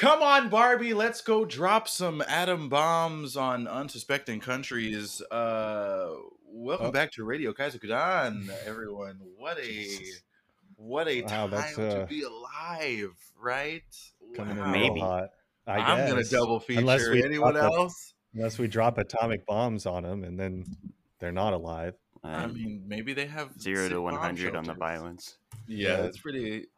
Come 0.00 0.22
on, 0.22 0.48
Barbie, 0.48 0.94
let's 0.94 1.20
go 1.20 1.44
drop 1.44 1.86
some 1.86 2.22
atom 2.26 2.70
bombs 2.70 3.36
on 3.36 3.68
unsuspecting 3.68 4.40
countries. 4.40 5.20
Uh, 5.30 6.12
welcome 6.46 6.86
Oh. 6.86 6.90
back 6.90 7.12
to 7.12 7.24
Radio 7.24 7.52
Kaizokudan, 7.52 8.48
everyone. 8.64 9.20
What 9.36 9.58
a 9.58 9.98
what 10.76 11.06
a 11.06 11.20
Wow, 11.20 11.28
time 11.28 11.50
that's, 11.50 11.74
to 11.74 12.02
uh, 12.04 12.06
be 12.06 12.22
alive, 12.22 13.12
right? 13.38 13.82
Coming 14.34 14.56
in 14.56 14.62
Wow. 14.62 14.72
real 14.72 14.80
Maybe. 14.88 15.00
hot. 15.00 15.30
I 15.66 15.76
I'm 15.80 16.08
gonna 16.08 16.24
double 16.24 16.60
feature. 16.60 16.80
Unless 16.80 17.06
we 17.10 17.22
Anyone 17.22 17.52
drop 17.52 17.70
a- 17.70 17.76
else? 17.76 18.14
Unless 18.34 18.58
we 18.58 18.68
drop 18.68 18.96
atomic 18.96 19.44
bombs 19.44 19.84
on 19.84 20.04
them 20.04 20.24
and 20.24 20.40
then 20.40 20.64
they're 21.18 21.30
not 21.30 21.52
alive. 21.52 21.94
I 22.24 22.44
Uh, 22.44 22.48
mean, 22.48 22.84
maybe 22.86 23.12
they 23.12 23.26
have 23.26 23.50
zero 23.60 23.86
to 23.90 24.00
100 24.00 24.56
on 24.56 24.64
the 24.64 24.72
violence. 24.74 25.36
Yeah, 25.66 25.88
Yeah. 25.88 26.04
it's 26.04 26.18
pretty. 26.18 26.68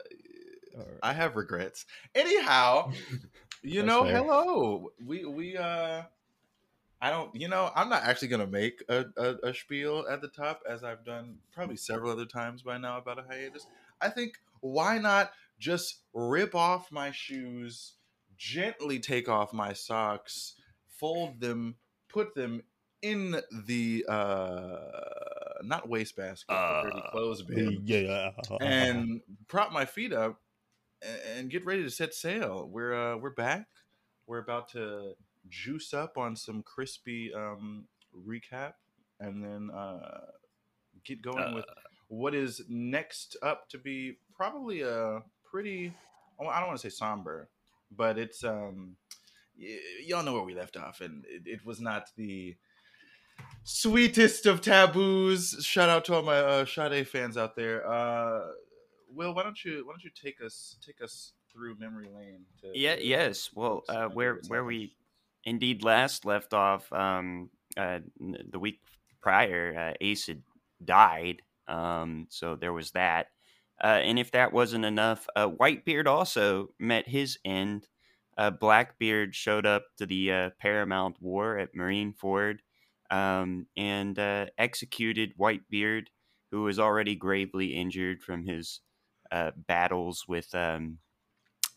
Or- 0.76 0.98
I 1.02 1.12
have 1.12 1.36
regrets. 1.36 1.86
Anyhow, 2.14 2.92
you 3.62 3.82
know, 3.82 4.04
fair. 4.04 4.16
hello. 4.16 4.92
We 5.04 5.24
we 5.24 5.56
uh 5.56 6.02
I 7.00 7.10
don't 7.10 7.34
you 7.34 7.48
know, 7.48 7.70
I'm 7.74 7.88
not 7.88 8.02
actually 8.04 8.28
gonna 8.28 8.46
make 8.46 8.82
a, 8.88 9.04
a, 9.16 9.48
a 9.48 9.54
spiel 9.54 10.06
at 10.08 10.20
the 10.20 10.28
top 10.28 10.62
as 10.68 10.84
I've 10.84 11.04
done 11.04 11.38
probably 11.52 11.76
several 11.76 12.12
other 12.12 12.26
times 12.26 12.62
by 12.62 12.78
now 12.78 12.98
about 12.98 13.18
a 13.18 13.22
hiatus. 13.22 13.66
I 14.00 14.08
think 14.08 14.38
why 14.60 14.98
not 14.98 15.32
just 15.58 15.98
rip 16.12 16.54
off 16.54 16.90
my 16.92 17.10
shoes, 17.10 17.94
gently 18.36 18.98
take 18.98 19.28
off 19.28 19.52
my 19.52 19.72
socks, 19.72 20.54
fold 20.86 21.40
them, 21.40 21.76
put 22.08 22.34
them 22.34 22.62
in 23.02 23.40
the 23.66 24.04
uh 24.08 25.62
not 25.64 25.88
wastebasket, 25.88 26.50
Uh, 26.50 27.10
clothes 27.10 27.42
bin 27.42 27.82
yeah. 27.84 28.30
and 28.60 29.20
prop 29.48 29.72
my 29.72 29.84
feet 29.84 30.12
up 30.12 30.40
and 31.36 31.50
get 31.50 31.64
ready 31.64 31.82
to 31.82 31.90
set 31.90 32.14
sail. 32.14 32.68
We're 32.70 32.94
uh, 32.94 33.16
we're 33.16 33.30
back. 33.30 33.66
We're 34.26 34.38
about 34.38 34.68
to 34.70 35.14
juice 35.48 35.92
up 35.92 36.16
on 36.16 36.36
some 36.36 36.62
crispy 36.62 37.32
um, 37.34 37.86
recap, 38.26 38.74
and 39.20 39.42
then 39.42 39.70
uh, 39.74 40.20
get 41.04 41.22
going 41.22 41.54
with 41.54 41.64
what 42.08 42.34
is 42.34 42.62
next 42.68 43.36
up 43.42 43.68
to 43.70 43.78
be 43.78 44.18
probably 44.36 44.82
a 44.82 45.22
pretty. 45.44 45.94
I 46.40 46.58
don't 46.58 46.68
want 46.68 46.80
to 46.80 46.90
say 46.90 46.94
somber, 46.94 47.48
but 47.96 48.18
it's 48.18 48.42
um, 48.42 48.96
y- 49.58 49.78
y'all 50.04 50.24
know 50.24 50.32
where 50.32 50.42
we 50.42 50.54
left 50.54 50.76
off, 50.76 51.00
and 51.00 51.24
it, 51.28 51.42
it 51.46 51.66
was 51.66 51.80
not 51.80 52.08
the 52.16 52.56
sweetest 53.64 54.46
of 54.46 54.60
taboos. 54.60 55.64
Shout 55.64 55.88
out 55.88 56.04
to 56.06 56.14
all 56.14 56.22
my 56.22 56.38
uh, 56.38 56.64
Sade 56.64 57.06
fans 57.06 57.36
out 57.36 57.54
there. 57.56 57.88
Uh, 57.88 58.48
Will, 59.14 59.34
why 59.34 59.42
don't 59.42 59.62
you 59.64 59.84
why 59.86 59.92
don't 59.92 60.04
you 60.04 60.10
take 60.10 60.42
us 60.44 60.76
take 60.84 61.02
us 61.02 61.32
through 61.52 61.76
memory 61.78 62.08
lane? 62.14 62.44
To, 62.62 62.78
Yeah, 62.78 62.96
to 62.96 63.04
yes. 63.04 63.50
Well, 63.54 63.82
uh, 63.88 64.06
where 64.08 64.40
where 64.48 64.64
we 64.64 64.94
indeed 65.44 65.82
last 65.82 66.24
left 66.24 66.54
off, 66.54 66.92
um, 66.92 67.50
uh, 67.76 68.00
the 68.18 68.58
week 68.58 68.80
prior, 69.20 69.92
uh, 69.92 69.94
Ace 70.00 70.26
had 70.26 70.42
died. 70.84 71.42
Um, 71.68 72.26
so 72.30 72.56
there 72.56 72.72
was 72.72 72.90
that. 72.92 73.28
Uh, 73.82 74.00
and 74.02 74.18
if 74.18 74.30
that 74.30 74.52
wasn't 74.52 74.84
enough, 74.84 75.26
uh, 75.34 75.48
Whitebeard 75.48 76.06
also 76.06 76.68
met 76.78 77.08
his 77.08 77.38
end. 77.44 77.88
Uh, 78.38 78.50
Blackbeard 78.50 79.34
showed 79.34 79.66
up 79.66 79.84
to 79.98 80.06
the 80.06 80.32
uh, 80.32 80.50
Paramount 80.60 81.16
War 81.20 81.58
at 81.58 81.74
Marineford 81.74 82.58
um, 83.10 83.66
and 83.76 84.18
uh, 84.18 84.46
executed 84.56 85.36
Whitebeard, 85.38 86.06
who 86.50 86.62
was 86.62 86.78
already 86.78 87.14
gravely 87.14 87.74
injured 87.74 88.22
from 88.22 88.46
his 88.46 88.80
uh, 89.32 89.50
battles 89.66 90.24
with 90.28 90.54
um, 90.54 90.98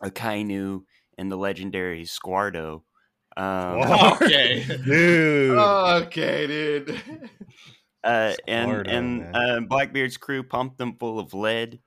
Akainu 0.03 0.81
and 1.17 1.31
the 1.31 1.37
legendary 1.37 2.05
Squardo. 2.05 2.83
Um, 3.37 3.81
okay, 4.21 4.63
Dude. 4.85 5.57
okay, 5.57 6.47
dude. 6.47 6.89
uh, 8.03 8.33
and 8.47 8.69
Squardo, 8.69 8.89
and 8.91 9.35
uh, 9.35 9.59
Blackbeard's 9.61 10.17
crew 10.17 10.43
pumped 10.43 10.77
them 10.77 10.97
full 10.99 11.17
of 11.17 11.33
lead 11.33 11.79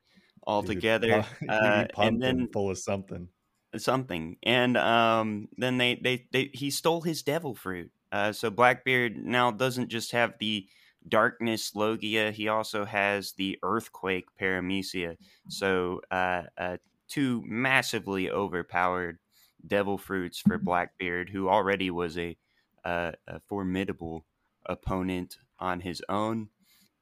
all 0.43 0.63
Dude, 0.63 0.77
together, 0.77 1.27
uh, 1.49 1.85
pumped 1.93 1.99
and 1.99 2.25
him 2.25 2.39
then 2.39 2.49
full 2.53 2.71
of 2.71 2.79
something. 2.79 3.29
something, 3.77 4.37
and 4.43 4.77
um, 4.79 5.49
then 5.59 5.77
they, 5.77 5.97
they 5.97 6.27
they 6.33 6.51
he 6.55 6.71
stole 6.71 7.03
his 7.03 7.23
devil 7.23 7.55
fruit. 7.55 7.91
Uh, 8.11 8.33
so 8.33 8.49
Blackbeard 8.49 9.19
now 9.19 9.51
doesn't 9.51 9.89
just 9.91 10.13
have 10.13 10.33
the 10.41 10.67
darkness 11.09 11.75
logia; 11.75 12.31
he 12.33 12.49
also 12.49 12.85
has 12.85 13.33
the 13.33 13.59
earthquake 13.63 14.27
paramecia. 14.41 15.17
So 15.49 16.03
uh, 16.11 16.45
uh, 16.57 16.77
two 17.09 17.43
massively 17.47 18.31
overpowered 18.31 19.19
devil 19.67 19.99
fruits 19.99 20.39
for 20.39 20.59
Blackbeard, 20.59 21.31
who 21.31 21.49
already 21.49 21.91
was 21.91 22.17
a, 22.17 22.37
uh, 22.85 23.13
a 23.27 23.41
formidable 23.41 24.25
opponent 24.67 25.39
on 25.59 25.81
his 25.81 26.03
own. 26.09 26.49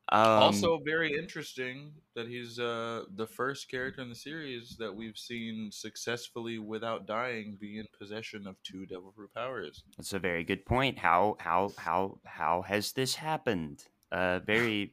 Um, 0.09 0.21
also, 0.21 0.79
very 0.79 1.19
interesting 1.19 1.93
that 2.15 2.29
he's 2.29 2.61
uh, 2.61 3.05
the 3.17 3.27
first 3.27 3.69
character 3.69 4.03
in 4.03 4.09
the 4.09 4.15
series 4.15 4.77
that 4.79 4.95
we've 4.95 5.19
seen 5.19 5.71
successfully, 5.73 6.61
without 6.61 7.07
dying, 7.07 7.59
be 7.61 7.79
in 7.79 7.87
possession 7.99 8.47
of 8.47 8.55
two 8.63 8.87
devil 8.87 9.13
fruit 9.17 9.35
powers. 9.35 9.83
That's 9.97 10.13
a 10.13 10.21
very 10.21 10.45
good 10.45 10.65
point. 10.65 10.99
How 10.99 11.37
how 11.41 11.73
how 11.77 12.21
how 12.25 12.63
has 12.63 12.93
this 12.93 13.17
happened? 13.17 13.85
Uh, 14.13 14.41
very 14.41 14.93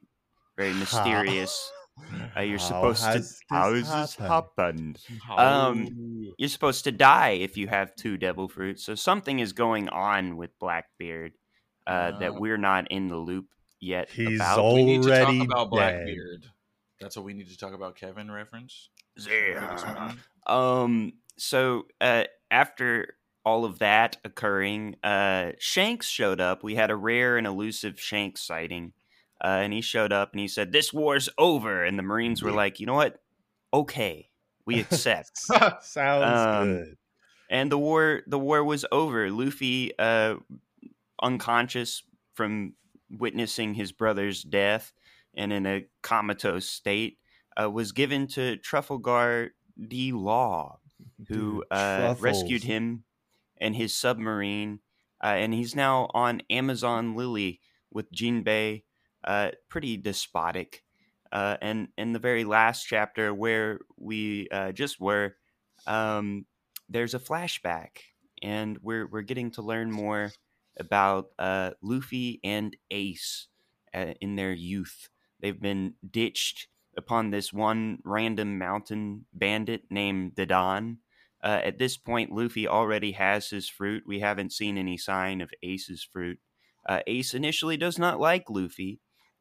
very 0.57 0.73
mysterious. 0.83 1.71
Uh, 2.35 2.41
you're 2.41 2.57
How 2.57 2.65
supposed 2.65 3.03
to. 3.03 3.09
has 3.09 3.39
How 3.51 3.71
this 3.71 3.87
has 3.91 4.15
this 4.15 4.27
happened? 4.27 4.99
happened? 5.27 5.89
Um, 5.89 6.33
You're 6.39 6.49
supposed 6.49 6.85
to 6.85 6.91
die 6.91 7.31
if 7.41 7.55
you 7.55 7.67
have 7.67 7.95
two 7.95 8.17
devil 8.17 8.47
fruits. 8.47 8.83
So 8.83 8.95
something 8.95 9.37
is 9.39 9.53
going 9.53 9.89
on 9.89 10.35
with 10.37 10.57
Blackbeard 10.59 11.33
uh, 11.85 12.17
that 12.17 12.31
Ah. 12.31 12.39
we're 12.39 12.57
not 12.57 12.89
in 12.91 13.09
the 13.09 13.17
loop 13.17 13.45
yet. 13.79 14.09
He's 14.09 14.39
about. 14.39 14.73
we 14.73 14.83
need 14.85 15.03
to 15.03 15.09
talk 15.09 15.19
already 15.27 15.41
about 15.41 15.65
dead. 15.65 15.69
Blackbeard. 15.69 16.45
That's 16.99 17.15
what 17.15 17.25
we 17.25 17.33
need 17.35 17.49
to 17.49 17.57
talk 17.59 17.73
about. 17.73 17.95
Kevin 17.95 18.31
reference. 18.31 18.89
Yeah. 19.29 20.13
Um. 20.47 21.13
So 21.37 21.83
uh, 22.01 22.23
after 22.49 23.15
all 23.45 23.65
of 23.65 23.79
that 23.79 24.17
occurring, 24.25 24.95
uh, 25.03 25.51
Shanks 25.59 26.07
showed 26.07 26.41
up. 26.41 26.63
We 26.63 26.73
had 26.73 26.89
a 26.89 26.95
rare 26.95 27.37
and 27.37 27.45
elusive 27.45 27.99
Shanks 27.99 28.41
sighting, 28.41 28.93
uh, 29.41 29.47
and 29.63 29.71
he 29.73 29.81
showed 29.81 30.11
up 30.11 30.31
and 30.33 30.39
he 30.39 30.47
said, 30.47 30.71
"This 30.71 30.91
war's 30.91 31.29
over." 31.37 31.83
And 31.83 31.97
the 31.97 32.03
Marines 32.03 32.41
were 32.43 32.51
like, 32.51 32.79
"You 32.79 32.85
know 32.87 32.93
what? 32.95 33.21
Okay, 33.73 34.29
we 34.65 34.79
accept." 34.79 35.37
Sounds 35.83 36.23
Um, 36.23 36.73
good. 36.73 36.97
and 37.49 37.71
the 37.71 37.77
war, 37.77 38.21
the 38.27 38.39
war 38.39 38.63
was 38.63 38.85
over. 38.91 39.29
Luffy, 39.31 39.91
uh, 39.97 40.35
unconscious 41.21 42.03
from 42.33 42.73
witnessing 43.09 43.73
his 43.75 43.91
brother's 43.91 44.43
death 44.43 44.91
and 45.35 45.51
in 45.53 45.65
a 45.65 45.85
comatose 46.01 46.67
state, 46.69 47.17
uh, 47.61 47.69
was 47.69 47.91
given 47.91 48.27
to 48.27 48.57
Trafalgar 48.57 49.51
D. 49.87 50.11
Law, 50.11 50.79
who 51.27 51.61
Dude, 51.61 51.63
uh, 51.71 52.15
rescued 52.19 52.63
him 52.63 53.03
and 53.57 53.75
his 53.75 53.95
submarine, 53.95 54.79
uh, 55.23 55.27
and 55.27 55.53
he's 55.53 55.75
now 55.75 56.09
on 56.13 56.41
Amazon 56.49 57.15
Lily 57.15 57.59
with 57.91 58.11
Jinbei. 58.11 58.83
Uh, 59.23 59.51
pretty 59.69 59.97
despotic. 59.97 60.83
Uh, 61.31 61.57
and 61.61 61.87
in 61.97 62.13
the 62.13 62.19
very 62.19 62.43
last 62.43 62.83
chapter 62.83 63.33
where 63.33 63.79
we 63.97 64.47
uh, 64.51 64.71
just 64.71 64.99
were, 64.99 65.35
um, 65.87 66.45
there's 66.89 67.13
a 67.13 67.19
flashback, 67.19 67.97
and 68.41 68.77
we're 68.81 69.07
we're 69.07 69.21
getting 69.21 69.49
to 69.51 69.61
learn 69.61 69.91
more 69.91 70.31
about 70.77 71.29
uh, 71.39 71.71
Luffy 71.81 72.39
and 72.43 72.75
Ace 72.91 73.47
uh, 73.93 74.13
in 74.21 74.35
their 74.35 74.51
youth. 74.51 75.09
They've 75.39 75.59
been 75.59 75.95
ditched 76.09 76.67
upon 76.95 77.31
this 77.31 77.51
one 77.51 77.99
random 78.03 78.57
mountain 78.57 79.25
bandit 79.33 79.83
named 79.89 80.35
Dadan. 80.35 80.97
Uh, 81.43 81.59
at 81.63 81.79
this 81.79 81.97
point, 81.97 82.31
Luffy 82.31 82.67
already 82.67 83.13
has 83.13 83.49
his 83.49 83.67
fruit. 83.67 84.03
We 84.05 84.19
haven't 84.19 84.53
seen 84.53 84.77
any 84.77 84.97
sign 84.97 85.41
of 85.41 85.51
Ace's 85.61 86.03
fruit. 86.03 86.39
Uh, 86.87 86.99
Ace 87.07 87.33
initially 87.33 87.77
does 87.77 87.97
not 87.97 88.19
like 88.19 88.49
Luffy, 88.49 88.99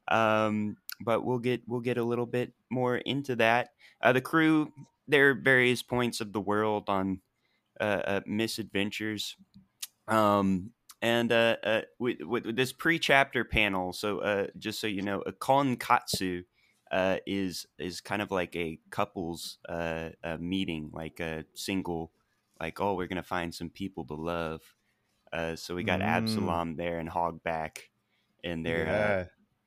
um, 0.08 0.76
but 1.00 1.24
we'll 1.24 1.38
get 1.38 1.62
we'll 1.66 1.80
get 1.80 1.98
a 1.98 2.04
little 2.04 2.26
bit 2.26 2.52
more 2.70 2.96
into 2.96 3.36
that. 3.36 3.70
Uh, 4.00 4.12
the 4.12 4.20
crew, 4.20 4.72
there 5.08 5.30
are 5.30 5.34
various 5.34 5.82
points 5.82 6.20
of 6.20 6.32
the 6.32 6.40
world 6.40 6.84
on 6.88 7.20
uh, 7.80 8.02
uh, 8.06 8.20
misadventures, 8.26 9.36
um, 10.08 10.70
and 11.00 11.32
uh, 11.32 11.56
uh, 11.64 11.80
with, 11.98 12.20
with, 12.22 12.56
this 12.56 12.72
pre-chapter 12.72 13.44
panel. 13.44 13.92
So 13.92 14.18
uh, 14.18 14.46
just 14.58 14.80
so 14.80 14.86
you 14.86 15.02
know, 15.02 15.20
a 15.22 15.32
konkatsu 15.32 16.44
uh, 16.90 17.16
is 17.26 17.66
is 17.78 18.00
kind 18.00 18.22
of 18.22 18.30
like 18.30 18.54
a 18.54 18.78
couples 18.90 19.58
uh, 19.68 20.10
uh, 20.22 20.36
meeting, 20.38 20.90
like 20.92 21.20
a 21.20 21.44
single, 21.54 22.12
like 22.60 22.80
oh, 22.80 22.94
we're 22.94 23.06
gonna 23.06 23.22
find 23.22 23.54
some 23.54 23.70
people 23.70 24.04
to 24.06 24.14
love. 24.14 24.60
Uh, 25.32 25.56
so 25.56 25.74
we 25.74 25.82
got 25.82 26.00
Mm. 26.00 26.06
Absalom 26.06 26.76
there 26.76 26.98
and 26.98 27.08
Hogback, 27.08 27.78
and 28.44 28.64
they're 28.64 28.86
uh, 28.86 28.90
yeah. 28.90 29.24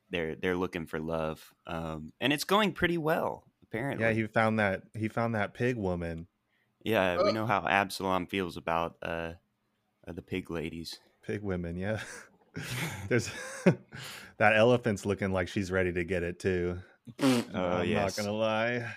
They're 0.09 0.35
they're 0.35 0.55
looking 0.55 0.85
for 0.85 0.99
love, 0.99 1.53
um, 1.67 2.13
and 2.21 2.31
it's 2.33 2.43
going 2.43 2.71
pretty 2.73 2.97
well 2.97 3.43
apparently. 3.63 4.05
yeah, 4.05 4.11
he 4.13 4.27
found 4.27 4.59
that 4.59 4.83
he 4.93 5.07
found 5.07 5.35
that 5.35 5.53
pig 5.53 5.75
woman. 5.77 6.27
Yeah, 6.83 7.17
we 7.23 7.29
Uh. 7.29 7.33
know 7.33 7.45
how 7.45 7.65
Absalom 7.67 8.27
feels 8.27 8.57
about 8.57 8.95
uh, 9.01 9.33
uh 10.07 10.11
the 10.13 10.21
pig 10.21 10.49
ladies. 10.51 10.99
Pig 11.25 11.41
women, 11.41 11.75
yeah. 11.77 11.99
There's 13.09 13.29
that 14.37 14.55
elephant's 14.55 15.05
looking 15.05 15.31
like 15.33 15.47
she's 15.49 15.71
ready 15.71 15.91
to 15.93 16.03
get 16.05 16.23
it 16.23 16.39
too. 16.39 16.77
Oh 17.21 17.43
I'm 17.53 17.87
yes, 17.89 18.17
not 18.17 18.23
gonna 18.25 18.37
lie. 18.37 18.87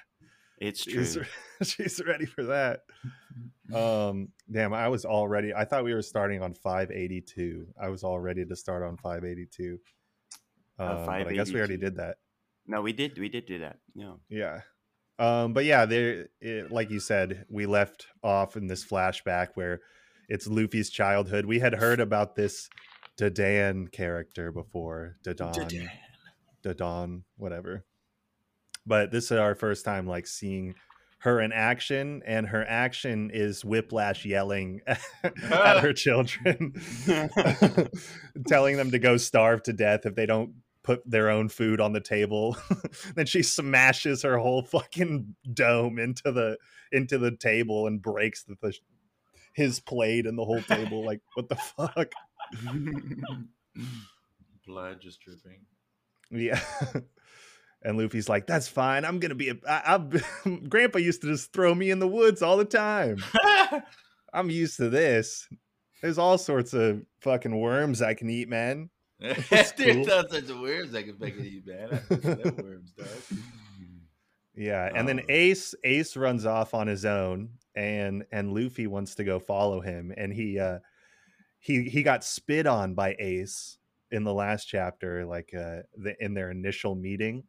it's 0.60 0.84
true. 0.84 1.24
she's 1.62 2.00
ready 2.06 2.24
for 2.26 2.44
that. 2.44 2.80
Um, 3.74 4.28
damn, 4.50 4.72
I 4.72 4.88
was 4.88 5.04
all 5.04 5.26
ready. 5.28 5.52
I 5.52 5.64
thought 5.64 5.84
we 5.84 5.92
were 5.92 6.02
starting 6.02 6.40
on 6.42 6.54
582. 6.54 7.66
I 7.80 7.88
was 7.88 8.02
all 8.04 8.18
ready 8.20 8.44
to 8.44 8.54
start 8.56 8.82
on 8.82 8.96
582. 8.96 9.78
Uh, 10.78 10.84
Um, 10.84 11.06
but 11.06 11.28
I 11.28 11.32
guess 11.32 11.52
we 11.52 11.58
already 11.58 11.76
did 11.76 11.96
that. 11.96 12.16
No, 12.66 12.82
we 12.82 12.92
did. 12.92 13.18
We 13.18 13.28
did 13.28 13.46
do 13.46 13.60
that. 13.60 13.78
Yeah. 13.94 14.14
Yeah. 14.28 14.60
Um, 15.18 15.52
but 15.52 15.64
yeah, 15.64 15.84
there, 15.86 16.28
it, 16.40 16.70
like 16.70 16.90
you 16.90 17.00
said, 17.00 17.44
we 17.50 17.66
left 17.66 18.06
off 18.22 18.56
in 18.56 18.68
this 18.68 18.84
flashback 18.84 19.48
where 19.54 19.80
it's 20.28 20.46
Luffy's 20.46 20.90
childhood. 20.90 21.44
We 21.46 21.58
had 21.58 21.74
heard 21.74 21.98
about 21.98 22.36
this 22.36 22.68
Dadan 23.18 23.90
character 23.90 24.52
before, 24.52 25.16
Dadan, 25.26 25.88
Dadan, 26.62 27.22
whatever. 27.36 27.84
But 28.86 29.10
this 29.10 29.24
is 29.24 29.32
our 29.32 29.54
first 29.56 29.84
time 29.84 30.06
like 30.06 30.26
seeing 30.26 30.74
her 31.20 31.40
in 31.40 31.50
action, 31.52 32.22
and 32.24 32.46
her 32.46 32.64
action 32.68 33.30
is 33.34 33.64
Whiplash 33.64 34.24
yelling 34.24 34.82
at 34.86 35.80
her 35.80 35.92
children, 35.94 36.74
telling 38.46 38.76
them 38.76 38.92
to 38.92 39.00
go 39.00 39.16
starve 39.16 39.64
to 39.64 39.72
death 39.72 40.06
if 40.06 40.14
they 40.14 40.26
don't 40.26 40.52
put 40.82 41.08
their 41.08 41.30
own 41.30 41.48
food 41.48 41.80
on 41.80 41.92
the 41.92 42.00
table. 42.00 42.56
then 43.14 43.26
she 43.26 43.42
smashes 43.42 44.22
her 44.22 44.38
whole 44.38 44.62
fucking 44.62 45.34
dome 45.52 45.98
into 45.98 46.32
the 46.32 46.56
into 46.92 47.18
the 47.18 47.36
table 47.36 47.86
and 47.86 48.00
breaks 48.00 48.44
the, 48.44 48.56
the 48.62 48.74
his 49.54 49.80
plate 49.80 50.26
and 50.26 50.38
the 50.38 50.44
whole 50.44 50.62
table. 50.62 51.04
Like 51.04 51.20
what 51.34 51.48
the 51.48 51.56
fuck? 51.56 52.12
Blood 54.66 55.00
just 55.00 55.20
dripping. 55.20 55.60
Yeah. 56.30 56.60
And 57.80 57.96
Luffy's 57.96 58.28
like, 58.28 58.48
"That's 58.48 58.66
fine. 58.66 59.04
I'm 59.04 59.20
gonna 59.20 59.36
be 59.36 59.50
a. 59.50 59.54
I, 59.68 59.94
I, 59.94 60.48
Grandpa 60.68 60.98
used 60.98 61.20
to 61.20 61.28
just 61.28 61.52
throw 61.52 61.72
me 61.72 61.92
in 61.92 62.00
the 62.00 62.08
woods 62.08 62.42
all 62.42 62.56
the 62.56 62.64
time. 62.64 63.22
I'm 64.32 64.50
used 64.50 64.78
to 64.78 64.88
this. 64.88 65.48
There's 66.02 66.18
all 66.18 66.38
sorts 66.38 66.74
of 66.74 67.02
fucking 67.20 67.58
worms 67.58 68.02
I 68.02 68.14
can 68.14 68.30
eat, 68.30 68.48
man. 68.48 68.90
There's 69.50 69.72
cool. 69.72 70.04
not 70.04 70.30
such 70.30 70.48
a 70.48 70.56
worms 70.56 70.94
I 70.94 71.02
can 71.02 71.16
fucking 71.16 71.44
eat, 71.44 71.66
man. 71.66 71.88
I 71.92 72.14
can 72.16 72.40
eat 72.46 72.56
worms, 72.64 72.92
dog. 72.92 73.06
Yeah, 74.54 74.90
and 74.94 75.08
then 75.08 75.20
Oh. 75.20 75.26
Ace 75.28 75.74
Ace 75.84 76.16
runs 76.16 76.44
off 76.46 76.74
on 76.74 76.86
his 76.86 77.04
own, 77.04 77.50
and 77.74 78.24
and 78.32 78.52
Luffy 78.52 78.86
wants 78.86 79.14
to 79.16 79.24
go 79.24 79.38
follow 79.38 79.80
him, 79.80 80.12
and 80.16 80.32
he 80.32 80.58
uh 80.58 80.78
he 81.60 81.84
he 81.88 82.02
got 82.02 82.24
spit 82.24 82.66
on 82.66 82.94
by 82.94 83.14
Ace 83.18 83.78
in 84.10 84.24
the 84.24 84.32
last 84.34 84.64
chapter, 84.66 85.24
like 85.26 85.52
uh 85.54 85.82
the, 85.96 86.14
in 86.20 86.34
their 86.34 86.50
initial 86.50 86.94
meeting. 86.94 87.44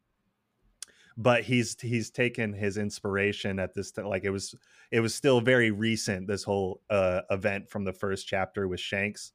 But 1.17 1.43
he's 1.43 1.79
he's 1.81 2.09
taken 2.11 2.53
his 2.53 2.77
inspiration 2.77 3.59
at 3.59 3.73
this 3.73 3.91
like 3.97 4.23
it 4.23 4.29
was 4.29 4.55
it 4.91 4.99
was 5.01 5.13
still 5.13 5.41
very 5.41 5.71
recent 5.71 6.27
this 6.27 6.43
whole 6.43 6.81
uh 6.89 7.21
event 7.29 7.69
from 7.69 7.83
the 7.83 7.93
first 7.93 8.27
chapter 8.27 8.67
with 8.67 8.79
Shanks, 8.79 9.33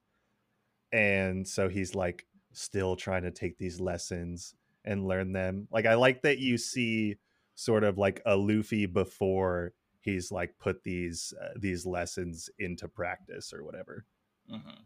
and 0.95 1.47
so 1.47 1.69
he's 1.69 1.97
like 1.97 2.25
still 2.53 2.95
trying 2.95 3.25
to 3.25 3.33
take 3.33 3.59
these 3.59 3.81
lessons 3.81 4.55
and 4.85 5.09
learn 5.09 5.33
them. 5.33 5.67
Like 5.73 5.87
I 5.87 5.95
like 5.95 6.23
that 6.23 6.39
you 6.39 6.57
see 6.57 7.17
sort 7.57 7.83
of 7.83 7.99
like 7.99 8.23
a 8.25 8.37
Luffy 8.37 8.87
before 8.87 9.73
he's 10.01 10.31
like 10.31 10.57
put 10.61 10.85
these 10.85 11.35
uh, 11.43 11.49
these 11.57 11.85
lessons 11.85 12.49
into 12.61 12.87
practice 12.87 13.53
or 13.53 13.65
whatever. 13.65 14.07
Mhm. 14.49 14.79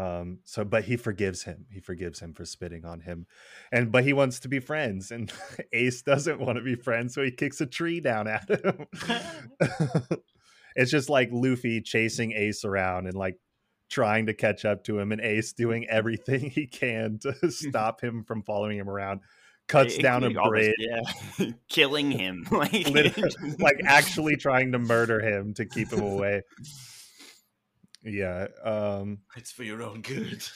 Um 0.00 0.38
so 0.44 0.64
but 0.64 0.84
he 0.84 0.96
forgives 0.96 1.42
him. 1.42 1.66
He 1.68 1.80
forgives 1.80 2.20
him 2.20 2.32
for 2.32 2.44
spitting 2.44 2.84
on 2.84 3.00
him. 3.00 3.26
And 3.72 3.90
but 3.90 4.04
he 4.04 4.12
wants 4.12 4.38
to 4.40 4.48
be 4.48 4.60
friends 4.60 5.10
and 5.10 5.32
Ace 5.72 6.02
doesn't 6.02 6.38
want 6.40 6.58
to 6.58 6.62
be 6.62 6.76
friends 6.76 7.12
so 7.12 7.24
he 7.24 7.32
kicks 7.32 7.60
a 7.60 7.66
tree 7.66 7.98
down 7.98 8.28
at 8.28 8.48
him. 8.48 8.86
it's 10.76 10.92
just 10.92 11.10
like 11.10 11.30
Luffy 11.32 11.80
chasing 11.80 12.30
Ace 12.30 12.64
around 12.64 13.08
and 13.08 13.16
like 13.16 13.36
trying 13.88 14.26
to 14.26 14.34
catch 14.34 14.64
up 14.64 14.84
to 14.84 14.98
him 14.98 15.12
and 15.12 15.20
Ace 15.20 15.52
doing 15.52 15.86
everything 15.88 16.50
he 16.50 16.66
can 16.66 17.18
to 17.20 17.34
stop 17.50 18.00
him 18.00 18.24
from 18.24 18.42
following 18.42 18.78
him 18.78 18.88
around. 18.88 19.20
Cuts 19.68 19.98
down 19.98 20.22
a 20.22 20.28
Including 20.28 20.48
bridge. 20.48 20.74
yeah, 20.78 21.46
killing 21.68 22.12
him. 22.12 22.46
like, 22.52 22.86
like 23.58 23.80
actually 23.84 24.36
trying 24.36 24.70
to 24.72 24.78
murder 24.78 25.18
him 25.20 25.54
to 25.54 25.66
keep 25.66 25.92
him 25.92 26.02
away. 26.02 26.42
Yeah. 28.04 28.46
Um 28.62 29.18
It's 29.36 29.50
for 29.50 29.64
your 29.64 29.82
own 29.82 30.02
good. 30.02 30.46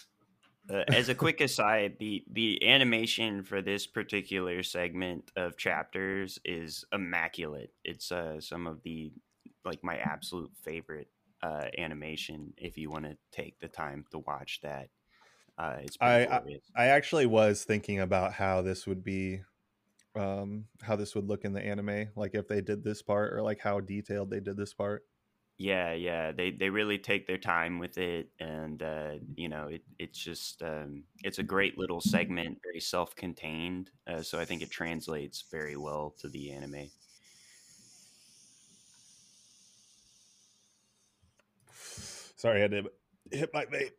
Uh, 0.72 0.84
as 0.88 1.08
a 1.08 1.14
quick 1.16 1.40
aside, 1.40 1.96
the 1.98 2.22
the 2.30 2.64
animation 2.68 3.42
for 3.42 3.60
this 3.60 3.88
particular 3.88 4.62
segment 4.62 5.32
of 5.34 5.56
chapters 5.56 6.38
is 6.44 6.84
immaculate. 6.92 7.72
It's 7.84 8.12
uh, 8.12 8.40
some 8.40 8.68
of 8.68 8.80
the 8.84 9.10
like 9.64 9.82
my 9.82 9.96
absolute 9.96 10.52
favorite 10.62 11.08
uh, 11.42 11.68
animation. 11.78 12.54
If 12.58 12.78
you 12.78 12.90
want 12.90 13.06
to 13.06 13.18
take 13.32 13.58
the 13.60 13.68
time 13.68 14.04
to 14.12 14.18
watch 14.20 14.60
that, 14.62 14.90
uh, 15.58 15.78
it's 15.82 15.96
pretty 15.98 16.20
I- 16.30 16.42
I 16.76 16.86
actually 16.86 17.26
was 17.26 17.64
thinking 17.64 17.98
about 18.00 18.34
how 18.34 18.62
this 18.62 18.86
would 18.86 19.02
be 19.02 19.42
um 20.16 20.68
how 20.82 20.96
this 20.96 21.14
would 21.14 21.26
look 21.26 21.44
in 21.44 21.52
the 21.54 21.62
anime 21.62 22.10
like 22.16 22.34
if 22.34 22.48
they 22.48 22.60
did 22.62 22.84
this 22.84 23.02
part 23.02 23.32
or 23.34 23.42
like 23.42 23.60
how 23.60 23.80
detailed 23.80 24.30
they 24.30 24.40
did 24.40 24.56
this 24.56 24.74
part 24.74 25.06
Yeah, 25.58 25.92
yeah, 25.92 26.32
they 26.32 26.50
they 26.52 26.70
really 26.70 26.98
take 26.98 27.26
their 27.26 27.36
time 27.36 27.78
with 27.78 27.98
it, 27.98 28.32
and 28.38 28.82
uh, 28.82 29.18
you 29.36 29.46
know, 29.50 29.66
it 29.68 29.84
it's 29.98 30.18
just 30.18 30.62
um, 30.62 31.04
it's 31.22 31.38
a 31.38 31.42
great 31.42 31.76
little 31.76 32.00
segment, 32.00 32.60
very 32.64 32.80
self-contained. 32.80 33.90
Uh, 34.06 34.22
so 34.22 34.40
I 34.40 34.46
think 34.46 34.62
it 34.62 34.70
translates 34.70 35.42
very 35.50 35.76
well 35.76 36.12
to 36.20 36.30
the 36.30 36.50
anime. 36.52 36.90
Sorry 42.40 42.58
i 42.58 42.62
had 42.62 42.70
to 42.70 42.82
hit 43.30 43.50
my 43.52 43.64
vape 43.66 43.92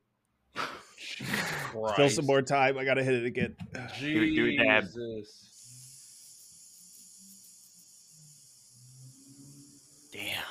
still 1.93 2.09
some 2.09 2.25
more 2.25 2.41
time 2.41 2.77
i 2.77 2.83
gotta 2.83 3.03
hit 3.03 3.13
it 3.13 3.25
again 3.25 3.55
Do- 3.99 4.35
do 4.35 4.45
a 4.47 4.57
dab. 4.65 4.83
Jesus. 4.85 5.47
Damn. 10.11 10.43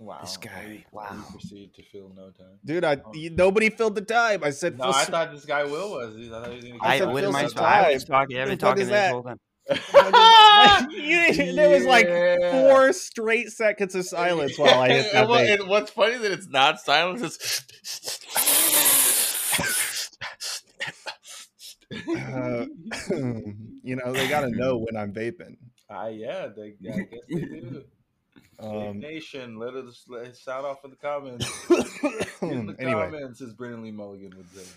Wow. 0.00 0.18
This 0.22 0.36
guy, 0.36 0.50
I- 0.50 0.84
I 0.84 0.84
wow. 0.92 1.24
proceed 1.30 1.74
to 1.74 1.82
fill 1.82 2.12
no 2.16 2.30
time. 2.30 2.58
dude 2.64 2.84
i 2.84 2.92
um, 2.94 3.00
you- 3.14 3.30
nobody 3.30 3.68
filled 3.70 3.94
the 3.96 4.00
time 4.00 4.42
i 4.44 4.50
said 4.50 4.78
No, 4.78 4.86
I 4.90 5.02
some- 5.04 5.12
thought 5.12 5.32
this 5.32 5.44
guy 5.44 5.64
Will 5.64 5.90
was. 5.90 6.16
I 6.16 6.28
thought 6.30 6.48
he 6.50 6.54
was 6.56 6.64
gonna 6.64 6.78
I 6.82 6.94
I, 6.94 6.98
said 6.98 7.08
what 7.08 7.20
fill 7.22 7.30
am 7.30 7.36
I? 7.36 7.44
I 7.44 7.48
time. 7.48 7.94
was 7.94 8.04
talking. 8.04 8.38
I've 8.40 8.48
been 8.48 8.58
talking 8.58 8.86
this 8.86 9.10
whole 9.10 9.22
time. 9.22 9.38
You- 10.90 11.52
there 11.54 11.68
was 11.68 11.84
like 11.84 12.08
four 12.50 12.92
straight 12.92 13.50
seconds 13.50 13.94
of 13.94 14.06
silence 14.06 14.58
while 14.58 14.80
i 14.80 14.88
hit 14.88 15.06
that 15.12 15.28
and, 15.30 15.60
and 15.60 15.68
what's 15.68 15.90
funny 15.90 16.16
that 16.18 16.32
it's 16.32 16.48
not 16.48 16.80
silence. 16.80 17.22
It's 17.22 17.64
Uh, 21.90 22.66
you 23.82 23.96
know 23.96 24.12
they 24.12 24.28
gotta 24.28 24.50
know 24.50 24.76
when 24.76 24.94
i'm 24.96 25.12
vaping 25.12 25.56
Ah, 25.90 26.08
yeah, 26.08 26.48
they, 26.54 26.74
I 26.92 27.00
guess 27.00 27.20
they 27.30 27.40
do. 27.40 27.82
Vape 28.60 28.90
um 28.90 29.00
Nation, 29.00 29.58
let 29.58 29.72
us 29.74 30.04
let 30.06 30.36
shout 30.36 30.66
off 30.66 30.84
in 30.84 30.90
the 30.90 30.96
comments. 30.96 31.46
In 32.42 32.66
the 32.66 32.76
anyway 32.78 33.04
comments, 33.10 33.40
as 33.40 33.54
Brennan 33.54 33.82
Lee 33.82 33.90
Mulligan 33.90 34.34
would 34.36 34.50
say. 34.54 34.70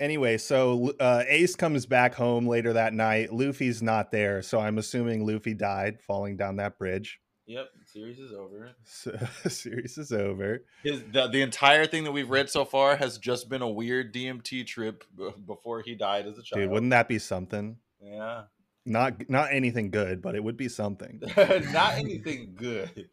Anyway, 0.00 0.38
so 0.38 0.92
uh, 1.00 1.24
Ace 1.28 1.56
comes 1.56 1.86
back 1.86 2.14
home 2.14 2.46
later 2.46 2.72
that 2.74 2.92
night. 2.92 3.32
Luffy's 3.32 3.82
not 3.82 4.10
there, 4.12 4.42
so 4.42 4.60
I'm 4.60 4.78
assuming 4.78 5.26
Luffy 5.26 5.54
died 5.54 6.00
falling 6.06 6.36
down 6.36 6.56
that 6.56 6.78
bridge. 6.78 7.20
Yep, 7.46 7.68
series 7.86 8.18
is 8.18 8.32
over. 8.32 8.72
So, 8.84 9.16
series 9.48 9.96
is 9.96 10.12
over. 10.12 10.64
His 10.82 11.02
the, 11.12 11.28
the 11.28 11.40
entire 11.40 11.86
thing 11.86 12.04
that 12.04 12.12
we've 12.12 12.28
read 12.28 12.50
so 12.50 12.66
far 12.66 12.96
has 12.96 13.16
just 13.16 13.48
been 13.48 13.62
a 13.62 13.68
weird 13.68 14.12
DMT 14.12 14.66
trip 14.66 15.02
b- 15.16 15.30
before 15.46 15.80
he 15.80 15.94
died 15.94 16.26
as 16.26 16.36
a 16.36 16.42
child. 16.42 16.60
Dude, 16.62 16.70
wouldn't 16.70 16.90
that 16.90 17.08
be 17.08 17.18
something? 17.18 17.78
yeah, 18.02 18.42
Not 18.84 19.30
not 19.30 19.48
anything 19.50 19.90
good, 19.90 20.20
but 20.20 20.34
it 20.34 20.44
would 20.44 20.58
be 20.58 20.68
something. 20.68 21.22
not 21.72 21.94
anything 21.94 22.52
good, 22.54 23.08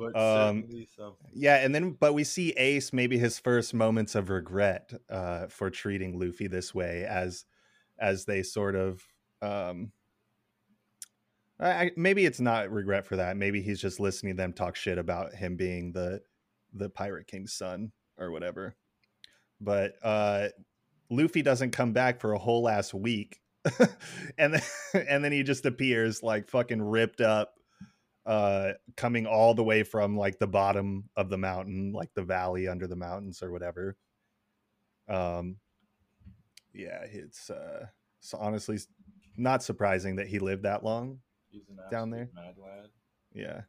but 0.00 0.16
Um. 0.16 0.64
Yeah, 1.32 1.56
and 1.56 1.74
then 1.74 1.92
but 1.92 2.14
we 2.14 2.24
see 2.24 2.50
Ace 2.52 2.92
maybe 2.92 3.18
his 3.18 3.38
first 3.38 3.74
moments 3.74 4.14
of 4.14 4.30
regret 4.30 4.92
uh, 5.08 5.46
for 5.48 5.70
treating 5.70 6.18
Luffy 6.18 6.46
this 6.46 6.74
way 6.74 7.04
as 7.04 7.44
as 7.98 8.24
they 8.24 8.42
sort 8.42 8.74
of 8.74 9.04
um 9.42 9.92
I- 11.60 11.92
maybe 11.96 12.24
it's 12.24 12.40
not 12.40 12.70
regret 12.70 13.06
for 13.06 13.16
that. 13.16 13.36
Maybe 13.36 13.60
he's 13.60 13.80
just 13.80 14.00
listening 14.00 14.34
to 14.36 14.42
them 14.42 14.52
talk 14.54 14.76
shit 14.76 14.96
about 14.96 15.34
him 15.34 15.56
being 15.56 15.92
the 15.92 16.22
the 16.72 16.88
Pirate 16.88 17.26
King's 17.26 17.52
son 17.52 17.92
or 18.16 18.30
whatever. 18.30 18.74
But 19.60 19.94
uh 20.02 20.48
Luffy 21.10 21.42
doesn't 21.42 21.72
come 21.72 21.92
back 21.92 22.20
for 22.20 22.32
a 22.32 22.38
whole 22.38 22.62
last 22.62 22.94
week. 22.94 23.40
and 24.38 24.54
then 24.54 24.62
and 25.08 25.22
then 25.22 25.32
he 25.32 25.42
just 25.42 25.66
appears 25.66 26.22
like 26.22 26.48
fucking 26.48 26.80
ripped 26.80 27.20
up 27.20 27.59
uh 28.26 28.72
coming 28.96 29.26
all 29.26 29.54
the 29.54 29.64
way 29.64 29.82
from 29.82 30.16
like 30.16 30.38
the 30.38 30.46
bottom 30.46 31.04
of 31.16 31.30
the 31.30 31.38
mountain 31.38 31.92
like 31.92 32.10
the 32.14 32.22
valley 32.22 32.68
under 32.68 32.86
the 32.86 32.96
mountains 32.96 33.42
or 33.42 33.50
whatever 33.50 33.96
um 35.08 35.56
yeah 36.74 37.02
it's 37.10 37.48
uh 37.50 37.86
it's 38.20 38.34
honestly 38.34 38.78
not 39.36 39.62
surprising 39.62 40.16
that 40.16 40.26
he 40.28 40.38
lived 40.38 40.62
that 40.64 40.84
long 40.84 41.18
He's 41.48 41.68
an 41.68 41.78
Down 41.90 42.10
there. 42.10 42.28
mad 42.34 42.54
lad. 42.58 42.90
yeah 43.32 43.62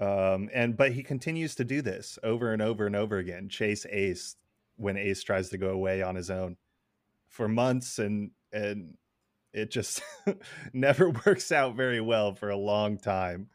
um 0.00 0.50
and 0.52 0.76
but 0.76 0.92
he 0.92 1.02
continues 1.02 1.54
to 1.54 1.64
do 1.64 1.80
this 1.82 2.18
over 2.22 2.52
and 2.52 2.60
over 2.60 2.86
and 2.86 2.96
over 2.96 3.18
again 3.18 3.48
chase 3.48 3.86
ace 3.90 4.36
when 4.76 4.96
ace 4.96 5.22
tries 5.22 5.48
to 5.50 5.58
go 5.58 5.70
away 5.70 6.02
on 6.02 6.14
his 6.16 6.30
own 6.30 6.56
for 7.28 7.48
months 7.48 7.98
and 7.98 8.30
and 8.52 8.94
it 9.52 9.70
just 9.70 10.02
never 10.72 11.10
works 11.26 11.50
out 11.52 11.76
very 11.76 12.00
well 12.00 12.34
for 12.34 12.50
a 12.50 12.56
long 12.56 12.98
time 12.98 13.48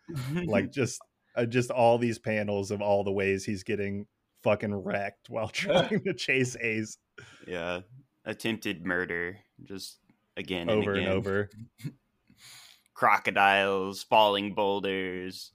like 0.46 0.72
just 0.74 1.00
uh, 1.36 1.46
just 1.46 1.72
all 1.72 1.98
these 1.98 2.20
panels 2.20 2.72
of 2.72 2.82
all 2.82 3.04
the 3.04 3.12
ways 3.12 3.44
he's 3.46 3.64
getting 3.64 4.06
fucking 4.44 4.74
wrecked 4.74 5.30
while 5.30 5.48
trying 5.50 6.04
to 6.04 6.14
chase 6.14 6.56
ace 6.62 6.98
yeah, 7.48 7.82
attempted 8.26 8.86
murder, 8.86 9.38
just 9.64 10.00
again 10.36 10.62
and 10.70 10.72
over 10.72 10.94
and, 10.94 11.04
and 11.06 11.10
over 11.14 11.50
Crocodiles, 12.94 14.04
falling 14.04 14.54
boulders, 14.54 15.52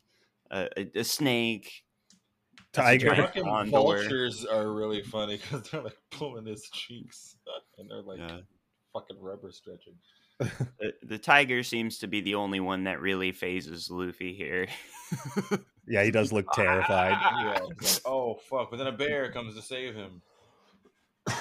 uh, 0.51 0.67
a, 0.77 1.01
a 1.01 1.05
snake. 1.05 1.85
tiger 2.73 3.07
giant- 3.11 3.27
Fucking 3.29 3.45
Condor. 3.45 3.71
vultures 3.71 4.45
are 4.45 4.73
really 4.73 5.03
funny 5.03 5.37
because 5.37 5.69
they're 5.71 5.83
like 5.83 5.97
pulling 6.11 6.47
his 6.47 6.63
cheeks 6.73 7.37
and 7.79 7.91
they're 7.91 8.03
like 8.03 8.19
Yeah. 8.19 8.41
fucking 8.93 9.19
rubber 9.21 9.51
stretching. 9.53 9.95
The, 10.79 10.95
the 11.03 11.19
tiger 11.19 11.65
seems 11.65 11.99
to 11.99 12.07
be 12.07 12.21
the 12.21 12.37
only 12.37 12.61
one 12.61 12.85
that 12.85 13.01
really 13.01 13.33
phases 13.33 13.91
Luffy 13.91 14.33
here. 14.33 14.69
yeah 15.89 16.05
he 16.05 16.13
does 16.13 16.33
look 16.33 16.47
terrified 16.53 17.19
Yeah, 17.21 17.59
like, 17.65 18.01
oh 18.05 18.35
fuck! 18.49 18.71
But 18.71 18.77
then 18.77 18.87
a 18.87 18.93
bear 18.93 19.33
comes 19.33 19.57
to 19.57 19.63
save 19.63 19.95
him, 19.97 20.23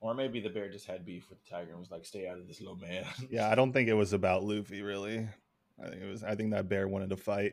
or 0.00 0.14
maybe 0.14 0.40
the 0.40 0.48
bear 0.48 0.70
just 0.70 0.86
had 0.86 1.04
beef 1.04 1.28
with 1.28 1.44
the 1.44 1.50
tiger 1.50 1.72
and 1.72 1.80
was 1.80 1.90
like, 1.90 2.06
"Stay 2.06 2.26
out 2.26 2.38
of 2.38 2.46
this, 2.48 2.60
little 2.60 2.76
man." 2.76 3.04
yeah 3.30 3.50
i 3.50 3.54
don't 3.54 3.72
think 3.72 3.88
it 3.88 3.94
was 3.94 4.12
about 4.12 4.44
luffy 4.44 4.80
really 4.82 5.28
i 5.84 5.88
think 5.88 6.02
it 6.02 6.08
was 6.08 6.22
i 6.24 6.34
think 6.34 6.52
that 6.52 6.68
bear 6.68 6.88
wanted 6.88 7.10
to 7.10 7.16
fight 7.16 7.52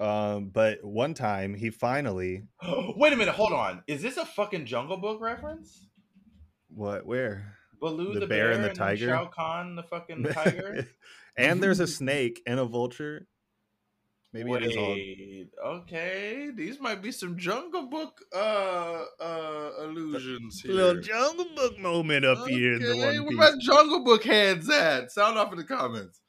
um 0.00 0.48
but 0.48 0.82
one 0.82 1.14
time 1.14 1.54
he 1.54 1.70
finally 1.70 2.42
Wait 2.96 3.12
a 3.12 3.16
minute, 3.16 3.34
hold 3.34 3.52
on. 3.52 3.82
Is 3.86 4.02
this 4.02 4.16
a 4.16 4.26
fucking 4.26 4.66
Jungle 4.66 4.96
Book 4.96 5.20
reference? 5.20 5.86
what 6.68 7.06
where 7.06 7.56
Baloo 7.84 8.14
The 8.14 8.20
the, 8.20 8.26
bear 8.26 8.48
bear, 8.48 8.52
and 8.52 8.64
the 8.64 8.70
tiger? 8.70 9.08
Shere 9.08 9.28
Khan 9.30 9.76
the 9.76 9.82
fucking 9.82 10.24
tiger. 10.24 10.88
and 11.36 11.62
there's 11.62 11.80
a 11.80 11.86
snake 11.86 12.40
and 12.46 12.58
a 12.58 12.64
vulture 12.64 13.26
maybe 14.32 14.50
it 14.52 14.62
is 14.62 14.76
all 14.76 14.94
Wait, 14.94 15.50
okay. 15.62 16.50
These 16.54 16.80
might 16.80 17.02
be 17.02 17.12
some 17.12 17.36
Jungle 17.36 17.88
Book 17.88 18.22
uh 18.34 19.04
uh 19.20 19.70
allusions 19.80 20.62
here. 20.62 20.72
little 20.72 21.02
jungle 21.02 21.44
book 21.54 21.78
moment 21.78 22.24
up 22.24 22.48
here 22.48 22.72
in 22.72 22.80
the 22.80 22.92
Okay, 22.92 23.20
one 23.20 23.36
where 23.36 23.50
piece 23.50 23.52
my 23.52 23.52
Jungle 23.60 24.02
Book 24.02 24.24
heads 24.24 24.70
at? 24.70 25.12
Sound 25.12 25.36
off 25.36 25.52
in 25.52 25.58
the 25.58 25.64
comments. 25.64 26.20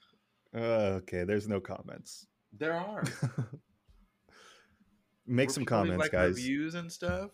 Uh, 0.54 1.00
okay, 1.00 1.24
there's 1.24 1.48
no 1.48 1.62
comments. 1.62 2.28
There 2.52 2.74
are. 2.74 3.06
Make 5.26 5.48
Were 5.48 5.54
some 5.54 5.66
comments, 5.66 6.02
like, 6.02 6.12
guys. 6.12 6.36
Reviews 6.36 6.76
and 6.76 6.92
stuff. 6.92 7.32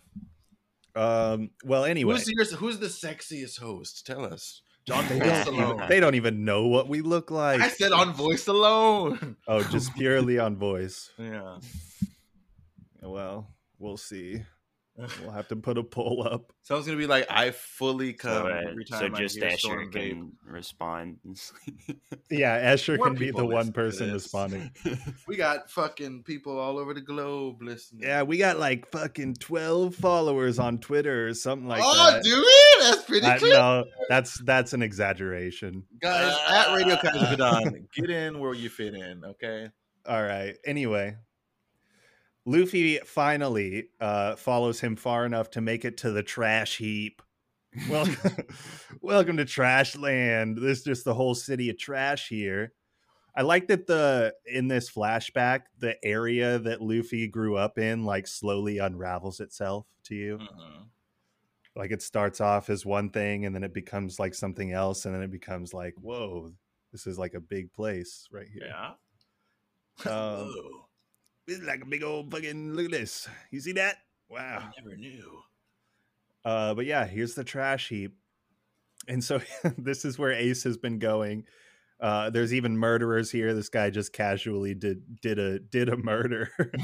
Um, 0.95 1.51
well, 1.63 1.85
anyway, 1.85 2.15
Who's 2.15 2.27
your, 2.27 2.45
Who's 2.57 2.79
the 2.79 2.87
sexiest 2.87 3.59
host? 3.59 4.05
Tell 4.05 4.25
us. 4.25 4.61
John 4.87 5.07
they 5.07 5.19
Voice 5.19 5.45
don't, 5.45 5.53
alone. 5.59 5.75
even, 5.75 5.89
they 5.89 5.99
don't 5.99 6.15
even 6.15 6.43
know 6.43 6.67
what 6.67 6.87
we 6.87 7.01
look 7.01 7.29
like. 7.29 7.61
I 7.61 7.69
said 7.69 7.91
on 7.91 8.13
voice 8.13 8.47
alone. 8.47 9.37
oh, 9.47 9.61
just 9.63 9.93
purely 9.95 10.39
on 10.39 10.55
voice. 10.57 11.09
Yeah. 11.19 11.57
Well, 13.03 13.47
we'll 13.79 13.97
see. 13.97 14.43
We'll 15.21 15.31
have 15.31 15.47
to 15.49 15.55
put 15.55 15.77
a 15.77 15.83
poll 15.83 16.27
up. 16.29 16.53
Someone's 16.63 16.87
gonna 16.87 16.97
be 16.97 17.07
like, 17.07 17.25
I 17.29 17.51
fully 17.51 18.13
come 18.13 18.31
So, 18.31 18.47
uh, 18.47 18.61
every 18.69 18.85
so 18.85 18.99
time 18.99 19.15
I 19.15 19.19
just 19.19 19.35
hear 19.37 19.47
Asher 19.47 19.57
Storm 19.57 19.91
Vape. 19.91 20.09
can 20.09 20.31
respond. 20.45 21.17
Yeah, 22.29 22.53
Asher 22.53 22.95
More 22.95 23.07
can 23.07 23.15
be 23.17 23.31
the 23.31 23.45
one 23.45 23.73
person 23.73 24.13
responding. 24.13 24.71
We 25.27 25.35
got 25.35 25.69
fucking 25.69 26.23
people 26.23 26.57
all 26.57 26.77
over 26.77 26.93
the 26.93 27.01
globe 27.01 27.61
listening. 27.61 28.03
Yeah, 28.03 28.23
we 28.23 28.37
got 28.37 28.57
like 28.57 28.89
fucking 28.91 29.35
twelve 29.35 29.95
followers 29.95 30.59
on 30.59 30.77
Twitter 30.79 31.27
or 31.27 31.33
something 31.33 31.67
like 31.67 31.81
oh, 31.83 32.11
that. 32.11 32.23
do 32.23 32.35
we? 32.35 32.85
That's 32.85 33.03
pretty 33.03 33.27
I- 33.27 33.37
cool. 33.37 33.49
no, 33.49 33.85
that's 34.07 34.39
that's 34.41 34.73
an 34.73 34.81
exaggeration. 34.81 35.83
Guys, 36.01 36.37
at 36.49 36.73
Radio 36.73 36.95
Kazakhstan, 36.95 37.85
get 37.95 38.09
in 38.09 38.39
where 38.39 38.53
you 38.53 38.69
fit 38.69 38.93
in, 38.93 39.23
okay? 39.25 39.67
All 40.07 40.23
right. 40.23 40.55
Anyway, 40.65 41.15
Luffy 42.45 42.97
finally 42.99 43.89
uh, 43.99 44.35
follows 44.35 44.79
him 44.79 44.95
far 44.95 45.25
enough 45.25 45.51
to 45.51 45.61
make 45.61 45.85
it 45.85 45.97
to 45.97 46.11
the 46.11 46.23
trash 46.23 46.77
heap. 46.77 47.21
Welcome, 47.89 48.45
welcome 49.01 49.37
to 49.37 49.45
Trash 49.45 49.95
Land. 49.95 50.57
There's 50.57 50.83
just 50.83 51.05
the 51.05 51.13
whole 51.13 51.35
city 51.35 51.69
of 51.69 51.77
trash 51.77 52.27
here. 52.27 52.73
I 53.35 53.43
like 53.43 53.67
that 53.67 53.87
the 53.87 54.35
in 54.45 54.67
this 54.67 54.91
flashback, 54.91 55.61
the 55.79 55.95
area 56.03 56.59
that 56.59 56.81
Luffy 56.81 57.27
grew 57.27 57.55
up 57.55 57.77
in, 57.77 58.03
like 58.03 58.27
slowly 58.27 58.79
unravels 58.79 59.39
itself 59.39 59.85
to 60.05 60.15
you. 60.15 60.37
Mhm. 60.37 60.87
Like 61.75 61.91
it 61.91 62.01
starts 62.01 62.41
off 62.41 62.69
as 62.69 62.85
one 62.85 63.09
thing, 63.09 63.45
and 63.45 63.55
then 63.55 63.63
it 63.63 63.73
becomes 63.73 64.19
like 64.19 64.33
something 64.33 64.73
else, 64.73 65.05
and 65.05 65.15
then 65.15 65.21
it 65.21 65.31
becomes 65.31 65.73
like, 65.73 65.93
whoa, 65.95 66.51
this 66.91 67.07
is 67.07 67.17
like 67.17 67.33
a 67.33 67.39
big 67.39 67.71
place 67.71 68.27
right 68.31 68.47
here. 68.51 68.65
Yeah. 68.67 68.93
Um, 70.05 70.51
It's 71.47 71.63
like 71.65 71.81
a 71.81 71.85
big 71.85 72.03
old 72.03 72.31
fucking 72.31 72.73
look 72.73 72.85
at 72.85 72.91
this. 72.91 73.27
You 73.51 73.59
see 73.59 73.73
that? 73.73 73.97
I 74.29 74.33
Wow. 74.33 74.69
never 74.77 74.95
knew. 74.95 75.41
Uh, 76.45 76.73
but 76.73 76.85
yeah, 76.85 77.05
here's 77.05 77.35
the 77.35 77.43
trash 77.43 77.89
heap. 77.89 78.15
And 79.07 79.23
so 79.23 79.41
this 79.77 80.05
is 80.05 80.17
where 80.19 80.31
Ace 80.31 80.63
has 80.63 80.77
been 80.77 80.99
going. 80.99 81.45
Uh, 81.99 82.29
there's 82.31 82.53
even 82.53 82.77
murderers 82.77 83.29
here. 83.29 83.53
This 83.53 83.69
guy 83.69 83.89
just 83.91 84.11
casually 84.13 84.73
did 84.73 85.21
did 85.21 85.37
a 85.37 85.59
did 85.59 85.89
a 85.89 85.97
murder. 85.97 86.49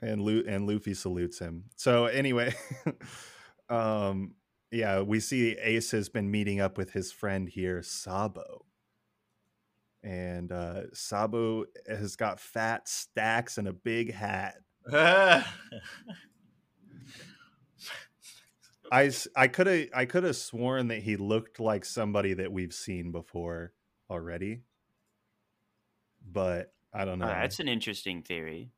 and 0.00 0.20
Lu- 0.22 0.44
and 0.46 0.66
Luffy 0.66 0.94
salutes 0.94 1.38
him. 1.38 1.64
So 1.76 2.06
anyway, 2.06 2.54
um 3.68 4.34
yeah, 4.70 5.02
we 5.02 5.20
see 5.20 5.52
Ace 5.52 5.92
has 5.92 6.08
been 6.08 6.30
meeting 6.30 6.60
up 6.60 6.76
with 6.76 6.90
his 6.92 7.12
friend 7.12 7.48
here, 7.48 7.80
Sabo. 7.82 8.64
And 10.04 10.52
uh 10.52 10.92
Sabo 10.92 11.64
has 11.88 12.14
got 12.14 12.38
fat 12.38 12.88
stacks 12.88 13.58
and 13.58 13.66
a 13.66 13.72
big 13.72 14.12
hat. 14.12 14.56
I 18.92 19.10
I 19.34 19.48
could 19.48 19.66
have 19.66 19.86
I 19.94 20.04
could 20.04 20.24
have 20.24 20.36
sworn 20.36 20.88
that 20.88 21.02
he 21.02 21.16
looked 21.16 21.58
like 21.58 21.84
somebody 21.84 22.34
that 22.34 22.52
we've 22.52 22.74
seen 22.74 23.12
before 23.12 23.72
already. 24.10 24.62
But 26.30 26.72
I 26.92 27.04
don't 27.04 27.18
know. 27.18 27.26
Uh, 27.26 27.40
that's 27.40 27.60
an 27.60 27.68
interesting 27.68 28.22
theory. 28.22 28.70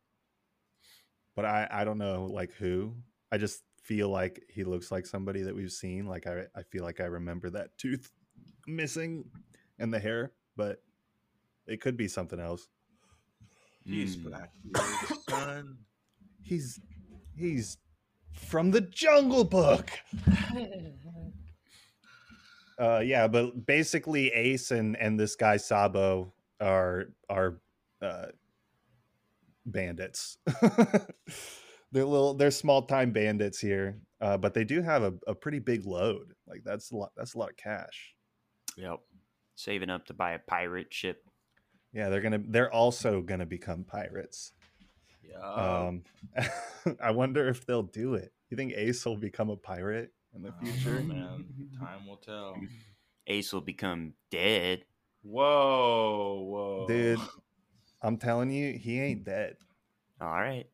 but 1.34 1.44
I 1.44 1.68
I 1.70 1.84
don't 1.84 1.98
know 1.98 2.26
like 2.30 2.52
who. 2.52 2.94
I 3.32 3.38
just 3.38 3.62
feel 3.82 4.08
like 4.08 4.42
he 4.48 4.64
looks 4.64 4.90
like 4.90 5.06
somebody 5.06 5.42
that 5.42 5.54
we've 5.54 5.72
seen. 5.72 6.06
Like 6.06 6.26
I 6.26 6.44
I 6.54 6.62
feel 6.62 6.84
like 6.84 7.00
I 7.00 7.06
remember 7.06 7.50
that 7.50 7.76
tooth 7.76 8.10
missing 8.66 9.24
and 9.78 9.92
the 9.92 9.98
hair, 9.98 10.32
but 10.56 10.82
it 11.66 11.80
could 11.80 11.96
be 11.96 12.08
something 12.08 12.40
else. 12.40 12.68
He's 13.84 14.16
Mm. 14.16 14.24
black, 14.24 14.50
son. 15.28 15.78
He's 16.42 16.80
he's 17.36 17.78
from 18.32 18.70
the 18.70 18.80
Jungle 18.82 19.44
Book. 19.44 19.90
Uh 22.78 23.00
yeah, 23.02 23.26
but 23.26 23.64
basically 23.64 24.28
Ace 24.32 24.70
and 24.70 24.96
and 24.98 25.18
this 25.18 25.34
guy 25.34 25.56
Sabo 25.56 26.34
are 26.60 27.06
are 27.30 27.58
uh 28.02 28.26
bandits. 29.64 30.36
they're 31.90 32.04
little 32.04 32.34
they're 32.34 32.50
small 32.50 32.82
time 32.82 33.12
bandits 33.12 33.58
here. 33.58 33.98
Uh 34.20 34.36
but 34.36 34.52
they 34.52 34.64
do 34.64 34.82
have 34.82 35.02
a, 35.02 35.14
a 35.26 35.34
pretty 35.34 35.58
big 35.58 35.86
load. 35.86 36.34
Like 36.46 36.64
that's 36.64 36.90
a 36.90 36.96
lot 36.96 37.12
that's 37.16 37.32
a 37.32 37.38
lot 37.38 37.48
of 37.48 37.56
cash. 37.56 38.14
Yep. 38.76 39.00
Saving 39.54 39.88
up 39.88 40.04
to 40.08 40.12
buy 40.14 40.32
a 40.32 40.38
pirate 40.38 40.92
ship. 40.92 41.25
Yeah, 41.96 42.10
they're 42.10 42.20
gonna 42.20 42.42
they're 42.46 42.70
also 42.72 43.22
gonna 43.22 43.46
become 43.46 43.82
pirates. 43.84 44.52
Yeah. 45.26 45.40
Um 45.40 46.02
I 47.02 47.10
wonder 47.10 47.48
if 47.48 47.64
they'll 47.64 47.82
do 47.84 48.14
it. 48.14 48.34
You 48.50 48.56
think 48.58 48.74
Ace 48.76 49.04
will 49.06 49.16
become 49.16 49.48
a 49.48 49.56
pirate 49.56 50.12
in 50.34 50.42
the 50.42 50.52
future? 50.62 51.00
know, 51.02 51.14
man. 51.14 51.44
Time 51.80 52.06
will 52.06 52.18
tell. 52.18 52.54
Ace 53.26 53.50
will 53.52 53.62
become 53.62 54.12
dead. 54.30 54.84
Whoa, 55.22 56.42
whoa, 56.46 56.86
Dude, 56.86 57.18
I'm 58.02 58.18
telling 58.18 58.50
you, 58.50 58.74
he 58.78 59.00
ain't 59.00 59.24
dead. 59.24 59.56
All 60.20 60.28
right. 60.30 60.66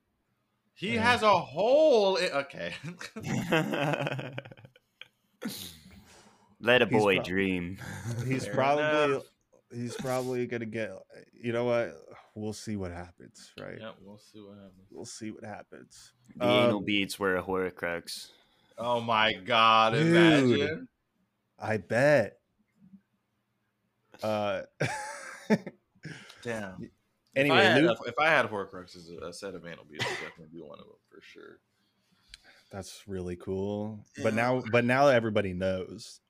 He 0.75 0.95
Yeah. 0.97 1.03
has 1.03 1.23
a 1.23 1.31
hole. 1.39 2.17
In- 2.17 2.33
okay. 2.33 2.75
Let 6.61 6.83
a 6.83 6.87
He's 6.87 6.99
boy 6.99 7.15
pro- 7.17 7.25
dream. 7.25 7.79
He's 8.27 8.45
Fair 8.45 8.55
probably 8.55 8.85
enough. 9.13 9.23
He's 9.75 9.95
probably 9.97 10.47
gonna 10.47 10.67
get. 10.67 10.91
You 11.33 11.53
know 11.53 11.65
what? 11.65 11.97
We'll 12.35 12.53
see 12.53 12.77
what 12.77 12.93
happens, 12.93 13.51
right? 13.61 13.79
Yeah, 13.81 13.91
we'll 14.01 14.19
see 14.19 14.41
what 14.41 14.55
happens. 14.57 14.87
We'll 14.91 15.05
see 15.05 15.31
what 15.31 15.45
happens. 15.45 16.13
The 16.37 16.45
anal 16.45 16.79
Um, 16.79 16.85
beads 16.85 17.19
were 17.19 17.37
a 17.37 17.43
Horcrux. 17.43 18.29
Oh 18.79 19.01
my 19.01 19.35
god! 19.35 19.93
Dude. 19.95 20.07
Imagine. 20.07 20.89
I 21.59 21.77
bet. 21.77 22.39
Uh. 24.23 24.63
Damn. 26.43 26.91
anyway, 27.37 27.57
if 27.57 27.61
I 27.61 27.63
had, 27.65 27.85
Luke, 27.85 27.99
if 28.07 28.19
I 28.19 28.27
had 28.29 28.47
Horcruxes, 28.51 29.11
a 29.23 29.33
set 29.33 29.55
of 29.55 29.67
anal 29.67 29.85
beads 29.91 30.05
would 30.05 30.15
definitely 30.29 30.49
be 30.59 30.63
one 30.63 30.79
of 30.79 30.87
them 30.87 30.97
for 31.11 31.21
sure. 31.21 31.59
that's 32.71 33.03
really 33.07 33.37
cool. 33.37 34.05
But 34.23 34.35
now, 34.35 34.63
but 34.73 34.85
now 34.85 35.09
everybody 35.09 35.53
knows. 35.53 36.21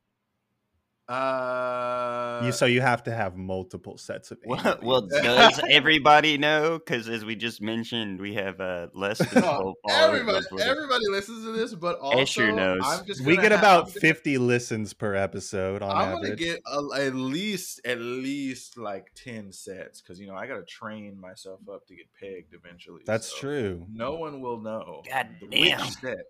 Uh, 1.13 2.41
you 2.43 2.53
so 2.53 2.65
you 2.65 2.81
have 2.81 3.03
to 3.03 3.13
have 3.13 3.37
multiple 3.37 3.99
sets 3.99 4.31
of. 4.31 4.39
anal 4.47 4.57
Well, 4.65 4.79
well, 4.83 5.01
does 5.03 5.61
everybody 5.69 6.39
know? 6.39 6.79
Because 6.79 7.07
as 7.07 7.23
we 7.23 7.37
just 7.37 7.61
mentioned, 7.61 8.19
we 8.19 8.33
have 8.35 8.59
uh, 8.63 8.87
less 8.95 9.19
than 9.33 9.43
no, 9.43 9.51
twelve 9.51 9.75
followers 9.87 10.21
on 10.23 10.31
everybody, 10.31 10.47
everybody 10.63 11.09
listens 11.11 11.45
to 11.45 11.53
this, 11.53 11.75
but 11.75 11.99
also 11.99 12.19
Escher 12.19 12.55
knows. 12.55 12.81
I'm 12.83 13.05
just 13.05 13.21
we 13.27 13.37
get 13.37 13.53
have- 13.53 13.61
about 13.61 13.91
fifty 13.91 14.39
listens 14.39 14.95
per 14.95 15.15
episode 15.15 15.83
on 15.83 15.95
I'm 15.95 16.13
gonna 16.15 16.35
get 16.35 16.63
a, 16.67 16.81
at 16.99 17.15
least 17.15 17.83
at 17.85 18.01
least 18.01 18.79
like 18.79 19.09
ten 19.15 19.53
sets 19.53 20.01
because 20.01 20.19
you 20.19 20.27
know 20.27 20.35
I 20.35 20.47
gotta 20.47 20.65
train 20.65 21.21
myself 21.21 21.61
up 21.71 21.87
to 21.89 21.95
get 21.95 22.07
pegged 22.19 22.55
eventually. 22.55 23.03
That's 23.05 23.27
so 23.27 23.37
true. 23.37 23.87
No 23.93 24.15
one 24.15 24.41
will 24.41 24.61
know. 24.61 25.03
God 25.11 25.29
damn. 25.51 25.81
Which 25.81 25.91
set. 25.91 26.25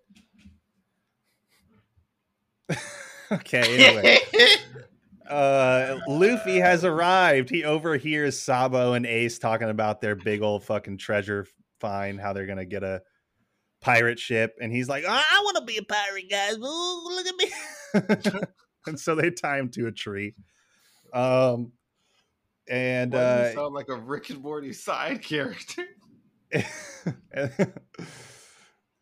okay. 3.33 3.85
Anyway, 3.85 4.19
uh, 5.29 5.99
Luffy 6.07 6.59
has 6.59 6.83
arrived. 6.85 7.49
He 7.49 7.63
overhears 7.63 8.39
Sabo 8.39 8.93
and 8.93 9.05
Ace 9.05 9.39
talking 9.39 9.69
about 9.69 10.01
their 10.01 10.15
big 10.15 10.41
old 10.41 10.63
fucking 10.63 10.97
treasure 10.97 11.47
find, 11.79 12.19
how 12.19 12.33
they're 12.33 12.45
gonna 12.45 12.65
get 12.65 12.83
a 12.83 13.01
pirate 13.81 14.19
ship, 14.19 14.55
and 14.61 14.71
he's 14.71 14.89
like, 14.89 15.03
"Oh, 15.07 15.09
"I 15.09 15.41
want 15.43 15.57
to 15.57 15.63
be 15.65 15.77
a 15.77 15.83
pirate, 15.83 16.29
guys. 16.29 16.55
Ooh, 16.57 17.03
look 17.05 17.27
at 17.27 17.35
me!" 18.33 18.41
and 18.87 18.99
so 18.99 19.15
they 19.15 19.29
tie 19.29 19.59
him 19.59 19.69
to 19.69 19.87
a 19.87 19.91
tree. 19.91 20.35
Um, 21.13 21.73
and 22.67 23.13
you 23.13 23.19
uh, 23.19 23.53
sound 23.53 23.73
like 23.73 23.89
a 23.89 23.95
Rick 23.95 24.29
and 24.29 24.41
Morty 24.41 24.73
side 24.73 25.21
character. 25.21 25.83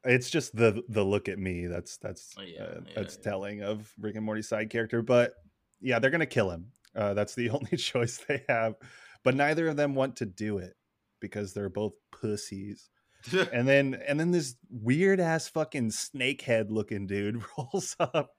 it's 0.03 0.29
just 0.29 0.55
the 0.55 0.83
the 0.89 1.03
look 1.03 1.29
at 1.29 1.39
me 1.39 1.67
that's 1.67 1.97
that's 1.97 2.33
Oh, 2.37 2.41
yeah, 2.41 2.63
uh, 2.63 2.81
yeah, 2.85 2.93
that's 2.95 3.17
yeah. 3.17 3.23
telling 3.23 3.61
of 3.61 3.91
Rick 3.99 4.15
and 4.15 4.25
Morty's 4.25 4.47
side 4.47 4.69
character. 4.69 5.01
But 5.01 5.33
yeah, 5.79 5.99
they're 5.99 6.11
gonna 6.11 6.25
kill 6.25 6.49
him. 6.49 6.71
Uh, 6.95 7.13
that's 7.13 7.35
the 7.35 7.49
only 7.51 7.77
choice 7.77 8.23
they 8.27 8.43
have. 8.49 8.75
But 9.23 9.35
neither 9.35 9.67
of 9.67 9.77
them 9.77 9.93
want 9.95 10.17
to 10.17 10.25
do 10.25 10.57
it 10.57 10.75
because 11.19 11.53
they're 11.53 11.69
both 11.69 11.93
pussies. 12.11 12.89
And 13.53 13.67
then 13.67 14.01
and 14.07 14.19
then 14.19 14.31
this 14.31 14.55
weird 14.71 15.19
ass 15.19 15.47
fucking 15.47 15.89
snakehead 15.91 16.71
looking 16.71 17.05
dude 17.05 17.43
rolls 17.57 17.95
up. 17.99 18.31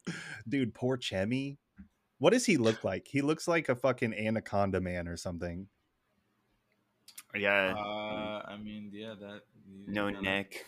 Dude, 0.48 0.74
poor 0.74 0.98
Chemi. 0.98 1.58
What 2.18 2.32
does 2.32 2.44
he 2.44 2.56
look 2.56 2.82
like? 2.82 3.06
He 3.06 3.20
looks 3.20 3.46
like 3.46 3.68
a 3.68 3.76
fucking 3.76 4.12
anaconda 4.12 4.80
man 4.80 5.06
or 5.06 5.16
something. 5.16 5.68
Yeah, 7.34 7.74
uh, 7.76 8.42
I 8.46 8.56
mean, 8.62 8.90
yeah, 8.92 9.14
that 9.20 9.42
no 9.86 10.10
neck. 10.10 10.66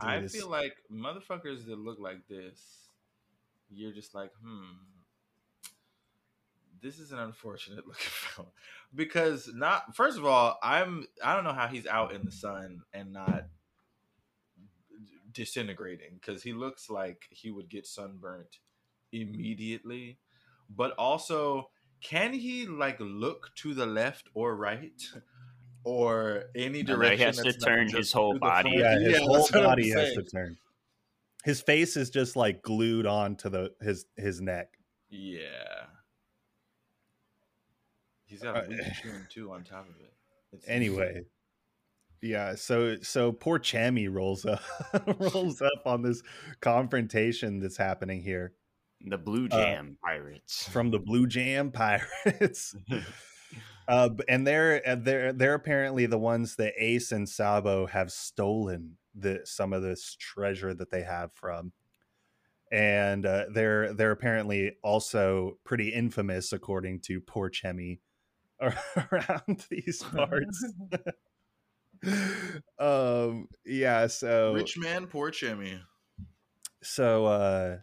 I 0.00 0.16
it's- 0.16 0.32
feel 0.32 0.48
like 0.48 0.76
motherfuckers 0.92 1.66
that 1.66 1.78
look 1.78 1.98
like 1.98 2.26
this, 2.28 2.60
you're 3.70 3.92
just 3.92 4.14
like, 4.14 4.30
hmm, 4.42 4.64
this 6.80 6.98
is 6.98 7.12
an 7.12 7.18
unfortunate 7.18 7.86
looking 7.86 8.10
film 8.10 8.48
because 8.94 9.48
not. 9.52 9.94
First 9.96 10.18
of 10.18 10.24
all, 10.24 10.58
I'm 10.62 11.06
I 11.24 11.34
don't 11.34 11.44
know 11.44 11.52
how 11.52 11.66
he's 11.66 11.86
out 11.86 12.12
in 12.14 12.24
the 12.24 12.30
sun 12.32 12.82
and 12.92 13.12
not 13.12 13.46
disintegrating 15.32 16.18
because 16.20 16.42
he 16.42 16.52
looks 16.52 16.88
like 16.90 17.26
he 17.30 17.50
would 17.50 17.68
get 17.68 17.86
sunburnt 17.86 18.58
immediately, 19.12 20.18
but 20.68 20.92
also. 20.92 21.70
Can 22.00 22.32
he 22.32 22.64
like 22.64 22.98
look 23.00 23.50
to 23.56 23.74
the 23.74 23.84
left 23.84 24.28
or 24.32 24.54
right, 24.54 25.02
or 25.84 26.44
any 26.54 26.82
No, 26.82 26.94
no, 26.94 27.02
direction? 27.02 27.18
he 27.18 27.24
has 27.24 27.36
to 27.38 27.42
that's 27.44 27.60
not 27.60 27.66
turn 27.68 27.88
his 27.88 28.12
whole 28.12 28.38
body. 28.38 28.70
yeah, 28.76 28.98
his 28.98 29.12
Yeah, 29.12 29.18
whole 29.20 29.34
that's 29.34 29.52
what 29.52 29.60
I'm 29.62 29.66
body 29.70 29.90
has 29.90 30.12
to 30.14 30.22
turn. 30.22 30.56
His 31.44 31.60
face 31.60 31.96
is 31.96 32.10
just 32.10 32.36
like 32.36 32.62
glued 32.62 33.06
onto 33.06 33.48
the 33.48 33.72
his 33.80 34.06
his 34.16 34.40
neck. 34.40 34.68
Yeah. 35.08 35.86
He's 38.24 38.42
got 38.42 38.56
Uh, 38.56 38.62
a 38.66 38.68
weak 38.68 38.80
chin 39.02 39.26
too 39.30 39.52
on 39.52 39.64
top 39.64 39.88
of 39.88 39.94
it. 40.00 40.12
It's 40.52 40.64
Anyway, 40.68 41.22
yeah. 42.20 42.54
So 42.56 42.96
so 43.00 43.32
poor 43.32 43.58
Chammy 43.58 44.12
rolls 44.12 44.44
up 44.44 44.60
rolls 45.34 45.62
up 45.62 45.86
on 45.86 46.02
this 46.02 46.22
confrontation 46.60 47.60
that's 47.60 47.76
happening 47.78 48.22
here 48.22 48.52
The 49.06 49.16
Blue 49.16 49.48
Jam 49.48 49.96
Pirates. 50.04 50.68
from 50.68 50.90
the 50.90 50.98
Blue 50.98 51.26
Jam 51.26 51.70
Pirates. 51.70 52.74
Uh, 53.88 54.10
and 54.28 54.46
they're 54.46 54.82
uh, 54.86 54.96
they're 54.96 55.32
they're 55.32 55.54
apparently 55.54 56.04
the 56.04 56.18
ones 56.18 56.56
that 56.56 56.74
Ace 56.76 57.10
and 57.10 57.26
Sabo 57.26 57.86
have 57.86 58.12
stolen 58.12 58.98
the 59.14 59.40
some 59.44 59.72
of 59.72 59.82
this 59.82 60.14
treasure 60.14 60.74
that 60.74 60.90
they 60.90 61.02
have 61.02 61.32
from, 61.32 61.72
and 62.70 63.24
uh, 63.24 63.46
they're 63.50 63.94
they're 63.94 64.10
apparently 64.10 64.76
also 64.82 65.58
pretty 65.64 65.88
infamous 65.88 66.52
according 66.52 67.00
to 67.00 67.18
poor 67.18 67.50
Chemi 67.50 68.00
around 68.60 69.64
these 69.70 70.02
parts. 70.02 70.66
um, 72.78 73.48
yeah. 73.64 74.06
So 74.06 74.54
Rich 74.54 74.78
man, 74.78 75.06
poor 75.06 75.30
Chimmy. 75.30 75.80
so 76.82 77.24
uh, 77.24 77.76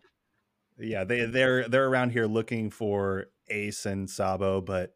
yeah, 0.77 1.03
they 1.03 1.25
they're 1.25 1.67
they're 1.67 1.87
around 1.87 2.11
here 2.11 2.27
looking 2.27 2.69
for 2.69 3.25
Ace 3.49 3.87
and 3.87 4.09
Sabo, 4.09 4.61
but 4.61 4.95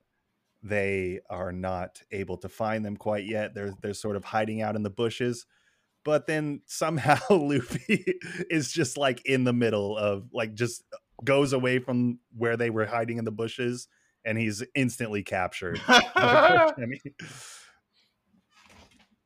they 0.61 1.19
are 1.29 1.51
not 1.51 2.01
able 2.11 2.37
to 2.37 2.49
find 2.49 2.85
them 2.85 2.97
quite 2.97 3.25
yet. 3.25 3.53
They're 3.53 3.73
they're 3.81 3.93
sort 3.93 4.15
of 4.15 4.23
hiding 4.25 4.61
out 4.61 4.75
in 4.75 4.83
the 4.83 4.89
bushes. 4.89 5.45
But 6.03 6.27
then 6.27 6.61
somehow 6.65 7.19
Luffy 7.29 8.05
is 8.49 8.71
just 8.71 8.97
like 8.97 9.25
in 9.25 9.43
the 9.43 9.53
middle 9.53 9.97
of 9.97 10.29
like 10.33 10.53
just 10.53 10.83
goes 11.23 11.53
away 11.53 11.79
from 11.79 12.19
where 12.35 12.57
they 12.57 12.69
were 12.69 12.85
hiding 12.85 13.17
in 13.17 13.25
the 13.25 13.31
bushes 13.31 13.87
and 14.25 14.37
he's 14.37 14.63
instantly 14.75 15.23
captured. 15.23 15.81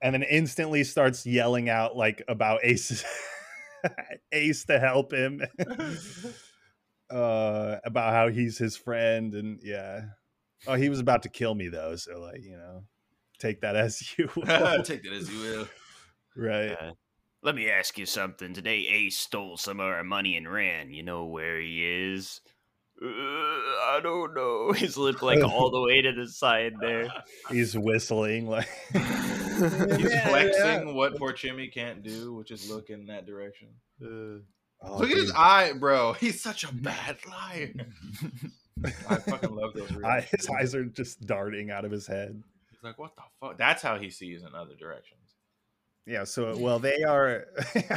and 0.02 0.14
then 0.14 0.24
instantly 0.24 0.84
starts 0.84 1.26
yelling 1.26 1.70
out 1.70 1.96
like 1.96 2.24
about 2.28 2.60
Ace 2.64 3.04
Ace 4.32 4.66
to 4.66 4.80
help 4.80 5.14
him. 5.14 5.42
uh 7.10 7.78
about 7.84 8.14
how 8.14 8.30
he's 8.30 8.58
his 8.58 8.76
friend 8.76 9.34
and 9.36 9.60
yeah. 9.64 10.02
Oh, 10.68 10.76
he 10.76 10.90
was 10.90 11.00
about 11.00 11.24
to 11.24 11.30
kill 11.30 11.56
me 11.56 11.68
though, 11.68 11.96
so 11.96 12.20
like, 12.22 12.44
you 12.44 12.58
know, 12.58 12.84
take 13.40 13.62
that 13.62 13.76
as 13.76 14.02
you 14.18 14.30
will. 14.36 14.84
Take 14.84 15.04
that 15.04 15.14
as 15.14 15.30
you 15.32 15.40
will. 15.42 15.68
right. 16.36 16.72
Uh, 16.72 16.92
let 17.42 17.56
me 17.56 17.70
ask 17.70 17.98
you 17.98 18.06
something. 18.06 18.54
Today, 18.54 18.88
Ace 18.88 19.20
stole 19.20 19.58
some 19.58 19.80
of 19.82 19.86
our 19.86 20.04
money 20.04 20.38
and 20.38 20.50
ran. 20.52 20.94
You 20.94 21.04
know 21.04 21.26
where 21.26 21.60
he 21.60 21.84
is? 22.14 22.40
Uh, 23.04 23.08
I 23.08 24.00
don't 24.02 24.34
know. 24.34 24.72
His 24.76 24.96
lip 24.98 25.22
like 25.22 25.44
all 25.44 25.70
the 25.72 25.82
way 25.82 26.02
to 26.02 26.14
the 26.14 26.30
side 26.30 26.74
there. 26.80 27.10
He's 27.50 27.78
whistling 27.78 28.48
like 28.48 28.70
He's 28.94 29.02
Yeah, 29.02 30.30
flexing 30.30 30.96
what 30.96 31.18
poor 31.18 31.34
Chimmy 31.34 31.74
can't 31.74 32.02
do, 32.02 32.34
which 32.34 32.52
is 32.52 32.70
look 32.72 32.90
in 32.90 33.08
that 33.08 33.26
direction. 33.26 33.70
Oh, 34.02 34.40
Look 35.00 35.12
at 35.12 35.18
his 35.18 35.32
eye, 35.36 35.74
bro. 35.74 36.14
He's 36.14 36.42
such 36.42 36.64
a 36.64 36.74
bad 36.74 37.18
liar. 37.30 37.74
I 39.10 39.16
fucking 39.16 39.56
love 39.56 39.74
those. 39.74 39.90
His 40.32 40.50
eyes 40.50 40.76
are 40.76 40.86
just 40.86 41.22
darting 41.22 41.72
out 41.72 41.86
of 41.86 41.92
his 41.92 42.08
head. 42.08 42.42
He's 42.72 42.84
like, 42.84 42.98
what 42.98 43.16
the 43.16 43.24
fuck? 43.40 43.58
That's 43.58 43.82
how 43.82 43.98
he 43.98 44.10
sees 44.10 44.44
in 44.44 44.56
other 44.56 44.76
directions. 44.76 45.20
Yeah, 46.06 46.26
so 46.26 46.58
well 46.58 46.80
they 46.80 47.04
are 47.04 47.46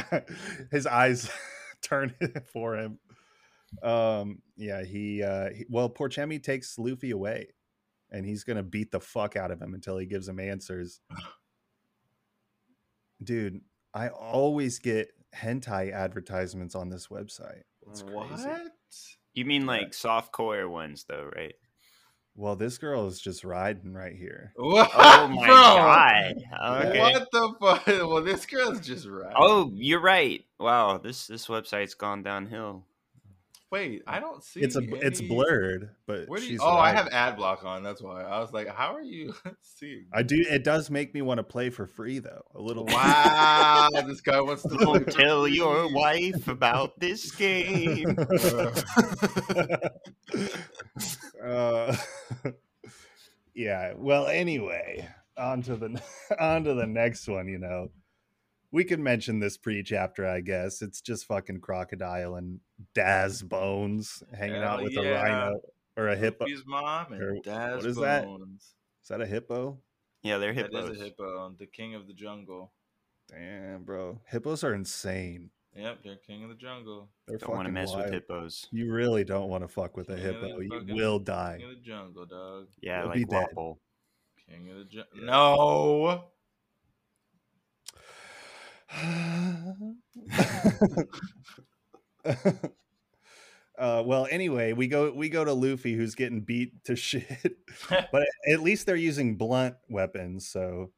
his 0.71 0.87
eyes 0.87 1.29
turn 1.81 2.13
for 2.53 2.77
him. 2.77 2.99
Um 3.83 4.41
yeah, 4.55 4.83
he 4.83 5.23
uh 5.23 5.49
he, 5.49 5.65
well 5.69 5.89
poor 5.89 6.09
Chemi 6.09 6.41
takes 6.41 6.79
Luffy 6.79 7.11
away 7.11 7.47
and 8.11 8.25
he's 8.25 8.43
going 8.43 8.57
to 8.57 8.63
beat 8.63 8.91
the 8.91 8.99
fuck 8.99 9.35
out 9.35 9.51
of 9.51 9.61
him 9.61 9.73
until 9.73 9.97
he 9.97 10.05
gives 10.05 10.27
him 10.27 10.39
answers. 10.39 11.01
Dude, 13.23 13.61
I 13.93 14.09
always 14.09 14.79
get 14.79 15.09
hentai 15.35 15.91
advertisements 15.91 16.75
on 16.75 16.89
this 16.89 17.07
website. 17.07 17.63
It's 17.89 18.03
crazy. 18.03 18.49
You 19.37 19.45
mean 19.45 19.61
Yeah. 19.61 19.67
like 19.67 19.93
soft 19.93 20.31
core 20.31 20.67
ones, 20.67 21.05
though, 21.07 21.29
right? 21.35 21.53
Well, 22.35 22.55
this 22.55 22.77
girl 22.79 23.07
is 23.07 23.19
just 23.21 23.43
riding 23.43 23.93
right 23.93 24.15
here. 24.15 24.53
What? 24.57 24.89
Oh 24.95 25.27
my 25.27 25.45
Bro, 25.45 25.55
god! 25.55 26.85
Okay. 26.87 26.99
What 26.99 27.27
the 27.31 27.53
fuck? 27.61 27.85
Well, 27.87 28.23
this 28.23 28.45
girl's 28.47 28.79
just 28.79 29.05
right. 29.07 29.33
Oh, 29.37 29.71
you're 29.75 30.01
right. 30.01 30.43
Wow, 30.59 30.97
this 30.97 31.27
this 31.27 31.45
website's 31.47 31.93
gone 31.93 32.23
downhill. 32.23 32.85
Wait, 33.69 34.01
I 34.07 34.21
don't 34.21 34.41
see. 34.41 34.61
It's 34.61 34.77
a 34.77 34.81
it's 35.05 35.19
blurred, 35.19 35.89
but 36.05 36.29
Where 36.29 36.39
do 36.39 36.45
you, 36.45 36.51
she's 36.51 36.59
oh, 36.61 36.77
I 36.77 36.91
have 36.93 37.09
ad 37.09 37.35
block 37.35 37.65
on. 37.65 37.83
That's 37.83 38.01
why 38.01 38.23
I 38.23 38.39
was 38.39 38.53
like, 38.53 38.69
"How 38.69 38.95
are 38.95 39.01
you 39.01 39.33
seeing?" 39.61 40.05
I 40.13 40.23
do. 40.23 40.37
It 40.49 40.63
does 40.63 40.89
make 40.89 41.13
me 41.13 41.21
want 41.21 41.39
to 41.39 41.43
play 41.43 41.69
for 41.69 41.85
free 41.85 42.19
though. 42.19 42.43
A 42.55 42.61
little. 42.61 42.85
Wow, 42.85 43.89
this 44.05 44.21
guy 44.21 44.39
wants 44.39 44.63
to 44.63 44.69
play 44.69 44.77
Don't 44.77 45.03
for 45.03 45.11
tell 45.11 45.47
your 45.49 45.93
wife 45.93 46.47
about 46.47 46.97
this 46.97 47.29
game. 47.31 48.17
uh, 51.43 51.93
yeah. 53.53 53.93
Well, 53.97 54.27
anyway, 54.27 55.09
on 55.37 55.61
to 55.63 55.75
the 55.75 56.01
on 56.39 56.63
to 56.63 56.73
the 56.73 56.87
next 56.87 57.27
one. 57.27 57.49
You 57.49 57.57
know, 57.57 57.91
we 58.77 58.83
could 58.83 58.99
mention 58.99 59.39
this 59.39 59.57
pre-chapter. 59.57 60.27
I 60.27 60.39
guess 60.39 60.83
it's 60.83 61.01
just 61.01 61.25
fucking 61.25 61.61
crocodile 61.61 62.35
and 62.35 62.59
Daz 62.93 63.41
Bones 63.41 64.21
hanging 64.37 64.61
out 64.61 64.81
Hell 64.81 64.83
with 64.83 64.97
a 64.97 65.13
rhino 65.13 65.59
or 65.97 66.09
a 66.09 66.15
hippo. 66.15 66.45
Luffy's 66.45 66.63
mom 66.63 67.11
and 67.11 67.23
or 67.23 67.37
Daz 67.43 67.77
what 67.77 67.85
is? 67.87 67.97
Bones. 67.97 68.75
Is 69.01 69.07
that 69.09 69.19
a 69.19 69.25
hippo? 69.25 69.79
Yeah, 70.21 70.37
they're 70.37 70.53
hippos. 70.53 70.91
is 70.91 71.01
a 71.01 71.05
hippo, 71.05 71.55
the 71.57 71.65
king 71.65 71.95
of 71.95 72.05
the 72.05 72.13
jungle. 72.13 72.71
Damn, 73.31 73.81
bro, 73.81 74.21
hippos 74.27 74.63
are 74.63 74.75
insane. 74.75 75.49
Yep, 75.75 76.03
they're 76.03 76.17
king 76.17 76.43
of 76.43 76.49
the 76.49 76.55
jungle. 76.55 77.09
They're 77.27 77.39
Don't 77.39 77.55
want 77.55 77.65
to 77.65 77.71
mess 77.71 77.89
wild. 77.89 78.03
with 78.05 78.13
hippos. 78.13 78.67
You 78.71 78.93
really 78.93 79.23
don't 79.23 79.49
want 79.49 79.63
to 79.63 79.67
fuck 79.67 79.97
with 79.97 80.09
a 80.09 80.17
King 80.17 80.25
of 80.27 80.41
the 80.41 80.47
hippo. 80.49 80.59
You 80.85 80.95
will 80.95 81.17
die. 81.17 81.57
King 81.57 81.69
of 81.69 81.75
the 81.77 81.81
jungle, 81.81 82.25
dog. 82.27 82.67
Yeah, 82.79 83.05
You'll 83.05 83.13
be 83.13 83.19
like 83.21 83.29
dead. 83.29 83.47
Wapple. 83.55 83.79
King 84.47 84.69
of 84.69 84.77
the 84.77 84.83
jungle. 84.85 85.17
Yeah. 85.19 85.25
No. 85.25 86.25
Uh, 93.77 94.03
well, 94.05 94.27
anyway, 94.31 94.73
we 94.73 94.87
go 94.87 95.11
we 95.11 95.29
go 95.29 95.43
to 95.43 95.53
Luffy, 95.53 95.93
who's 95.95 96.15
getting 96.15 96.41
beat 96.41 96.83
to 96.85 96.95
shit. 96.95 97.57
but 97.89 98.25
at 98.51 98.61
least 98.61 98.85
they're 98.85 98.95
using 98.95 99.35
blunt 99.35 99.75
weapons, 99.89 100.47
so 100.47 100.91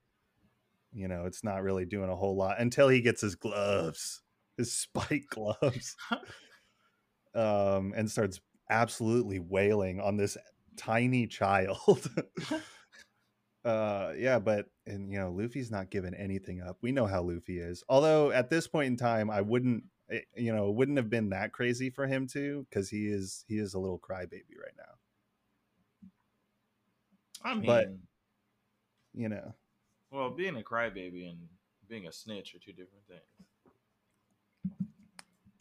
you 0.93 1.07
know 1.07 1.25
it's 1.25 1.43
not 1.43 1.63
really 1.63 1.85
doing 1.85 2.09
a 2.09 2.15
whole 2.15 2.35
lot 2.35 2.59
until 2.59 2.89
he 2.89 3.01
gets 3.01 3.21
his 3.21 3.35
gloves, 3.35 4.21
his 4.57 4.71
spike 4.71 5.25
gloves, 5.29 5.95
um, 7.33 7.93
and 7.95 8.09
starts 8.09 8.39
absolutely 8.69 9.39
wailing 9.39 9.99
on 9.99 10.17
this 10.17 10.37
tiny 10.77 11.27
child. 11.27 12.09
uh 13.65 14.13
yeah 14.17 14.39
but 14.39 14.67
and 14.89 15.11
you 15.11 15.19
know 15.19 15.31
luffy's 15.31 15.71
not 15.71 15.89
giving 15.89 16.13
anything 16.13 16.61
up. 16.61 16.77
We 16.81 16.91
know 16.91 17.05
how 17.05 17.21
luffy 17.21 17.59
is. 17.59 17.83
Although 17.87 18.31
at 18.31 18.49
this 18.49 18.67
point 18.67 18.87
in 18.87 18.97
time 18.97 19.29
i 19.29 19.41
wouldn't 19.41 19.83
it, 20.09 20.25
you 20.35 20.53
know 20.53 20.69
it 20.69 20.75
wouldn't 20.75 20.97
have 20.97 21.09
been 21.09 21.29
that 21.29 21.53
crazy 21.53 21.89
for 21.89 22.07
him 22.07 22.27
to 22.29 22.65
because 22.69 22.89
he 22.89 23.07
is 23.07 23.45
he 23.47 23.57
is 23.59 23.73
a 23.75 23.79
little 23.79 23.99
crybaby 23.99 24.57
right 24.61 24.75
now. 24.77 24.93
I 27.43 27.53
mean, 27.53 27.65
But- 27.65 27.93
you 29.13 29.29
know. 29.29 29.53
Well, 30.11 30.31
being 30.31 30.55
a 30.57 30.61
crybaby 30.61 31.29
and 31.29 31.47
being 31.87 32.07
a 32.07 32.11
snitch 32.11 32.53
are 32.55 32.59
two 32.59 32.73
different 32.73 33.05
things. 33.07 33.21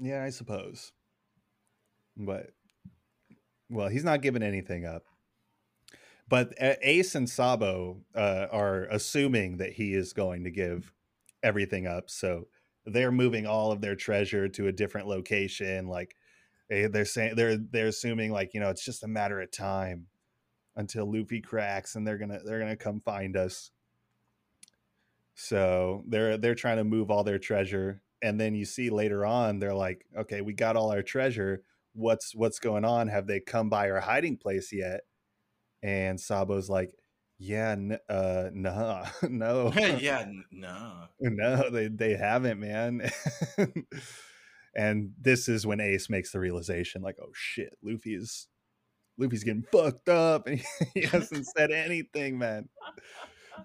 yeah 0.00 0.22
i 0.24 0.30
suppose. 0.30 0.92
But 2.16 2.50
well 3.70 3.88
he's 3.88 4.04
not 4.04 4.22
giving 4.22 4.42
anything 4.42 4.84
up 4.86 5.04
but 6.28 6.52
ace 6.58 7.14
and 7.14 7.28
sabo 7.28 8.00
uh, 8.14 8.46
are 8.50 8.84
assuming 8.84 9.56
that 9.58 9.72
he 9.72 9.94
is 9.94 10.12
going 10.12 10.44
to 10.44 10.50
give 10.50 10.92
everything 11.42 11.86
up 11.86 12.10
so 12.10 12.46
they're 12.86 13.12
moving 13.12 13.46
all 13.46 13.70
of 13.70 13.80
their 13.80 13.94
treasure 13.94 14.48
to 14.48 14.66
a 14.68 14.72
different 14.72 15.06
location 15.06 15.86
like 15.86 16.14
they, 16.68 16.86
they're 16.86 17.04
saying 17.04 17.34
they're 17.34 17.56
they're 17.56 17.86
assuming 17.86 18.30
like 18.30 18.54
you 18.54 18.60
know 18.60 18.70
it's 18.70 18.84
just 18.84 19.04
a 19.04 19.08
matter 19.08 19.40
of 19.40 19.50
time 19.50 20.06
until 20.76 21.10
luffy 21.10 21.40
cracks 21.40 21.96
and 21.96 22.06
they're 22.06 22.18
gonna 22.18 22.40
they're 22.44 22.60
gonna 22.60 22.76
come 22.76 23.00
find 23.00 23.36
us. 23.36 23.70
So 25.34 26.04
they're 26.06 26.36
they're 26.36 26.54
trying 26.54 26.78
to 26.78 26.84
move 26.84 27.10
all 27.10 27.24
their 27.24 27.38
treasure 27.38 28.02
and 28.22 28.40
then 28.40 28.54
you 28.54 28.64
see 28.64 28.90
later 28.90 29.24
on 29.24 29.60
they're 29.60 29.74
like 29.74 30.04
okay 30.16 30.40
we 30.40 30.52
got 30.52 30.76
all 30.76 30.92
our 30.92 31.02
treasure. 31.02 31.62
What's 31.94 32.34
what's 32.34 32.58
going 32.58 32.84
on? 32.84 33.08
Have 33.08 33.26
they 33.26 33.40
come 33.40 33.70
by 33.70 33.90
our 33.90 34.00
hiding 34.00 34.36
place 34.36 34.72
yet 34.72 35.02
and 35.82 36.20
sabo's 36.20 36.68
like 36.68 36.92
yeah 37.38 37.70
n- 37.70 37.98
uh 38.08 38.50
nah, 38.52 39.06
no. 39.28 39.72
Yeah, 39.76 40.20
n- 40.20 40.44
no. 40.50 41.04
no 41.20 41.70
they 41.70 41.88
they 41.88 42.16
haven't 42.16 42.60
man. 42.60 43.10
And 44.74 45.12
this 45.20 45.48
is 45.48 45.66
when 45.66 45.80
ace 45.80 46.08
makes 46.10 46.30
the 46.32 46.38
realization 46.40 47.02
like 47.02 47.16
oh 47.20 47.32
shit 47.34 47.76
luffy's 47.82 48.46
luffy's 49.16 49.42
getting 49.42 49.64
fucked 49.72 50.08
up 50.08 50.46
and 50.46 50.62
he 50.94 51.02
hasn't 51.02 51.46
said 51.56 51.70
anything 51.70 52.38
man. 52.38 52.68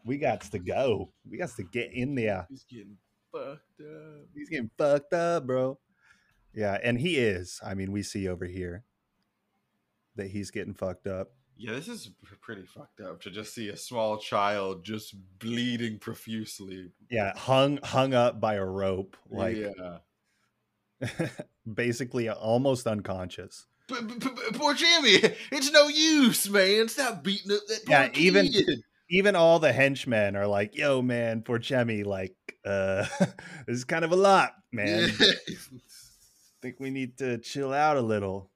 We 0.06 0.17
got 0.17 0.41
to 0.41 0.60
go. 0.60 1.12
We 1.30 1.38
got 1.38 1.49
to 1.58 1.63
get 1.63 1.93
in 1.93 2.15
there. 2.15 2.47
He's 2.49 2.63
getting 2.63 2.97
fucked 3.32 3.82
up. 3.82 4.26
he's 4.34 4.49
getting 4.49 4.71
fucked 4.78 5.13
up 5.13 5.45
bro. 5.45 5.78
Yeah 6.54 6.78
and 6.84 6.99
he 6.99 7.17
is. 7.17 7.60
I 7.63 7.73
mean 7.73 7.91
we 7.91 8.02
see 8.04 8.28
over 8.28 8.45
here 8.45 8.84
that 10.15 10.28
he's 10.28 10.52
getting 10.52 10.73
fucked 10.73 11.08
up 11.08 11.32
Yeah, 11.65 11.71
this 11.76 11.88
is 11.88 12.10
pretty 12.41 12.65
fucked 12.65 12.99
up 12.99 13.21
to 13.21 13.32
just 13.32 13.54
see 13.56 13.69
a 13.69 13.78
small 13.78 14.17
child 14.17 14.84
just 14.84 15.15
bleeding 15.39 15.97
profusely. 15.97 16.91
yeah 17.10 17.32
hung 17.38 17.80
hung 17.84 18.13
up 18.13 18.41
by 18.41 18.56
a 18.56 18.65
rope 18.65 19.15
like 19.30 19.56
yeah. 19.56 19.99
basically 21.73 22.28
almost 22.30 22.86
unconscious 22.88 23.65
p- 23.88 23.95
poor 24.54 24.73
Jimmy, 24.73 25.19
it's 25.52 25.71
no 25.71 25.88
use, 25.89 26.49
man. 26.49 26.88
Stop 26.88 27.23
beating 27.23 27.52
up 27.52 27.60
that 27.67 27.82
Yeah, 27.88 28.08
poor 28.10 28.17
even- 28.21 28.47
kid. 28.47 28.80
even 29.10 29.36
all 29.36 29.60
the 29.60 29.71
henchmen 29.73 30.36
are 30.36 30.47
like 30.47 30.76
yo 30.76 31.02
man 31.02 31.43
for 31.43 31.60
chemi 31.60 32.06
like 32.06 32.36
uh 32.65 33.06
this 33.67 33.78
is 33.78 33.84
kind 33.86 34.04
of 34.06 34.12
a 34.12 34.15
lot 34.17 34.54
man 34.71 35.12
I 35.19 35.34
think 36.62 36.80
we 36.80 36.89
need 36.89 37.17
to 37.19 37.38
chill 37.38 37.73
out 37.73 37.97
a 37.97 38.02
little 38.02 38.49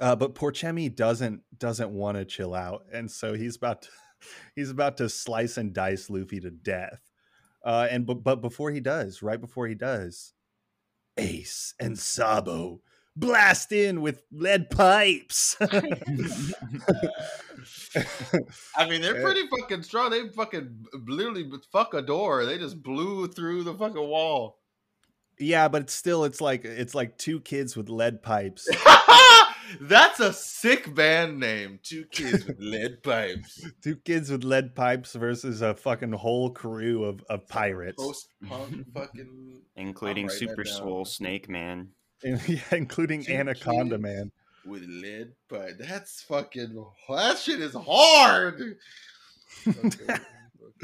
uh 0.00 0.14
but 0.16 0.34
porchemi 0.34 0.94
doesn't 0.94 1.42
doesn't 1.58 1.90
want 1.90 2.16
to 2.16 2.24
chill 2.24 2.54
out 2.54 2.84
and 2.92 3.10
so 3.10 3.34
he's 3.34 3.56
about 3.56 3.82
to 3.82 3.88
he's 4.54 4.70
about 4.70 4.96
to 4.96 5.08
slice 5.08 5.56
and 5.56 5.72
dice 5.72 6.10
luffy 6.10 6.40
to 6.40 6.50
death 6.50 7.00
uh 7.64 7.86
and 7.90 8.06
but, 8.06 8.22
but 8.22 8.36
before 8.36 8.70
he 8.70 8.80
does 8.80 9.22
right 9.22 9.40
before 9.40 9.66
he 9.66 9.74
does 9.74 10.32
ace 11.16 11.74
and 11.80 11.98
sabo 11.98 12.80
blast 13.16 13.72
in 13.72 14.02
with 14.02 14.22
lead 14.30 14.68
pipes 14.68 15.56
I 18.76 18.88
mean, 18.88 19.00
they're 19.00 19.22
pretty 19.22 19.46
fucking 19.48 19.82
strong. 19.82 20.10
They 20.10 20.28
fucking 20.28 20.86
literally 21.06 21.50
fuck 21.72 21.94
a 21.94 22.02
door. 22.02 22.44
They 22.44 22.58
just 22.58 22.82
blew 22.82 23.26
through 23.26 23.64
the 23.64 23.74
fucking 23.74 23.96
wall. 24.08 24.58
yeah 25.38 25.68
but 25.68 25.82
it's 25.82 25.92
still 25.94 26.24
it's 26.24 26.40
like 26.40 26.64
it's 26.64 26.94
like 26.94 27.18
two 27.18 27.40
kids 27.40 27.76
with 27.76 27.88
lead 27.88 28.22
pipes 28.22 28.68
That's 29.80 30.20
a 30.20 30.32
sick 30.32 30.94
band 30.94 31.38
name. 31.40 31.80
Two 31.82 32.04
kids 32.06 32.46
with 32.46 32.56
lead 32.60 33.02
pipes. 33.02 33.64
two 33.82 33.96
kids 33.96 34.30
with 34.30 34.44
lead 34.44 34.74
pipes 34.74 35.14
versus 35.14 35.62
a 35.62 35.74
fucking 35.74 36.12
whole 36.12 36.50
crew 36.50 37.04
of, 37.04 37.22
of 37.28 37.46
pirates 37.48 38.02
Post 38.02 38.28
punk 38.46 38.86
fucking. 38.94 39.62
including 39.76 40.24
I'm 40.24 40.28
writing 40.28 40.48
that 40.48 40.54
Super 40.54 40.64
down. 40.64 40.74
Swole 40.74 41.04
Snake 41.04 41.48
Man. 41.48 41.88
yeah, 42.22 42.60
including 42.72 43.24
Two 43.24 43.32
anaconda 43.32 43.98
man 43.98 44.32
with 44.64 44.82
lead 44.82 45.32
pipe. 45.48 45.76
That's 45.78 46.22
fucking. 46.22 46.84
That 47.08 47.38
shit 47.38 47.60
is 47.60 47.74
hard. 47.74 48.76
Okay, 49.66 50.14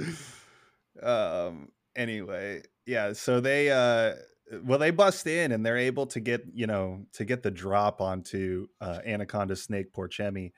okay. 0.00 0.12
um 1.02 1.68
anyway 1.96 2.62
yeah 2.86 3.12
so 3.12 3.40
they 3.40 3.70
uh 3.70 4.14
well 4.64 4.78
they 4.78 4.90
bust 4.90 5.26
in 5.26 5.52
and 5.52 5.64
they're 5.64 5.78
able 5.78 6.06
to 6.06 6.20
get 6.20 6.44
you 6.52 6.66
know 6.66 7.04
to 7.12 7.24
get 7.24 7.42
the 7.42 7.50
drop 7.50 8.00
onto 8.00 8.66
uh 8.80 8.98
anaconda 9.04 9.56
snake 9.56 9.92
porchemi 9.92 10.52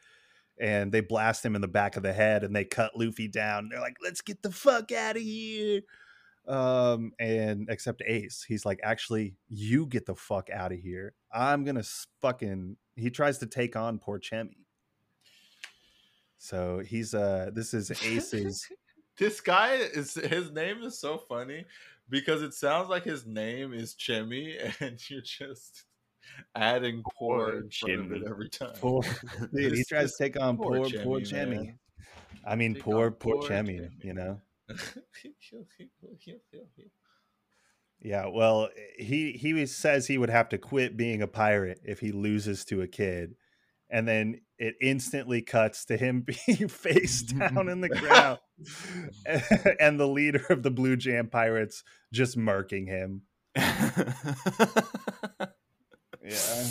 and 0.58 0.92
they 0.92 1.00
blast 1.00 1.44
him 1.44 1.54
in 1.54 1.60
the 1.60 1.68
back 1.68 1.96
of 1.96 2.02
the 2.02 2.12
head 2.12 2.44
and 2.44 2.54
they 2.54 2.64
cut 2.64 2.92
luffy 2.96 3.28
down. 3.28 3.68
They're 3.68 3.80
like 3.80 3.96
let's 4.02 4.20
get 4.20 4.42
the 4.42 4.52
fuck 4.52 4.92
out 4.92 5.16
of 5.16 5.22
here. 5.22 5.82
Um 6.46 7.12
and 7.18 7.68
except 7.70 8.02
ace 8.06 8.44
he's 8.46 8.64
like 8.64 8.80
actually 8.82 9.34
you 9.48 9.86
get 9.86 10.06
the 10.06 10.14
fuck 10.14 10.50
out 10.50 10.72
of 10.72 10.78
here. 10.78 11.14
I'm 11.32 11.64
gonna 11.64 11.84
fucking 12.20 12.76
he 12.96 13.10
tries 13.10 13.38
to 13.38 13.46
take 13.46 13.76
on 13.76 13.98
porchemi. 13.98 14.64
So 16.38 16.82
he's 16.86 17.14
uh 17.14 17.50
this 17.52 17.74
is 17.74 17.90
ace's 18.04 18.68
This 19.16 19.40
guy 19.40 19.74
is 19.74 20.14
his 20.14 20.50
name 20.52 20.82
is 20.82 20.98
so 20.98 21.18
funny 21.18 21.64
because 22.14 22.42
it 22.42 22.54
sounds 22.54 22.88
like 22.88 23.02
his 23.02 23.26
name 23.26 23.74
is 23.74 23.96
Chemi, 23.96 24.54
and 24.80 24.98
you're 25.10 25.20
just 25.20 25.84
adding 26.54 27.02
poor 27.18 27.56
in 27.56 27.70
front 27.70 28.00
of 28.00 28.12
it 28.12 28.22
every 28.28 28.48
time. 28.48 28.74
Poor, 28.80 29.02
dude, 29.52 29.72
he 29.76 29.84
tries 29.84 30.14
to 30.14 30.24
take 30.24 30.40
on 30.40 30.56
poor 30.56 30.76
poor, 30.76 30.90
poor 31.02 31.20
Chemi, 31.20 31.58
Chemi. 31.58 31.74
I 32.46 32.54
mean, 32.54 32.74
Take 32.74 32.84
poor, 32.84 33.10
poor 33.10 33.40
poor 33.40 33.50
Chemi, 33.50 33.80
Chemi. 33.80 34.04
you 34.04 34.14
know? 34.14 34.40
Yeah, 38.00 38.26
well, 38.28 38.68
he 38.96 39.32
he 39.32 39.66
says 39.66 40.06
he 40.06 40.18
would 40.18 40.30
have 40.30 40.48
to 40.50 40.58
quit 40.58 40.96
being 40.96 41.20
a 41.20 41.26
pirate 41.26 41.80
if 41.84 41.98
he 41.98 42.12
loses 42.12 42.64
to 42.66 42.82
a 42.82 42.86
kid, 42.86 43.34
and 43.90 44.06
then 44.08 44.40
it 44.58 44.74
instantly 44.80 45.42
cuts 45.42 45.84
to 45.86 45.96
him 45.96 46.24
being 46.46 46.68
face 46.68 47.22
down 47.22 47.68
in 47.68 47.80
the 47.80 47.88
ground, 47.88 48.38
and 49.80 49.98
the 49.98 50.08
leader 50.08 50.44
of 50.50 50.62
the 50.62 50.70
Blue 50.70 50.96
Jam 50.96 51.28
Pirates 51.28 51.82
just 52.12 52.36
murking 52.38 52.86
him. 52.88 53.22
yeah. 56.22 56.64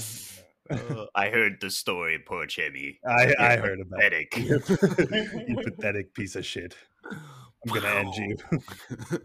Uh, 0.69 1.05
I 1.13 1.29
heard 1.29 1.57
the 1.59 1.69
story, 1.69 2.19
poor 2.25 2.45
Jimmy. 2.45 2.99
I, 3.05 3.33
I 3.37 3.57
heard 3.57 3.79
about 3.81 4.13
it. 4.13 4.27
you 4.37 5.55
pathetic 5.63 6.13
piece 6.13 6.35
of 6.35 6.45
shit. 6.45 6.75
I'm 7.11 7.73
gonna 7.73 7.87
end 7.87 8.15
you. 8.15 8.35
Yeah. 9.11 9.17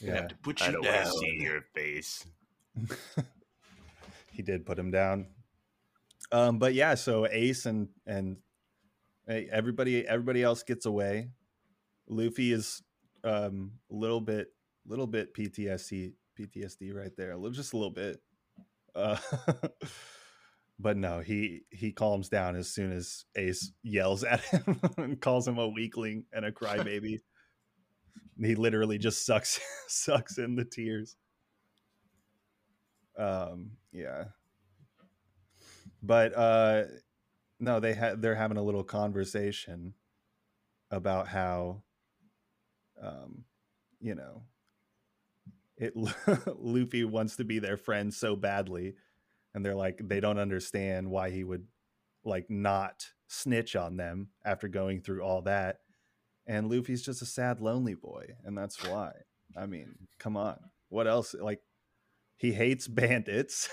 yeah, 0.00 0.14
Have 0.16 0.28
to 0.28 0.34
put 0.36 0.62
I 0.62 0.66
you 0.66 0.72
don't 0.72 0.84
want 0.84 0.94
down. 0.94 1.04
to 1.04 1.10
see 1.18 1.38
your 1.40 1.62
face. 1.74 2.26
he 4.32 4.42
did 4.42 4.66
put 4.66 4.78
him 4.78 4.90
down. 4.90 5.26
Um, 6.32 6.58
but 6.58 6.74
yeah, 6.74 6.94
so 6.94 7.26
Ace 7.30 7.66
and 7.66 7.88
and 8.06 8.38
everybody 9.28 10.06
everybody 10.06 10.42
else 10.42 10.62
gets 10.62 10.86
away. 10.86 11.30
Luffy 12.08 12.52
is 12.52 12.82
um 13.22 13.72
a 13.90 13.94
little 13.94 14.20
bit 14.20 14.48
little 14.86 15.06
bit 15.06 15.34
PTSD 15.34 16.12
PTSD 16.38 16.94
right 16.94 17.12
there, 17.16 17.32
a 17.32 17.36
little 17.36 17.50
just 17.50 17.72
a 17.72 17.76
little 17.76 17.92
bit. 17.92 18.20
Uh, 18.94 19.16
but 20.78 20.96
no, 20.96 21.20
he 21.20 21.62
he 21.70 21.92
calms 21.92 22.28
down 22.28 22.56
as 22.56 22.72
soon 22.72 22.92
as 22.92 23.24
Ace 23.36 23.72
yells 23.82 24.24
at 24.24 24.40
him 24.40 24.80
and 24.98 25.20
calls 25.20 25.46
him 25.46 25.58
a 25.58 25.68
weakling 25.68 26.24
and 26.32 26.44
a 26.44 26.52
crybaby. 26.52 27.18
he 28.40 28.54
literally 28.54 28.98
just 28.98 29.24
sucks 29.24 29.60
sucks 29.88 30.38
in 30.38 30.56
the 30.56 30.64
tears. 30.64 31.16
Um, 33.16 33.72
yeah. 33.92 34.24
But 36.04 36.36
uh 36.36 36.82
no, 37.60 37.80
they 37.80 37.94
they're 38.18 38.34
having 38.34 38.58
a 38.58 38.62
little 38.62 38.84
conversation 38.84 39.94
about 40.90 41.28
how 41.28 41.82
um 43.02 43.44
you 44.00 44.14
know 44.14 44.42
it 45.76 45.94
Luffy 46.58 47.04
wants 47.04 47.36
to 47.36 47.44
be 47.44 47.58
their 47.58 47.76
friend 47.76 48.12
so 48.12 48.36
badly 48.36 48.94
and 49.54 49.64
they're 49.64 49.74
like 49.74 49.98
they 50.02 50.20
don't 50.20 50.38
understand 50.38 51.10
why 51.10 51.30
he 51.30 51.42
would 51.42 51.66
like 52.24 52.48
not 52.50 53.06
snitch 53.28 53.74
on 53.74 53.96
them 53.96 54.28
after 54.44 54.68
going 54.68 55.00
through 55.00 55.22
all 55.22 55.42
that 55.42 55.78
and 56.46 56.70
Luffy's 56.70 57.02
just 57.02 57.22
a 57.22 57.26
sad 57.26 57.60
lonely 57.60 57.94
boy 57.94 58.26
and 58.44 58.56
that's 58.56 58.84
why. 58.84 59.12
I 59.56 59.66
mean 59.66 59.94
come 60.18 60.36
on. 60.36 60.58
What 60.90 61.06
else 61.06 61.34
like 61.34 61.60
he 62.36 62.52
hates 62.52 62.86
bandits. 62.88 63.68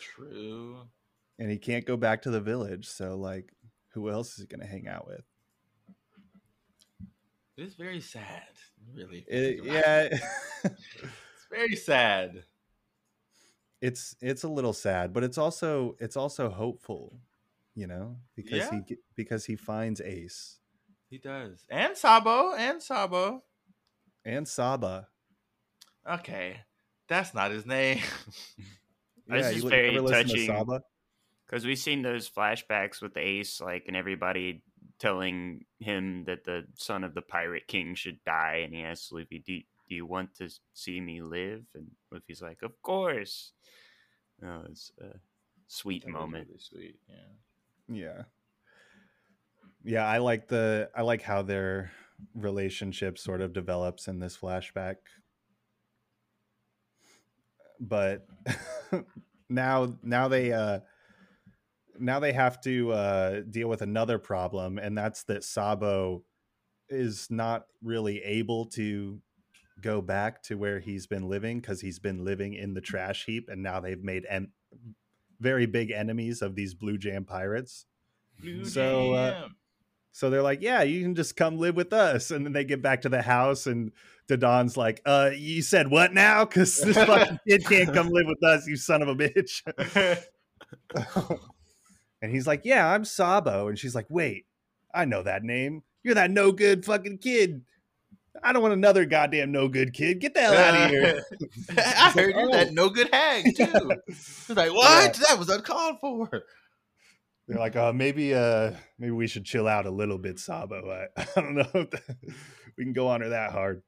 True. 0.00 0.82
And 1.38 1.50
he 1.50 1.58
can't 1.58 1.84
go 1.86 1.96
back 1.96 2.22
to 2.22 2.30
the 2.30 2.40
village 2.40 2.86
so 2.86 3.16
like 3.16 3.52
who 3.92 4.10
else 4.10 4.32
is 4.34 4.40
he 4.40 4.46
going 4.46 4.60
to 4.60 4.66
hang 4.66 4.86
out 4.88 5.06
with 5.06 5.22
It 7.56 7.62
is 7.62 7.74
very 7.74 8.00
sad, 8.00 8.42
really. 8.94 9.24
It- 9.28 9.58
think 9.62 9.70
about 9.70 10.12
it. 10.12 10.12
yeah 10.12 10.18
It's 10.64 11.46
very 11.50 11.76
sad. 11.76 12.42
it's 13.80 14.16
it's 14.20 14.42
a 14.42 14.48
little 14.48 14.72
sad 14.72 15.12
but 15.12 15.22
it's 15.24 15.38
also 15.38 15.96
it's 16.00 16.16
also 16.16 16.48
hopeful 16.50 17.20
you 17.74 17.86
know 17.86 18.16
because 18.34 18.58
Yeah. 18.58 18.80
he 18.88 18.96
because 19.14 19.44
he 19.44 19.54
finds 19.56 20.00
ace 20.00 20.58
He 21.08 21.18
does. 21.18 21.64
And 21.70 21.96
Sabo. 21.96 22.54
And 22.54 22.82
Sabo. 22.82 23.42
and 24.24 24.46
saba 24.48 25.08
Okay. 26.08 26.60
That's 27.08 27.32
not 27.34 27.50
his 27.52 27.64
name. 27.66 28.00
This 29.28 29.56
is 29.56 29.64
very 29.64 29.98
listen 29.98 30.28
to. 30.28 30.46
Saba? 30.46 30.82
Because 31.48 31.64
we've 31.64 31.78
seen 31.78 32.02
those 32.02 32.28
flashbacks 32.28 33.00
with 33.00 33.14
the 33.14 33.20
Ace, 33.20 33.60
like, 33.60 33.84
and 33.86 33.96
everybody 33.96 34.62
telling 34.98 35.64
him 35.78 36.24
that 36.24 36.44
the 36.44 36.64
son 36.74 37.04
of 37.04 37.14
the 37.14 37.22
pirate 37.22 37.68
king 37.68 37.94
should 37.94 38.18
die, 38.24 38.62
and 38.64 38.74
he 38.74 38.82
asks 38.82 39.12
Luffy, 39.12 39.38
"Do, 39.46 39.60
do 39.88 39.94
you 39.94 40.06
want 40.06 40.34
to 40.36 40.48
see 40.74 41.00
me 41.00 41.22
live?" 41.22 41.64
And 41.74 41.90
Luffy's 42.10 42.42
like, 42.42 42.62
"Of 42.62 42.80
course." 42.82 43.52
No, 44.40 44.64
it's 44.68 44.90
a 45.00 45.18
sweet 45.68 46.04
That 46.04 46.10
moment. 46.12 46.48
really 46.48 46.58
sweet. 46.58 46.96
Yeah. 47.08 47.24
yeah 47.88 48.22
yeah 49.84 50.04
i 50.06 50.18
like 50.18 50.48
the 50.48 50.90
i 50.96 51.02
like 51.02 51.22
how 51.22 51.42
their 51.42 51.92
relationship 52.34 53.16
sort 53.18 53.40
of 53.40 53.52
develops 53.52 54.08
in 54.08 54.18
this 54.18 54.36
flashback 54.36 54.96
but 57.80 58.26
now 59.48 59.96
now 60.02 60.28
they 60.28 60.52
uh 60.52 60.80
now 61.98 62.20
they 62.20 62.32
have 62.32 62.60
to 62.60 62.92
uh 62.92 63.40
deal 63.50 63.68
with 63.68 63.82
another 63.82 64.18
problem 64.18 64.78
and 64.78 64.96
that's 64.96 65.24
that 65.24 65.44
sabo 65.44 66.22
is 66.88 67.28
not 67.30 67.66
really 67.82 68.22
able 68.22 68.66
to 68.66 69.20
go 69.80 70.00
back 70.00 70.42
to 70.42 70.56
where 70.56 70.78
he's 70.78 71.06
been 71.06 71.28
living 71.28 71.60
because 71.60 71.80
he's 71.80 71.98
been 71.98 72.24
living 72.24 72.54
in 72.54 72.74
the 72.74 72.80
trash 72.80 73.26
heap 73.26 73.48
and 73.48 73.62
now 73.62 73.80
they've 73.80 74.02
made 74.02 74.24
en- 74.28 74.52
very 75.40 75.66
big 75.66 75.90
enemies 75.90 76.40
of 76.42 76.54
these 76.54 76.74
blue 76.74 76.96
jam 76.96 77.24
pirates 77.24 77.86
Blue 78.40 78.64
So, 78.64 79.12
uh, 79.12 79.48
so 80.12 80.30
they're 80.30 80.42
like, 80.42 80.62
"Yeah, 80.62 80.82
you 80.82 81.02
can 81.02 81.14
just 81.14 81.36
come 81.36 81.58
live 81.58 81.76
with 81.76 81.92
us." 81.92 82.30
And 82.30 82.44
then 82.44 82.52
they 82.52 82.64
get 82.64 82.82
back 82.82 83.02
to 83.02 83.08
the 83.08 83.22
house, 83.22 83.66
and 83.66 83.92
Dadon's 84.28 84.76
like, 84.76 85.00
"Uh, 85.04 85.30
you 85.34 85.62
said 85.62 85.88
what 85.88 86.12
now? 86.12 86.44
Because 86.44 86.78
this 86.78 86.96
fucking 86.96 87.38
kid 87.48 87.64
can't 87.66 87.92
come 87.92 88.08
live 88.10 88.26
with 88.26 88.42
us, 88.42 88.66
you 88.66 88.76
son 88.76 89.02
of 89.02 89.08
a 89.08 89.14
bitch." 89.14 89.62
and 92.22 92.30
he's 92.32 92.46
like, 92.46 92.62
"Yeah, 92.64 92.86
I'm 92.88 93.04
Sabo." 93.04 93.68
And 93.68 93.78
she's 93.78 93.94
like, 93.94 94.06
"Wait, 94.08 94.46
I 94.94 95.04
know 95.04 95.22
that 95.22 95.42
name. 95.42 95.82
You're 96.02 96.14
that 96.14 96.30
no 96.30 96.52
good 96.52 96.84
fucking 96.84 97.18
kid. 97.18 97.62
I 98.42 98.52
don't 98.52 98.62
want 98.62 98.74
another 98.74 99.06
goddamn 99.06 99.50
no 99.50 99.66
good 99.68 99.92
kid. 99.94 100.20
Get 100.20 100.34
the 100.34 100.40
hell 100.40 100.54
out 100.54 100.74
of 100.84 100.90
here." 100.90 101.22
I 101.78 102.10
heard 102.10 102.34
you're 102.34 102.48
Oh. 102.48 102.52
that 102.52 102.72
no 102.72 102.88
good 102.90 103.08
hag 103.12 103.44
too. 103.56 103.92
It's 104.08 104.48
like 104.50 104.72
what? 104.72 105.14
That 105.28 105.38
was 105.38 105.48
uncalled 105.48 105.96
for. 106.00 106.28
They're 107.48 107.58
like, 107.58 107.76
"Uh, 107.76 107.92
maybe, 107.92 108.34
uh, 108.34 108.72
maybe 108.98 109.12
we 109.12 109.26
should 109.28 109.44
chill 109.44 109.68
out 109.68 109.86
a 109.86 109.90
little 109.90 110.18
bit, 110.18 110.38
Sabo. 110.40 110.90
I, 110.90 111.22
I 111.36 111.40
don't 111.40 111.54
know 111.54 111.68
if 111.74 111.90
we 112.76 112.84
can 112.84 112.92
go 112.92 113.08
on 113.08 113.20
her 113.20 113.28
that 113.30 113.52
hard." 113.52 113.82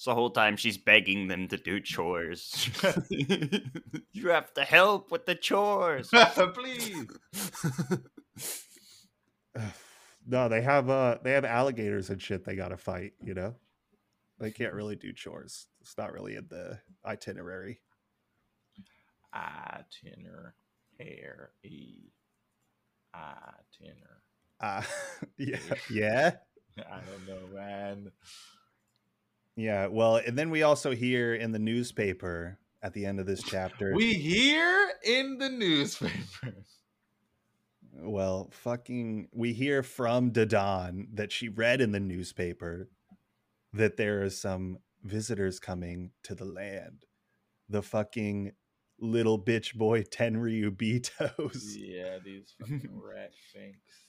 So 0.00 0.12
the 0.12 0.14
whole 0.14 0.30
time 0.30 0.56
she's 0.56 0.78
begging 0.78 1.28
them 1.28 1.46
to 1.48 1.58
do 1.58 1.78
chores. 1.78 2.70
you 3.10 4.30
have 4.30 4.50
to 4.54 4.64
help 4.64 5.12
with 5.12 5.26
the 5.26 5.34
chores. 5.34 6.08
Please. 6.54 7.06
no, 10.26 10.48
they 10.48 10.62
have 10.62 10.88
uh 10.88 11.18
they 11.22 11.32
have 11.32 11.44
alligators 11.44 12.08
and 12.08 12.22
shit 12.22 12.46
they 12.46 12.56
gotta 12.56 12.78
fight, 12.78 13.12
you 13.22 13.34
know? 13.34 13.56
They 14.38 14.50
can't 14.50 14.72
really 14.72 14.96
do 14.96 15.12
chores. 15.12 15.66
It's 15.82 15.98
not 15.98 16.14
really 16.14 16.36
in 16.36 16.46
the 16.48 16.78
itinerary. 17.04 17.80
Itinerary. 19.34 20.54
E. 21.62 22.10
Itinerary. 23.14 24.22
Uh 24.62 24.82
yeah. 25.36 25.58
Yeah. 25.90 26.30
I 26.90 27.00
don't 27.00 27.28
know, 27.28 27.54
man. 27.54 28.12
Yeah. 29.60 29.88
Well, 29.88 30.16
and 30.16 30.38
then 30.38 30.48
we 30.48 30.62
also 30.62 30.92
hear 30.92 31.34
in 31.34 31.52
the 31.52 31.58
newspaper 31.58 32.58
at 32.82 32.94
the 32.94 33.04
end 33.04 33.20
of 33.20 33.26
this 33.26 33.42
chapter. 33.42 33.92
We 33.94 34.14
hear 34.14 34.90
in 35.04 35.36
the 35.36 35.50
newspaper. 35.50 36.54
well, 37.92 38.48
fucking 38.52 39.28
we 39.32 39.52
hear 39.52 39.82
from 39.82 40.30
Dadon 40.30 41.08
that 41.12 41.30
she 41.30 41.48
read 41.48 41.82
in 41.82 41.92
the 41.92 42.00
newspaper 42.00 42.88
that 43.74 43.98
there 43.98 44.22
are 44.22 44.30
some 44.30 44.78
visitors 45.04 45.60
coming 45.60 46.12
to 46.22 46.34
the 46.34 46.46
land. 46.46 47.04
The 47.68 47.82
fucking 47.82 48.52
little 48.98 49.38
bitch 49.38 49.74
boy 49.74 50.04
Tenryubitos. 50.04 51.74
Yeah, 51.76 52.16
these 52.24 52.54
fucking 52.58 52.90
rat 53.14 53.32
finks. 53.52 54.06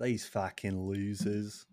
These 0.00 0.26
fucking 0.26 0.80
losers. 0.80 1.64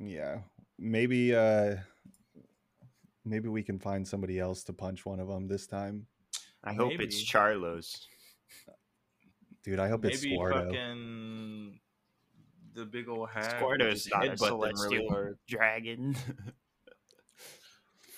Yeah. 0.00 0.38
Maybe 0.78 1.34
uh 1.34 1.76
maybe 3.24 3.48
we 3.48 3.62
can 3.62 3.78
find 3.78 4.06
somebody 4.06 4.38
else 4.38 4.62
to 4.64 4.72
punch 4.72 5.04
one 5.06 5.20
of 5.20 5.28
them 5.28 5.48
this 5.48 5.66
time. 5.66 6.06
I 6.64 6.72
hope 6.74 6.92
it's 6.98 7.22
Charlos. 7.24 7.96
Dude, 9.64 9.78
I 9.80 9.88
hope 9.88 10.04
it's 10.04 10.22
Maybe 10.22 10.34
Squardo. 10.36 10.64
fucking 10.66 11.80
the 12.74 12.84
big 12.84 13.08
old 13.08 13.30
hat. 13.30 13.56
Squarto's 13.58 14.08
not 14.12 14.26
a 14.26 14.30
headbutt 14.30 14.38
them 14.38 14.58
really 14.60 14.72
celestial 14.74 15.08
hard. 15.10 15.38
dragon. 15.48 16.16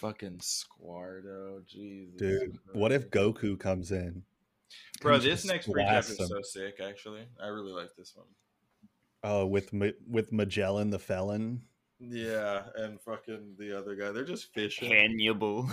Fucking 0.01 0.39
Squardo, 0.41 1.61
Jesus. 1.67 2.17
Dude, 2.19 2.59
what 2.73 2.93
if 2.93 3.11
Goku 3.11 3.59
comes 3.59 3.91
in? 3.91 4.23
Bro, 5.01 5.19
this 5.19 5.45
next 5.45 5.67
recap 5.69 6.01
is 6.09 6.17
them? 6.17 6.29
so 6.29 6.41
sick. 6.43 6.79
Actually, 6.81 7.23
I 7.43 7.49
really 7.49 7.73
like 7.73 7.91
this 7.97 8.15
one. 8.15 8.27
Oh, 9.25 9.47
with 9.47 9.73
Ma- 9.73 9.89
with 10.09 10.33
Magellan 10.33 10.91
the 10.91 10.99
felon. 11.01 11.63
Yeah, 12.01 12.63
and 12.77 13.01
fucking 13.01 13.57
the 13.59 13.77
other 13.77 13.95
guy. 13.97 14.13
They're 14.13 14.25
just 14.25 14.53
fishing. 14.55 14.91
Hannibal. 14.91 15.69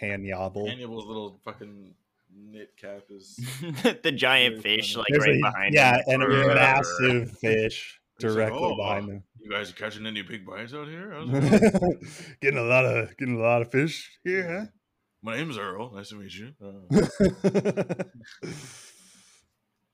Hannibal. 0.00 0.66
Hannibal's 0.68 1.06
little 1.06 1.40
fucking 1.44 1.94
knit 2.34 2.76
cap 2.76 3.04
is. 3.10 3.36
the 4.02 4.12
giant 4.12 4.62
fish, 4.62 4.96
like 4.96 5.06
There's 5.10 5.24
right 5.26 5.36
a- 5.36 5.42
behind 5.42 5.74
yeah, 5.74 5.96
him. 6.06 6.20
and 6.20 6.22
a 6.24 6.54
massive 6.54 7.38
fish 7.38 7.98
He's 8.18 8.24
like, 8.24 8.34
directly 8.34 8.58
"Oh, 8.60 8.76
behind 8.76 9.08
them. 9.08 9.22
You 9.40 9.50
guys 9.50 9.70
are 9.70 9.74
catching 9.74 10.06
any 10.06 10.22
big 10.22 10.44
bites 10.44 10.74
out 10.74 10.88
here? 10.88 11.12
How's 11.12 11.28
getting 12.42 12.58
a 12.58 12.62
lot 12.64 12.84
of 12.84 13.16
getting 13.16 13.36
a 13.36 13.40
lot 13.42 13.62
of 13.62 13.70
fish 13.70 14.18
here, 14.24 14.42
going? 14.42 14.68
My 15.22 15.36
name's 15.36 15.56
Earl. 15.56 15.92
Nice 15.94 16.10
to 16.10 16.16
meet 16.16 16.34
you. 16.34 16.52
Uh, 16.62 18.04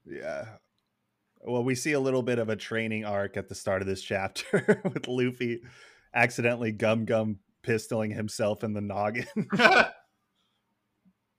yeah. 0.07 0.45
Well, 1.45 1.63
we 1.63 1.75
see 1.75 1.93
a 1.93 2.01
little 2.01 2.23
bit 2.23 2.39
of 2.39 2.49
a 2.49 2.57
training 2.57 3.05
arc 3.05 3.37
at 3.37 3.49
the 3.49 3.55
start 3.55 3.83
of 3.83 3.89
this 3.89 4.03
chapter 4.03 4.81
with 4.93 5.07
Luffy 5.09 5.61
accidentally 6.15 6.73
gum 6.73 7.05
gum 7.05 7.39
pistoling 7.63 8.15
himself 8.15 8.65
in 8.65 8.73
the 8.73 8.81
noggin. 8.81 9.27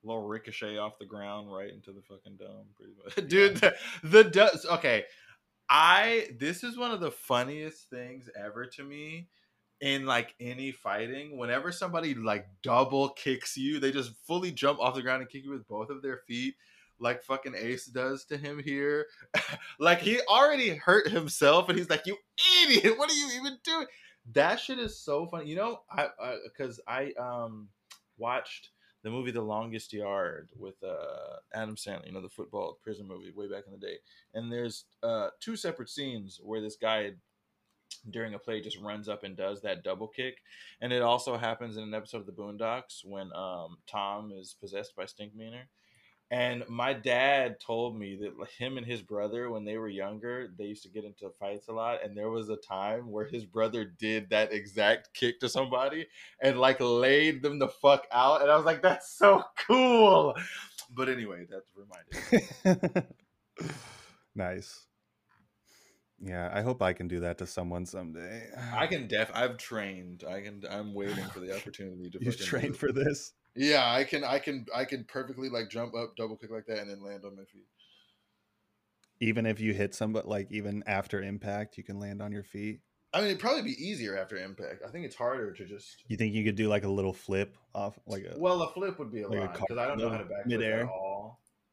little 0.03 0.27
ricochet 0.27 0.77
off 0.77 0.99
the 0.99 1.05
ground 1.05 1.51
right 1.51 1.71
into 1.71 1.91
the 1.91 2.01
fucking 2.01 2.37
dome. 2.37 2.67
Pretty 2.75 2.93
much. 3.03 3.27
Dude, 3.27 3.57
the, 3.57 3.75
the 4.03 4.23
do- 4.23 4.73
okay. 4.73 5.05
I 5.67 6.27
this 6.39 6.63
is 6.63 6.77
one 6.77 6.91
of 6.91 6.99
the 6.99 7.09
funniest 7.09 7.89
things 7.89 8.29
ever 8.39 8.67
to 8.67 8.83
me 8.83 9.29
in 9.81 10.05
like 10.05 10.35
any 10.39 10.71
fighting. 10.71 11.37
Whenever 11.37 11.71
somebody 11.71 12.13
like 12.13 12.45
double 12.61 13.09
kicks 13.09 13.57
you, 13.57 13.79
they 13.79 13.91
just 13.91 14.11
fully 14.27 14.51
jump 14.51 14.79
off 14.79 14.93
the 14.93 15.01
ground 15.01 15.21
and 15.21 15.29
kick 15.29 15.43
you 15.43 15.49
with 15.49 15.67
both 15.67 15.89
of 15.89 16.03
their 16.03 16.19
feet. 16.27 16.53
Like 16.99 17.23
fucking 17.23 17.55
Ace 17.55 17.85
does 17.85 18.25
to 18.25 18.37
him 18.37 18.61
here. 18.63 19.07
like 19.79 19.99
he 19.99 20.19
already 20.29 20.69
hurt 20.69 21.09
himself 21.09 21.69
and 21.69 21.77
he's 21.77 21.89
like, 21.89 22.05
You 22.05 22.17
idiot, 22.63 22.97
what 22.97 23.11
are 23.11 23.15
you 23.15 23.29
even 23.35 23.57
doing? 23.63 23.87
That 24.33 24.59
shit 24.59 24.79
is 24.79 24.97
so 24.97 25.27
funny. 25.27 25.49
You 25.49 25.55
know, 25.55 25.81
I 25.91 26.07
because 26.45 26.79
I 26.87 27.13
um 27.19 27.69
watched 28.17 28.69
the 29.03 29.11
movie 29.11 29.29
The 29.29 29.41
Longest 29.41 29.93
Yard 29.93 30.49
with 30.57 30.83
uh, 30.83 31.37
Adam 31.53 31.75
Sandler, 31.75 32.07
you 32.07 32.11
know, 32.11 32.21
the 32.21 32.29
football 32.29 32.79
prison 32.81 33.07
movie 33.07 33.31
way 33.35 33.47
back 33.47 33.65
in 33.67 33.71
the 33.71 33.77
day. 33.77 33.97
And 34.33 34.51
there's 34.51 34.85
uh, 35.03 35.27
two 35.39 35.55
separate 35.55 35.89
scenes 35.89 36.39
where 36.43 36.59
this 36.59 36.75
guy 36.75 37.11
during 38.09 38.33
a 38.33 38.39
play 38.39 38.61
just 38.61 38.79
runs 38.79 39.07
up 39.07 39.23
and 39.23 39.37
does 39.37 39.61
that 39.61 39.83
double 39.83 40.07
kick. 40.07 40.37
And 40.81 40.91
it 40.91 41.03
also 41.03 41.37
happens 41.37 41.77
in 41.77 41.83
an 41.83 41.93
episode 41.93 42.21
of 42.21 42.25
The 42.25 42.31
Boondocks 42.31 43.05
when 43.05 43.31
um, 43.33 43.77
Tom 43.87 44.31
is 44.31 44.55
possessed 44.59 44.95
by 44.95 45.03
Stinkmeaner. 45.03 45.65
And 46.31 46.63
my 46.67 46.93
dad 46.93 47.59
told 47.59 47.97
me 47.97 48.17
that 48.17 48.33
him 48.57 48.77
and 48.77 48.85
his 48.85 49.01
brother, 49.01 49.51
when 49.51 49.63
they 49.63 49.77
were 49.77 49.87
younger, 49.87 50.49
they 50.57 50.65
used 50.65 50.81
to 50.83 50.89
get 50.89 51.03
into 51.05 51.29
fights 51.39 51.67
a 51.67 51.71
lot. 51.71 52.03
And 52.03 52.17
there 52.17 52.29
was 52.29 52.49
a 52.49 52.55
time 52.55 53.11
where 53.11 53.25
his 53.25 53.45
brother 53.45 53.85
did 53.85 54.31
that 54.31 54.51
exact 54.51 55.13
kick 55.13 55.39
to 55.41 55.49
somebody 55.49 56.07
and 56.41 56.59
like 56.59 56.77
laid 56.79 57.43
them 57.43 57.59
the 57.59 57.67
fuck 57.67 58.07
out. 58.11 58.41
And 58.41 58.49
I 58.49 58.55
was 58.55 58.65
like, 58.65 58.81
that's 58.81 59.15
so 59.15 59.43
cool. 59.67 60.35
But 60.89 61.09
anyway, 61.09 61.45
that's 61.49 61.71
reminded. 61.75 62.95
me. 62.95 63.01
nice. 64.35 64.87
Yeah, 66.19 66.49
I 66.51 66.61
hope 66.61 66.81
I 66.81 66.93
can 66.93 67.07
do 67.07 67.19
that 67.19 67.37
to 67.39 67.45
someone 67.45 67.85
someday. 67.85 68.47
I 68.73 68.87
can 68.87 69.07
def. 69.07 69.29
I've 69.33 69.57
trained. 69.57 70.23
I 70.27 70.41
can. 70.41 70.63
I'm 70.69 70.93
waiting 70.93 71.25
for 71.25 71.39
the 71.39 71.55
opportunity 71.55 72.09
to. 72.09 72.19
Do 72.19 72.31
trained 72.31 72.77
for 72.77 72.91
this. 72.91 73.33
Yeah, 73.55 73.89
I 73.89 74.03
can. 74.03 74.23
I 74.23 74.39
can. 74.39 74.65
I 74.75 74.83
can 74.85 75.05
perfectly 75.05 75.49
like 75.49 75.69
jump 75.69 75.95
up, 75.95 76.15
double 76.17 76.35
kick 76.35 76.51
like 76.51 76.65
that, 76.67 76.79
and 76.79 76.89
then 76.89 77.01
land 77.03 77.23
on 77.25 77.35
my 77.35 77.43
feet. 77.45 77.67
Even 79.21 79.45
if 79.45 79.61
you 79.61 79.73
hit 79.73 79.95
somebody, 79.95 80.27
like 80.27 80.51
even 80.51 80.83
after 80.87 81.21
impact, 81.21 81.77
you 81.77 81.83
can 81.83 81.99
land 81.99 82.21
on 82.21 82.31
your 82.33 82.43
feet. 82.43 82.81
I 83.13 83.19
mean, 83.19 83.27
it'd 83.27 83.39
probably 83.39 83.61
be 83.61 83.81
easier 83.81 84.17
after 84.17 84.35
impact. 84.35 84.83
I 84.85 84.91
think 84.91 85.05
it's 85.05 85.15
harder 85.15 85.53
to 85.53 85.65
just. 85.65 86.03
You 86.09 86.17
think 86.17 86.33
you 86.33 86.43
could 86.43 86.55
do 86.57 86.67
like 86.67 86.83
a 86.83 86.89
little 86.89 87.13
flip 87.13 87.55
off, 87.73 87.97
like 88.05 88.23
a 88.25 88.37
Well, 88.37 88.61
a 88.61 88.73
flip 88.73 88.99
would 88.99 89.11
be 89.11 89.21
a 89.21 89.27
Like 89.29 89.39
lot 89.39 89.53
because 89.53 89.77
I 89.77 89.87
don't 89.87 89.97
know 89.99 90.09
how 90.09 90.17
to 90.17 90.25
backflip 90.25 90.45
midair. 90.47 90.81
at 90.81 90.89
all. 90.89 91.04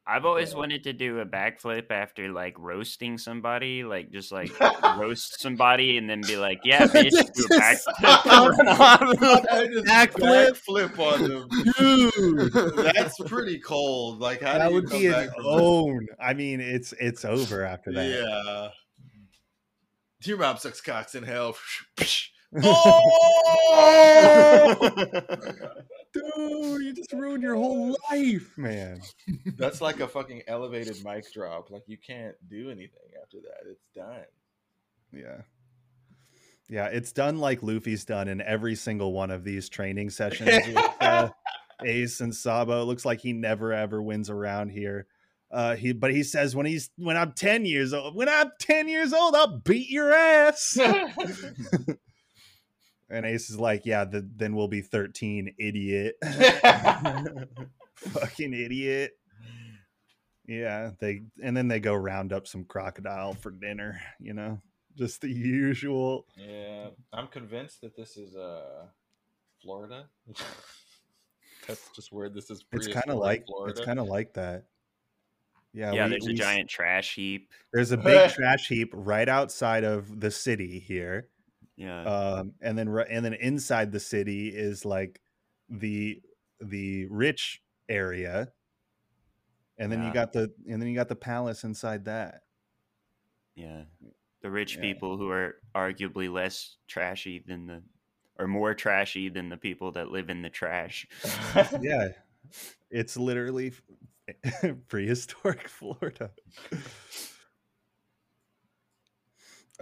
I've 0.05 0.25
always 0.25 0.51
Yeah. 0.51 0.57
wanted 0.57 0.83
to 0.83 0.91
do 0.93 1.19
a 1.19 1.25
backflip 1.25 1.89
after 1.89 2.29
like 2.29 2.59
roasting 2.59 3.17
somebody, 3.17 3.83
like 3.85 4.11
just 4.11 4.31
like 4.33 4.51
roast 4.97 5.39
somebody 5.39 5.97
and 5.97 6.09
then 6.09 6.19
be 6.21 6.35
like, 6.35 6.59
"Yeah, 6.65 6.87
bitch, 6.87 7.11
do 7.11 7.45
a 7.45 7.59
backflip." 7.59 8.25
and 8.25 8.57
run 8.59 8.67
off. 8.67 9.45
I 9.49 9.67
just 9.67 9.85
Backflip? 9.85 10.57
flip 10.57 10.99
on 10.99 11.23
them. 11.29 11.47
dude. 11.77 12.51
That's 12.93 13.17
pretty 13.27 13.59
cold. 13.59 14.19
Like 14.19 14.41
how 14.41 14.57
that 14.57 14.67
do 14.67 14.73
you 14.75 14.81
would 14.81 14.89
come 14.89 14.99
be 14.99 15.05
its 15.07 15.15
back 15.15 15.33
from 15.35 15.43
that? 15.43 15.49
own. 15.49 16.07
I 16.19 16.33
mean, 16.33 16.59
it's 16.59 16.93
it's 16.99 17.23
over 17.23 17.63
after 17.65 17.93
that. 17.93 18.05
Yeah. 18.05 18.69
Your 20.25 20.37
mom 20.37 20.57
sucks 20.57 20.81
cocks 20.81 21.15
in 21.15 21.23
hell. 21.23 21.55
Oh! 22.61 23.01
Oh 24.85 25.57
Dude, 26.13 26.83
you 26.83 26.93
just 26.93 27.11
ruined 27.11 27.43
your 27.43 27.55
whole 27.55 27.97
life, 28.11 28.57
man. 28.57 29.01
That's 29.57 29.81
like 29.81 29.99
a 29.99 30.07
fucking 30.07 30.43
elevated 30.47 31.03
mic 31.03 31.31
drop. 31.33 31.71
Like 31.71 31.83
you 31.87 31.97
can't 31.97 32.35
do 32.47 32.69
anything 32.69 33.11
after 33.21 33.37
that. 33.41 33.69
It's 33.69 33.87
done. 33.95 34.25
Yeah. 35.11 35.41
Yeah, 36.69 36.85
it's 36.85 37.11
done 37.11 37.39
like 37.39 37.61
Luffy's 37.61 38.05
done 38.05 38.27
in 38.27 38.41
every 38.41 38.75
single 38.75 39.13
one 39.13 39.31
of 39.31 39.43
these 39.43 39.69
training 39.69 40.09
sessions 40.09 40.49
with 40.67 40.77
uh, 41.01 41.29
Ace 41.83 42.21
and 42.21 42.33
Sabo. 42.33 42.81
It 42.81 42.85
looks 42.85 43.05
like 43.05 43.19
he 43.19 43.33
never 43.33 43.73
ever 43.73 44.01
wins 44.01 44.29
around 44.29 44.69
here. 44.69 45.07
Uh, 45.51 45.75
he 45.75 45.93
but 45.93 46.11
he 46.11 46.23
says 46.23 46.55
when 46.55 46.65
he's 46.65 46.89
when 46.97 47.15
I'm 47.15 47.33
10 47.33 47.65
years 47.65 47.93
old, 47.93 48.15
when 48.15 48.27
I'm 48.27 48.51
10 48.59 48.87
years 48.87 49.13
old, 49.13 49.35
I'll 49.35 49.59
beat 49.59 49.89
your 49.89 50.11
ass. 50.11 50.77
and 53.09 53.25
Ace 53.25 53.49
is 53.49 53.59
like, 53.59 53.85
yeah, 53.85 54.05
the, 54.05 54.27
then 54.35 54.55
we'll 54.55 54.67
be 54.67 54.81
13, 54.81 55.55
idiot. 55.59 56.15
Fucking 57.95 58.53
idiot. 58.53 59.17
Yeah, 60.45 60.91
they 60.99 61.21
and 61.41 61.55
then 61.55 61.67
they 61.69 61.79
go 61.79 61.93
round 61.95 62.33
up 62.33 62.47
some 62.47 62.65
crocodile 62.65 63.33
for 63.33 63.49
dinner, 63.51 64.01
you 64.19 64.33
know. 64.33 64.59
Just 64.97 65.21
the 65.21 65.29
usual. 65.29 66.25
yeah, 66.37 66.87
I'm 67.13 67.27
convinced 67.27 67.81
that 67.81 67.95
this 67.95 68.17
is 68.17 68.35
uh 68.35 68.85
Florida. 69.61 70.05
That's 71.67 71.89
just 71.95 72.11
where 72.11 72.27
this 72.29 72.49
is. 72.51 72.65
It's 72.73 72.87
kind 72.87 73.09
of 73.09 73.17
like 73.19 73.45
Florida. 73.45 73.71
it's 73.77 73.85
kind 73.85 73.99
of 73.99 74.07
like 74.07 74.33
that. 74.33 74.65
Yeah, 75.73 75.93
yeah, 75.93 76.03
we- 76.05 76.09
there's 76.11 76.25
a 76.25 76.27
we 76.27 76.33
s- 76.33 76.39
giant 76.39 76.69
trash 76.69 77.15
heap. 77.15 77.49
There's 77.71 77.91
a 77.91 77.97
big 77.97 78.29
trash 78.31 78.67
heap 78.67 78.89
right 78.93 79.29
outside 79.29 79.85
of 79.85 80.19
the 80.19 80.29
city 80.29 80.77
here, 80.77 81.29
Yeah, 81.83 82.03
um, 82.03 82.53
and 82.61 82.77
then 82.77 82.87
and 83.09 83.25
then 83.25 83.33
inside 83.33 83.91
the 83.91 83.99
city 83.99 84.49
is 84.49 84.85
like 84.85 85.19
the 85.69 86.21
the 86.59 87.07
rich 87.07 87.61
area, 87.89 88.51
and 89.77 89.91
then 89.91 90.03
you 90.03 90.13
got 90.13 90.33
the 90.33 90.53
and 90.69 90.81
then 90.81 90.89
you 90.89 90.95
got 90.95 91.09
the 91.09 91.15
palace 91.15 91.63
inside 91.63 92.05
that. 92.05 92.41
yeah. 93.55 93.83
The 94.41 94.51
rich 94.51 94.75
yeah. 94.75 94.81
people 94.81 95.17
who 95.17 95.29
are 95.29 95.55
arguably 95.73 96.31
less 96.31 96.75
trashy 96.87 97.41
than 97.47 97.65
the, 97.65 97.81
or 98.37 98.45
more 98.45 98.73
trashy 98.73 99.29
than 99.29 99.47
the 99.47 99.55
people 99.55 99.93
that 99.93 100.11
live 100.11 100.29
in 100.29 100.41
the 100.41 100.49
trash. 100.49 101.07
yeah, 101.81 102.09
it's 102.91 103.15
literally 103.15 103.71
prehistoric 104.87 105.69
Florida. 105.69 106.31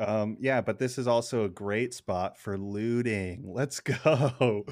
Um, 0.02 0.38
yeah, 0.40 0.62
but 0.62 0.80
this 0.80 0.98
is 0.98 1.08
also 1.08 1.46
a 1.46 1.50
great 1.50 1.94
spot 1.94 2.38
for 2.38 2.58
looting. 2.58 3.54
Let's 3.54 3.80
go. 3.80 4.66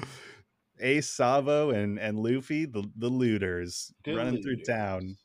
Ace 0.80 1.08
Sabo 1.08 1.70
and 1.70 1.98
and 2.00 2.18
Luffy, 2.18 2.64
the 2.64 2.90
the 2.96 3.08
looters, 3.08 3.92
Good 4.02 4.16
running 4.16 4.42
through 4.42 4.62
town, 4.62 5.16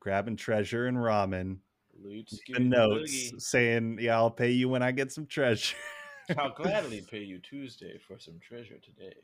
grabbing 0.00 0.36
treasure 0.36 0.86
and 0.86 0.96
ramen. 0.96 1.58
Loot, 1.94 2.30
The 2.48 2.58
notes 2.58 3.12
boogie. 3.12 3.40
saying, 3.40 3.98
"Yeah, 4.00 4.16
I'll 4.16 4.30
pay 4.30 4.50
you 4.50 4.68
when 4.68 4.82
I 4.82 4.90
get 4.90 5.12
some 5.12 5.26
treasure." 5.26 5.76
I'll 6.36 6.50
gladly 6.56 7.02
pay 7.02 7.22
you 7.22 7.38
Tuesday 7.38 7.98
for 7.98 8.18
some 8.18 8.40
treasure 8.40 8.78
today. 8.78 9.14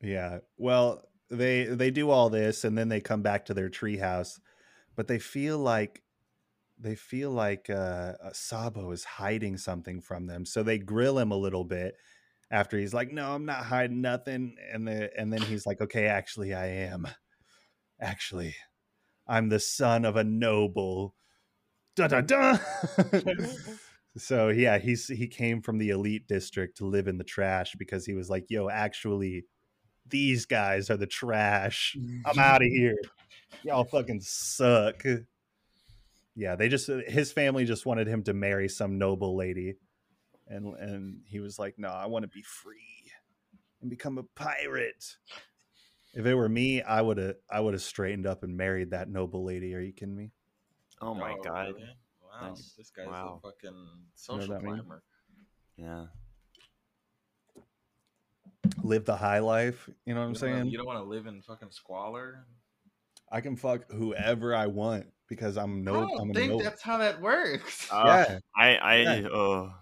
Yeah. 0.00 0.38
Well, 0.56 1.02
they 1.28 1.64
they 1.64 1.90
do 1.90 2.10
all 2.10 2.30
this 2.30 2.64
and 2.64 2.78
then 2.78 2.88
they 2.88 3.00
come 3.00 3.22
back 3.22 3.46
to 3.46 3.54
their 3.54 3.68
treehouse, 3.68 4.40
but 4.94 5.08
they 5.08 5.18
feel 5.18 5.58
like 5.58 6.03
they 6.78 6.94
feel 6.94 7.30
like 7.30 7.70
uh, 7.70 8.14
uh, 8.22 8.30
Sabo 8.32 8.90
is 8.90 9.04
hiding 9.04 9.56
something 9.56 10.00
from 10.00 10.26
them. 10.26 10.44
So 10.44 10.62
they 10.62 10.78
grill 10.78 11.18
him 11.18 11.30
a 11.30 11.36
little 11.36 11.64
bit 11.64 11.96
after 12.50 12.78
he's 12.78 12.94
like, 12.94 13.12
"No, 13.12 13.32
I'm 13.32 13.44
not 13.44 13.64
hiding 13.64 14.00
nothing." 14.00 14.56
And 14.72 14.86
the 14.86 15.10
and 15.18 15.32
then 15.32 15.42
he's 15.42 15.66
like, 15.66 15.80
"Okay, 15.80 16.06
actually 16.06 16.54
I 16.54 16.66
am. 16.66 17.06
Actually, 18.00 18.54
I'm 19.26 19.48
the 19.48 19.60
son 19.60 20.04
of 20.04 20.16
a 20.16 20.24
noble." 20.24 21.14
Da 21.96 22.08
da 22.08 22.20
da. 22.22 22.58
so 24.16 24.48
yeah, 24.48 24.78
he's 24.78 25.06
he 25.06 25.28
came 25.28 25.62
from 25.62 25.78
the 25.78 25.90
elite 25.90 26.26
district 26.26 26.78
to 26.78 26.86
live 26.86 27.06
in 27.06 27.18
the 27.18 27.24
trash 27.24 27.74
because 27.78 28.04
he 28.04 28.14
was 28.14 28.28
like, 28.28 28.46
"Yo, 28.48 28.68
actually 28.68 29.44
these 30.08 30.46
guys 30.46 30.90
are 30.90 30.96
the 30.96 31.06
trash. 31.06 31.96
I'm 32.26 32.38
out 32.38 32.62
of 32.62 32.68
here. 32.68 32.96
Y'all 33.62 33.84
fucking 33.84 34.20
suck. 34.20 35.02
Yeah, 36.36 36.56
they 36.56 36.68
just 36.68 36.88
uh, 36.88 37.00
his 37.06 37.32
family 37.32 37.64
just 37.64 37.86
wanted 37.86 38.08
him 38.08 38.22
to 38.24 38.34
marry 38.34 38.68
some 38.68 38.98
noble 38.98 39.36
lady. 39.36 39.76
and 40.48 40.74
and 40.76 41.20
he 41.26 41.40
was 41.40 41.58
like, 41.58 41.78
"No, 41.78 41.88
I 41.88 42.06
want 42.06 42.24
to 42.24 42.28
be 42.28 42.42
free 42.42 43.10
and 43.80 43.90
become 43.90 44.18
a 44.18 44.24
pirate." 44.34 45.16
If 46.12 46.26
it 46.26 46.34
were 46.34 46.48
me, 46.48 46.82
I 46.82 47.00
would 47.00 47.18
have 47.18 47.36
I 47.50 47.60
would 47.60 47.74
have 47.74 47.82
straightened 47.82 48.26
up 48.26 48.42
and 48.42 48.56
married 48.56 48.90
that 48.90 49.08
noble 49.08 49.44
lady. 49.44 49.74
Are 49.74 49.80
you 49.80 49.92
kidding 49.92 50.16
me? 50.16 50.32
Oh 51.00 51.14
my 51.14 51.34
oh, 51.38 51.42
god. 51.42 51.66
really? 51.68 51.84
Wow, 52.22 52.40
That's- 52.40 52.74
this 52.76 52.90
guy's 52.90 53.06
wow. 53.06 53.40
a 53.42 53.46
fucking 53.46 53.88
social 54.14 54.54
what 54.54 54.60
I 54.60 54.64
mean? 54.64 54.74
climber. 54.74 55.02
Yeah. 55.76 56.06
Live 58.82 59.04
the 59.04 59.16
high 59.16 59.40
life. 59.40 59.88
You 60.04 60.14
know 60.14 60.20
what 60.20 60.26
I'm 60.26 60.32
You 60.34 60.38
don't 60.38 60.48
wanna- 60.50 60.60
saying? 60.62 60.70
You 60.70 60.78
don't 60.78 60.86
want 60.86 60.98
to 60.98 61.04
live 61.04 61.26
in 61.26 61.42
fucking 61.42 61.70
squalor. 61.70 62.46
I 63.30 63.40
can 63.40 63.56
fuck 63.56 63.90
whoever 63.90 64.54
I 64.54 64.66
want 64.66 65.06
because 65.28 65.56
I'm 65.56 65.84
no. 65.84 65.94
I 65.94 66.00
no. 66.00 66.08
don't 66.08 66.20
I'm 66.20 66.30
a 66.30 66.34
think 66.34 66.50
noble. 66.50 66.64
that's 66.64 66.82
how 66.82 66.98
that 66.98 67.20
works. 67.20 67.88
Uh, 67.90 68.24
yeah, 68.28 68.38
I 68.56 68.76
I 68.76 68.96
Yeah. 68.96 69.28
oh 69.28 69.72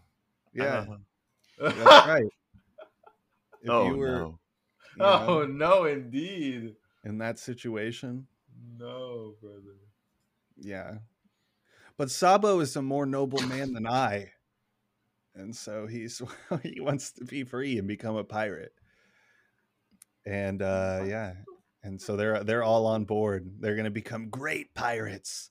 yeah, 0.55 0.87
uh, 1.61 1.69
that's 1.71 1.85
right. 2.09 2.25
If 3.63 3.71
oh 3.71 3.87
you 3.87 3.97
were, 3.97 4.19
no. 4.19 4.39
you 4.97 4.99
know, 4.99 5.25
oh 5.29 5.47
no, 5.47 5.85
indeed. 5.85 6.75
in 7.05 7.19
that 7.19 7.39
situation, 7.39 8.27
No, 8.79 9.35
brother. 9.41 9.77
yeah. 10.59 10.99
But 11.97 12.11
Sabo 12.11 12.61
is 12.61 12.75
a 12.77 12.83
more 12.83 13.07
noble 13.07 13.41
man 13.43 13.73
than 13.75 13.87
I, 13.87 14.33
and 15.35 15.55
so 15.55 15.87
he's 15.87 16.21
he 16.63 16.81
wants 16.81 17.13
to 17.13 17.25
be 17.25 17.45
free 17.45 17.79
and 17.79 17.87
become 17.87 18.17
a 18.17 18.25
pirate. 18.25 18.73
And 20.27 20.63
uh 20.63 21.03
yeah, 21.07 21.35
and 21.83 22.01
so 22.01 22.17
they're 22.17 22.45
they're 22.45 22.63
all 22.63 22.87
on 22.87 23.05
board. 23.05 23.51
They're 23.61 23.77
gonna 23.77 23.91
become 23.91 24.29
great 24.29 24.75
pirates. 24.75 25.51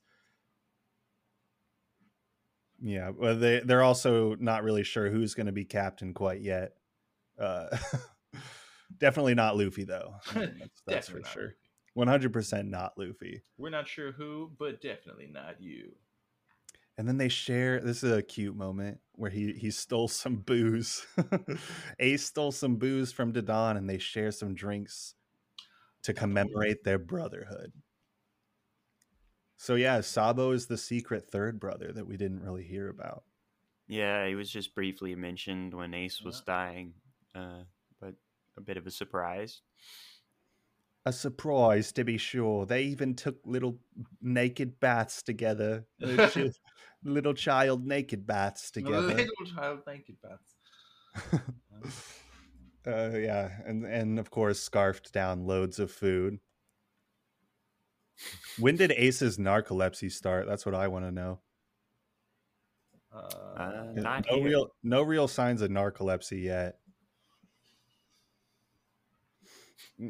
Yeah, 2.82 3.12
well, 3.16 3.36
they 3.36 3.60
they're 3.60 3.84
also 3.84 4.36
not 4.40 4.64
really 4.64 4.84
sure 4.84 5.10
who's 5.10 5.36
going 5.36 5.46
to 5.46 5.52
be 5.52 5.66
captain 5.66 6.14
quite 6.14 6.42
yet. 6.42 6.74
Uh, 7.40 7.68
definitely 8.98 9.36
not 9.36 9.56
Luffy 9.56 9.84
though. 9.84 10.16
I 10.34 10.40
mean, 10.40 10.56
that's, 10.60 10.82
that's 10.88 11.10
for 11.10 11.24
sure. 11.24 11.56
One 11.94 12.08
hundred 12.08 12.34
percent 12.34 12.70
not 12.70 12.94
Luffy. 12.98 13.44
We're 13.58 13.70
not 13.70 13.88
sure 13.88 14.12
who, 14.12 14.52
but 14.58 14.82
definitely 14.82 15.30
not 15.32 15.62
you. 15.62 15.92
And 16.98 17.08
then 17.08 17.18
they 17.18 17.30
share. 17.30 17.80
This 17.80 18.04
is 18.04 18.12
a 18.12 18.24
cute 18.24 18.56
moment 18.56 19.00
where 19.14 19.32
he 19.32 19.54
he 19.54 19.70
stole 19.70 20.08
some 20.08 20.38
booze. 20.38 21.06
Ace 22.00 22.26
stole 22.26 22.52
some 22.52 22.78
booze 22.78 23.12
from 23.12 23.32
Dadan, 23.32 23.78
and 23.78 23.88
they 23.88 24.00
share 24.00 24.32
some 24.32 24.56
drinks 24.56 25.14
to 26.04 26.14
commemorate 26.14 26.84
their 26.84 27.00
brotherhood. 27.00 27.72
So 29.58 29.76
yeah, 29.76 30.02
Sabo 30.02 30.52
is 30.52 30.66
the 30.66 30.78
secret 30.78 31.30
third 31.30 31.60
brother 31.60 31.92
that 31.94 32.08
we 32.08 32.18
didn't 32.18 32.42
really 32.42 32.64
hear 32.64 32.90
about. 32.90 33.24
Yeah, 33.88 34.26
he 34.26 34.36
was 34.36 34.50
just 34.50 34.74
briefly 34.74 35.16
mentioned 35.16 35.74
when 35.74 35.94
Ace 35.94 36.22
was 36.22 36.42
dying, 36.42 36.94
uh, 37.36 37.64
but 38.00 38.16
a 38.58 38.62
bit 38.62 38.78
of 38.78 38.88
a 38.88 38.92
surprise. 38.92 39.62
A 41.06 41.12
surprise, 41.12 41.92
to 41.94 42.04
be 42.04 42.18
sure. 42.18 42.66
They 42.66 42.84
even 42.84 43.16
took 43.16 43.36
little 43.46 43.80
naked 44.22 44.80
baths 44.80 45.22
together. 45.22 45.86
Little, 46.00 47.34
child 47.36 47.86
naked 47.86 48.26
baths 48.26 48.72
together. 48.72 49.14
Little 49.14 49.46
child, 49.56 49.80
thank 49.86 50.08
you, 50.08 50.16
Bats. 50.24 52.18
Uh, 52.86 53.12
yeah, 53.16 53.50
and 53.66 53.86
and 53.86 54.18
of 54.20 54.32
course 54.32 54.60
scarfed 54.60 55.14
down 55.14 55.46
loads 55.46 55.78
of 55.80 55.92
food. 55.92 56.40
When 58.60 58.76
did 58.76 58.92
Ace's 58.92 59.38
narcolepsy 59.38 60.12
start? 60.12 60.48
That's 60.48 60.66
what 60.66 60.76
I 60.76 60.88
want 60.88 61.06
to 61.06 61.12
know. 61.12 61.40
Uh, 63.14 63.18
Uh, 63.58 63.92
Not 63.96 64.26
no 64.30 64.38
here. 64.38 64.46
real, 64.46 64.68
no 64.84 65.02
real 65.04 65.28
signs 65.28 65.62
of 65.62 65.70
narcolepsy 65.70 66.44
yet. 66.44 66.80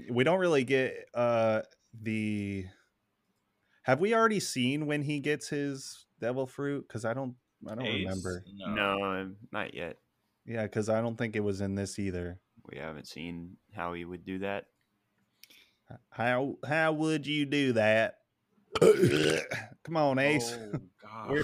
We 0.10 0.24
don't 0.24 0.40
really 0.40 0.64
get 0.64 1.10
uh 1.14 1.62
the. 2.02 2.66
Have 3.84 4.00
we 4.00 4.14
already 4.14 4.40
seen 4.40 4.86
when 4.86 5.02
he 5.02 5.20
gets 5.20 5.50
his 5.50 6.06
devil 6.20 6.46
fruit? 6.46 6.86
Because 6.88 7.04
I 7.04 7.14
don't, 7.14 7.36
I 7.68 7.76
don't 7.76 7.86
Ace? 7.86 8.06
remember. 8.06 8.44
No, 8.56 9.32
not 9.52 9.74
yet. 9.74 9.98
Yeah, 10.46 10.64
because 10.64 10.88
I 10.88 11.02
don't 11.02 11.18
think 11.18 11.36
it 11.36 11.40
was 11.42 11.62
in 11.62 11.76
this 11.76 11.98
either. 11.98 12.40
We 12.70 12.78
haven't 12.78 13.08
seen 13.08 13.58
how 13.74 13.94
he 13.94 14.06
would 14.06 14.26
do 14.26 14.40
that. 14.40 14.66
How 16.10 16.56
how 16.66 16.94
would 16.94 17.28
you 17.28 17.46
do 17.46 17.74
that? 17.74 18.20
Come 18.82 19.98
on, 19.98 20.20
Ace. 20.20 20.56
Oh, 21.06 21.26
Where- 21.28 21.44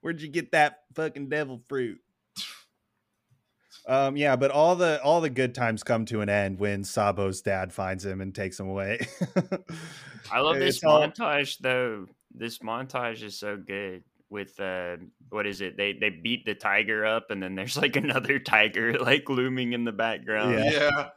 Where'd 0.00 0.22
you 0.22 0.28
get 0.28 0.52
that 0.52 0.78
fucking 0.94 1.28
devil 1.28 1.60
fruit? 1.68 1.98
Um, 3.86 4.16
yeah, 4.16 4.36
but 4.36 4.50
all 4.52 4.76
the 4.76 5.02
all 5.02 5.20
the 5.20 5.30
good 5.30 5.54
times 5.54 5.82
come 5.82 6.04
to 6.06 6.20
an 6.20 6.28
end 6.28 6.58
when 6.60 6.84
Sabo's 6.84 7.40
dad 7.40 7.72
finds 7.72 8.04
him 8.04 8.20
and 8.20 8.34
takes 8.34 8.60
him 8.60 8.68
away. 8.68 9.00
I 10.32 10.40
love 10.40 10.56
this 10.58 10.76
It's 10.76 10.84
all- 10.84 11.00
montage 11.02 11.58
though. 11.58 12.06
This 12.32 12.58
montage 12.58 13.22
is 13.22 13.38
so 13.38 13.56
good 13.56 14.04
with 14.30 14.58
uh 14.60 14.96
what 15.30 15.46
is 15.46 15.60
it? 15.60 15.76
They 15.76 15.92
they 15.94 16.10
beat 16.10 16.44
the 16.44 16.54
tiger 16.54 17.04
up 17.06 17.30
and 17.30 17.42
then 17.42 17.54
there's 17.54 17.76
like 17.76 17.96
another 18.04 18.38
tiger 18.38 18.98
like 18.98 19.28
looming 19.28 19.72
in 19.72 19.84
the 19.84 19.92
background. 19.92 20.54
Yeah. 20.58 20.70
yeah. 20.72 21.08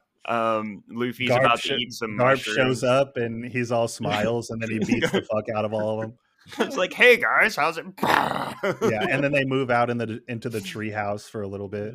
Um 0.55 0.83
Luffy's 0.89 1.29
Garp 1.31 1.39
about 1.41 1.59
sho- 1.59 1.75
to 1.75 1.81
eat 1.81 1.93
some 1.93 2.11
Garp 2.11 2.35
mushrooms. 2.37 2.55
shows 2.55 2.83
up 2.83 3.17
and 3.17 3.43
he's 3.45 3.71
all 3.71 3.87
smiles 3.99 4.49
and 4.49 4.61
then 4.61 4.69
he 4.69 4.79
beats 4.79 5.11
the 5.11 5.21
fuck 5.23 5.49
out 5.55 5.65
of 5.65 5.73
all 5.73 5.95
of 6.01 6.01
them. 6.09 6.17
it's 6.59 6.77
like, 6.77 6.93
hey 6.93 7.17
guys, 7.17 7.55
how's 7.55 7.77
it? 7.77 7.85
Yeah, 8.03 9.05
and 9.09 9.23
then 9.23 9.31
they 9.31 9.43
move 9.45 9.69
out 9.71 9.89
in 9.89 9.97
the 9.97 10.21
into 10.27 10.49
the 10.49 10.61
tree 10.61 10.91
house 10.91 11.27
for 11.27 11.41
a 11.41 11.47
little 11.47 11.67
bit. 11.67 11.93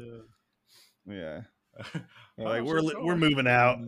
Yeah, 1.08 1.42
They're 2.36 2.46
like 2.46 2.60
How's 2.60 2.68
we're 2.68 2.78
it 2.90 3.02
we're 3.04 3.16
moving 3.16 3.46
out. 3.46 3.78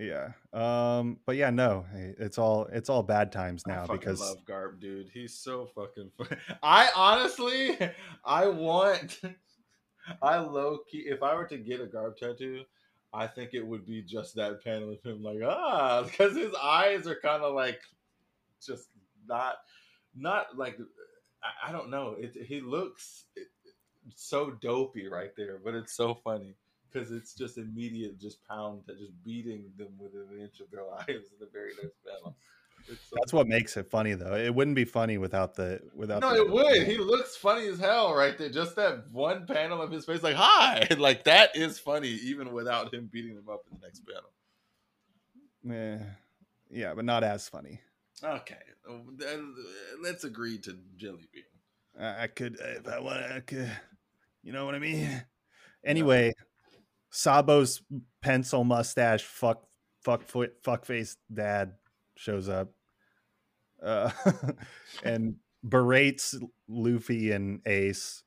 Really 0.00 0.08
beating 0.08 0.18
them. 0.18 0.34
yeah, 0.52 0.98
um, 0.98 1.18
but 1.26 1.36
yeah, 1.36 1.50
no, 1.50 1.84
it's 1.94 2.38
all 2.38 2.66
it's 2.72 2.88
all 2.88 3.02
bad 3.02 3.32
times 3.32 3.66
now 3.66 3.82
fucking 3.82 3.96
because 3.98 4.20
love 4.20 4.44
Garp, 4.44 4.80
dude. 4.80 5.10
He's 5.12 5.34
so 5.34 5.66
fucking. 5.74 6.10
Fun. 6.16 6.38
I 6.62 6.88
honestly, 6.94 7.78
I 8.24 8.46
want. 8.48 9.20
I 10.22 10.38
low 10.38 10.78
key. 10.90 11.04
If 11.06 11.22
I 11.22 11.34
were 11.34 11.46
to 11.46 11.58
get 11.58 11.80
a 11.80 11.84
Garp 11.84 12.16
tattoo, 12.16 12.62
I 13.12 13.26
think 13.26 13.50
it 13.52 13.66
would 13.66 13.86
be 13.86 14.02
just 14.02 14.34
that 14.36 14.64
panel 14.64 14.92
of 14.92 15.02
him, 15.02 15.22
like 15.22 15.38
ah, 15.44 16.02
because 16.02 16.36
his 16.36 16.54
eyes 16.60 17.06
are 17.06 17.18
kind 17.20 17.42
of 17.42 17.54
like, 17.54 17.80
just 18.64 18.88
not, 19.28 19.56
not 20.16 20.56
like. 20.56 20.78
I, 21.42 21.68
I 21.68 21.72
don't 21.72 21.90
know. 21.90 22.16
It 22.18 22.36
he 22.46 22.60
looks 22.60 23.24
it, 23.36 23.48
so 24.14 24.50
dopey 24.50 25.06
right 25.06 25.30
there, 25.36 25.60
but 25.62 25.74
it's 25.74 25.94
so 25.94 26.14
funny 26.14 26.56
because 26.92 27.10
it's 27.10 27.34
just 27.34 27.58
immediate, 27.58 28.20
just 28.20 28.46
pound, 28.48 28.82
just 28.98 29.12
beating 29.24 29.70
them 29.76 29.88
within 29.98 30.26
an 30.32 30.40
inch 30.40 30.60
of 30.60 30.70
their 30.70 30.84
lives 30.90 31.08
in 31.08 31.38
the 31.38 31.48
very 31.52 31.70
next 31.82 31.96
panel. 32.04 32.36
It's 32.88 33.10
so 33.10 33.16
that's 33.16 33.32
what 33.32 33.46
makes 33.46 33.76
it 33.76 33.90
funny 33.90 34.14
though. 34.14 34.34
It 34.34 34.54
wouldn't 34.54 34.74
be 34.74 34.84
funny 34.84 35.18
without 35.18 35.54
the 35.54 35.80
without. 35.94 36.20
no, 36.22 36.32
the, 36.32 36.42
it 36.42 36.50
would. 36.50 36.86
He 36.86 36.96
looks 36.96 37.36
funny 37.36 37.66
as 37.68 37.78
hell 37.78 38.14
right 38.14 38.36
there. 38.36 38.48
Just 38.48 38.76
that 38.76 39.10
one 39.12 39.46
panel 39.46 39.82
of 39.82 39.90
his 39.90 40.04
face, 40.06 40.22
like 40.22 40.36
"Hi," 40.36 40.86
like 40.98 41.24
that 41.24 41.54
is 41.54 41.78
funny, 41.78 42.08
even 42.08 42.52
without 42.52 42.92
him 42.92 43.08
beating 43.12 43.34
them 43.34 43.48
up 43.50 43.64
in 43.70 43.78
the 43.78 43.86
next 43.86 44.02
panel. 44.06 44.30
Yeah, 45.62 46.06
yeah, 46.70 46.94
but 46.94 47.04
not 47.04 47.22
as 47.22 47.48
funny. 47.48 47.80
Okay, 48.24 48.56
uh, 48.88 48.94
let's 50.02 50.24
agree 50.24 50.58
to 50.58 50.76
Jelly 50.96 51.28
Bean. 51.32 51.44
I, 51.98 52.24
I 52.24 52.26
could 52.28 52.58
if 52.60 52.88
I 52.88 52.98
want. 53.00 53.18
I 53.18 53.40
could. 53.40 53.70
You 54.42 54.52
know 54.52 54.64
what 54.64 54.74
I 54.74 54.78
mean? 54.78 55.22
Anyway, 55.84 56.32
Sabo's 57.10 57.82
pencil 58.22 58.64
mustache 58.64 59.24
fuck 59.24 59.64
fuck 60.02 60.22
foot 60.22 60.54
fuck 60.62 60.84
face 60.84 61.16
dad 61.32 61.74
shows 62.16 62.48
up, 62.48 62.68
uh, 63.82 64.10
and 65.04 65.36
berates 65.66 66.36
Luffy 66.68 67.32
and 67.32 67.60
Ace. 67.66 68.22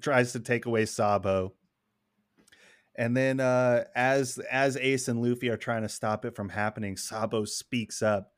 Tries 0.00 0.32
to 0.32 0.40
take 0.40 0.66
away 0.66 0.86
Sabo. 0.86 1.54
And 2.94 3.16
then, 3.16 3.40
uh, 3.40 3.84
as 3.96 4.38
as 4.38 4.76
Ace 4.76 5.08
and 5.08 5.20
Luffy 5.20 5.48
are 5.48 5.56
trying 5.56 5.82
to 5.82 5.88
stop 5.88 6.24
it 6.24 6.36
from 6.36 6.50
happening, 6.50 6.96
Sabo 6.96 7.44
speaks 7.44 8.02
up 8.02 8.32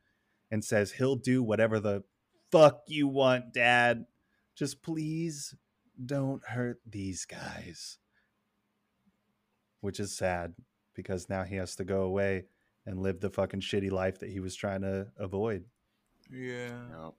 and 0.49 0.63
says 0.63 0.93
he'll 0.93 1.17
do 1.17 1.43
whatever 1.43 1.79
the 1.79 2.03
fuck 2.51 2.81
you 2.87 3.07
want, 3.07 3.53
Dad. 3.53 4.05
Just 4.55 4.81
please 4.81 5.53
don't 6.03 6.43
hurt 6.47 6.79
these 6.87 7.25
guys. 7.25 7.99
Which 9.85 9.99
is 9.99 10.17
sad 10.17 10.55
because 10.95 11.29
now 11.29 11.43
he 11.43 11.57
has 11.57 11.75
to 11.75 11.83
go 11.85 12.01
away 12.01 12.45
and 12.87 12.99
live 13.03 13.19
the 13.19 13.29
fucking 13.29 13.59
shitty 13.61 13.91
life 13.91 14.17
that 14.19 14.31
he 14.31 14.39
was 14.39 14.55
trying 14.55 14.81
to 14.81 15.05
avoid. 15.17 15.63
Yeah, 16.31 16.71
Nope. 16.91 17.17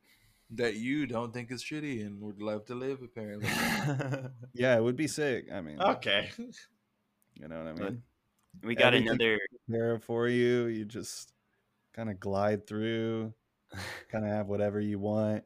that 0.50 0.74
you 0.74 1.06
don't 1.06 1.32
think 1.32 1.52
is 1.52 1.62
shitty 1.62 2.04
and 2.04 2.20
would 2.22 2.42
love 2.42 2.64
to 2.64 2.74
live, 2.74 3.02
apparently. 3.02 3.48
Yeah, 4.52 4.76
it 4.76 4.82
would 4.82 4.96
be 4.96 5.06
sick. 5.06 5.46
I 5.52 5.60
mean, 5.60 5.80
okay, 5.80 6.28
you 7.34 7.46
know 7.46 7.58
what 7.58 7.68
I 7.68 7.72
But- 7.72 7.92
mean? 7.92 8.02
we 8.64 8.74
got 8.74 8.94
Everything- 8.94 9.08
another 9.10 9.38
There 9.68 10.00
for 10.00 10.26
you. 10.26 10.66
You 10.66 10.84
just 10.86 11.32
kind 11.92 12.10
of 12.10 12.18
glide 12.18 12.66
through, 12.66 13.32
kind 14.10 14.24
of 14.24 14.30
have 14.32 14.48
whatever 14.48 14.80
you 14.80 14.98
want. 14.98 15.44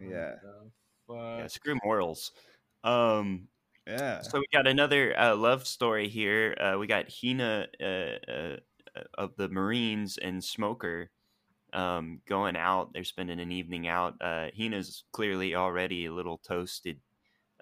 Yeah. 0.00 0.36
Yeah, 1.10 1.46
screw 1.48 1.76
morals. 1.84 2.32
Um, 2.82 3.48
Yeah. 3.86 4.22
so 4.22 4.38
we 4.38 4.46
got 4.52 4.66
another 4.66 5.18
uh, 5.18 5.34
love 5.34 5.66
story 5.66 6.08
here. 6.08 6.56
Uh, 6.60 6.78
we 6.78 6.86
got 6.86 7.06
Hina 7.12 7.66
uh, 7.80 7.84
uh, 7.84 8.56
of 9.18 9.36
the 9.36 9.48
Marines 9.48 10.18
and 10.18 10.42
Smoker 10.42 11.10
um, 11.72 12.20
going 12.28 12.56
out. 12.56 12.92
They're 12.92 13.04
spending 13.04 13.40
an 13.40 13.52
evening 13.52 13.88
out. 13.88 14.14
Uh, 14.20 14.48
Hina's 14.54 15.04
clearly 15.12 15.54
already 15.54 16.06
a 16.06 16.12
little 16.14 16.38
toasted 16.38 17.00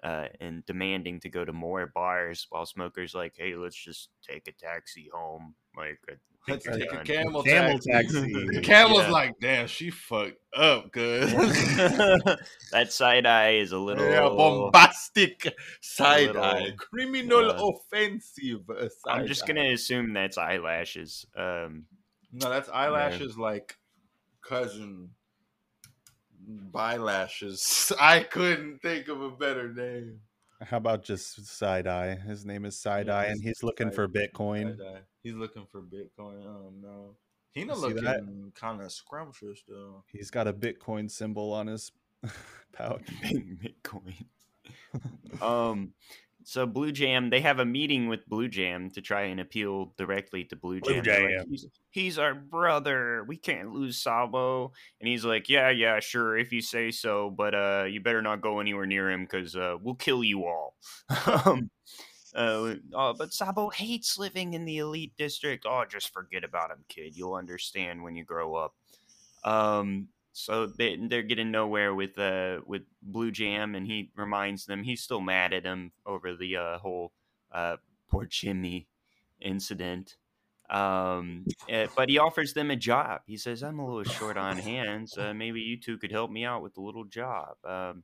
uh, 0.03 0.27
and 0.39 0.65
demanding 0.65 1.19
to 1.21 1.29
go 1.29 1.45
to 1.45 1.53
more 1.53 1.87
bars, 1.93 2.45
while 2.49 2.65
Smoker's 2.65 3.13
like, 3.13 3.33
"Hey, 3.37 3.55
let's 3.55 3.75
just 3.75 4.09
take 4.27 4.47
a 4.47 4.51
taxi 4.51 5.09
home." 5.13 5.55
Like, 5.77 5.99
I 6.09 6.13
Let's 6.47 6.65
you're 6.65 6.73
take 6.75 6.91
a 6.91 7.03
camel, 7.03 7.43
Camel 7.43 7.77
taxi. 7.77 7.91
taxi. 7.91 8.33
the 8.51 8.61
camel's 8.61 9.03
Yeah. 9.03 9.11
like, 9.11 9.35
damn, 9.39 9.67
she 9.67 9.91
fucked 9.91 10.39
up 10.55 10.91
good. 10.91 11.29
that 12.71 12.87
side 12.91 13.25
eye 13.27 13.55
is 13.57 13.71
a 13.71 13.77
little 13.89 14.09
yeah, 14.09 14.21
bombastic 14.27 15.53
side 15.81 16.27
little, 16.27 16.43
eye, 16.43 16.71
criminal 16.77 17.51
uh, 17.51 17.69
offensive. 17.69 18.61
uh, 18.69 18.87
I'm 19.07 19.27
just 19.27 19.45
gonna 19.45 19.71
assume 19.71 20.13
that's 20.13 20.37
eyelashes. 20.39 21.25
Um, 21.35 21.85
No, 22.33 22.49
that's 22.49 22.69
eyelashes 22.69 23.37
like 23.37 23.77
cousin 24.43 25.11
bylashes. 26.71 27.91
I 27.99 28.21
couldn't 28.21 28.81
think 28.81 29.07
of 29.07 29.21
a 29.21 29.29
better 29.31 29.71
name. 29.73 30.19
How 30.61 30.77
about 30.77 31.03
just 31.03 31.45
side 31.47 31.87
eye? 31.87 32.15
His 32.15 32.45
name 32.45 32.65
is 32.65 32.77
side 32.77 33.09
eye, 33.09 33.23
it's 33.25 33.31
and 33.33 33.41
he's 33.43 33.63
looking 33.63 33.87
Side- 33.87 33.95
for 33.95 34.07
Bitcoin. 34.07 34.77
Side 34.77 34.85
eye. 34.95 34.99
He's 35.23 35.33
looking 35.33 35.65
for 35.71 35.81
Bitcoin. 35.81 36.45
Oh 36.45 36.71
no. 36.81 37.15
Hina 37.55 37.75
See 37.75 37.93
that? 37.93 38.21
looking 38.21 38.51
kind 38.55 38.81
of 38.81 38.91
scrumptious 38.91 39.63
though. 39.67 40.03
He's 40.07 40.29
got 40.31 40.47
a 40.47 40.53
Bitcoin 40.53 41.09
symbol 41.09 41.51
on 41.53 41.67
his 41.67 41.91
pouch. 42.73 43.01
Bitcoin. 43.23 44.25
um, 45.41 45.93
so 46.43 46.65
Blue 46.65 46.91
Jam, 46.91 47.29
they 47.29 47.41
have 47.41 47.59
a 47.59 47.65
meeting 47.65 48.07
with 48.07 48.27
Blue 48.27 48.47
Jam 48.47 48.89
to 48.91 49.01
try 49.01 49.23
and 49.23 49.39
appeal 49.39 49.93
directly 49.97 50.43
to 50.45 50.55
Blue 50.55 50.79
Blue 50.79 51.01
Jam. 51.01 51.23
Like, 51.23 51.47
he's, 51.49 51.65
he's 51.89 52.19
our 52.19 52.33
brother. 52.33 53.23
We 53.27 53.37
can't 53.37 53.71
lose 53.71 53.97
Sabo. 53.97 54.71
And 54.99 55.07
he's 55.07 55.25
like, 55.25 55.49
yeah, 55.49 55.69
yeah, 55.69 55.99
sure, 55.99 56.37
if 56.37 56.51
you 56.51 56.61
say 56.61 56.91
so, 56.91 57.29
but 57.29 57.53
uh, 57.55 57.85
you 57.89 58.01
better 58.01 58.21
not 58.21 58.41
go 58.41 58.59
anywhere 58.59 58.85
near 58.85 59.09
him 59.11 59.23
because 59.23 59.55
uh, 59.55 59.75
we'll 59.81 59.95
kill 59.95 60.23
you 60.23 60.45
all. 60.45 60.75
um, 61.45 61.69
uh, 62.35 62.75
oh, 62.93 63.13
but 63.17 63.33
Sabo 63.33 63.69
hates 63.69 64.17
living 64.17 64.53
in 64.53 64.65
the 64.65 64.77
elite 64.79 65.13
district. 65.17 65.65
Oh, 65.67 65.83
just 65.89 66.13
forget 66.13 66.43
about 66.43 66.71
him, 66.71 66.83
kid. 66.87 67.15
You'll 67.15 67.35
understand 67.35 68.03
when 68.03 68.15
you 68.15 68.23
grow 68.23 68.55
up. 68.55 68.73
Um, 69.43 70.07
so 70.33 70.65
they 70.65 70.95
they're 70.95 71.23
getting 71.23 71.51
nowhere 71.51 71.93
with 71.93 72.17
uh 72.17 72.61
with 72.65 72.83
Blue 73.01 73.31
Jam, 73.31 73.75
and 73.75 73.85
he 73.85 74.11
reminds 74.15 74.65
them 74.65 74.83
he's 74.83 75.01
still 75.01 75.21
mad 75.21 75.53
at 75.53 75.65
him 75.65 75.91
over 76.05 76.35
the 76.35 76.57
uh, 76.57 76.77
whole 76.79 77.11
uh 77.51 77.77
Porchemy 78.11 78.87
incident. 79.39 80.15
Um, 80.69 81.45
eh, 81.67 81.87
but 81.97 82.07
he 82.07 82.17
offers 82.17 82.53
them 82.53 82.71
a 82.71 82.77
job. 82.77 83.21
He 83.25 83.35
says, 83.35 83.61
"I'm 83.61 83.79
a 83.79 83.85
little 83.85 84.09
short 84.11 84.37
on 84.37 84.57
hands. 84.57 85.17
Uh, 85.17 85.33
maybe 85.33 85.59
you 85.59 85.77
two 85.77 85.97
could 85.97 86.11
help 86.11 86.31
me 86.31 86.45
out 86.45 86.63
with 86.63 86.77
a 86.77 86.81
little 86.81 87.03
job." 87.03 87.55
Um, 87.65 88.03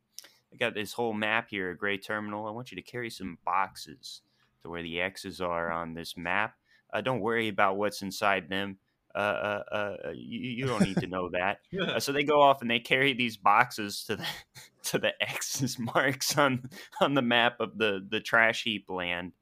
I 0.51 0.57
got 0.57 0.73
this 0.73 0.93
whole 0.93 1.13
map 1.13 1.47
here, 1.49 1.71
a 1.71 1.78
gray 1.78 1.97
terminal. 1.97 2.45
I 2.45 2.51
want 2.51 2.71
you 2.71 2.75
to 2.75 2.82
carry 2.82 3.09
some 3.09 3.38
boxes 3.45 4.21
to 4.63 4.69
where 4.69 4.84
the 4.84 4.99
X's 5.01 5.39
are 5.39 5.71
on 5.71 5.93
this 5.93 6.17
map. 6.17 6.55
Uh, 6.91 7.01
don't 7.01 7.19
worry 7.21 7.47
about 7.47 7.78
what's 7.78 8.01
inside 8.01 8.49
them. 8.49 8.78
Uh, 9.16 9.18
uh, 9.18 9.64
uh, 9.72 10.12
you, 10.14 10.39
you 10.39 10.66
don't 10.68 10.84
need 10.84 10.97
to 10.97 11.08
know 11.08 11.30
that. 11.30 11.60
Uh, 11.80 11.99
so 11.99 12.12
they 12.12 12.24
go 12.24 12.41
off 12.41 12.62
and 12.62 12.70
they 12.70 12.80
carry 12.80 13.14
these 13.14 13.38
boxes 13.38 14.03
to 14.05 14.16
the 14.18 14.26
to 14.84 14.99
the 14.99 15.12
X's 15.22 15.78
marks 15.95 16.38
on 16.38 16.70
on 17.01 17.14
the 17.14 17.22
map 17.22 17.60
of 17.60 17.78
the 17.78 18.05
the 18.08 18.20
trash 18.20 18.64
heap 18.64 18.89
land. 18.89 19.34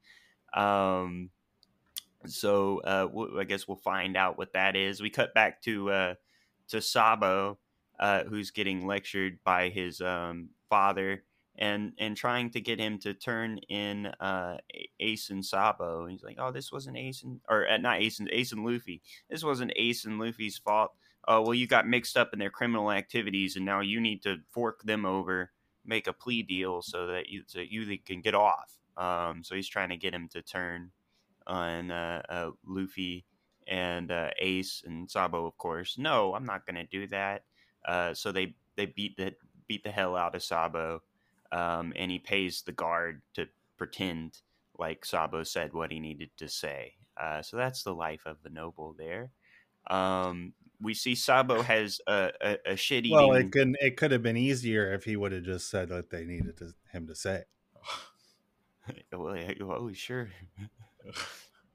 Um, 0.53 1.29
so 2.25 2.79
uh, 2.79 3.05
w- 3.07 3.39
I 3.39 3.43
guess 3.43 3.67
we'll 3.67 3.77
find 3.77 4.15
out 4.15 4.37
what 4.37 4.53
that 4.53 4.75
is. 4.75 5.01
We 5.01 5.09
cut 5.09 5.33
back 5.33 5.61
to 5.63 5.91
uh, 5.91 6.13
to 6.69 6.81
Sabo, 6.81 7.57
uh, 7.99 8.23
who's 8.23 8.51
getting 8.51 8.87
lectured 8.87 9.39
by 9.43 9.69
his 9.69 10.01
um, 10.01 10.49
father 10.69 11.23
and 11.57 11.93
and 11.97 12.17
trying 12.17 12.49
to 12.51 12.61
get 12.61 12.79
him 12.79 12.97
to 12.99 13.13
turn 13.13 13.57
in 13.69 14.07
uh, 14.19 14.57
Ace 14.99 15.29
and 15.29 15.45
Sabo. 15.45 16.07
He's 16.07 16.23
like, 16.23 16.37
"Oh, 16.39 16.51
this 16.51 16.71
wasn't 16.71 16.97
Ace 16.97 17.23
and 17.23 17.39
or 17.49 17.67
uh, 17.67 17.77
not 17.77 18.01
Ace 18.01 18.19
and 18.19 18.29
Ace 18.31 18.51
and 18.51 18.65
Luffy. 18.65 19.01
This 19.29 19.43
wasn't 19.43 19.73
Ace 19.75 20.05
and 20.05 20.19
Luffy's 20.19 20.57
fault. 20.57 20.91
Oh, 21.27 21.41
well, 21.41 21.53
you 21.53 21.67
got 21.67 21.87
mixed 21.87 22.17
up 22.17 22.33
in 22.33 22.39
their 22.39 22.51
criminal 22.51 22.91
activities, 22.91 23.55
and 23.55 23.65
now 23.65 23.79
you 23.81 23.99
need 23.99 24.21
to 24.23 24.37
fork 24.51 24.83
them 24.83 25.05
over, 25.05 25.51
make 25.83 26.07
a 26.07 26.13
plea 26.13 26.43
deal 26.43 26.81
so 26.81 27.07
that 27.07 27.29
you 27.29 27.43
so 27.47 27.59
you 27.59 27.97
can 28.05 28.21
get 28.21 28.35
off." 28.35 28.71
Um, 28.97 29.43
so 29.43 29.55
he's 29.55 29.67
trying 29.67 29.89
to 29.89 29.97
get 29.97 30.13
him 30.13 30.29
to 30.29 30.41
turn 30.41 30.91
on 31.47 31.91
uh, 31.91 32.21
uh, 32.29 32.51
Luffy 32.65 33.25
and 33.67 34.11
uh, 34.11 34.29
Ace 34.39 34.83
and 34.85 35.09
Sabo, 35.09 35.45
of 35.45 35.57
course. 35.57 35.97
No, 35.97 36.33
I'm 36.33 36.45
not 36.45 36.65
going 36.65 36.75
to 36.75 36.85
do 36.85 37.07
that. 37.07 37.43
Uh, 37.85 38.13
so 38.13 38.31
they 38.31 38.55
they 38.75 38.87
beat 38.87 39.17
the 39.17 39.33
beat 39.67 39.83
the 39.83 39.91
hell 39.91 40.15
out 40.15 40.35
of 40.35 40.43
Sabo, 40.43 41.01
um, 41.55 41.93
and 41.95 42.11
he 42.11 42.19
pays 42.19 42.61
the 42.63 42.71
guard 42.73 43.21
to 43.35 43.47
pretend 43.77 44.39
like 44.77 45.05
Sabo 45.05 45.43
said 45.43 45.73
what 45.73 45.91
he 45.91 45.99
needed 45.99 46.31
to 46.37 46.49
say. 46.49 46.95
Uh, 47.15 47.41
so 47.41 47.55
that's 47.55 47.83
the 47.83 47.95
life 47.95 48.23
of 48.25 48.43
the 48.43 48.49
noble 48.49 48.93
there. 48.97 49.31
Um, 49.89 50.53
we 50.81 50.93
see 50.93 51.15
Sabo 51.15 51.61
has 51.73 52.01
a, 52.07 52.31
a, 52.41 52.57
a 52.73 52.75
shit 52.75 53.05
eating. 53.05 53.17
Well, 53.17 53.33
it 53.33 53.51
could 53.51 53.75
it 53.79 53.97
could 53.97 54.11
have 54.11 54.23
been 54.23 54.37
easier 54.37 54.93
if 54.93 55.05
he 55.05 55.15
would 55.15 55.31
have 55.31 55.43
just 55.43 55.69
said 55.69 55.89
what 55.89 56.09
they 56.09 56.25
needed 56.25 56.57
to, 56.57 56.73
him 56.91 57.07
to 57.07 57.15
say. 57.15 57.43
well, 59.13 59.35
yeah, 59.37 59.53
oh, 59.61 59.91
sure. 59.93 60.29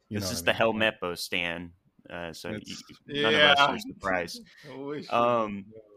You 0.08 0.18
this 0.18 0.24
know 0.24 0.30
is 0.32 0.42
what 0.42 0.46
the 0.46 0.50
I 0.50 0.54
mean? 0.54 0.58
Helmeppo 0.74 1.16
stand. 1.16 1.72
Uh, 2.08 2.32
so 2.32 2.50
you, 2.50 2.76
none 3.06 3.34
of 3.34 3.42
us 3.44 3.58
Yeah. 3.58 3.66
are 3.68 3.78
surprised. 3.78 4.42
I 4.68 4.76
wish 4.76 5.10
you 5.12 5.18
Um, 5.18 5.46
would 5.46 5.76
know. 5.76 5.89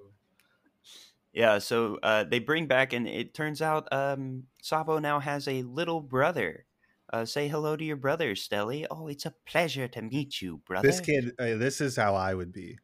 Yeah, 1.33 1.57
so 1.57 1.97
uh, 2.03 2.23
they 2.25 2.39
bring 2.39 2.67
back, 2.67 2.93
and 2.93 3.07
it 3.07 3.33
turns 3.33 3.61
out 3.61 3.87
um, 3.91 4.43
Sabo 4.61 4.99
now 4.99 5.19
has 5.19 5.47
a 5.47 5.63
little 5.63 5.99
brother. 5.99 6.65
Uh, 7.11 7.25
say 7.25 7.47
hello 7.47 7.75
to 7.75 7.83
your 7.83 7.95
brother, 7.95 8.33
Stelly. 8.35 8.85
Oh, 8.89 9.07
it's 9.07 9.25
a 9.25 9.33
pleasure 9.45 9.87
to 9.87 10.01
meet 10.03 10.41
you, 10.41 10.61
brother. 10.65 10.87
This 10.87 10.99
kid, 10.99 11.31
uh, 11.39 11.57
this 11.57 11.81
is 11.81 11.95
how 11.95 12.15
I 12.15 12.33
would 12.33 12.51
be. 12.53 12.77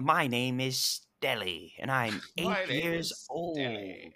My 0.00 0.28
name 0.28 0.60
is 0.60 1.00
Stelly, 1.20 1.72
and 1.78 1.90
I'm 1.90 2.20
eight 2.38 2.68
years 2.68 3.26
old. 3.28 3.58
Stelly. 3.58 4.12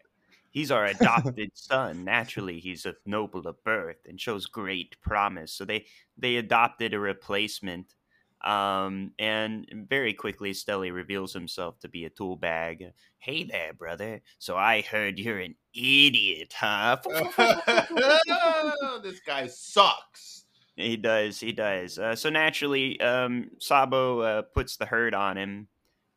He's 0.51 0.70
our 0.70 0.86
adopted 0.86 1.51
son. 1.55 2.05
Naturally, 2.05 2.59
he's 2.59 2.84
of 2.84 2.97
noble 3.07 3.47
of 3.47 3.62
birth 3.64 3.99
and 4.09 4.20
shows 4.20 4.47
great 4.47 5.01
promise. 5.01 5.53
So 5.53 5.64
they 5.64 5.86
they 6.16 6.36
adopted 6.36 6.93
a 6.93 6.99
replacement, 6.99 7.95
um, 8.43 9.12
and 9.18 9.66
very 9.88 10.14
quickly, 10.14 10.53
Stelly 10.53 10.93
reveals 10.93 11.32
himself 11.32 11.78
to 11.80 11.88
be 11.88 12.05
a 12.05 12.11
tool 12.11 12.36
bag. 12.36 12.93
Hey 13.18 13.45
there, 13.45 13.74
brother. 13.74 14.22
So 14.38 14.57
I 14.57 14.82
heard 14.82 15.18
you're 15.18 15.38
an 15.38 15.57
idiot, 15.74 16.55
huh? 16.59 16.99
this 19.03 19.20
guy 19.26 19.47
sucks. 19.47 20.47
He 20.76 20.97
does. 20.97 21.38
He 21.38 21.53
does. 21.53 21.99
Uh, 21.99 22.16
so 22.16 22.30
naturally, 22.30 22.99
um, 23.01 23.51
Sabo 23.59 24.20
uh, 24.20 24.43
puts 24.43 24.76
the 24.76 24.86
hurt 24.86 25.12
on 25.12 25.36
him, 25.36 25.68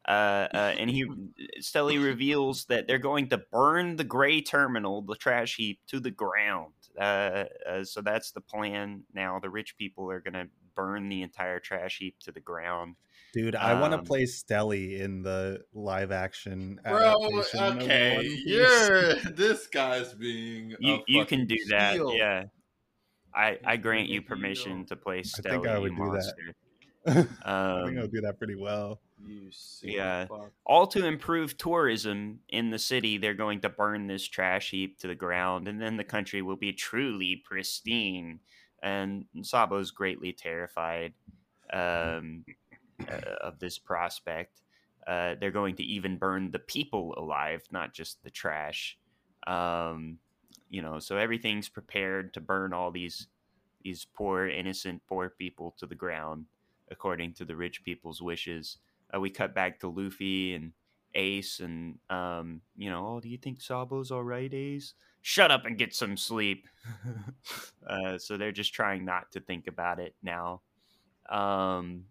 uh, 0.07 0.47
uh, 0.53 0.73
and 0.77 0.89
he 0.89 1.05
Stelly 1.61 2.03
reveals 2.03 2.65
that 2.65 2.87
they're 2.87 2.97
going 2.97 3.29
to 3.29 3.43
burn 3.51 3.97
the 3.97 4.03
gray 4.03 4.41
terminal, 4.41 5.01
the 5.01 5.15
trash 5.15 5.57
heap, 5.57 5.79
to 5.87 5.99
the 5.99 6.11
ground. 6.11 6.73
Uh, 6.97 7.45
uh, 7.67 7.83
so 7.83 8.01
that's 8.01 8.31
the 8.31 8.41
plan 8.41 9.03
now. 9.13 9.39
The 9.39 9.49
rich 9.49 9.77
people 9.77 10.09
are 10.09 10.21
going 10.21 10.33
to 10.33 10.47
burn 10.75 11.09
the 11.09 11.21
entire 11.21 11.59
trash 11.59 11.97
heap 11.99 12.19
to 12.21 12.31
the 12.31 12.39
ground. 12.39 12.95
Dude, 13.33 13.55
I 13.55 13.79
want 13.79 13.93
to 13.93 13.99
Um, 13.99 14.05
play 14.05 14.23
Stelly 14.23 14.99
in 14.99 15.23
the 15.23 15.63
live 15.73 16.11
action. 16.11 16.79
Bro, 16.83 16.95
adaptation 17.25 17.59
of 17.63 17.75
One 17.77 17.81
okay, 17.83 18.17
Piece. 18.27 18.41
you're 18.45 19.15
this 19.31 19.67
guy's 19.67 20.13
being. 20.13 20.73
a 20.73 20.77
You 20.79 21.03
you 21.07 21.25
can 21.25 21.39
fucking 21.41 21.47
do 21.47 21.55
that. 21.69 21.93
heel. 21.93 22.13
Yeah. 22.15 22.43
I, 23.35 23.57
I 23.65 23.77
grant 23.77 24.09
you 24.09 24.21
permission 24.21 24.85
to 24.85 24.95
play 24.95 25.21
Stelly. 25.21 25.41
think 25.49 25.67
I 25.67 25.75
you 25.75 25.81
would 25.81 25.95
do 25.95 25.95
that. 25.95 26.03
monster. 26.13 26.55
I 27.07 27.13
think 27.13 27.27
Um, 27.97 27.97
I'll 27.99 28.07
do 28.07 28.21
that 28.21 28.35
pretty 28.37 28.55
well. 28.55 29.01
You 29.25 29.49
Yeah. 29.81 30.27
fuck. 30.27 30.51
all 30.65 30.85
to 30.87 31.03
improve 31.05 31.57
tourism 31.57 32.41
in 32.49 32.69
the 32.69 32.77
city 32.79 33.17
they're 33.17 33.33
going 33.33 33.61
to 33.61 33.69
burn 33.69 34.05
this 34.07 34.27
trash 34.27 34.69
heap 34.71 34.99
to 34.99 35.07
the 35.07 35.15
ground 35.15 35.67
and 35.67 35.81
then 35.81 35.97
the 35.97 36.03
country 36.03 36.41
will 36.41 36.57
be 36.57 36.73
truly 36.73 37.41
pristine 37.43 38.39
and 38.83 39.25
sabo's 39.41 39.89
greatly 39.91 40.33
terrified 40.33 41.13
um, 41.71 42.45
uh, 43.09 43.35
of 43.41 43.57
this 43.59 43.79
prospect. 43.79 44.61
Uh, 45.07 45.35
they're 45.39 45.51
going 45.51 45.75
to 45.75 45.83
even 45.83 46.17
burn 46.17 46.51
the 46.51 46.59
people 46.59 47.13
alive 47.17 47.63
not 47.71 47.93
just 47.93 48.23
the 48.23 48.29
trash. 48.29 48.97
Um, 49.47 50.19
you 50.69 50.81
know 50.81 50.99
so 50.99 51.17
everything's 51.17 51.69
prepared 51.69 52.33
to 52.33 52.41
burn 52.41 52.73
all 52.73 52.91
these 52.91 53.27
these 53.83 54.05
poor 54.05 54.47
innocent 54.47 55.01
poor 55.07 55.29
people 55.29 55.75
to 55.77 55.85
the 55.85 55.95
ground 55.95 56.45
according 56.89 57.33
to 57.33 57.45
the 57.45 57.55
rich 57.55 57.83
people's 57.83 58.21
wishes. 58.21 58.77
Uh, 59.13 59.19
we 59.19 59.29
cut 59.29 59.53
back 59.53 59.79
to 59.79 59.87
Luffy 59.87 60.55
and 60.55 60.71
Ace 61.15 61.59
and 61.59 61.99
um, 62.09 62.61
you 62.75 62.89
know, 62.89 63.07
oh, 63.07 63.19
do 63.19 63.29
you 63.29 63.37
think 63.37 63.61
Sabo's 63.61 64.11
all 64.11 64.23
right, 64.23 64.53
Ace? 64.53 64.95
Shut 65.25 65.51
up 65.51 65.65
and 65.65 65.77
get 65.77 65.95
some 65.95 66.17
sleep. 66.17 66.67
uh, 67.89 68.17
so 68.17 68.35
they're 68.35 68.51
just 68.51 68.73
trying 68.73 69.05
not 69.05 69.31
to 69.31 69.39
think 69.39 69.67
about 69.67 70.01
it 70.01 70.15
now. 70.21 70.59
Um, 71.29 72.03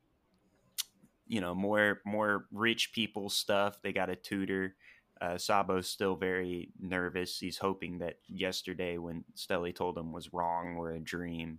you 1.28 1.42
know, 1.42 1.54
more 1.54 2.00
more 2.06 2.46
rich 2.50 2.92
people 2.94 3.28
stuff. 3.28 3.80
They 3.82 3.92
got 3.92 4.08
a 4.08 4.16
tutor. 4.16 4.74
Uh, 5.20 5.36
Sabo's 5.36 5.90
still 5.90 6.16
very 6.16 6.70
nervous. 6.80 7.38
He's 7.38 7.58
hoping 7.58 7.98
that 7.98 8.16
yesterday, 8.28 8.96
when 8.96 9.24
Stelly 9.36 9.74
told 9.74 9.98
him 9.98 10.10
was 10.10 10.32
wrong, 10.32 10.76
were 10.76 10.92
a 10.92 10.98
dream. 10.98 11.58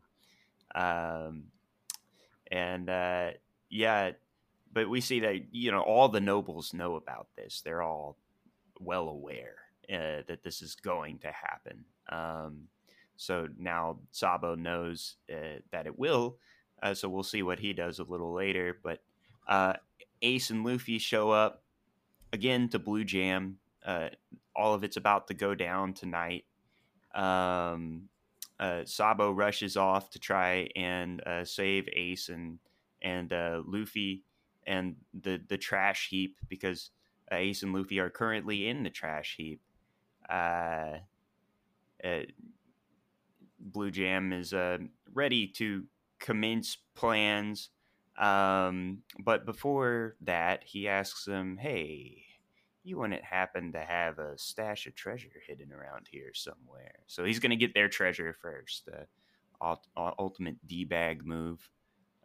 Um, 0.73 1.43
and 2.51 2.89
uh, 2.89 3.29
yeah, 3.69 4.13
but 4.73 4.89
we 4.89 5.01
see 5.01 5.19
that 5.19 5.53
you 5.53 5.71
know 5.71 5.81
all 5.81 6.09
the 6.09 6.19
nobles 6.19 6.73
know 6.73 6.95
about 6.95 7.27
this. 7.37 7.61
They're 7.61 7.83
all 7.83 8.17
well 8.79 9.07
aware 9.07 9.62
uh, 9.91 10.23
that 10.27 10.43
this 10.43 10.61
is 10.61 10.75
going 10.75 11.19
to 11.19 11.31
happen. 11.31 11.85
Um, 12.09 12.67
so 13.15 13.47
now 13.57 13.99
Sabo 14.11 14.55
knows 14.55 15.15
uh, 15.31 15.59
that 15.71 15.85
it 15.85 15.97
will. 15.97 16.37
Uh, 16.81 16.93
so 16.93 17.07
we'll 17.07 17.23
see 17.23 17.43
what 17.43 17.59
he 17.59 17.73
does 17.73 17.99
a 17.99 18.03
little 18.03 18.33
later. 18.33 18.77
But 18.83 18.99
uh, 19.47 19.73
Ace 20.21 20.49
and 20.49 20.65
Luffy 20.65 20.97
show 20.97 21.31
up 21.31 21.63
again 22.31 22.69
to 22.69 22.79
Blue 22.79 23.03
Jam. 23.03 23.57
Uh, 23.85 24.09
all 24.55 24.73
of 24.73 24.83
it's 24.83 24.97
about 24.97 25.27
to 25.27 25.33
go 25.33 25.55
down 25.55 25.93
tonight. 25.93 26.45
Um, 27.15 28.09
uh, 28.59 28.81
Sabo 28.85 29.31
rushes 29.31 29.77
off 29.77 30.09
to 30.11 30.19
try 30.19 30.69
and 30.75 31.21
save 31.43 31.87
Ace 31.93 32.29
and 32.29 32.59
and 33.01 33.31
Luffy 33.65 34.23
and 34.67 34.95
the 35.13 35.41
the 35.47 35.57
trash 35.57 36.09
heap 36.09 36.37
because 36.47 36.91
uh, 37.31 37.35
Ace 37.35 37.63
and 37.63 37.73
Luffy 37.73 37.99
are 37.99 38.09
currently 38.09 38.67
in 38.67 38.83
the 38.83 38.89
trash 38.89 39.35
heap. 39.37 39.61
Uh, 40.29 40.99
uh, 42.03 42.19
Blue 43.59 43.91
Jam 43.91 44.33
is 44.33 44.53
uh, 44.53 44.79
ready 45.13 45.47
to 45.47 45.85
commence 46.19 46.77
plans, 46.95 47.69
um, 48.17 48.99
but 49.19 49.45
before 49.45 50.15
that, 50.21 50.63
he 50.63 50.87
asks 50.87 51.25
them, 51.25 51.57
"Hey, 51.57 52.23
you 52.83 52.97
wouldn't 52.97 53.23
happen 53.23 53.71
to 53.71 53.79
have 53.79 54.19
a 54.19 54.37
stash 54.37 54.85
of 54.85 54.95
treasure 54.95 55.41
hidden 55.47 55.71
around 55.71 56.07
here 56.11 56.33
somewhere?" 56.33 56.99
So 57.07 57.23
he's 57.23 57.39
going 57.39 57.51
to 57.51 57.55
get 57.55 57.73
their 57.73 57.89
treasure 57.89 58.35
first. 58.41 58.89
Uh, 58.89 59.05
ultimate 60.19 60.57
d 60.67 60.83
bag 60.83 61.25
move 61.25 61.69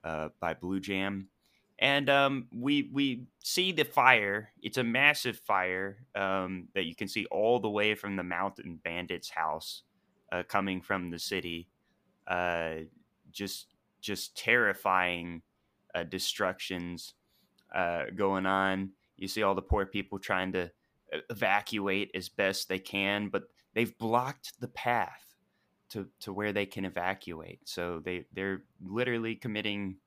uh, 0.03 0.31
by 0.41 0.55
Blue 0.55 0.81
Jam 0.81 1.29
and 1.79 2.11
um, 2.11 2.47
we 2.53 2.91
we 2.93 3.27
see 3.43 3.73
the 3.73 3.85
fire. 3.85 4.51
It's 4.63 4.79
a 4.79 4.85
massive 4.85 5.39
fire 5.39 5.99
um, 6.15 6.69
that 6.75 6.87
you 6.87 6.95
can 6.95 7.07
see 7.09 7.27
all 7.27 7.61
the 7.61 7.71
way 7.71 7.95
from 7.95 8.17
the 8.17 8.25
mountain 8.25 8.81
bandit's 8.83 9.31
house, 9.31 9.83
uh, 10.33 10.43
coming 10.43 10.81
from 10.81 11.11
the 11.11 11.19
city. 11.19 11.69
Uh, 12.27 12.81
just 13.31 13.67
just 14.01 14.37
terrifying 14.37 15.43
uh, 15.95 16.03
destructions 16.05 17.15
uh, 17.75 18.05
going 18.15 18.47
on. 18.47 18.91
You 19.17 19.29
see 19.29 19.43
all 19.43 19.55
the 19.55 19.63
poor 19.63 19.87
people 19.87 20.19
trying 20.19 20.53
to 20.53 20.71
uh, 21.13 21.19
evacuate 21.31 22.11
as 22.15 22.29
best 22.29 22.69
they 22.69 22.79
can, 22.79 23.29
but 23.29 23.45
they've 23.75 23.97
blocked 23.99 24.61
the 24.61 24.69
path 24.69 25.37
to 25.91 26.09
to 26.21 26.33
where 26.33 26.53
they 26.53 26.67
can 26.67 26.85
evacuate. 26.85 27.61
So 27.69 28.01
they 28.05 28.25
they're 28.33 28.63
literally 28.85 29.37
committing. 29.37 29.99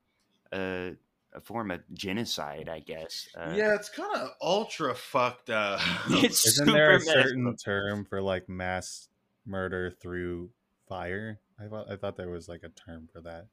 A 1.34 1.40
form 1.40 1.70
of 1.70 1.80
genocide, 1.94 2.68
I 2.68 2.80
guess. 2.80 3.28
Uh, 3.34 3.54
yeah, 3.56 3.74
it's 3.74 3.88
kind 3.88 4.14
of 4.14 4.30
ultra 4.40 4.94
fucked 4.94 5.50
up. 5.50 5.80
Isn't 6.10 6.66
there 6.66 6.96
a 6.96 7.00
certain 7.00 7.56
term 7.56 8.04
for 8.04 8.20
like 8.20 8.48
mass 8.48 9.08
murder 9.46 9.90
through 9.90 10.50
fire? 10.88 11.40
I 11.58 11.68
thought 11.68 11.90
I 11.90 11.96
thought 11.96 12.16
there 12.16 12.28
was 12.28 12.48
like 12.48 12.62
a 12.64 12.68
term 12.68 13.08
for 13.12 13.20
that. 13.22 13.46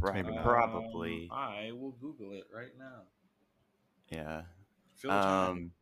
Maybe. 0.00 0.38
Probably. 0.42 1.28
Um, 1.32 1.38
I 1.38 1.72
will 1.72 1.92
Google 1.92 2.32
it 2.32 2.44
right 2.54 2.72
now. 2.78 3.02
Yeah. 4.10 4.42
Um, 5.08 5.72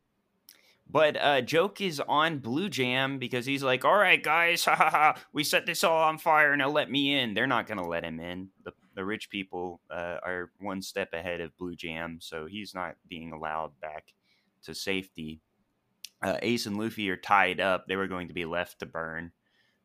but 0.89 1.17
uh, 1.17 1.41
Joke 1.41 1.81
is 1.81 1.99
on 1.99 2.39
Blue 2.39 2.69
Jam 2.69 3.17
because 3.17 3.45
he's 3.45 3.63
like, 3.63 3.83
"All 3.85 3.95
right, 3.95 4.21
guys, 4.21 4.65
ha 4.65 4.75
ha 4.75 4.89
ha, 4.89 5.15
we 5.33 5.43
set 5.43 5.65
this 5.65 5.83
all 5.83 6.03
on 6.03 6.17
fire. 6.17 6.55
Now 6.55 6.69
let 6.69 6.89
me 6.89 7.17
in." 7.17 7.33
They're 7.33 7.47
not 7.47 7.67
gonna 7.67 7.87
let 7.87 8.03
him 8.03 8.19
in. 8.19 8.49
The 8.63 8.71
the 8.95 9.05
rich 9.05 9.29
people 9.29 9.81
uh, 9.91 10.17
are 10.23 10.51
one 10.59 10.81
step 10.81 11.13
ahead 11.13 11.41
of 11.41 11.57
Blue 11.57 11.75
Jam, 11.75 12.19
so 12.21 12.45
he's 12.45 12.73
not 12.73 12.95
being 13.07 13.31
allowed 13.31 13.79
back 13.79 14.13
to 14.63 14.73
safety. 14.73 15.41
Uh, 16.21 16.37
Ace 16.41 16.65
and 16.65 16.77
Luffy 16.77 17.09
are 17.09 17.17
tied 17.17 17.59
up; 17.59 17.87
they 17.87 17.95
were 17.95 18.07
going 18.07 18.29
to 18.29 18.33
be 18.33 18.45
left 18.45 18.79
to 18.79 18.85
burn. 18.85 19.31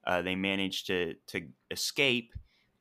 Uh, 0.05 0.23
they 0.23 0.35
managed 0.35 0.87
to 0.87 1.15
to 1.27 1.49
escape, 1.71 2.33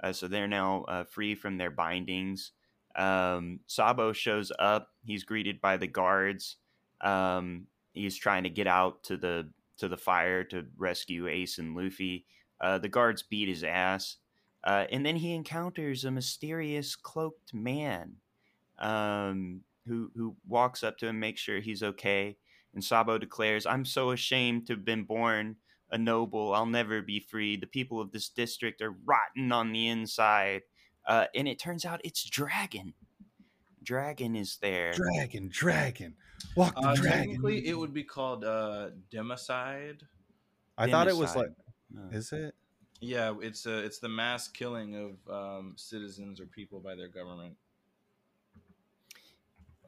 uh, 0.03 0.13
so 0.13 0.27
they're 0.27 0.47
now 0.47 0.83
uh, 0.83 1.03
free 1.03 1.35
from 1.35 1.57
their 1.57 1.71
bindings. 1.71 2.51
Um, 2.95 3.59
Sabo 3.67 4.13
shows 4.13 4.51
up; 4.59 4.89
he's 5.03 5.23
greeted 5.23 5.59
by 5.59 5.77
the 5.77 5.87
guards. 5.87 6.57
Um, 7.01 7.67
he's 7.93 8.17
trying 8.17 8.43
to 8.43 8.49
get 8.49 8.67
out 8.67 9.03
to 9.05 9.17
the 9.17 9.49
to 9.79 9.87
the 9.87 9.97
fire 9.97 10.43
to 10.45 10.65
rescue 10.77 11.27
Ace 11.27 11.57
and 11.57 11.75
Luffy. 11.75 12.25
Uh, 12.61 12.77
the 12.77 12.89
guards 12.89 13.23
beat 13.23 13.47
his 13.47 13.63
ass. 13.63 14.17
Uh, 14.63 14.85
and 14.91 15.05
then 15.05 15.15
he 15.15 15.33
encounters 15.33 16.03
a 16.03 16.11
mysterious 16.11 16.95
cloaked 16.95 17.53
man 17.53 18.15
um, 18.77 19.61
who 19.87 20.11
who 20.15 20.35
walks 20.47 20.83
up 20.83 20.97
to 20.97 21.07
him, 21.07 21.19
makes 21.19 21.41
sure 21.41 21.59
he's 21.59 21.83
okay. 21.83 22.37
And 22.73 22.83
Sabo 22.83 23.17
declares, 23.17 23.65
"I'm 23.65 23.85
so 23.85 24.11
ashamed 24.11 24.67
to 24.67 24.73
have 24.73 24.85
been 24.85 25.03
born 25.03 25.55
a 25.91 25.97
noble. 25.97 26.53
I'll 26.53 26.65
never 26.65 27.01
be 27.01 27.19
free. 27.19 27.55
The 27.55 27.67
people 27.67 27.99
of 28.01 28.11
this 28.11 28.29
district 28.29 28.81
are 28.81 28.95
rotten 29.05 29.51
on 29.51 29.71
the 29.71 29.87
inside." 29.87 30.63
Uh, 31.05 31.25
and 31.33 31.47
it 31.47 31.59
turns 31.59 31.85
out 31.85 32.01
it's 32.03 32.23
Dragon. 32.29 32.93
Dragon 33.81 34.35
is 34.35 34.57
there. 34.61 34.93
Dragon, 34.93 35.49
Dragon, 35.51 36.15
walk 36.55 36.75
the 36.75 36.81
uh, 36.81 36.95
dragon. 36.95 37.19
Technically, 37.19 37.67
it 37.67 37.77
would 37.77 37.93
be 37.93 38.03
called 38.03 38.43
uh, 38.43 38.89
democide. 39.11 40.01
I 40.77 40.91
thought 40.91 41.07
it 41.07 41.15
was 41.15 41.35
like. 41.35 41.49
Is 42.11 42.31
it? 42.33 42.53
Yeah, 43.01 43.33
it's 43.41 43.65
a, 43.65 43.77
it's 43.77 43.99
the 43.99 44.09
mass 44.09 44.47
killing 44.47 44.95
of 44.95 45.33
um, 45.33 45.73
citizens 45.77 46.39
or 46.41 46.45
people 46.45 46.79
by 46.79 46.95
their 46.95 47.07
government. 47.07 47.55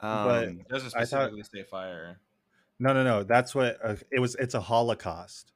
Um, 0.01 0.25
but 0.25 0.43
it 0.43 0.67
doesn't 0.67 0.89
specifically 0.91 1.41
thought, 1.41 1.51
say 1.51 1.63
fire. 1.63 2.19
No, 2.79 2.93
no, 2.93 3.03
no. 3.03 3.23
That's 3.23 3.53
what 3.53 3.77
uh, 3.83 3.95
it 4.11 4.19
was. 4.19 4.35
It's 4.35 4.55
a 4.55 4.61
holocaust. 4.61 5.53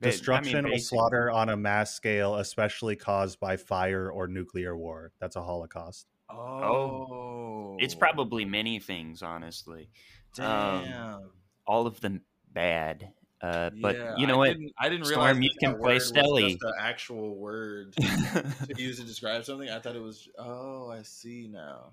Destruction 0.00 0.58
I 0.58 0.62
mean, 0.62 0.74
or 0.74 0.78
slaughter 0.78 1.30
on 1.30 1.50
a 1.50 1.56
mass 1.56 1.94
scale, 1.94 2.36
especially 2.36 2.96
caused 2.96 3.38
by 3.38 3.58
fire 3.58 4.10
or 4.10 4.26
nuclear 4.26 4.74
war. 4.74 5.12
That's 5.20 5.36
a 5.36 5.42
holocaust. 5.42 6.06
Oh, 6.30 6.36
oh. 6.36 7.76
it's 7.78 7.94
probably 7.94 8.46
many 8.46 8.78
things, 8.78 9.22
honestly. 9.22 9.90
Um, 10.38 10.84
Damn. 10.84 11.14
Um, 11.14 11.30
all 11.66 11.86
of 11.86 12.00
them 12.00 12.22
bad 12.52 13.12
uh, 13.42 13.70
but 13.80 13.96
yeah, 13.96 14.14
you 14.16 14.26
know 14.26 14.34
I 14.34 14.38
what? 14.38 14.48
Didn't, 14.48 14.72
I 14.78 14.88
didn't 14.88 15.08
realize 15.08 15.30
Storm, 15.30 15.42
you 15.42 15.50
can 15.58 15.78
play 15.78 15.96
Stelly. 15.96 16.58
The 16.58 16.74
actual 16.78 17.34
word 17.34 17.94
to 17.96 18.52
use 18.76 18.98
to 18.98 19.04
describe 19.04 19.44
something. 19.44 19.70
I 19.70 19.78
thought 19.78 19.96
it 19.96 20.02
was. 20.02 20.28
Oh, 20.38 20.90
I 20.90 21.02
see 21.02 21.48
now. 21.48 21.92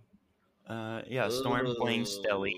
Uh, 0.67 1.01
yeah, 1.07 1.29
Storm 1.29 1.73
playing 1.79 2.03
Stelly, 2.03 2.53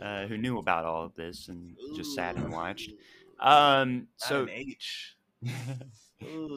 uh, 0.00 0.26
who 0.26 0.38
knew 0.38 0.58
about 0.58 0.84
all 0.84 1.04
of 1.04 1.14
this 1.16 1.48
and 1.48 1.76
just 1.96 2.14
sat 2.14 2.36
and 2.36 2.52
watched. 2.52 2.92
Um, 3.40 4.06
so 4.16 4.46
H. 4.48 5.16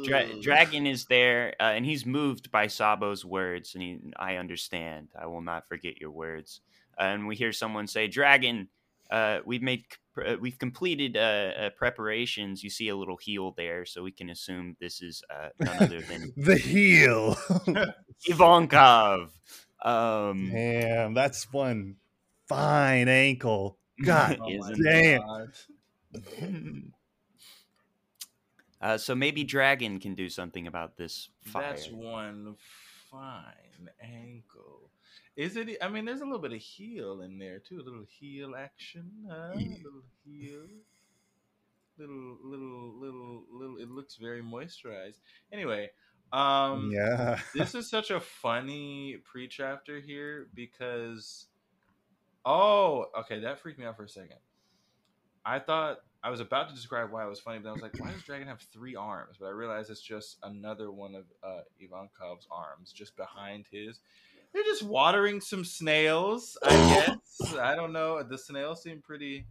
Dra- 0.03 0.41
Dragon 0.41 0.87
is 0.87 1.05
there, 1.05 1.55
uh, 1.59 1.63
and 1.63 1.85
he's 1.85 2.05
moved 2.05 2.51
by 2.51 2.67
Sabo's 2.67 3.23
words, 3.23 3.75
and 3.75 3.83
he, 3.83 3.99
I 4.17 4.37
understand. 4.37 5.09
I 5.19 5.27
will 5.27 5.41
not 5.41 5.67
forget 5.67 6.01
your 6.01 6.11
words. 6.11 6.61
Uh, 6.99 7.03
and 7.03 7.27
we 7.27 7.35
hear 7.35 7.51
someone 7.51 7.87
say, 7.87 8.07
"Dragon, 8.07 8.69
uh, 9.11 9.39
we've 9.45 9.61
made 9.61 9.83
uh, 10.17 10.35
we've 10.39 10.57
completed 10.57 11.17
uh, 11.17 11.19
uh, 11.19 11.69
preparations. 11.77 12.63
You 12.63 12.69
see 12.69 12.89
a 12.89 12.95
little 12.95 13.17
heel 13.17 13.53
there, 13.55 13.85
so 13.85 14.03
we 14.03 14.11
can 14.11 14.29
assume 14.29 14.77
this 14.79 15.01
is 15.01 15.23
uh, 15.29 15.49
none 15.59 15.83
other 15.83 16.01
than 16.09 16.33
the 16.37 16.57
heel, 16.57 17.35
Ivankov. 18.29 19.29
Um, 19.83 20.49
damn, 20.51 21.13
that's 21.13 21.51
one 21.51 21.97
fine 22.47 23.07
ankle. 23.07 23.77
God 24.03 24.39
oh 24.41 24.73
damn. 24.83 25.21
Uh, 28.79 28.97
so 28.97 29.13
maybe 29.13 29.43
Dragon 29.43 29.99
can 29.99 30.15
do 30.15 30.27
something 30.27 30.67
about 30.67 30.97
this 30.97 31.29
fire. 31.43 31.71
That's 31.71 31.89
one 31.89 32.55
fine 33.11 33.89
ankle. 34.01 34.90
Is 35.41 35.55
it? 35.55 35.77
I 35.81 35.89
mean, 35.89 36.05
there's 36.05 36.21
a 36.21 36.25
little 36.25 36.39
bit 36.39 36.53
of 36.53 36.59
heel 36.59 37.21
in 37.21 37.39
there 37.39 37.59
too. 37.59 37.79
A 37.79 37.83
little 37.83 38.05
heel 38.07 38.53
action. 38.55 39.09
Huh? 39.27 39.53
Yeah. 39.55 39.77
Little 39.83 40.03
heel. 40.23 40.67
Little, 41.97 42.37
little, 42.43 42.93
little, 42.99 43.43
little. 43.51 43.77
It 43.77 43.89
looks 43.89 44.17
very 44.17 44.41
moisturized. 44.41 45.17
Anyway, 45.51 45.89
um, 46.31 46.91
yeah. 46.93 47.39
this 47.55 47.73
is 47.73 47.89
such 47.89 48.11
a 48.11 48.19
funny 48.19 49.17
pre-chapter 49.25 49.99
here 49.99 50.47
because 50.53 51.47
Oh, 52.45 53.05
okay, 53.19 53.39
that 53.39 53.59
freaked 53.59 53.79
me 53.79 53.85
out 53.85 53.97
for 53.97 54.03
a 54.03 54.09
second. 54.09 54.37
I 55.45 55.59
thought 55.59 55.97
I 56.23 56.29
was 56.29 56.39
about 56.39 56.69
to 56.69 56.75
describe 56.75 57.11
why 57.11 57.25
it 57.25 57.29
was 57.29 57.39
funny, 57.39 57.59
but 57.59 57.69
I 57.69 57.73
was 57.73 57.81
like, 57.81 57.99
why 57.99 58.11
does 58.11 58.21
Dragon 58.23 58.47
have 58.47 58.61
three 58.73 58.95
arms? 58.95 59.37
But 59.39 59.47
I 59.47 59.51
realized 59.51 59.89
it's 59.89 60.01
just 60.01 60.37
another 60.43 60.91
one 60.91 61.15
of 61.15 61.25
uh, 61.43 61.61
Ivankov's 61.81 62.47
arms, 62.51 62.91
just 62.91 63.15
behind 63.15 63.65
his. 63.71 63.99
They're 64.53 64.63
just 64.63 64.83
watering 64.83 65.39
some 65.41 65.63
snails, 65.63 66.57
I 66.63 66.69
guess. 66.69 67.53
I 67.57 67.75
don't 67.75 67.93
know. 67.93 68.21
The 68.23 68.37
snails 68.37 68.83
seem 68.83 69.01
pretty 69.01 69.45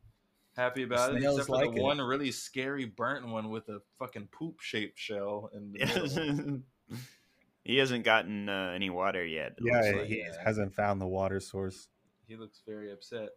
happy 0.56 0.82
about 0.82 1.14
it, 1.14 1.20
snails 1.20 1.38
except 1.38 1.48
for 1.58 1.66
the 1.66 1.72
it. 1.76 1.82
one 1.82 1.98
really 2.00 2.30
scary 2.30 2.84
burnt 2.84 3.26
one 3.28 3.50
with 3.50 3.68
a 3.68 3.80
fucking 3.98 4.28
poop 4.30 4.60
shaped 4.60 4.98
shell 4.98 5.50
in 5.54 5.72
the 5.72 6.62
he 7.64 7.76
hasn't 7.78 8.04
gotten 8.04 8.48
uh, 8.48 8.72
any 8.74 8.90
water 8.90 9.24
yet. 9.24 9.52
it 9.58 9.64
Yeah, 9.64 9.98
like. 9.98 10.06
he 10.06 10.18
yeah. 10.18 10.32
hasn't 10.44 10.74
found 10.74 11.00
the 11.00 11.06
water 11.06 11.40
source. 11.40 11.88
he 12.26 12.36
looks 12.36 12.60
very 12.66 12.92
upset. 12.92 13.30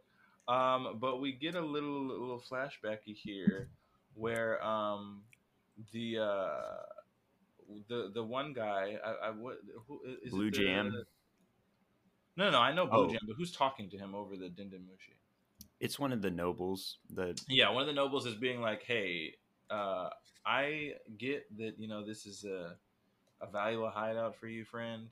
Um, 0.47 0.97
but 0.99 1.21
we 1.21 1.31
get 1.31 1.55
a 1.55 1.61
little 1.61 2.05
little 2.07 2.41
flashbacky 2.51 3.15
here 3.15 3.69
where 4.15 4.61
um 4.63 5.21
the 5.93 6.17
uh 6.19 6.81
the 7.87 8.11
the 8.13 8.21
one 8.23 8.51
guy 8.53 8.97
I, 9.03 9.27
I 9.27 9.29
what 9.31 9.59
who 9.87 10.01
is 10.05 10.17
it 10.27 10.31
Blue 10.31 10.51
the- 10.51 10.57
Jam? 10.57 11.03
No, 12.35 12.49
no, 12.49 12.59
I 12.59 12.73
know 12.73 12.85
Blue 12.87 13.05
Oh. 13.05 13.09
Jam, 13.09 13.21
but 13.27 13.35
who's 13.35 13.51
talking 13.51 13.89
to 13.91 13.97
him 13.97 14.15
over 14.15 14.35
the 14.35 14.49
Den 14.49 14.69
Den 14.69 14.81
Mushi? 14.81 15.13
It's 15.79 15.99
one 15.99 16.11
of 16.11 16.21
the 16.21 16.31
nobles. 16.31 16.97
The 17.09 17.39
Yeah, 17.47 17.69
one 17.69 17.81
of 17.81 17.87
the 17.87 17.93
nobles 17.93 18.25
is 18.25 18.35
being 18.35 18.61
like, 18.61 18.83
"Hey, 18.83 19.35
uh, 19.69 20.09
I 20.45 20.95
get 21.17 21.45
that 21.57 21.77
you 21.79 21.87
know 21.87 22.03
this 22.05 22.25
is 22.25 22.43
a 22.45 22.77
a 23.41 23.47
valuable 23.47 23.89
hideout 23.89 24.35
for 24.35 24.47
you, 24.47 24.63
friend, 24.63 25.09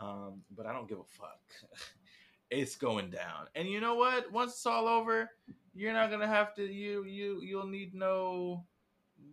um, 0.00 0.42
but 0.50 0.66
I 0.66 0.72
don't 0.72 0.88
give 0.88 0.98
a 0.98 1.04
fuck. 1.04 1.40
it's 2.50 2.76
going 2.76 3.10
down, 3.10 3.48
and 3.54 3.68
you 3.68 3.80
know 3.80 3.94
what? 3.94 4.30
Once 4.32 4.52
it's 4.52 4.66
all 4.66 4.88
over, 4.88 5.30
you're 5.74 5.92
not 5.92 6.10
gonna 6.10 6.26
have 6.26 6.54
to. 6.56 6.64
You 6.64 7.04
you 7.04 7.40
you'll 7.42 7.66
need 7.66 7.94
no. 7.94 8.64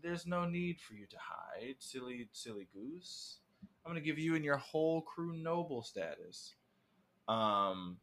There's 0.02 0.26
no 0.28 0.46
need 0.46 0.80
for 0.80 0.94
you 0.94 1.06
to 1.08 1.18
hide, 1.20 1.76
silly 1.80 2.30
silly 2.32 2.68
goose. 2.74 3.40
I'm 3.84 3.90
gonna 3.92 4.02
give 4.02 4.20
you 4.20 4.36
and 4.36 4.46
your 4.46 4.58
whole 4.58 5.02
crew 5.02 5.34
noble 5.34 5.82
status. 5.82 6.56
Um, 7.28 7.98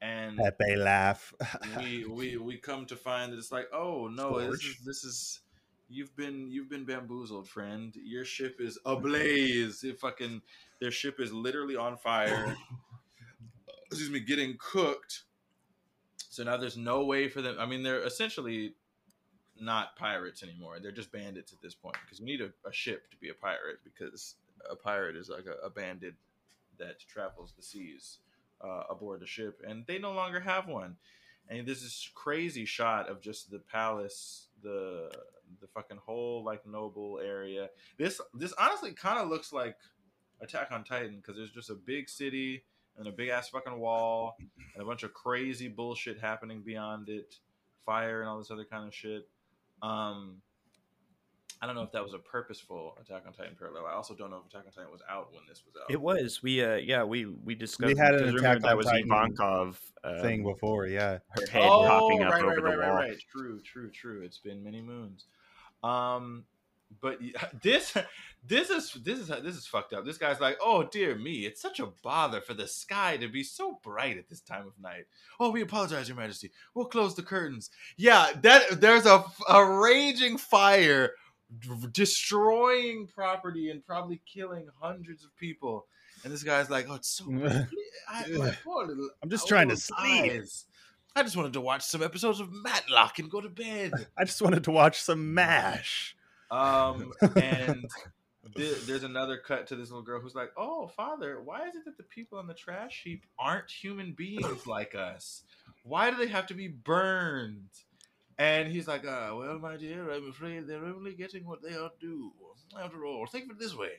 and 0.00 0.38
Pepe 0.38 0.76
laugh. 0.76 1.34
we 1.78 2.04
we 2.04 2.36
we 2.36 2.56
come 2.56 2.86
to 2.86 2.96
find 2.96 3.32
that 3.32 3.38
it's 3.38 3.52
like, 3.52 3.68
oh 3.72 4.08
no, 4.08 4.38
this 4.50 4.64
is 4.64 4.76
this 4.84 5.04
is 5.04 5.40
you've 5.88 6.14
been 6.16 6.50
you've 6.50 6.70
been 6.70 6.84
bamboozled, 6.84 7.48
friend. 7.48 7.94
Your 7.96 8.24
ship 8.24 8.60
is 8.60 8.78
ablaze. 8.84 9.82
It 9.84 9.98
fucking 9.98 10.42
their 10.80 10.90
ship 10.90 11.18
is 11.18 11.32
literally 11.32 11.76
on 11.76 11.96
fire. 11.96 12.56
Excuse 13.86 14.10
me, 14.10 14.20
getting 14.20 14.56
cooked. 14.58 15.24
So 16.30 16.44
now 16.44 16.56
there's 16.56 16.76
no 16.76 17.04
way 17.04 17.28
for 17.28 17.42
them. 17.42 17.56
I 17.58 17.66
mean, 17.66 17.82
they're 17.82 18.04
essentially 18.04 18.74
not 19.60 19.96
pirates 19.96 20.42
anymore. 20.44 20.78
They're 20.80 20.92
just 20.92 21.10
bandits 21.10 21.52
at 21.52 21.60
this 21.60 21.74
point 21.74 21.96
because 22.04 22.20
you 22.20 22.26
need 22.26 22.40
a, 22.40 22.50
a 22.68 22.72
ship 22.72 23.10
to 23.10 23.16
be 23.16 23.30
a 23.30 23.34
pirate 23.34 23.78
because 23.82 24.36
a 24.70 24.76
pirate 24.76 25.16
is 25.16 25.28
like 25.28 25.46
a, 25.46 25.66
a 25.66 25.70
bandit 25.70 26.14
that 26.78 27.00
travels 27.00 27.52
the 27.56 27.62
seas 27.62 28.18
uh, 28.60 28.84
aboard 28.90 29.20
the 29.20 29.26
ship, 29.26 29.60
and 29.66 29.86
they 29.86 29.98
no 29.98 30.12
longer 30.12 30.40
have 30.40 30.66
one. 30.66 30.96
And 31.48 31.66
this 31.66 31.82
is 31.82 32.10
crazy 32.14 32.64
shot 32.64 33.08
of 33.08 33.20
just 33.20 33.50
the 33.50 33.58
palace, 33.58 34.48
the 34.62 35.10
the 35.60 35.66
fucking 35.66 35.98
whole 36.04 36.44
like 36.44 36.66
noble 36.66 37.20
area. 37.24 37.70
This 37.96 38.20
this 38.34 38.52
honestly 38.58 38.92
kind 38.92 39.18
of 39.18 39.28
looks 39.28 39.52
like 39.52 39.76
Attack 40.40 40.68
on 40.70 40.84
Titan 40.84 41.16
because 41.16 41.36
there's 41.36 41.50
just 41.50 41.70
a 41.70 41.74
big 41.74 42.08
city 42.08 42.64
and 42.96 43.08
a 43.08 43.12
big 43.12 43.28
ass 43.28 43.48
fucking 43.48 43.78
wall 43.78 44.36
and 44.74 44.82
a 44.82 44.86
bunch 44.86 45.02
of 45.02 45.12
crazy 45.14 45.68
bullshit 45.68 46.20
happening 46.20 46.62
beyond 46.62 47.08
it, 47.08 47.36
fire 47.84 48.20
and 48.20 48.28
all 48.28 48.38
this 48.38 48.50
other 48.50 48.64
kind 48.64 48.86
of 48.86 48.94
shit. 48.94 49.28
Um, 49.82 50.36
I 51.60 51.66
don't 51.66 51.74
know 51.74 51.82
if 51.82 51.90
that 51.92 52.04
was 52.04 52.14
a 52.14 52.18
purposeful 52.18 52.96
Attack 53.00 53.24
on 53.26 53.32
Titan 53.32 53.56
parallel. 53.58 53.86
I 53.86 53.94
also 53.94 54.14
don't 54.14 54.30
know 54.30 54.38
if 54.44 54.46
Attack 54.52 54.66
on 54.66 54.72
Titan 54.72 54.92
was 54.92 55.00
out 55.10 55.32
when 55.32 55.42
this 55.48 55.62
was 55.66 55.74
out. 55.76 55.90
it 55.90 56.00
was 56.00 56.42
we 56.42 56.62
uh 56.62 56.76
yeah 56.76 57.02
we 57.04 57.26
we 57.26 57.54
discussed 57.54 57.92
we 57.94 57.98
had 57.98 58.14
an 58.14 58.26
remember 58.34 58.38
Attack 58.38 58.62
that 58.62 58.70
on 58.72 58.76
was 58.76 58.86
Titan 58.86 59.08
Ivankov 59.08 59.76
um, 60.04 60.20
Thing 60.22 60.44
before, 60.44 60.86
yeah. 60.86 61.18
her 61.30 61.46
head 61.50 61.62
popping 61.62 62.22
up 62.22 62.32
Oh, 62.32 62.34
right, 62.34 62.42
over 62.42 62.48
right, 62.48 62.56
the 62.56 62.62
right, 62.62 62.78
wall. 62.88 62.96
Right, 62.96 63.08
right, 63.10 63.18
True, 63.32 63.60
true, 63.60 63.90
true. 63.90 64.22
It's 64.22 64.38
been 64.38 64.62
many 64.62 64.80
moons. 64.80 65.24
Um, 65.82 66.44
but 67.00 67.18
this, 67.62 67.94
this 68.46 68.70
is 68.70 68.92
this 69.04 69.18
is 69.18 69.28
this 69.28 69.56
is 69.56 69.66
fucked 69.66 69.92
up. 69.92 70.04
This 70.04 70.18
guy's 70.18 70.40
like, 70.40 70.58
oh 70.62 70.84
dear 70.84 71.14
me, 71.16 71.44
it's 71.46 71.60
such 71.60 71.80
a 71.80 71.88
bother 72.02 72.40
for 72.40 72.54
the 72.54 72.66
sky 72.66 73.16
to 73.18 73.28
be 73.28 73.42
so 73.42 73.78
bright 73.82 74.16
at 74.16 74.28
this 74.28 74.40
time 74.40 74.66
of 74.66 74.72
night. 74.80 75.04
Oh, 75.40 75.50
we 75.50 75.60
apologize, 75.62 76.08
Your 76.08 76.16
Majesty. 76.16 76.50
We'll 76.74 76.86
close 76.86 77.14
the 77.14 77.22
curtains. 77.22 77.70
Yeah, 77.96 78.28
that 78.42 78.80
there's 78.80 79.06
a 79.06 79.24
a 79.48 79.64
raging 79.64 80.38
fire 80.38 81.12
d- 81.60 81.88
destroying 81.92 83.06
property 83.06 83.70
and 83.70 83.84
probably 83.84 84.20
killing 84.26 84.68
hundreds 84.80 85.24
of 85.24 85.34
people. 85.36 85.86
And 86.24 86.32
this 86.32 86.42
guy's 86.42 86.70
like, 86.70 86.86
oh, 86.88 86.94
it's 86.94 87.08
so. 87.08 87.24
I, 88.08 88.26
little 88.26 89.10
I'm 89.22 89.30
just 89.30 89.48
trying 89.48 89.68
to 89.68 89.76
sleep. 89.76 90.32
eyes. 90.32 90.66
I 91.14 91.22
just 91.22 91.36
wanted 91.36 91.52
to 91.54 91.60
watch 91.60 91.82
some 91.82 92.02
episodes 92.02 92.40
of 92.40 92.52
Matlock 92.52 93.18
and 93.18 93.30
go 93.30 93.40
to 93.40 93.48
bed. 93.48 93.92
I 94.18 94.24
just 94.24 94.40
wanted 94.40 94.64
to 94.64 94.70
watch 94.70 95.00
some 95.00 95.34
MASH. 95.34 96.16
Um, 96.50 97.12
and 97.36 97.86
th- 98.56 98.86
there's 98.86 99.02
another 99.02 99.36
cut 99.36 99.66
to 99.68 99.76
this 99.76 99.90
little 99.90 100.02
girl 100.02 100.20
who's 100.20 100.34
like, 100.34 100.50
"Oh, 100.56 100.86
father, 100.86 101.40
why 101.42 101.66
is 101.66 101.74
it 101.74 101.84
that 101.84 101.96
the 101.96 102.04
people 102.04 102.38
on 102.38 102.46
the 102.46 102.54
trash 102.54 103.02
heap 103.04 103.24
aren't 103.38 103.70
human 103.70 104.12
beings 104.12 104.66
like 104.66 104.94
us? 104.94 105.42
Why 105.82 106.10
do 106.10 106.16
they 106.16 106.28
have 106.28 106.46
to 106.46 106.54
be 106.54 106.68
burned?" 106.68 107.68
And 108.38 108.68
he's 108.68 108.86
like, 108.86 109.04
ah, 109.06 109.34
"Well, 109.34 109.58
my 109.58 109.76
dear, 109.76 110.10
I'm 110.10 110.30
afraid 110.30 110.66
they're 110.66 110.84
only 110.84 111.14
getting 111.14 111.44
what 111.44 111.60
they 111.60 111.74
are 111.74 111.90
due. 112.00 112.32
After 112.80 113.04
all, 113.04 113.26
think 113.26 113.46
of 113.46 113.50
it 113.52 113.58
this 113.58 113.74
way: 113.74 113.90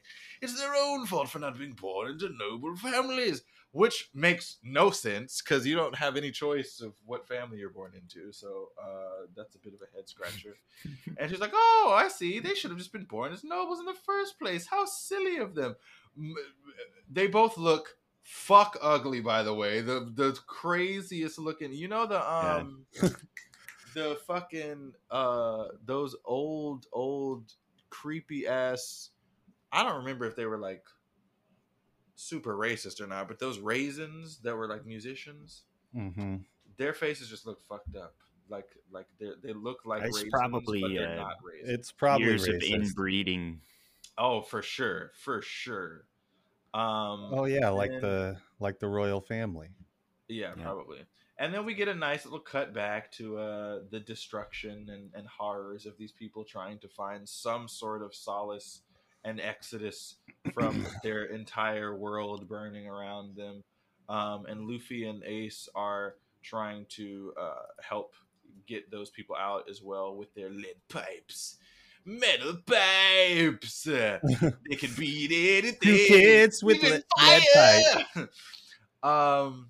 it's 0.42 0.58
their 0.58 0.74
own 0.76 1.06
fault 1.06 1.30
for 1.30 1.40
not 1.40 1.58
being 1.58 1.74
born 1.74 2.12
into 2.12 2.30
noble 2.30 2.76
families." 2.78 3.42
Which 3.72 4.10
makes 4.16 4.58
no 4.64 4.90
sense 4.90 5.44
because 5.44 5.68
you 5.68 5.76
don't 5.76 5.94
have 5.94 6.18
any 6.18 6.32
choice 6.32 6.82
of 6.82 6.94
what 7.06 7.28
family 7.28 7.60
you're 7.60 7.70
born 7.70 7.92
into. 7.94 8.32
So 8.32 8.70
uh, 8.82 9.28
that's 9.36 9.54
a 9.54 9.60
bit 9.60 9.74
of 9.76 9.80
a 9.82 9.96
head 9.96 10.10
scratcher. 10.10 10.56
And 11.20 11.30
she's 11.30 11.40
like, 11.40 11.52
"Oh, 11.54 11.94
I 11.96 12.08
see. 12.08 12.40
They 12.40 12.56
should 12.56 12.72
have 12.72 12.80
just 12.80 12.94
been 12.94 13.04
born 13.04 13.32
as 13.32 13.44
nobles 13.44 13.80
in 13.80 13.86
the 13.86 13.94
first 13.94 14.40
place. 14.40 14.66
How 14.66 14.86
silly 14.86 15.38
of 15.38 15.54
them." 15.54 15.76
They 17.12 17.28
both 17.28 17.58
look 17.58 17.98
fuck 18.24 18.78
ugly, 18.82 19.22
by 19.22 19.44
the 19.44 19.54
way. 19.54 19.82
The 19.82 20.12
the 20.14 20.38
craziest 20.48 21.38
looking. 21.40 21.74
You 21.74 21.90
know 21.90 22.06
the 22.06 22.22
um 22.32 22.86
the 23.94 24.16
fucking 24.28 24.94
uh 25.12 25.70
those 25.86 26.16
old 26.26 26.88
old 26.92 27.54
creepy 27.90 28.48
ass. 28.48 29.12
I 29.72 29.84
don't 29.84 29.98
remember 29.98 30.26
if 30.26 30.36
they 30.36 30.46
were 30.46 30.58
like 30.60 30.86
super 32.16 32.56
racist 32.56 33.02
or 33.02 33.08
not, 33.08 33.28
but 33.28 33.40
those 33.40 33.60
raisins 33.60 34.40
that 34.42 34.56
were 34.56 34.68
like 34.68 34.86
musicians, 34.86 35.66
hmm 35.94 36.38
their 36.78 36.94
faces 36.94 37.30
just 37.30 37.46
look 37.46 37.62
fucked 37.62 37.96
up. 37.96 38.16
Like 38.48 38.70
like 38.90 39.08
they 39.20 39.32
they 39.42 39.54
look 39.54 39.86
like 39.86 40.04
It's 40.04 40.18
raisins, 40.18 40.32
probably, 40.32 40.82
but 40.82 40.92
they're 40.96 41.08
uh, 41.08 41.16
not 41.16 41.36
raisins. 41.44 41.70
It's 41.72 41.92
probably 41.92 42.26
years 42.26 42.48
of 42.48 42.62
inbreeding. 42.62 43.62
Oh, 44.18 44.42
for 44.42 44.62
sure, 44.62 45.12
for 45.16 45.42
sure. 45.42 46.06
Um, 46.74 47.32
Oh 47.34 47.46
yeah, 47.46 47.70
like 47.70 47.92
and- 47.92 48.02
the 48.02 48.38
like 48.60 48.80
the 48.80 48.88
royal 48.88 49.22
family. 49.22 49.70
yeah, 50.28 50.56
Yeah. 50.56 50.64
probably. 50.64 51.06
And 51.40 51.54
then 51.54 51.66
we 51.66 51.74
get 51.74 51.88
a 51.88 51.96
nice 51.96 52.26
little 52.26 52.40
cut 52.42 52.74
back 52.74 53.14
to 53.14 53.38
uh, 53.38 53.80
the 53.90 54.02
destruction 54.02 54.90
and, 54.90 55.10
and 55.16 55.26
horrors 55.26 55.86
of 55.86 55.98
these 55.98 56.12
people 56.12 56.44
trying 56.44 56.80
to 56.80 56.90
find 56.90 57.28
some 57.28 57.70
sort 57.70 58.04
of 58.04 58.14
solace 58.14 58.82
and 59.24 59.40
exodus 59.40 60.16
from 60.54 60.86
their 61.04 61.24
entire 61.24 61.96
world 61.96 62.50
burning 62.50 62.88
around 62.88 63.38
them. 63.38 63.64
Um, 64.10 64.48
and 64.48 64.68
Luffy 64.68 65.06
and 65.06 65.24
Ace 65.24 65.70
are 65.76 66.16
trying 66.44 66.86
to 66.90 67.34
uh, 67.40 67.68
help 67.82 68.16
get 68.68 68.92
those 68.92 69.10
people 69.10 69.38
out 69.38 69.70
as 69.70 69.82
well 69.82 70.18
with 70.18 70.34
their 70.34 70.50
lead 70.50 70.76
pipes. 70.90 71.56
Metal 72.04 72.58
pipes. 72.66 73.88
They 73.88 74.76
can 74.76 74.92
beat 74.98 75.32
anything. 75.32 75.80
Two 75.82 76.06
kids 76.08 76.62
with 76.62 76.84
lead- 76.84 77.04
lead 77.18 77.44
fire! 77.54 78.30
um, 79.04 79.70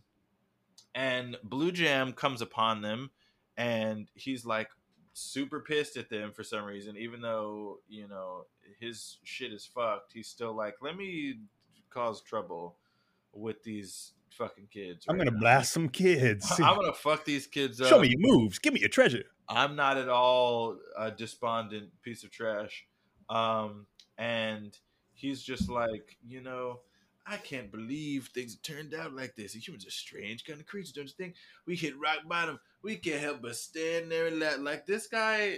and 0.95 1.37
Blue 1.43 1.71
Jam 1.71 2.13
comes 2.13 2.41
upon 2.41 2.81
them, 2.81 3.11
and 3.57 4.07
he's 4.13 4.45
like 4.45 4.69
super 5.13 5.59
pissed 5.59 5.97
at 5.97 6.09
them 6.09 6.31
for 6.31 6.43
some 6.43 6.63
reason, 6.63 6.95
even 6.97 7.21
though 7.21 7.79
you 7.87 8.07
know 8.07 8.45
his 8.79 9.17
shit 9.23 9.53
is 9.53 9.65
fucked. 9.65 10.13
He's 10.13 10.27
still 10.27 10.53
like, 10.53 10.75
let 10.81 10.95
me 10.97 11.39
cause 11.89 12.21
trouble 12.21 12.77
with 13.33 13.63
these 13.63 14.13
fucking 14.31 14.67
kids. 14.71 15.05
I'm 15.07 15.17
gonna 15.17 15.31
now. 15.31 15.39
blast 15.39 15.73
some 15.73 15.89
kids. 15.89 16.51
I'm 16.59 16.75
gonna 16.75 16.93
fuck 16.93 17.25
these 17.25 17.47
kids 17.47 17.81
up. 17.81 17.89
Show 17.89 17.99
me 17.99 18.09
your 18.09 18.19
moves. 18.19 18.59
Give 18.59 18.73
me 18.73 18.79
your 18.79 18.89
treasure. 18.89 19.25
I'm 19.47 19.75
not 19.75 19.97
at 19.97 20.09
all 20.09 20.77
a 20.97 21.11
despondent 21.11 21.89
piece 22.03 22.23
of 22.23 22.31
trash. 22.31 22.85
Um, 23.29 23.87
and 24.17 24.77
he's 25.13 25.41
just 25.41 25.69
like, 25.69 26.17
you 26.25 26.41
know, 26.41 26.81
I 27.29 27.37
can't 27.37 27.71
believe 27.71 28.29
things 28.33 28.55
turned 28.55 28.95
out 28.95 29.13
like 29.13 29.35
this. 29.35 29.53
Humans 29.53 29.85
are 29.85 29.91
strange 29.91 30.45
kind 30.45 30.59
of 30.59 30.65
creatures, 30.65 30.93
don't 30.93 31.05
you 31.05 31.13
think? 31.15 31.35
We 31.67 31.75
hit 31.75 31.99
rock 31.99 32.19
bottom. 32.27 32.59
We 32.81 32.95
can't 32.95 33.21
help 33.21 33.43
but 33.43 33.55
stand 33.55 34.11
there 34.11 34.27
and 34.27 34.39
let 34.39 34.61
like 34.61 34.87
this 34.87 35.05
guy, 35.07 35.57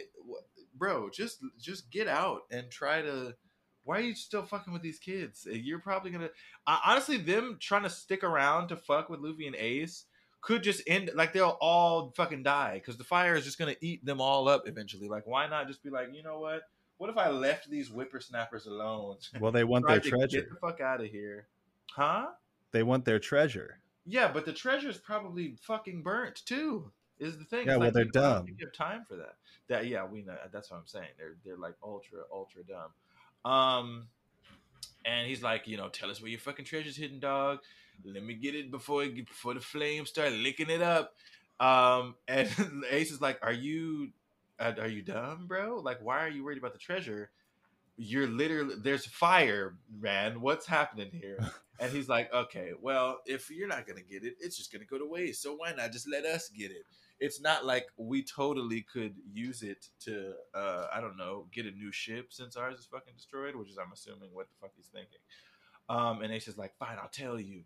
bro. 0.75 1.09
Just 1.09 1.39
just 1.59 1.89
get 1.89 2.07
out 2.07 2.41
and 2.51 2.69
try 2.69 3.01
to. 3.01 3.35
Why 3.83 3.97
are 3.97 4.01
you 4.01 4.15
still 4.15 4.43
fucking 4.43 4.73
with 4.73 4.81
these 4.81 4.99
kids? 4.99 5.47
You're 5.49 5.79
probably 5.79 6.11
gonna. 6.11 6.29
Uh, 6.67 6.79
honestly, 6.85 7.17
them 7.17 7.57
trying 7.59 7.83
to 7.83 7.89
stick 7.89 8.23
around 8.23 8.67
to 8.67 8.75
fuck 8.75 9.09
with 9.09 9.21
Luffy 9.21 9.47
and 9.47 9.55
Ace 9.55 10.05
could 10.41 10.63
just 10.63 10.81
end 10.87 11.11
like 11.15 11.31
they'll 11.31 11.57
all 11.61 12.11
fucking 12.17 12.43
die 12.43 12.73
because 12.73 12.97
the 12.97 13.03
fire 13.03 13.35
is 13.35 13.45
just 13.45 13.57
gonna 13.57 13.75
eat 13.79 14.03
them 14.05 14.19
all 14.19 14.49
up 14.49 14.67
eventually. 14.67 15.07
Like, 15.07 15.25
why 15.25 15.47
not 15.47 15.67
just 15.67 15.83
be 15.83 15.89
like, 15.89 16.09
you 16.13 16.21
know 16.21 16.39
what? 16.39 16.63
What 16.97 17.09
if 17.09 17.17
I 17.17 17.29
left 17.29 17.69
these 17.69 17.87
whippersnappers 17.87 18.67
alone? 18.67 19.17
Well, 19.39 19.51
they 19.51 19.63
want 19.63 19.87
their 19.87 19.99
treasure. 19.99 20.41
Get 20.41 20.49
the 20.49 20.55
fuck 20.61 20.81
out 20.81 21.01
of 21.01 21.07
here, 21.07 21.47
huh? 21.95 22.27
They 22.71 22.83
want 22.83 23.05
their 23.05 23.19
treasure. 23.19 23.79
Yeah, 24.05 24.31
but 24.31 24.45
the 24.45 24.53
treasure's 24.53 24.97
probably 24.97 25.55
fucking 25.61 26.03
burnt 26.03 26.41
too. 26.45 26.91
Is 27.19 27.37
the 27.37 27.45
thing? 27.45 27.67
Yeah, 27.67 27.77
well, 27.77 27.91
they're 27.91 28.05
dumb. 28.05 28.47
You 28.47 28.55
have 28.61 28.73
time 28.73 29.05
for 29.07 29.15
that. 29.17 29.35
That 29.67 29.85
yeah, 29.85 30.05
we 30.05 30.23
know. 30.23 30.35
That's 30.51 30.71
what 30.71 30.77
I'm 30.77 30.87
saying. 30.87 31.09
They're 31.17 31.35
they're 31.45 31.57
like 31.57 31.75
ultra 31.83 32.19
ultra 32.33 32.63
dumb. 32.63 33.51
Um, 33.51 34.07
and 35.05 35.27
he's 35.27 35.43
like, 35.43 35.67
you 35.67 35.77
know, 35.77 35.89
tell 35.89 36.09
us 36.09 36.21
where 36.21 36.29
your 36.29 36.39
fucking 36.39 36.65
treasure's 36.65 36.97
hidden, 36.97 37.19
dog. 37.19 37.59
Let 38.03 38.23
me 38.23 38.33
get 38.33 38.55
it 38.55 38.71
before 38.71 39.03
it, 39.03 39.15
before 39.15 39.53
the 39.53 39.59
flames 39.59 40.09
start 40.09 40.31
licking 40.33 40.69
it 40.69 40.81
up. 40.81 41.13
Um, 41.59 42.15
and 42.27 42.49
Ace 42.89 43.11
is 43.11 43.21
like, 43.21 43.39
are 43.43 43.53
you 43.53 44.09
uh, 44.59 44.73
are 44.79 44.87
you 44.87 45.01
dumb, 45.01 45.45
bro? 45.47 45.79
Like, 45.83 45.99
why 46.01 46.25
are 46.25 46.29
you 46.29 46.43
worried 46.43 46.57
about 46.57 46.73
the 46.73 46.79
treasure? 46.79 47.29
You're 47.97 48.27
literally 48.27 48.75
there's 48.81 49.05
fire, 49.05 49.75
man. 49.99 50.41
What's 50.41 50.65
happening 50.65 51.11
here? 51.11 51.37
And 51.81 51.91
he's 51.91 52.07
like, 52.07 52.31
okay, 52.31 52.71
well, 52.79 53.19
if 53.25 53.49
you're 53.49 53.67
not 53.67 53.87
gonna 53.87 54.03
get 54.03 54.23
it, 54.23 54.35
it's 54.39 54.55
just 54.55 54.71
gonna 54.71 54.85
go 54.85 54.99
to 54.99 55.05
waste. 55.05 55.41
So 55.41 55.55
why 55.55 55.73
not 55.73 55.91
just 55.91 56.07
let 56.07 56.25
us 56.25 56.47
get 56.49 56.69
it? 56.71 56.85
It's 57.19 57.41
not 57.41 57.65
like 57.65 57.87
we 57.97 58.23
totally 58.23 58.81
could 58.81 59.15
use 59.33 59.63
it 59.63 59.87
to, 60.01 60.33
uh, 60.53 60.87
I 60.93 61.01
don't 61.01 61.17
know, 61.17 61.47
get 61.51 61.65
a 61.65 61.71
new 61.71 61.91
ship 61.91 62.27
since 62.29 62.55
ours 62.55 62.79
is 62.79 62.85
fucking 62.85 63.15
destroyed, 63.15 63.55
which 63.55 63.69
is 63.69 63.77
I'm 63.77 63.91
assuming 63.91 64.29
what 64.31 64.47
the 64.47 64.55
fuck 64.61 64.71
he's 64.75 64.87
thinking. 64.87 65.19
Um, 65.89 66.21
and 66.21 66.31
Ace 66.31 66.47
is 66.47 66.57
like, 66.57 66.77
fine, 66.77 66.97
I'll 67.01 67.09
tell 67.09 67.39
you. 67.39 67.63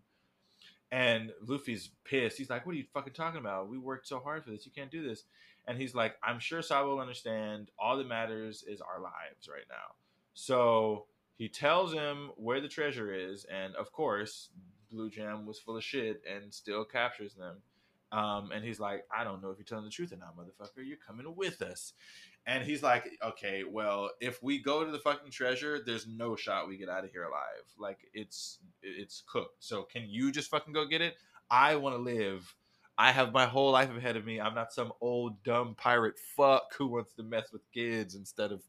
And 0.91 1.33
Luffy's 1.45 1.89
pissed. 2.05 2.37
He's 2.37 2.49
like, 2.49 2.65
"What 2.65 2.73
are 2.73 2.77
you 2.77 2.85
fucking 2.93 3.13
talking 3.13 3.39
about? 3.39 3.69
We 3.69 3.77
worked 3.77 4.07
so 4.07 4.19
hard 4.19 4.43
for 4.43 4.51
this. 4.51 4.65
You 4.65 4.71
can't 4.71 4.91
do 4.91 5.05
this." 5.05 5.23
And 5.67 5.77
he's 5.77 5.95
like, 5.95 6.15
"I'm 6.23 6.39
sure 6.39 6.61
Sabo 6.61 6.91
will 6.91 7.01
understand. 7.01 7.71
All 7.77 7.97
that 7.97 8.07
matters 8.07 8.63
is 8.63 8.81
our 8.81 9.01
lives 9.01 9.49
right 9.49 9.65
now." 9.67 9.95
So 10.35 11.07
he 11.37 11.49
tells 11.49 11.93
him 11.93 12.31
where 12.37 12.61
the 12.61 12.67
treasure 12.67 13.13
is, 13.13 13.45
and 13.45 13.75
of 13.75 13.91
course, 13.91 14.49
Blue 14.91 15.09
Jam 15.09 15.45
was 15.45 15.59
full 15.59 15.77
of 15.77 15.83
shit 15.83 16.21
and 16.31 16.53
still 16.53 16.85
captures 16.85 17.33
them. 17.33 17.57
Um, 18.11 18.51
and 18.53 18.63
he's 18.63 18.79
like, 18.79 19.03
"I 19.15 19.23
don't 19.23 19.41
know 19.41 19.49
if 19.49 19.57
you're 19.57 19.65
telling 19.65 19.83
the 19.85 19.91
truth 19.91 20.13
or 20.13 20.17
not, 20.17 20.37
motherfucker. 20.37 20.85
You're 20.85 20.97
coming 20.97 21.35
with 21.35 21.61
us." 21.61 21.93
And 22.47 22.63
he's 22.63 22.83
like, 22.83 23.09
okay, 23.23 23.63
well, 23.63 24.11
if 24.21 24.41
we 24.43 24.61
go 24.61 24.85
to 24.85 24.91
the 24.91 24.99
fucking 24.99 25.31
treasure, 25.31 25.79
there's 25.83 26.05
no 26.07 26.35
shot 26.35 26.67
we 26.67 26.77
get 26.77 26.89
out 26.89 27.03
of 27.03 27.11
here 27.11 27.23
alive. 27.23 27.65
Like 27.77 27.99
it's 28.13 28.59
it's 28.83 29.23
cooked. 29.27 29.63
So 29.63 29.83
can 29.83 30.03
you 30.07 30.31
just 30.31 30.51
fucking 30.51 30.73
go 30.73 30.85
get 30.85 31.01
it? 31.01 31.15
I 31.49 31.75
want 31.75 31.95
to 31.95 32.01
live. 32.01 32.55
I 32.97 33.11
have 33.11 33.33
my 33.33 33.45
whole 33.45 33.71
life 33.71 33.89
ahead 33.95 34.15
of 34.15 34.25
me. 34.25 34.39
I'm 34.39 34.53
not 34.53 34.71
some 34.71 34.93
old 35.01 35.43
dumb 35.43 35.75
pirate 35.75 36.15
fuck 36.37 36.73
who 36.77 36.87
wants 36.87 37.13
to 37.13 37.23
mess 37.23 37.51
with 37.51 37.61
kids 37.73 38.15
instead 38.15 38.51
of, 38.51 38.61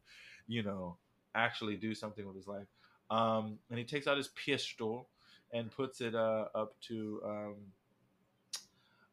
you 0.48 0.62
know, 0.62 0.96
actually 1.36 1.76
do 1.76 1.94
something 1.94 2.26
with 2.26 2.36
his 2.36 2.46
life. 2.46 2.66
Um, 3.10 3.58
and 3.70 3.78
he 3.78 3.84
takes 3.84 4.06
out 4.06 4.16
his 4.16 4.28
pistol 4.28 5.08
and 5.52 5.70
puts 5.70 6.00
it 6.00 6.14
uh, 6.14 6.46
up 6.54 6.74
to 6.88 7.20
um, 7.24 7.54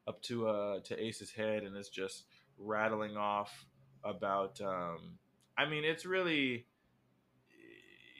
up 0.07 0.21
to 0.23 0.47
uh, 0.47 0.79
to 0.81 0.99
Ace's 0.99 1.31
head, 1.31 1.63
and 1.63 1.75
it's 1.75 1.89
just 1.89 2.25
rattling 2.57 3.17
off 3.17 3.65
about 4.03 4.61
um 4.61 5.17
I 5.57 5.65
mean 5.65 5.83
it's 5.83 6.05
really 6.05 6.65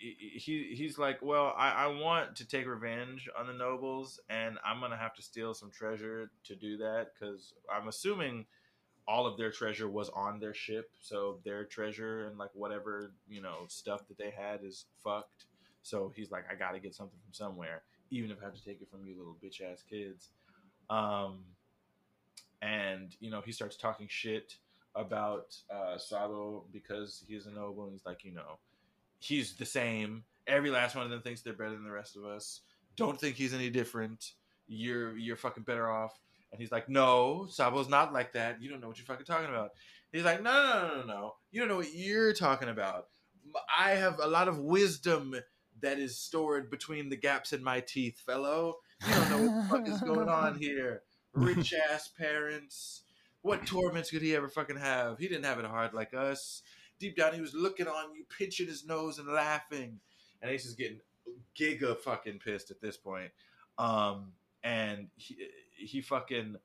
he 0.04 0.74
he's 0.76 0.98
like, 0.98 1.20
well, 1.22 1.54
I, 1.58 1.86
I 1.86 1.88
want 1.88 2.36
to 2.38 2.48
take 2.48 2.68
revenge 2.68 3.30
on 3.40 3.48
the 3.48 3.54
nobles, 3.54 4.20
and 4.30 4.58
I'm 4.66 4.82
gonna 4.82 4.98
have 4.98 5.16
to 5.16 5.22
steal 5.22 5.54
some 5.54 5.72
treasure 5.72 6.30
to 6.46 6.56
do 6.56 6.78
that 6.78 7.12
because 7.14 7.54
I'm 7.74 7.88
assuming 7.88 8.46
all 9.08 9.28
of 9.28 9.38
their 9.38 9.52
treasure 9.52 9.90
was 9.90 10.10
on 10.10 10.40
their 10.40 10.54
ship, 10.54 10.92
so 11.02 11.40
their 11.44 11.66
treasure 11.66 12.28
and 12.28 12.38
like 12.38 12.52
whatever 12.54 13.12
you 13.28 13.42
know 13.42 13.66
stuff 13.68 14.08
that 14.08 14.18
they 14.18 14.32
had 14.32 14.64
is 14.64 14.86
fucked. 15.04 15.46
So 15.82 16.12
he's 16.16 16.32
like, 16.32 16.46
I 16.50 16.56
gotta 16.56 16.80
get 16.80 16.96
something 16.96 17.20
from 17.24 17.34
somewhere, 17.34 17.84
even 18.10 18.32
if 18.32 18.38
I 18.42 18.46
have 18.46 18.56
to 18.56 18.64
take 18.64 18.82
it 18.82 18.90
from 18.90 19.06
you 19.06 19.16
little 19.18 19.38
bitch 19.44 19.62
ass 19.62 19.84
kids. 19.88 20.30
Um, 20.90 21.40
and 22.62 23.16
you 23.20 23.30
know 23.30 23.42
he 23.42 23.52
starts 23.52 23.76
talking 23.76 24.08
shit 24.10 24.56
about 24.96 25.56
uh, 25.74 25.98
because 26.72 27.24
he's 27.28 27.46
a 27.46 27.52
noble 27.52 27.84
and 27.84 27.94
he's 27.94 28.06
like, 28.06 28.24
you 28.24 28.32
know, 28.32 28.60
he's 29.20 29.54
the 29.54 29.66
same. 29.66 30.24
Every 30.48 30.70
last 30.70 30.96
one 30.96 31.06
of 31.06 31.12
them 31.12 31.22
thinks 31.22 31.42
they're 31.42 31.54
better 31.54 31.72
than 31.72 31.84
the 31.84 31.92
rest 31.92 32.16
of 32.16 32.26
us. 32.26 32.62
Don't 32.96 33.20
think 33.20 33.36
he's 33.36 33.54
any 33.54 33.70
different. 33.70 34.34
You're 34.68 35.18
you're 35.18 35.36
fucking 35.36 35.64
better 35.64 35.90
off. 35.90 36.20
And 36.54 36.62
he's 36.62 36.72
like, 36.72 36.88
no, 36.88 37.48
Sabo's 37.50 37.90
not 37.90 38.14
like 38.14 38.34
that. 38.34 38.62
You 38.62 38.70
don't 38.70 38.80
know 38.80 38.88
what 38.88 39.00
you're 39.00 39.08
fucking 39.08 39.26
talking 39.26 39.50
about. 39.50 39.72
He's 40.12 40.24
like, 40.24 40.44
no, 40.44 40.52
no, 40.52 40.88
no, 40.88 41.02
no, 41.02 41.08
no. 41.08 41.34
You 41.52 41.60
don't 41.60 41.68
know 41.68 41.78
what 41.78 41.96
you're 41.96 42.34
talking 42.34 42.70
about. 42.70 43.08
I 43.78 43.92
have 43.92 44.20
a 44.22 44.28
lot 44.28 44.48
of 44.48 44.60
wisdom 44.60 45.36
that 45.82 45.98
is 45.98 46.16
stored 46.16 46.70
between 46.70 47.10
the 47.10 47.18
gaps 47.18 47.54
in 47.54 47.64
my 47.64 47.80
teeth, 47.80 48.20
fellow. 48.20 48.76
You 49.06 49.16
don't 49.16 49.30
know 49.32 49.52
what 49.52 49.64
the 49.64 49.70
fuck 49.70 49.88
is 49.88 50.02
going 50.02 50.30
on 50.30 50.56
here. 50.60 51.02
Rich 51.34 51.74
ass 51.90 52.08
parents, 52.08 53.02
what 53.42 53.66
torments 53.66 54.12
could 54.12 54.22
he 54.22 54.36
ever 54.36 54.48
fucking 54.48 54.78
have? 54.78 55.18
He 55.18 55.28
didn't 55.28 55.46
have 55.46 55.58
it 55.58 55.66
hard 55.66 55.96
like 55.96 56.14
us. 56.14 56.62
Deep 57.00 57.18
down, 57.18 57.34
he 57.34 57.42
was 57.42 57.56
looking 57.56 57.88
on 57.88 58.14
you, 58.16 58.26
pinching 58.38 58.68
his 58.68 58.86
nose 58.86 59.18
and 59.18 59.28
laughing. 59.28 60.00
And 60.44 60.52
Ace 60.52 60.68
is 60.68 60.76
getting 60.76 61.00
giga 61.60 61.98
fucking 61.98 62.38
pissed 62.38 62.70
at 62.70 62.80
this 62.80 62.98
point. 62.98 63.32
Um, 63.80 64.34
and 64.64 65.08
he, 65.16 65.38
he 65.86 66.02
fucking 66.02 66.56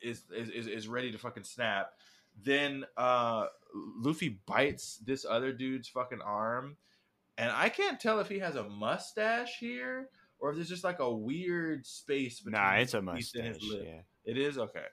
is, 0.00 0.22
is 0.34 0.66
is 0.66 0.88
ready 0.88 1.12
to 1.12 1.18
fucking 1.18 1.44
snap. 1.44 1.92
Then 2.42 2.84
uh, 2.96 3.46
Luffy 3.74 4.40
bites 4.46 4.98
this 5.04 5.24
other 5.28 5.52
dude's 5.52 5.88
fucking 5.88 6.20
arm, 6.20 6.76
and 7.38 7.50
I 7.50 7.68
can't 7.68 7.98
tell 7.98 8.20
if 8.20 8.28
he 8.28 8.38
has 8.40 8.56
a 8.56 8.64
mustache 8.64 9.56
here 9.58 10.10
or 10.38 10.50
if 10.50 10.56
there's 10.56 10.68
just 10.68 10.84
like 10.84 10.98
a 10.98 11.12
weird 11.12 11.86
space 11.86 12.40
between. 12.40 12.60
Nah, 12.60 12.74
it's 12.74 12.94
a 12.94 13.02
mustache. 13.02 13.56
Yeah, 13.60 14.00
it 14.24 14.38
is 14.38 14.58
okay. 14.58 14.86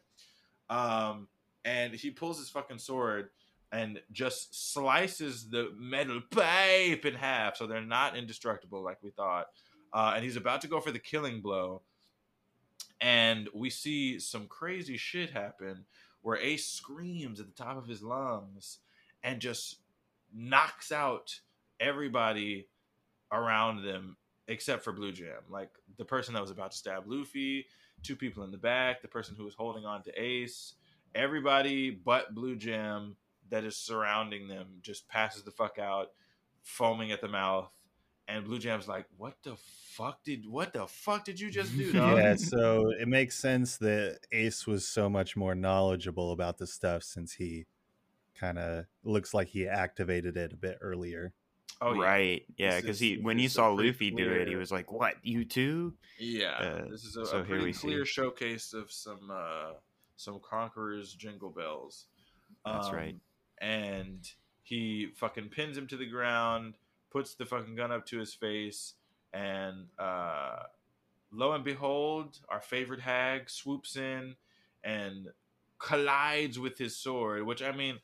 Um, 0.69 1.27
and 1.65 1.93
he 1.93 2.11
pulls 2.11 2.39
his 2.39 2.49
fucking 2.49 2.79
sword 2.79 3.29
and 3.71 3.99
just 4.11 4.73
slices 4.73 5.49
the 5.49 5.71
metal 5.77 6.21
pipe 6.29 7.05
in 7.05 7.15
half, 7.15 7.57
so 7.57 7.67
they're 7.67 7.81
not 7.81 8.15
indestructible 8.15 8.83
like 8.83 9.01
we 9.01 9.09
thought. 9.09 9.47
Uh, 9.91 10.13
and 10.15 10.23
he's 10.23 10.35
about 10.35 10.61
to 10.61 10.67
go 10.67 10.79
for 10.79 10.91
the 10.91 10.99
killing 10.99 11.41
blow, 11.41 11.81
and 13.03 13.49
we 13.53 13.69
see 13.69 14.17
some 14.17 14.47
crazy 14.47 14.95
shit 14.95 15.31
happen 15.31 15.83
where 16.21 16.37
Ace 16.37 16.65
screams 16.65 17.41
at 17.41 17.47
the 17.47 17.63
top 17.63 17.77
of 17.77 17.85
his 17.85 18.01
lungs 18.01 18.79
and 19.21 19.41
just 19.41 19.79
knocks 20.33 20.89
out 20.89 21.41
everybody 21.81 22.69
around 23.29 23.83
them 23.83 24.15
except 24.47 24.85
for 24.85 24.93
Blue 24.93 25.11
Jam. 25.11 25.41
Like 25.49 25.69
the 25.97 26.05
person 26.05 26.33
that 26.33 26.41
was 26.41 26.49
about 26.49 26.71
to 26.71 26.77
stab 26.77 27.03
Luffy, 27.05 27.65
two 28.03 28.15
people 28.15 28.45
in 28.45 28.51
the 28.51 28.57
back, 28.57 29.01
the 29.01 29.09
person 29.09 29.35
who 29.35 29.43
was 29.43 29.55
holding 29.55 29.85
on 29.85 30.01
to 30.03 30.21
Ace, 30.21 30.75
everybody 31.13 31.89
but 31.89 32.33
Blue 32.33 32.55
Jam 32.55 33.17
that 33.49 33.65
is 33.65 33.75
surrounding 33.75 34.47
them 34.47 34.67
just 34.81 35.09
passes 35.09 35.43
the 35.43 35.51
fuck 35.51 35.77
out, 35.77 36.11
foaming 36.61 37.11
at 37.11 37.19
the 37.19 37.27
mouth. 37.27 37.69
And 38.33 38.43
Blue 38.45 38.57
Jam's 38.57 38.87
like, 38.87 39.05
"What 39.17 39.35
the 39.43 39.55
fuck 39.91 40.23
did 40.23 40.47
what 40.47 40.73
the 40.73 40.87
fuck 40.87 41.23
did 41.23 41.39
you 41.39 41.51
just 41.51 41.77
do?" 41.77 41.93
Dog? 41.93 42.17
yeah, 42.17 42.35
so 42.35 42.89
it 42.99 43.07
makes 43.07 43.37
sense 43.37 43.77
that 43.77 44.21
Ace 44.31 44.65
was 44.65 44.87
so 44.87 45.07
much 45.07 45.37
more 45.37 45.53
knowledgeable 45.53 46.31
about 46.31 46.57
the 46.57 46.65
stuff 46.65 47.03
since 47.03 47.33
he 47.33 47.65
kind 48.33 48.57
of 48.57 48.85
looks 49.03 49.35
like 49.35 49.49
he 49.49 49.67
activated 49.67 50.35
it 50.35 50.51
a 50.51 50.57
bit 50.57 50.79
earlier. 50.81 51.31
Oh, 51.79 51.95
right. 51.95 52.43
Yeah, 52.57 52.81
because 52.81 52.99
he 52.99 53.17
when 53.17 53.37
he 53.37 53.47
saw 53.47 53.69
Luffy 53.69 54.09
clear... 54.09 54.29
do 54.29 54.41
it, 54.41 54.47
he 54.47 54.55
was 54.55 54.71
like, 54.71 54.91
"What? 54.91 55.13
You 55.21 55.45
too?" 55.45 55.93
Yeah. 56.17 56.57
Uh, 56.57 56.89
this 56.89 57.03
is 57.03 57.15
a, 57.15 57.27
so 57.27 57.37
a 57.41 57.43
pretty 57.43 57.71
clear 57.71 58.03
see. 58.03 58.13
showcase 58.13 58.73
of 58.73 58.91
some 58.91 59.29
uh, 59.31 59.73
some 60.15 60.39
conquerors 60.43 61.13
jingle 61.13 61.51
bells. 61.51 62.07
That's 62.65 62.87
um, 62.87 62.95
right. 62.95 63.15
And 63.61 64.27
he 64.63 65.09
fucking 65.17 65.49
pins 65.49 65.77
him 65.77 65.85
to 65.87 65.97
the 65.97 66.07
ground, 66.07 66.77
puts 67.13 67.35
the 67.35 67.45
fucking 67.45 67.75
gun 67.75 67.91
up 67.91 68.05
to 68.07 68.17
his 68.17 68.33
face, 68.33 68.95
and 69.33 69.85
uh, 69.97 70.63
lo 71.31 71.53
and 71.53 71.63
behold, 71.63 72.39
our 72.49 72.59
favorite 72.59 72.99
hag 72.99 73.49
swoops 73.49 73.95
in 73.95 74.35
and 74.83 75.27
collides 75.77 76.59
with 76.59 76.77
his 76.77 76.97
sword. 76.97 77.43
Which 77.43 77.61
I 77.61 77.71
mean, 77.71 77.99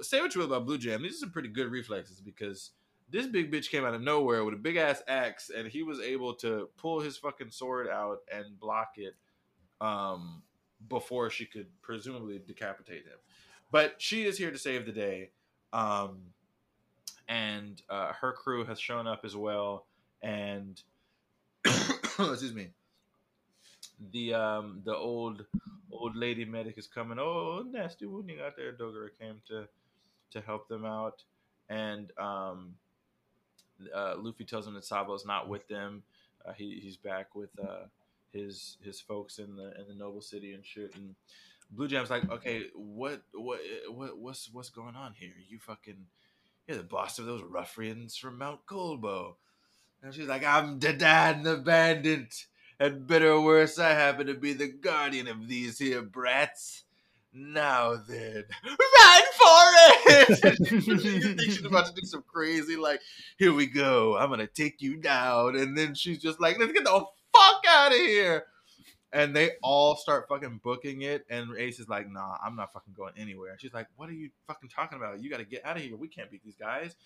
say 0.00 0.20
what 0.20 0.34
you 0.34 0.40
will 0.40 0.48
about 0.48 0.66
Blue 0.66 0.78
Jam, 0.78 1.02
these 1.02 1.16
are 1.16 1.18
some 1.18 1.30
pretty 1.30 1.48
good 1.48 1.70
reflexes 1.70 2.20
because 2.20 2.70
this 3.08 3.26
big 3.26 3.52
bitch 3.52 3.70
came 3.70 3.84
out 3.84 3.94
of 3.94 4.02
nowhere 4.02 4.44
with 4.44 4.54
a 4.54 4.58
big 4.58 4.76
ass 4.76 5.02
axe, 5.06 5.50
and 5.54 5.68
he 5.68 5.82
was 5.82 6.00
able 6.00 6.34
to 6.34 6.68
pull 6.76 7.00
his 7.00 7.16
fucking 7.16 7.50
sword 7.50 7.88
out 7.88 8.18
and 8.32 8.58
block 8.58 8.94
it 8.96 9.14
um, 9.80 10.42
before 10.88 11.30
she 11.30 11.44
could 11.44 11.66
presumably 11.82 12.40
decapitate 12.44 13.04
him. 13.04 13.18
But 13.70 13.96
she 13.98 14.24
is 14.24 14.38
here 14.38 14.50
to 14.50 14.58
save 14.58 14.86
the 14.86 14.92
day, 14.92 15.30
um, 15.72 16.18
and 17.28 17.80
uh, 17.88 18.12
her 18.12 18.32
crew 18.32 18.64
has 18.64 18.78
shown 18.78 19.06
up 19.06 19.24
as 19.24 19.36
well. 19.36 19.86
And 20.22 20.80
excuse 21.64 22.54
me, 22.54 22.68
the 24.12 24.34
um, 24.34 24.82
the 24.84 24.94
old 24.94 25.44
old 25.90 26.16
lady 26.16 26.44
medic 26.44 26.78
is 26.78 26.86
coming. 26.86 27.18
Oh, 27.18 27.64
nasty 27.68 28.06
wounding 28.06 28.38
out 28.44 28.56
there. 28.56 28.72
Dogra 28.72 29.08
came 29.18 29.40
to 29.48 29.66
to 30.32 30.40
help 30.40 30.68
them 30.68 30.84
out, 30.84 31.22
and 31.68 32.10
um, 32.18 32.74
uh, 33.94 34.14
Luffy 34.18 34.44
tells 34.44 34.66
him 34.66 34.74
that 34.74 34.84
Sabo's 34.84 35.26
not 35.26 35.48
with 35.48 35.66
them. 35.68 36.02
Uh, 36.44 36.52
he 36.52 36.78
he's 36.82 36.96
back 36.96 37.34
with 37.34 37.50
uh, 37.60 37.86
his 38.32 38.78
his 38.82 39.00
folks 39.00 39.38
in 39.38 39.56
the 39.56 39.78
in 39.80 39.88
the 39.88 39.94
noble 39.94 40.20
city 40.20 40.52
and 40.52 40.64
shit. 40.64 40.94
And 40.94 41.14
Blue 41.70 41.88
Jam's 41.88 42.10
like, 42.10 42.30
okay, 42.30 42.64
what 42.74 43.22
what 43.32 43.60
what 43.88 44.18
what's 44.18 44.50
what's 44.52 44.70
going 44.70 44.94
on 44.94 45.14
here? 45.18 45.34
You 45.48 45.58
fucking 45.58 46.06
you're 46.66 46.76
the 46.76 46.82
boss 46.82 47.18
of 47.18 47.26
those 47.26 47.42
ruffians 47.42 48.16
from 48.16 48.38
Mount 48.38 48.66
Colbo. 48.66 49.36
And 50.02 50.14
she's 50.14 50.26
like, 50.26 50.44
I'm 50.44 50.78
the 50.78 50.92
dad 50.92 51.44
the 51.44 51.56
bandit. 51.56 52.46
And 52.78 53.06
better 53.06 53.32
or 53.32 53.40
worse, 53.40 53.78
I 53.78 53.90
happen 53.90 54.26
to 54.26 54.34
be 54.34 54.52
the 54.52 54.68
guardian 54.68 55.28
of 55.28 55.48
these 55.48 55.78
here 55.78 56.02
brats. 56.02 56.84
Now 57.32 57.96
then, 58.08 58.44
run 58.64 59.22
for 59.34 59.66
it! 60.06 60.60
you 60.70 61.20
think 61.20 61.40
she's 61.42 61.64
about 61.64 61.86
to 61.86 61.92
do 61.92 62.06
some 62.06 62.24
crazy, 62.26 62.76
like, 62.76 63.00
here 63.36 63.52
we 63.52 63.66
go, 63.66 64.16
I'm 64.16 64.30
gonna 64.30 64.46
take 64.46 64.80
you 64.80 64.96
down. 64.96 65.56
And 65.56 65.76
then 65.76 65.94
she's 65.94 66.18
just 66.18 66.40
like, 66.40 66.58
let's 66.58 66.72
get 66.72 66.84
the 66.84 67.04
fuck 67.34 67.64
out 67.68 67.92
of 67.92 67.98
here. 67.98 68.46
And 69.16 69.34
they 69.34 69.52
all 69.62 69.96
start 69.96 70.28
fucking 70.28 70.60
booking 70.62 71.02
it. 71.02 71.24
And 71.30 71.56
Ace 71.56 71.80
is 71.80 71.88
like, 71.88 72.06
nah, 72.10 72.36
I'm 72.44 72.54
not 72.54 72.72
fucking 72.74 72.92
going 72.94 73.14
anywhere. 73.16 73.56
She's 73.58 73.72
like, 73.72 73.86
what 73.96 74.10
are 74.10 74.14
you 74.14 74.28
fucking 74.46 74.68
talking 74.68 74.98
about? 74.98 75.22
You 75.22 75.30
gotta 75.30 75.44
get 75.44 75.64
out 75.64 75.78
of 75.78 75.82
here. 75.82 75.96
We 75.96 76.06
can't 76.06 76.30
beat 76.30 76.44
these 76.44 76.54
guys. 76.54 76.96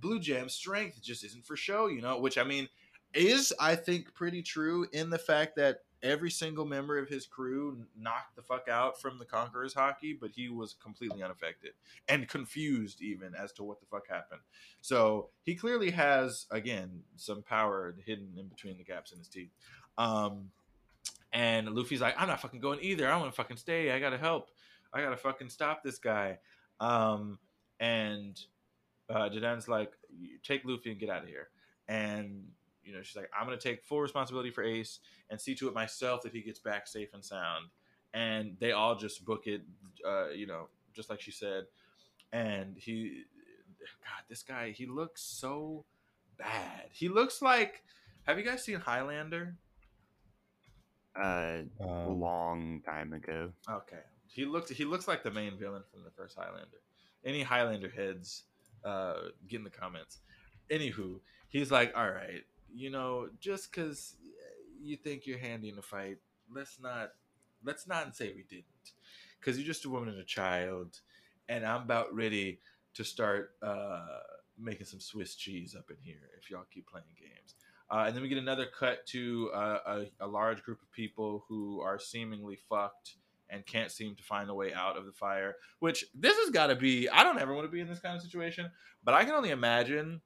Blue 0.00 0.18
Jam's 0.18 0.52
strength 0.52 1.00
just 1.00 1.24
isn't 1.24 1.46
for 1.46 1.56
show, 1.56 1.86
you 1.86 2.02
know, 2.02 2.18
which 2.18 2.38
I 2.38 2.42
mean, 2.42 2.68
is 3.14 3.52
I 3.60 3.76
think 3.76 4.12
pretty 4.14 4.42
true 4.42 4.88
in 4.92 5.10
the 5.10 5.18
fact 5.18 5.54
that 5.54 5.82
every 6.02 6.30
single 6.30 6.64
member 6.64 6.98
of 6.98 7.08
his 7.08 7.24
crew 7.24 7.78
knocked 7.96 8.34
the 8.34 8.42
fuck 8.42 8.68
out 8.68 9.00
from 9.00 9.18
the 9.18 9.24
Conqueror's 9.24 9.74
Haki, 9.74 10.18
but 10.20 10.30
he 10.34 10.48
was 10.48 10.74
completely 10.82 11.22
unaffected 11.22 11.70
and 12.08 12.28
confused 12.28 13.00
even 13.00 13.32
as 13.40 13.52
to 13.52 13.62
what 13.62 13.78
the 13.78 13.86
fuck 13.86 14.08
happened. 14.08 14.40
So 14.80 15.28
he 15.44 15.54
clearly 15.54 15.92
has 15.92 16.46
again 16.50 17.02
some 17.14 17.42
power 17.42 17.94
hidden 18.04 18.32
in 18.36 18.48
between 18.48 18.76
the 18.76 18.84
gaps 18.84 19.12
in 19.12 19.18
his 19.18 19.28
teeth. 19.28 19.52
Um, 19.96 20.50
and 21.34 21.68
Luffy's 21.68 22.00
like, 22.00 22.14
I'm 22.16 22.28
not 22.28 22.40
fucking 22.40 22.60
going 22.60 22.78
either. 22.80 23.10
I 23.10 23.16
want 23.16 23.30
to 23.30 23.36
fucking 23.36 23.56
stay. 23.56 23.90
I 23.90 23.98
gotta 23.98 24.16
help. 24.16 24.50
I 24.92 25.02
gotta 25.02 25.16
fucking 25.16 25.50
stop 25.50 25.82
this 25.82 25.98
guy. 25.98 26.38
Um, 26.80 27.38
and 27.80 28.40
uh, 29.10 29.28
like, 29.66 29.92
take 30.42 30.64
Luffy 30.64 30.92
and 30.92 31.00
get 31.00 31.10
out 31.10 31.24
of 31.24 31.28
here. 31.28 31.48
And 31.88 32.44
you 32.84 32.92
know, 32.92 33.02
she's 33.02 33.16
like, 33.16 33.30
I'm 33.38 33.48
to 33.48 33.56
take 33.56 33.82
full 33.82 34.00
responsibility 34.00 34.50
for 34.50 34.62
Ace 34.62 35.00
and 35.30 35.40
see 35.40 35.54
to 35.56 35.68
it 35.68 35.74
myself 35.74 36.22
that 36.22 36.32
he 36.32 36.42
gets 36.42 36.58
back 36.58 36.86
safe 36.86 37.14
and 37.14 37.24
sound. 37.24 37.66
And 38.12 38.56
they 38.60 38.72
all 38.72 38.94
just 38.94 39.24
book 39.24 39.46
it, 39.46 39.62
uh, 40.06 40.28
you 40.28 40.46
know, 40.46 40.68
just 40.92 41.10
like 41.10 41.20
she 41.20 41.32
said. 41.32 41.64
And 42.32 42.76
he, 42.76 43.22
God, 43.80 44.24
this 44.28 44.42
guy, 44.42 44.70
he 44.70 44.86
looks 44.86 45.22
so 45.22 45.84
bad. 46.36 46.88
He 46.92 47.08
looks 47.08 47.42
like, 47.42 47.82
have 48.24 48.38
you 48.38 48.44
guys 48.44 48.62
seen 48.62 48.76
Highlander? 48.80 49.56
Uh, 51.16 51.62
Um, 51.80 52.20
long 52.20 52.82
time 52.84 53.12
ago. 53.12 53.52
Okay, 53.70 54.02
he 54.26 54.44
looks 54.44 54.70
he 54.70 54.84
looks 54.84 55.06
like 55.06 55.22
the 55.22 55.30
main 55.30 55.56
villain 55.58 55.82
from 55.92 56.02
the 56.04 56.10
first 56.10 56.36
Highlander. 56.36 56.80
Any 57.24 57.42
Highlander 57.42 57.88
heads, 57.88 58.44
uh, 58.84 59.28
get 59.48 59.58
in 59.58 59.64
the 59.64 59.70
comments. 59.70 60.18
Anywho, 60.70 61.20
he's 61.48 61.70
like, 61.70 61.92
all 61.96 62.10
right, 62.10 62.42
you 62.74 62.90
know, 62.90 63.28
just 63.40 63.70
because 63.70 64.16
you 64.80 64.96
think 64.96 65.26
you're 65.26 65.38
handy 65.38 65.68
in 65.68 65.78
a 65.78 65.82
fight, 65.82 66.18
let's 66.52 66.78
not 66.80 67.12
let's 67.62 67.86
not 67.86 68.14
say 68.16 68.32
we 68.34 68.42
didn't, 68.48 68.92
because 69.40 69.56
you're 69.56 69.66
just 69.66 69.84
a 69.84 69.88
woman 69.90 70.08
and 70.08 70.18
a 70.18 70.24
child, 70.24 71.00
and 71.48 71.64
I'm 71.64 71.82
about 71.82 72.14
ready 72.14 72.60
to 72.94 73.04
start 73.04 73.52
uh, 73.62 74.04
making 74.58 74.86
some 74.86 75.00
Swiss 75.00 75.34
cheese 75.34 75.74
up 75.76 75.90
in 75.90 75.96
here 76.02 76.28
if 76.40 76.50
y'all 76.50 76.66
keep 76.72 76.86
playing 76.88 77.06
games. 77.18 77.54
Uh, 77.94 78.06
and 78.06 78.16
then 78.16 78.24
we 78.24 78.28
get 78.28 78.38
another 78.38 78.66
cut 78.66 79.06
to 79.06 79.52
uh, 79.54 79.78
a, 79.86 80.24
a 80.24 80.26
large 80.26 80.64
group 80.64 80.82
of 80.82 80.90
people 80.90 81.44
who 81.48 81.80
are 81.80 81.96
seemingly 81.96 82.58
fucked 82.68 83.14
and 83.48 83.64
can't 83.66 83.92
seem 83.92 84.16
to 84.16 84.22
find 84.24 84.50
a 84.50 84.54
way 84.54 84.74
out 84.74 84.96
of 84.96 85.06
the 85.06 85.12
fire. 85.12 85.54
Which 85.78 86.04
this 86.12 86.36
has 86.38 86.50
got 86.50 86.66
to 86.66 86.74
be. 86.74 87.08
I 87.08 87.22
don't 87.22 87.38
ever 87.38 87.54
want 87.54 87.68
to 87.68 87.70
be 87.70 87.78
in 87.78 87.86
this 87.86 88.00
kind 88.00 88.16
of 88.16 88.22
situation, 88.22 88.68
but 89.04 89.14
I 89.14 89.24
can 89.24 89.34
only 89.34 89.50
imagine 89.50 90.22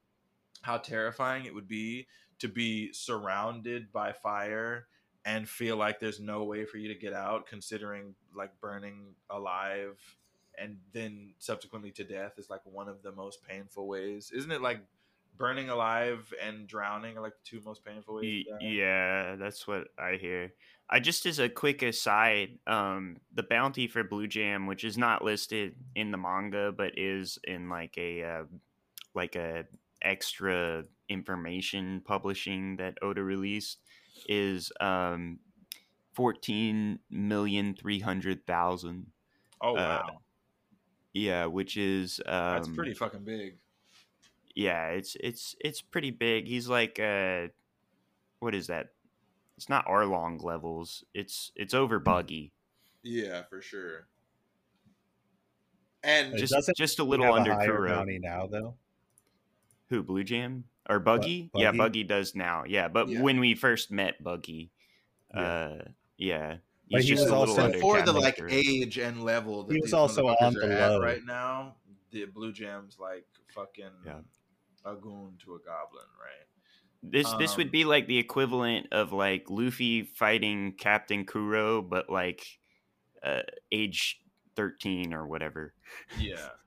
how 0.62 0.78
terrifying 0.78 1.44
it 1.44 1.54
would 1.54 1.68
be 1.68 2.06
to 2.38 2.48
be 2.48 2.90
surrounded 2.94 3.92
by 3.92 4.12
fire 4.12 4.86
and 5.26 5.46
feel 5.46 5.76
like 5.76 6.00
there's 6.00 6.20
no 6.20 6.44
way 6.44 6.64
for 6.64 6.78
you 6.78 6.88
to 6.88 6.98
get 6.98 7.12
out, 7.12 7.46
considering 7.46 8.14
like 8.34 8.58
burning 8.62 9.14
alive 9.28 9.98
and 10.60 10.78
then 10.92 11.34
subsequently 11.38 11.90
to 11.92 12.04
death 12.04 12.32
is 12.38 12.50
like 12.50 12.62
one 12.64 12.88
of 12.88 13.02
the 13.02 13.12
most 13.12 13.42
painful 13.42 13.86
ways. 13.86 14.32
Isn't 14.34 14.50
it 14.50 14.62
like 14.62 14.80
burning 15.38 15.70
alive 15.70 16.32
and 16.44 16.66
drowning 16.66 17.16
are 17.16 17.22
like 17.22 17.32
the 17.32 17.44
two 17.44 17.60
most 17.64 17.84
painful 17.84 18.16
ways? 18.16 18.44
Y- 18.46 18.58
to 18.58 18.64
die? 18.64 18.70
Yeah, 18.70 19.36
that's 19.36 19.66
what 19.66 19.88
I 19.98 20.16
hear. 20.16 20.52
I 20.90 21.00
just 21.00 21.26
as 21.26 21.38
a 21.38 21.48
quick 21.48 21.82
aside, 21.82 22.58
um, 22.66 23.18
the 23.34 23.42
bounty 23.42 23.88
for 23.88 24.02
Blue 24.02 24.26
Jam, 24.26 24.66
which 24.66 24.84
is 24.84 24.96
not 24.96 25.22
listed 25.22 25.74
in 25.94 26.10
the 26.10 26.18
manga, 26.18 26.72
but 26.72 26.98
is 26.98 27.38
in 27.44 27.68
like 27.68 27.96
a 27.98 28.24
uh, 28.24 28.44
like 29.14 29.36
a 29.36 29.64
extra 30.02 30.84
information 31.08 32.00
publishing 32.04 32.76
that 32.76 32.98
Oda 33.02 33.22
released, 33.22 33.78
is 34.28 34.72
um, 34.80 35.38
fourteen 36.14 36.98
million 37.10 37.74
three 37.74 38.00
hundred 38.00 38.46
thousand. 38.46 39.08
Oh 39.60 39.76
Uh, 39.76 40.00
wow, 40.06 40.18
Yeah, 41.12 41.46
which 41.46 41.76
is 41.76 42.20
um, 42.26 42.54
that's 42.54 42.68
pretty 42.68 42.94
fucking 42.94 43.24
big. 43.24 43.58
Yeah, 44.58 44.88
it's 44.88 45.16
it's 45.20 45.54
it's 45.60 45.80
pretty 45.80 46.10
big. 46.10 46.48
He's 46.48 46.68
like 46.68 46.98
uh 46.98 47.46
what 48.40 48.54
is 48.56 48.66
that? 48.66 48.88
It's 49.56 49.68
not 49.68 49.86
Arlong 49.86 50.42
levels. 50.42 51.04
It's 51.14 51.52
it's 51.54 51.74
over 51.74 52.00
buggy. 52.00 52.50
Yeah, 53.04 53.42
for 53.48 53.62
sure. 53.62 54.08
And 56.02 56.34
It 56.34 56.38
Just 56.38 56.70
just 56.76 56.98
a 56.98 57.04
little 57.04 57.24
have 57.26 57.34
a 57.34 57.38
under 57.38 57.54
higher 57.54 57.66
Kuro. 57.76 57.88
bounty 57.94 58.18
now 58.18 58.46
though. 58.46 58.74
Who, 59.90 60.02
Blue 60.02 60.24
Jam? 60.24 60.64
Or 60.88 60.98
Buggy? 60.98 61.50
Yeah, 61.54 61.68
Buggy? 61.70 61.78
Buggy 61.78 62.04
does 62.04 62.34
now. 62.34 62.64
Yeah, 62.66 62.88
but 62.88 63.08
Yeah. 63.08 63.20
when 63.22 63.40
we 63.40 63.54
first 63.54 63.90
met 63.90 64.22
Buggy, 64.22 64.70
Yeah. 65.34 65.40
uh 65.40 65.84
yeah. 66.16 66.56
But 66.90 67.02
He's 67.02 67.10
he 67.10 67.14
just 67.16 67.24
was 67.24 67.30
a 67.32 67.38
little 67.38 67.54
also- 67.54 67.64
under 67.66 67.78
for 67.80 68.02
the 68.02 68.12
like 68.12 68.36
Kuro. 68.38 68.50
age 68.50 68.98
and 68.98 69.22
level 69.24 69.64
that 69.64 69.74
He 69.74 69.80
was 69.80 69.92
also 69.94 70.26
on 70.28 70.56
are 70.56 70.66
the 70.68 70.80
at 70.80 70.88
low. 70.90 71.00
right 71.00 71.24
now, 71.24 71.76
the 72.10 72.24
Blue 72.26 72.52
Jam's 72.52 72.98
like 72.98 73.26
fucking 73.54 73.90
Yeah. 74.04 74.20
A 74.92 74.96
goon 74.96 75.36
to 75.44 75.54
a 75.54 75.58
goblin, 75.58 76.06
right? 76.20 76.46
This 77.02 77.32
this 77.34 77.52
Um, 77.52 77.58
would 77.58 77.70
be 77.70 77.84
like 77.84 78.06
the 78.06 78.18
equivalent 78.18 78.88
of 78.92 79.12
like 79.12 79.48
Luffy 79.50 80.02
fighting 80.02 80.72
Captain 80.72 81.24
Kuro, 81.24 81.80
but 81.82 82.10
like 82.10 82.58
uh, 83.22 83.42
age 83.70 84.20
thirteen 84.56 85.14
or 85.14 85.26
whatever. 85.26 85.74
Yeah. 86.18 86.50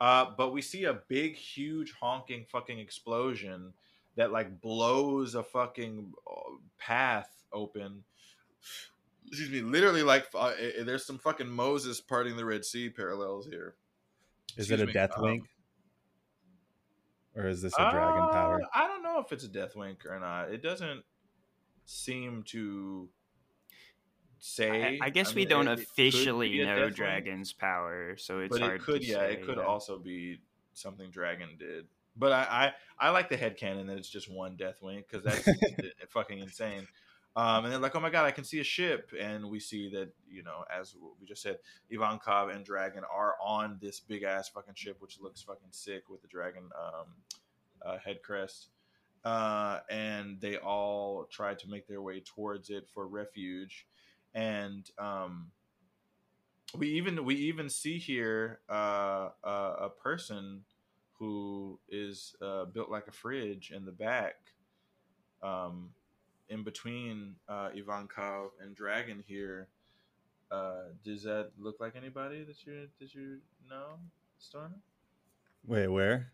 Uh, 0.00 0.26
but 0.36 0.52
we 0.52 0.60
see 0.60 0.84
a 0.84 0.94
big, 0.94 1.36
huge, 1.36 1.92
honking 1.92 2.44
fucking 2.44 2.78
explosion 2.80 3.72
that 4.16 4.32
like 4.32 4.60
blows 4.60 5.34
a 5.36 5.44
fucking 5.44 6.12
uh, 6.28 6.56
path 6.76 7.30
open. 7.52 8.02
Excuse 9.26 9.50
me, 9.50 9.62
literally 9.62 10.02
like 10.02 10.28
uh, 10.34 10.38
uh, 10.38 10.54
there's 10.84 11.06
some 11.06 11.18
fucking 11.18 11.48
Moses 11.48 12.00
parting 12.00 12.36
the 12.36 12.44
Red 12.44 12.64
Sea 12.64 12.90
parallels 12.90 13.46
here. 13.46 13.76
Is 14.56 14.70
Excuse 14.70 14.80
it 14.80 14.80
a 14.80 14.86
me, 14.86 14.92
death 14.92 15.12
um, 15.16 15.24
wink? 15.24 15.48
Or 17.34 17.46
is 17.48 17.62
this 17.62 17.72
a 17.78 17.90
dragon 17.90 18.28
power? 18.30 18.60
Uh, 18.62 18.66
I 18.74 18.86
don't 18.86 19.02
know 19.02 19.18
if 19.20 19.32
it's 19.32 19.44
a 19.44 19.48
death 19.48 19.74
wink 19.74 20.04
or 20.06 20.18
not. 20.20 20.50
It 20.50 20.62
doesn't 20.62 21.02
seem 21.86 22.42
to 22.48 23.08
say. 24.38 24.98
I, 25.00 25.06
I 25.06 25.10
guess 25.10 25.34
we 25.34 25.42
mean, 25.42 25.48
don't 25.48 25.68
it- 25.68 25.78
it 25.78 25.82
officially 25.84 26.50
be 26.50 26.60
a 26.60 26.66
know 26.66 26.74
death 26.74 26.84
wink, 26.84 26.96
Dragon's 26.96 27.52
power, 27.52 28.16
so 28.18 28.40
it's 28.40 28.50
but 28.58 28.60
hard 28.60 28.80
it 28.80 28.84
could, 28.84 29.00
to 29.02 29.06
yeah, 29.06 29.18
say. 29.18 29.32
it 29.34 29.46
could 29.46 29.56
yeah. 29.56 29.64
also 29.64 29.98
be 29.98 30.40
something 30.74 31.10
Dragon 31.10 31.48
did. 31.58 31.86
But 32.14 32.32
I, 32.32 32.72
I, 33.00 33.06
I 33.06 33.10
like 33.10 33.30
the 33.30 33.38
head 33.38 33.56
canon 33.56 33.86
that 33.86 33.96
it's 33.96 34.10
just 34.10 34.30
one 34.30 34.56
death 34.56 34.82
wink 34.82 35.06
because 35.08 35.24
that's 35.24 35.48
fucking 36.10 36.38
insane. 36.38 36.86
Um, 37.34 37.64
and 37.64 37.72
they're 37.72 37.80
like, 37.80 37.96
"Oh 37.96 38.00
my 38.00 38.10
god, 38.10 38.26
I 38.26 38.30
can 38.30 38.44
see 38.44 38.60
a 38.60 38.64
ship!" 38.64 39.10
And 39.18 39.48
we 39.48 39.58
see 39.58 39.88
that 39.90 40.10
you 40.28 40.42
know, 40.42 40.64
as 40.74 40.94
we 41.20 41.26
just 41.26 41.42
said, 41.42 41.58
Ivankov 41.90 42.54
and 42.54 42.64
Dragon 42.64 43.04
are 43.10 43.36
on 43.42 43.78
this 43.80 44.00
big 44.00 44.22
ass 44.22 44.48
fucking 44.48 44.74
ship, 44.74 44.96
which 45.00 45.20
looks 45.20 45.42
fucking 45.42 45.70
sick 45.70 46.10
with 46.10 46.20
the 46.20 46.28
dragon 46.28 46.64
um, 46.78 47.06
uh, 47.84 47.98
head 47.98 48.22
crest. 48.22 48.68
Uh, 49.24 49.78
and 49.88 50.40
they 50.40 50.56
all 50.56 51.26
try 51.30 51.54
to 51.54 51.68
make 51.68 51.86
their 51.86 52.02
way 52.02 52.20
towards 52.20 52.70
it 52.70 52.88
for 52.92 53.06
refuge. 53.06 53.86
And 54.34 54.90
um, 54.98 55.50
we 56.76 56.88
even 56.88 57.24
we 57.24 57.34
even 57.36 57.68
see 57.68 57.98
here 57.98 58.60
uh, 58.68 59.28
a 59.44 59.90
person 60.02 60.64
who 61.18 61.78
is 61.88 62.34
uh, 62.42 62.64
built 62.64 62.90
like 62.90 63.06
a 63.06 63.12
fridge 63.12 63.72
in 63.74 63.84
the 63.84 63.92
back. 63.92 64.34
Um, 65.42 65.90
in 66.48 66.62
between 66.64 67.36
uh, 67.48 67.70
Ivankov 67.76 68.50
and 68.60 68.74
Dragon 68.74 69.22
here. 69.26 69.68
Uh, 70.50 70.88
does 71.04 71.22
that 71.22 71.50
look 71.58 71.76
like 71.80 71.96
anybody 71.96 72.44
that 72.44 72.66
you 72.66 72.88
that 73.00 73.14
you 73.14 73.38
know, 73.68 73.98
Storm? 74.38 74.74
Wait, 75.66 75.88
where? 75.88 76.32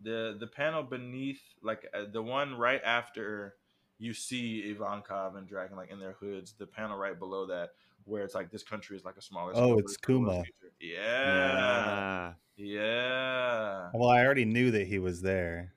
The 0.00 0.36
the 0.38 0.46
panel 0.46 0.82
beneath, 0.84 1.40
like 1.62 1.86
uh, 1.92 2.04
the 2.12 2.22
one 2.22 2.54
right 2.56 2.80
after 2.84 3.56
you 3.98 4.12
see 4.14 4.72
Ivankov 4.72 5.36
and 5.36 5.48
Dragon, 5.48 5.76
like 5.76 5.90
in 5.90 5.98
their 5.98 6.12
hoods. 6.12 6.54
The 6.56 6.66
panel 6.66 6.96
right 6.96 7.18
below 7.18 7.46
that, 7.46 7.70
where 8.04 8.22
it's 8.22 8.34
like 8.34 8.52
this 8.52 8.62
country 8.62 8.96
is 8.96 9.04
like 9.04 9.16
a 9.16 9.22
smaller. 9.22 9.52
Oh, 9.56 9.78
it's 9.78 9.96
but 9.96 10.04
still 10.04 10.16
a 10.30 10.34
Kuma. 10.34 10.44
Yeah, 10.80 12.32
Yeah. 12.56 12.64
yeah. 12.64 13.90
Well, 13.92 14.08
I 14.08 14.24
already 14.24 14.44
knew 14.44 14.70
that 14.70 14.86
he 14.86 15.00
was 15.00 15.20
there. 15.20 15.74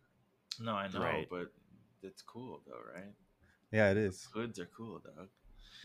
No, 0.59 0.74
I 0.74 0.88
know, 0.89 0.99
Right. 0.99 1.28
but 1.28 1.51
it's 2.03 2.22
cool 2.22 2.61
though, 2.67 2.78
right? 2.93 3.11
Yeah, 3.72 3.91
it 3.91 3.97
is. 3.97 4.28
Hoods 4.34 4.59
are 4.59 4.69
cool, 4.76 4.99
dog. 4.99 5.28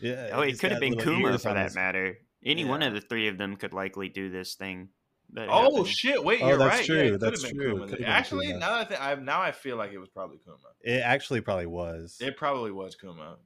Yeah. 0.01 0.29
Oh, 0.33 0.41
it 0.41 0.59
could 0.59 0.71
have 0.71 0.79
been 0.79 0.93
little 0.93 1.15
Kuma 1.15 1.37
for 1.39 1.53
that 1.53 1.63
his- 1.65 1.75
matter. 1.75 2.17
Any 2.45 2.65
one 2.65 2.83
of 2.83 2.93
the 2.93 3.01
three 3.01 3.27
of 3.27 3.37
them 3.37 3.55
could 3.55 3.73
likely 3.73 4.09
do 4.09 4.29
this 4.29 4.55
thing. 4.55 4.89
that 5.33 5.49
Oh 5.49 5.63
happened. 5.77 5.87
shit! 5.87 6.23
Wait, 6.23 6.41
Oh, 6.41 6.47
you're 6.49 6.57
that's 6.57 6.77
right. 6.77 6.85
true, 6.85 6.95
Yeah, 6.97 7.03
it 7.03 7.11
could 7.11 7.19
that's 7.21 7.41
true, 7.43 7.49
it 7.49 7.53
Kuma. 7.73 7.79
could 7.81 7.89
have 7.89 7.99
been 7.99 8.07
Actually, 8.07 8.53
now 8.53 8.59
that 8.59 8.79
I 8.79 8.83
think, 8.85 9.01
I 9.01 9.15
now 9.15 9.41
I 9.41 9.51
feel 9.51 9.75
like 9.75 9.91
it 9.91 9.97
was 9.97 10.07
probably 10.07 10.37
Kuma. 10.37 10.57
It 10.81 11.01
actually 11.01 11.41
probably 11.41 11.65
was. 11.65 12.17
It 12.21 12.37
probably 12.37 12.71
was 12.71 12.95
Kuma 12.95 13.37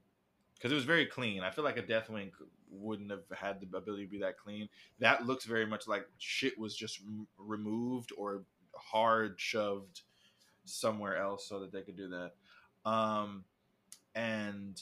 because 0.56 0.72
it 0.72 0.76
was 0.76 0.84
very 0.84 1.08
clean. 1.08 1.42
I 1.42 1.50
feel 1.50 1.64
like 1.64 1.78
a 1.78 1.82
Death 1.82 2.10
Wink 2.10 2.34
wouldn't 2.70 3.10
have 3.10 3.24
had 3.36 3.60
the 3.62 3.78
ability 3.78 4.06
to 4.06 4.12
be 4.12 4.20
that 4.20 4.38
clean. 4.38 4.70
That 5.00 5.26
looks 5.26 5.46
very 5.46 5.66
much 5.66 5.88
like 5.88 6.06
shit 6.20 6.56
was 6.60 6.76
just 6.76 7.00
m- 7.08 7.26
removed 7.40 8.12
or 8.16 8.44
hard 8.76 9.40
shoved 9.40 10.02
somewhere 10.66 11.18
else 11.18 11.48
so 11.50 11.62
that 11.62 11.72
they 11.72 11.82
could 11.82 11.98
do 11.98 12.10
that. 12.10 12.34
Um, 12.90 13.44
and 14.16 14.82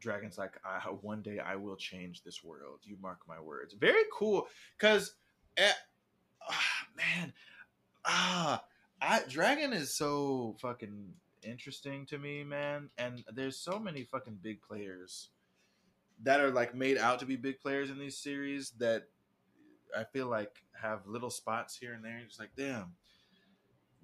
Dragon's 0.00 0.38
like, 0.38 0.54
one 1.02 1.22
day 1.22 1.38
I 1.38 1.56
will 1.56 1.76
change 1.76 2.22
this 2.22 2.42
world. 2.42 2.80
You 2.82 2.96
mark 3.00 3.20
my 3.28 3.40
words. 3.40 3.74
Very 3.74 4.04
cool 4.12 4.46
because, 4.78 5.14
ah, 6.48 6.86
man, 6.96 7.32
ah, 8.04 8.64
I, 9.02 9.22
Dragon 9.28 9.72
is 9.72 9.94
so 9.94 10.56
fucking 10.60 11.12
interesting 11.42 12.06
to 12.06 12.18
me, 12.18 12.44
man. 12.44 12.90
And 12.98 13.24
there's 13.32 13.58
so 13.58 13.78
many 13.78 14.04
fucking 14.04 14.38
big 14.42 14.62
players 14.62 15.28
that 16.22 16.40
are 16.40 16.50
like 16.50 16.74
made 16.74 16.98
out 16.98 17.18
to 17.20 17.26
be 17.26 17.36
big 17.36 17.60
players 17.60 17.90
in 17.90 17.98
these 17.98 18.18
series 18.18 18.70
that 18.78 19.04
I 19.96 20.04
feel 20.04 20.26
like 20.26 20.62
have 20.80 21.06
little 21.06 21.30
spots 21.30 21.76
here 21.76 21.94
and 21.94 22.04
there. 22.04 22.20
Just 22.26 22.40
like, 22.40 22.50
damn. 22.56 22.92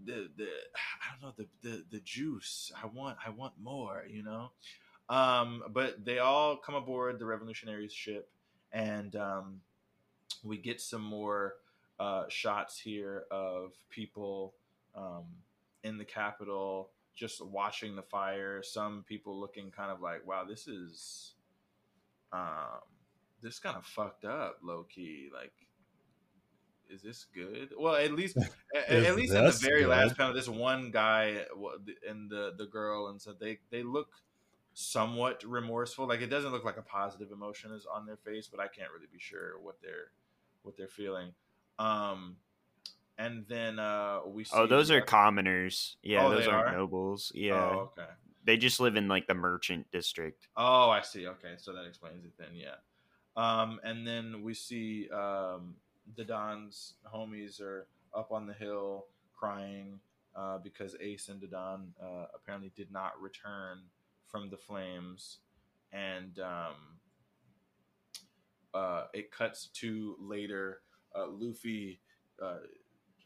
The 0.05 0.28
the 0.36 0.49
I 0.74 1.12
don't 1.12 1.22
know 1.22 1.34
the 1.36 1.68
the 1.68 1.84
the 1.90 2.01
juice. 2.01 2.72
I 2.80 2.86
want 2.86 3.18
I 3.24 3.30
want 3.30 3.55
more. 3.61 4.05
You 4.09 4.22
know. 4.22 4.51
Um, 5.09 5.62
but 5.70 6.05
they 6.05 6.18
all 6.18 6.57
come 6.57 6.74
aboard 6.74 7.18
the 7.18 7.26
Revolutionaries 7.26 7.92
ship, 7.92 8.28
and 8.72 9.14
um, 9.14 9.61
we 10.42 10.59
get 10.59 10.80
some 10.80 11.03
more 11.03 11.55
uh, 12.01 12.24
shots 12.28 12.78
here 12.78 13.24
of 13.30 13.72
people 13.88 14.55
um, 14.94 15.24
in 15.84 15.97
the 15.99 16.05
Capitol 16.05 16.90
just 17.14 17.44
watching 17.44 17.97
the 17.97 18.03
fire. 18.03 18.62
Some 18.62 19.05
people 19.09 19.38
looking 19.38 19.70
kind 19.70 19.90
of 19.90 20.01
like, 20.01 20.26
"Wow, 20.26 20.44
this 20.44 20.68
is 20.68 21.34
um, 22.32 22.80
this 23.42 23.59
kind 23.59 23.76
of 23.76 23.86
fucked 23.86 24.24
up, 24.24 24.59
low 24.62 24.84
key." 24.84 25.30
Like, 25.32 25.53
is 26.91 27.03
this 27.03 27.26
good? 27.34 27.72
Well, 27.78 27.95
at 27.97 28.12
least 28.12 28.37
at, 28.74 28.91
Is 28.91 29.07
at 29.07 29.16
least 29.16 29.32
in 29.34 29.41
the 29.45 29.51
this 29.51 29.61
very 29.61 29.87
last 29.87 30.11
good? 30.11 30.16
panel, 30.18 30.34
this 30.34 30.49
one 30.49 30.91
guy 30.91 31.45
and 32.09 32.30
the 32.30 32.55
the 32.57 32.66
girl, 32.66 33.09
and 33.09 33.20
so 33.20 33.32
they 33.32 33.59
they 33.70 33.82
look 33.82 34.09
somewhat 34.74 35.43
remorseful. 35.45 36.07
Like 36.07 36.20
it 36.20 36.28
doesn't 36.28 36.53
look 36.53 36.64
like 36.64 36.76
a 36.76 36.82
positive 36.82 37.32
emotion 37.32 37.72
is 37.72 37.87
on 37.87 38.07
their 38.07 38.16
face, 38.18 38.47
but 38.49 38.61
I 38.61 38.68
can't 38.68 38.91
really 38.93 39.09
be 39.12 39.18
sure 39.18 39.59
what 39.61 39.76
they're 39.82 40.11
what 40.62 40.76
they're 40.76 40.89
feeling. 40.89 41.32
Um, 41.78 42.37
and 43.18 43.47
then 43.49 43.78
uh, 43.78 44.20
we 44.26 44.45
see 44.45 44.57
Oh, 44.57 44.66
those 44.66 44.91
are 44.91 45.01
commoners. 45.01 45.97
Yeah, 46.03 46.26
Oh, 46.26 46.30
those 46.30 46.47
aren't 46.47 46.68
are? 46.68 46.72
nobles. 46.76 47.32
Yeah, 47.34 47.55
Oh, 47.55 47.91
okay. 47.99 48.09
they 48.45 48.57
just 48.59 48.78
live 48.80 48.97
in 48.97 49.09
like 49.09 49.26
the 49.26 49.34
merchant 49.34 49.87
district. 49.91 50.49
Oh, 50.57 50.91
I 50.91 51.01
see. 51.03 51.26
Okay, 51.26 51.55
so 51.57 51.72
that 51.72 51.84
explains 51.87 52.24
it 52.24 52.32
then. 52.39 52.49
Yeah. 52.55 52.74
Um, 53.37 53.80
and 53.84 54.07
then 54.07 54.43
we 54.43 54.55
see 54.55 55.09
um, 55.11 55.74
the 56.14 56.24
Don's 56.24 56.94
homies 57.12 57.61
are 57.61 57.86
up 58.14 58.32
on 58.32 58.46
the 58.46 58.54
hill 58.54 59.07
crying 59.34 60.00
uh, 60.36 60.59
because 60.59 60.96
Ace 61.00 61.28
and 61.28 61.40
Dadan 61.40 61.88
uh, 62.02 62.26
apparently 62.34 62.70
did 62.76 62.92
not 62.92 63.20
return 63.20 63.78
from 64.26 64.50
the 64.50 64.57
flames, 64.57 65.38
and 65.92 66.38
um, 66.40 66.74
uh, 68.74 69.04
it 69.14 69.30
cuts 69.30 69.68
to 69.74 70.16
later. 70.20 70.80
Uh, 71.14 71.28
Luffy, 71.28 72.00
uh, 72.42 72.59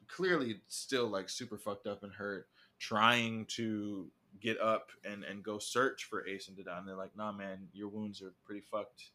clearly 0.07 0.61
still 0.68 1.09
like 1.09 1.28
super 1.28 1.59
fucked 1.59 1.87
up 1.87 2.05
and 2.05 2.12
hurt, 2.12 2.47
trying 2.78 3.47
to 3.47 4.09
get 4.41 4.61
up 4.61 4.91
and, 5.05 5.24
and 5.24 5.43
go 5.43 5.59
search 5.59 6.05
for 6.05 6.26
Ace 6.26 6.49
and 6.49 6.57
Dadan. 6.57 6.87
They're 6.87 6.95
like, 6.95 7.16
nah, 7.16 7.33
man, 7.33 7.68
your 7.72 7.89
wounds 7.89 8.22
are 8.22 8.33
pretty 8.45 8.61
fucked. 8.61 9.11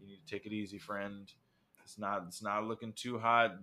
You 0.00 0.08
need 0.08 0.20
to 0.26 0.34
take 0.34 0.46
it 0.46 0.52
easy, 0.52 0.78
friend. 0.78 1.30
It's 1.86 1.98
not 2.00 2.24
it's 2.26 2.42
not 2.42 2.64
looking 2.64 2.92
too 2.92 3.16
hot. 3.16 3.54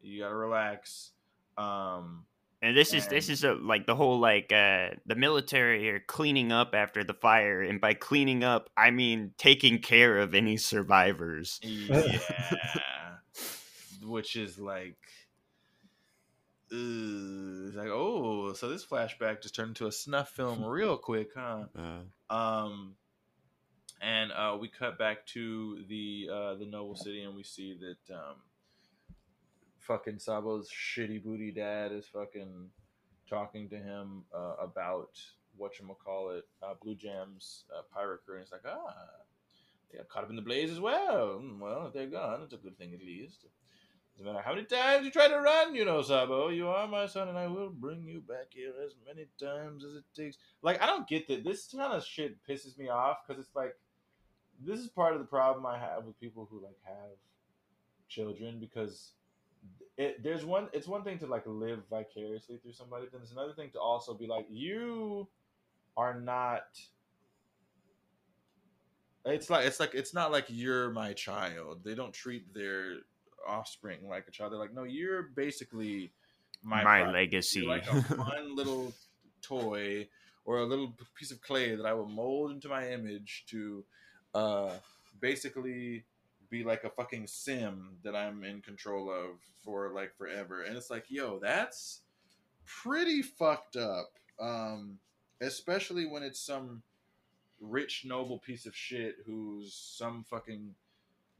You 0.00 0.22
gotta 0.22 0.34
relax. 0.34 1.12
Um, 1.58 2.24
And 2.62 2.74
this 2.74 2.94
is 2.94 3.06
this 3.06 3.28
is 3.28 3.44
a, 3.44 3.52
like 3.52 3.84
the 3.86 3.94
whole 3.94 4.18
like 4.18 4.50
uh 4.50 4.96
the 5.04 5.14
military 5.14 5.90
are 5.90 6.00
cleaning 6.00 6.52
up 6.52 6.74
after 6.74 7.04
the 7.04 7.12
fire, 7.12 7.60
and 7.60 7.78
by 7.78 7.92
cleaning 7.92 8.42
up, 8.44 8.70
I 8.78 8.90
mean 8.92 9.32
taking 9.36 9.80
care 9.80 10.18
of 10.18 10.34
any 10.34 10.56
survivors. 10.56 11.60
yeah, 11.62 12.18
which 14.02 14.36
is 14.36 14.58
like, 14.58 14.96
uh, 16.72 17.68
it's 17.68 17.76
like, 17.76 17.88
oh, 17.92 18.54
so 18.54 18.68
this 18.70 18.86
flashback 18.86 19.42
just 19.42 19.54
turned 19.54 19.68
into 19.76 19.86
a 19.86 19.92
snuff 19.92 20.30
film 20.30 20.64
real 20.78 20.96
quick, 20.96 21.28
huh? 21.36 21.64
Uh, 21.76 22.34
Um, 22.34 22.94
and 24.00 24.32
uh, 24.32 24.56
we 24.60 24.68
cut 24.68 24.98
back 24.98 25.26
to 25.28 25.84
the 25.88 26.28
uh, 26.32 26.54
the 26.54 26.66
noble 26.66 26.96
city, 26.96 27.22
and 27.22 27.34
we 27.34 27.42
see 27.42 27.78
that 27.80 28.14
um, 28.14 28.36
fucking 29.80 30.18
Sabo's 30.18 30.70
shitty 30.70 31.22
booty 31.22 31.52
dad 31.52 31.92
is 31.92 32.06
fucking 32.06 32.70
talking 33.28 33.68
to 33.68 33.76
him 33.76 34.24
uh, 34.34 34.54
about 34.60 35.10
what 35.56 35.78
you 35.78 35.96
call 36.04 36.30
it, 36.30 36.44
uh, 36.62 36.74
Blue 36.82 36.94
Jam's 36.94 37.64
uh, 37.76 37.82
pirate 37.92 38.20
crew. 38.24 38.36
And 38.36 38.44
he's 38.44 38.52
like, 38.52 38.62
ah, 38.66 38.94
they 39.90 39.98
got 39.98 40.08
caught 40.08 40.24
up 40.24 40.30
in 40.30 40.36
the 40.36 40.42
blaze 40.42 40.70
as 40.70 40.80
well. 40.80 41.38
Hmm, 41.38 41.60
Well, 41.60 41.86
if 41.86 41.94
they're 41.94 42.06
gone, 42.06 42.42
it's 42.42 42.52
a 42.52 42.58
good 42.58 42.78
thing 42.78 42.92
at 42.94 43.00
least. 43.00 43.46
Doesn't 44.16 44.32
matter 44.32 44.44
how 44.44 44.54
many 44.54 44.64
times 44.64 45.04
you 45.04 45.10
try 45.10 45.28
to 45.28 45.40
run, 45.40 45.74
you 45.74 45.84
know, 45.84 46.00
Sabo. 46.00 46.48
You 46.48 46.68
are 46.68 46.88
my 46.88 47.06
son, 47.06 47.28
and 47.28 47.36
I 47.36 47.48
will 47.48 47.68
bring 47.68 48.04
you 48.04 48.20
back 48.20 48.46
here 48.50 48.72
as 48.84 48.92
many 49.06 49.26
times 49.38 49.84
as 49.84 49.94
it 49.94 50.04
takes. 50.14 50.38
Like, 50.62 50.80
I 50.80 50.86
don't 50.86 51.06
get 51.06 51.28
that. 51.28 51.44
This 51.44 51.68
kind 51.70 51.92
of 51.92 52.04
shit 52.04 52.36
pisses 52.48 52.78
me 52.78 52.88
off 52.88 53.18
because 53.26 53.44
it's 53.44 53.54
like, 53.54 53.74
this 54.64 54.80
is 54.80 54.88
part 54.88 55.12
of 55.14 55.18
the 55.18 55.26
problem 55.26 55.66
I 55.66 55.78
have 55.78 56.04
with 56.04 56.18
people 56.20 56.48
who 56.50 56.62
like 56.62 56.78
have 56.84 57.16
children 58.08 58.58
because 58.60 59.12
it 59.98 60.22
there's 60.22 60.44
one 60.44 60.68
it's 60.72 60.86
one 60.86 61.02
thing 61.02 61.18
to 61.18 61.26
like 61.26 61.44
live 61.46 61.80
vicariously 61.90 62.58
through 62.58 62.72
somebody, 62.72 63.06
then 63.10 63.20
it's 63.22 63.32
another 63.32 63.52
thing 63.52 63.70
to 63.72 63.80
also 63.80 64.14
be 64.14 64.26
like, 64.26 64.46
you 64.50 65.28
are 65.96 66.18
not. 66.20 66.66
It's 69.24 69.50
like 69.50 69.66
it's 69.66 69.80
like 69.80 69.94
it's 69.94 70.14
not 70.14 70.30
like 70.30 70.44
you're 70.48 70.90
my 70.90 71.12
child. 71.12 71.80
They 71.84 71.94
don't 71.94 72.12
treat 72.12 72.52
their 72.54 72.98
offspring 73.46 74.08
like 74.08 74.28
a 74.28 74.30
child. 74.30 74.52
They're 74.52 74.58
like, 74.58 74.74
no, 74.74 74.84
you're 74.84 75.22
basically 75.22 76.12
my 76.62 76.84
my, 76.84 76.98
product. 76.98 77.14
legacy. 77.14 77.60
You're 77.60 77.68
like 77.68 77.86
a 77.90 78.02
fun 78.02 78.54
little 78.54 78.92
toy 79.42 80.08
or 80.44 80.58
a 80.58 80.64
little 80.64 80.94
piece 81.18 81.32
of 81.32 81.40
clay 81.40 81.74
that 81.74 81.86
I 81.86 81.92
will 81.92 82.06
mold 82.06 82.52
into 82.52 82.68
my 82.68 82.88
image 82.88 83.44
to 83.48 83.84
uh, 84.36 84.70
basically 85.20 86.04
be 86.50 86.62
like 86.62 86.84
a 86.84 86.90
fucking 86.90 87.26
sim 87.26 87.96
that 88.04 88.14
I'm 88.14 88.44
in 88.44 88.60
control 88.60 89.10
of 89.10 89.40
for 89.64 89.90
like 89.94 90.14
forever. 90.16 90.62
And 90.62 90.76
it's 90.76 90.90
like, 90.90 91.06
yo, 91.08 91.38
that's 91.38 92.02
pretty 92.66 93.22
fucked 93.22 93.76
up. 93.76 94.10
Um, 94.38 94.98
especially 95.40 96.06
when 96.06 96.22
it's 96.22 96.38
some 96.38 96.82
rich 97.60 98.04
noble 98.04 98.38
piece 98.38 98.66
of 98.66 98.76
shit 98.76 99.16
who's 99.24 99.72
some 99.72 100.22
fucking 100.28 100.74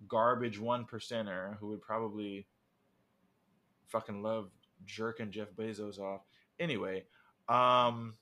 garbage 0.09 0.59
one 0.59 0.86
percenter 0.86 1.59
who 1.59 1.68
would 1.68 1.82
probably 1.82 2.47
fucking 3.89 4.23
love 4.23 4.48
jerking 4.86 5.31
Jeff 5.31 5.48
Bezos 5.52 5.98
off. 5.98 6.23
Anyway, 6.59 7.05
um 7.48 8.14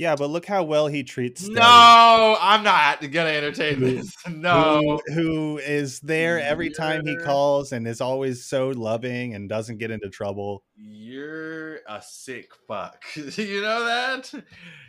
Yeah, 0.00 0.16
but 0.16 0.30
look 0.30 0.46
how 0.46 0.62
well 0.62 0.86
he 0.86 1.02
treats 1.02 1.46
no, 1.46 2.38
I'm 2.40 2.64
not 2.64 3.02
gonna 3.12 3.28
entertain 3.28 3.80
this. 3.80 4.16
No, 4.30 4.98
who, 5.08 5.12
who 5.12 5.58
is 5.58 6.00
there 6.00 6.40
every 6.40 6.70
time 6.70 7.04
he 7.04 7.14
calls 7.18 7.72
and 7.72 7.86
is 7.86 8.00
always 8.00 8.42
so 8.46 8.68
loving 8.68 9.34
and 9.34 9.46
doesn't 9.46 9.76
get 9.76 9.90
into 9.90 10.08
trouble. 10.08 10.64
you're 10.74 11.80
a 11.86 12.00
sick 12.00 12.48
fuck. 12.66 13.04
you 13.14 13.60
know 13.60 13.84
that? 13.84 14.32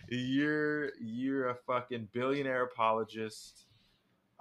You're 0.07 0.91
you're 1.01 1.49
a 1.49 1.55
fucking 1.67 2.07
billionaire 2.13 2.63
apologist. 2.63 3.65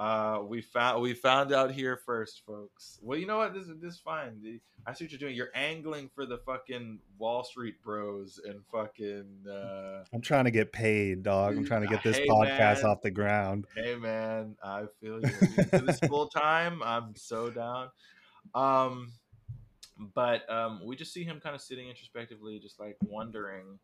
Uh, 0.00 0.40
we 0.48 0.62
found 0.62 1.02
we 1.02 1.12
found 1.12 1.52
out 1.52 1.70
here 1.70 1.98
first, 2.06 2.42
folks. 2.46 2.98
Well, 3.02 3.18
you 3.18 3.26
know 3.26 3.36
what? 3.36 3.52
This 3.52 3.64
is 3.68 3.78
this 3.80 3.94
is 3.94 4.00
fine. 4.00 4.40
The- 4.42 4.60
I 4.86 4.94
see 4.94 5.04
what 5.04 5.10
you're 5.12 5.18
doing. 5.18 5.34
You're 5.36 5.50
angling 5.54 6.08
for 6.14 6.24
the 6.24 6.38
fucking 6.38 7.00
Wall 7.18 7.44
Street 7.44 7.74
Bros 7.84 8.40
and 8.42 8.60
fucking. 8.72 9.26
Uh, 9.46 10.04
I'm 10.14 10.22
trying 10.22 10.46
to 10.46 10.50
get 10.50 10.72
paid, 10.72 11.22
dog. 11.22 11.54
I'm 11.54 11.66
trying 11.66 11.82
to 11.82 11.86
get 11.86 12.02
this 12.02 12.16
Hey, 12.16 12.26
podcast 12.26 12.76
man. 12.82 12.86
off 12.86 13.02
the 13.02 13.10
ground. 13.10 13.66
hey 13.76 13.94
man, 13.94 14.56
I 14.64 14.84
feel 15.02 15.20
you. 15.20 15.64
This 15.82 15.98
full 16.08 16.28
time. 16.28 16.82
I'm 16.82 17.14
so 17.14 17.50
down. 17.50 17.88
Um, 18.54 19.12
but 20.14 20.48
um, 20.50 20.80
we 20.82 20.96
just 20.96 21.12
see 21.12 21.24
him 21.24 21.40
kind 21.40 21.54
of 21.54 21.60
sitting 21.60 21.88
introspectively, 21.90 22.58
just 22.58 22.80
like 22.80 22.96
wondering 23.02 23.78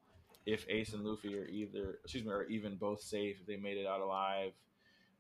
if 0.47 0.65
Ace 0.71 0.95
and 0.95 1.05
Luffy 1.05 1.37
are 1.39 1.45
either, 1.47 1.99
excuse 2.05 2.25
me, 2.25 2.31
are 2.33 2.45
even 2.45 2.77
both 2.77 3.03
safe. 3.03 3.37
If 3.43 3.47
they 3.47 3.57
made 3.57 3.77
it 3.77 3.87
out 3.87 4.01
alive, 4.01 4.53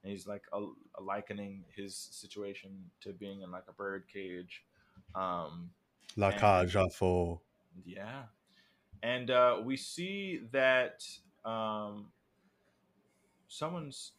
and 0.06 0.12
he's 0.12 0.28
like 0.28 0.44
a, 0.52 0.64
likening 1.02 1.64
his 1.74 1.96
situation 1.96 2.70
to 3.00 3.12
being 3.12 3.40
in 3.40 3.50
like 3.50 3.64
a 3.68 3.72
bird 3.72 4.04
cage. 4.06 4.62
Um, 5.16 5.70
La 6.16 6.30
cage 6.30 6.76
à 6.76 6.88
faux. 6.92 7.42
yeah. 7.84 8.22
And 9.02 9.32
uh, 9.32 9.58
we 9.64 9.76
see 9.76 10.42
that 10.52 11.04
um, 11.44 12.06
someone's. 13.48 14.12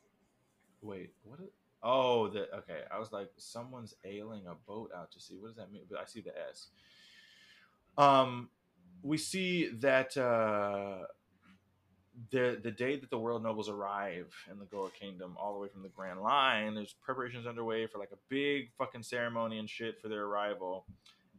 Wait, 0.82 1.12
what? 1.24 1.40
Is, 1.40 1.48
oh, 1.82 2.28
the 2.28 2.54
okay. 2.58 2.82
I 2.92 3.00
was 3.00 3.14
like, 3.14 3.30
someone's 3.38 3.96
ailing 4.04 4.44
a 4.46 4.56
boat 4.68 4.92
out 4.94 5.12
to 5.14 5.22
sea. 5.22 5.38
What 5.40 5.48
does 5.48 5.56
that 5.56 5.72
mean? 5.72 5.84
But 5.90 6.00
I 6.02 6.06
see 6.06 6.20
the 6.20 6.34
S. 6.50 6.68
Um, 7.98 8.50
we 9.04 9.18
see 9.18 9.70
that 9.80 10.18
uh, 10.18 11.06
the 12.32 12.60
the 12.62 12.72
day 12.72 12.98
that 12.98 13.10
the 13.10 13.18
world 13.18 13.44
nobles 13.44 13.70
arrive 13.70 14.34
in 14.52 14.60
the 14.60 14.66
Goa 14.66 14.90
Kingdom, 14.92 15.36
all 15.40 15.54
the 15.54 15.60
way 15.60 15.68
from 15.68 15.84
the 15.84 15.90
Grand 15.90 16.22
Line, 16.22 16.76
there's 16.76 16.94
preparations 16.94 17.46
underway 17.46 17.86
for 17.88 18.00
like 18.00 18.12
a 18.12 18.18
big 18.30 18.72
fucking 18.78 19.04
ceremony 19.04 19.60
and 19.60 19.70
shit 19.70 20.02
for 20.02 20.08
their 20.08 20.26
arrival. 20.26 20.86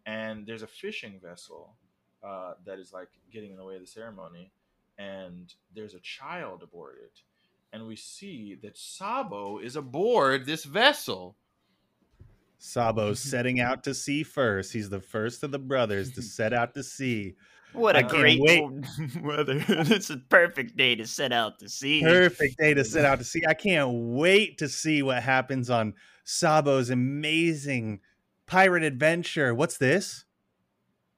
And 0.06 0.46
there's 0.46 0.62
a 0.62 0.66
fishing 0.66 1.20
vessel 1.22 1.74
uh, 2.22 2.54
that 2.64 2.78
is 2.78 2.92
like 2.92 3.08
getting 3.32 3.50
in 3.50 3.56
the 3.56 3.64
way 3.64 3.74
of 3.74 3.80
the 3.80 3.86
ceremony, 3.86 4.50
and 4.98 5.52
there's 5.74 5.94
a 5.94 6.00
child 6.00 6.62
aboard 6.62 6.96
it, 7.02 7.20
and 7.72 7.86
we 7.86 7.96
see 7.96 8.56
that 8.62 8.78
Sabo 8.78 9.58
is 9.58 9.76
aboard 9.76 10.46
this 10.46 10.64
vessel. 10.64 11.36
Sabo's 12.58 13.20
setting 13.20 13.60
out 13.60 13.84
to 13.84 13.94
sea 13.94 14.24
first. 14.24 14.72
He's 14.72 14.90
the 14.90 15.00
first 15.00 15.44
of 15.44 15.52
the 15.52 15.60
brothers 15.60 16.12
to 16.12 16.22
set 16.22 16.52
out 16.52 16.74
to 16.74 16.82
sea. 16.82 17.36
What 17.72 17.96
I 17.96 18.00
a 18.00 18.08
great 18.08 18.40
weather! 19.22 19.64
it's 19.68 20.10
a 20.10 20.16
perfect 20.16 20.76
day 20.76 20.94
to 20.96 21.06
set 21.06 21.32
out 21.32 21.58
to 21.60 21.68
sea. 21.68 22.02
Perfect 22.02 22.58
day 22.58 22.74
to 22.74 22.84
set 22.84 23.04
out 23.06 23.18
to 23.18 23.24
sea. 23.24 23.42
I 23.46 23.54
can't 23.54 23.90
wait 23.92 24.58
to 24.58 24.68
see 24.68 25.02
what 25.02 25.22
happens 25.22 25.70
on 25.70 25.94
Sabo's 26.24 26.90
amazing 26.90 28.00
pirate 28.46 28.82
adventure. 28.82 29.54
What's 29.54 29.78
this? 29.78 30.24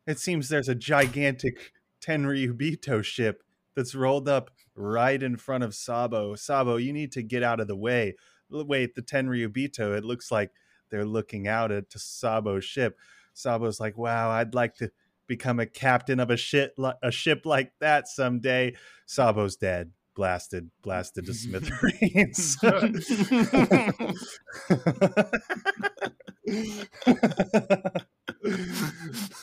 It 0.06 0.18
seems 0.18 0.48
there's 0.48 0.68
a 0.68 0.74
gigantic 0.74 1.72
Tenryubito 2.04 3.04
ship 3.04 3.42
that's 3.76 3.94
rolled 3.94 4.28
up 4.28 4.50
right 4.74 5.22
in 5.22 5.36
front 5.36 5.62
of 5.62 5.74
Sabo. 5.74 6.34
Sabo, 6.34 6.76
you 6.76 6.92
need 6.92 7.12
to 7.12 7.22
get 7.22 7.42
out 7.42 7.60
of 7.60 7.68
the 7.68 7.76
way. 7.76 8.16
Wait, 8.50 8.94
the 8.94 9.02
Tenryubito, 9.02 9.96
it 9.96 10.04
looks 10.04 10.32
like 10.32 10.50
they're 10.90 11.04
looking 11.04 11.46
out 11.46 11.70
at 11.70 11.84
Sabo's 11.92 12.64
ship. 12.64 12.98
Sabo's 13.32 13.78
like, 13.78 13.96
wow, 13.96 14.30
I'd 14.30 14.54
like 14.54 14.74
to 14.76 14.90
become 15.30 15.60
a 15.60 15.66
captain 15.66 16.18
of 16.18 16.28
a 16.28 16.36
ship, 16.36 16.74
li- 16.76 16.92
a 17.04 17.12
ship 17.12 17.46
like 17.46 17.70
that 17.78 18.08
someday. 18.08 18.74
Sabo's 19.06 19.54
dead, 19.54 19.92
blasted, 20.16 20.70
blasted 20.82 21.24
to 21.26 21.32
smithereens. 21.32 22.56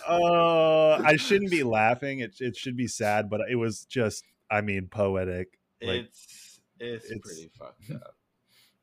uh, 0.07 1.01
I 1.03 1.15
shouldn't 1.18 1.51
be 1.51 1.64
laughing. 1.64 2.19
It 2.19 2.35
it 2.39 2.57
should 2.57 2.76
be 2.76 2.88
sad, 2.88 3.30
but 3.30 3.39
it 3.49 3.55
was 3.55 3.85
just, 3.85 4.26
I 4.51 4.59
mean, 4.59 4.89
poetic. 4.91 5.57
Like, 5.81 6.01
it's, 6.01 6.59
it's 6.80 7.05
it's- 7.05 7.19
pretty 7.23 7.49
fucked 7.57 7.91
up. 7.91 8.16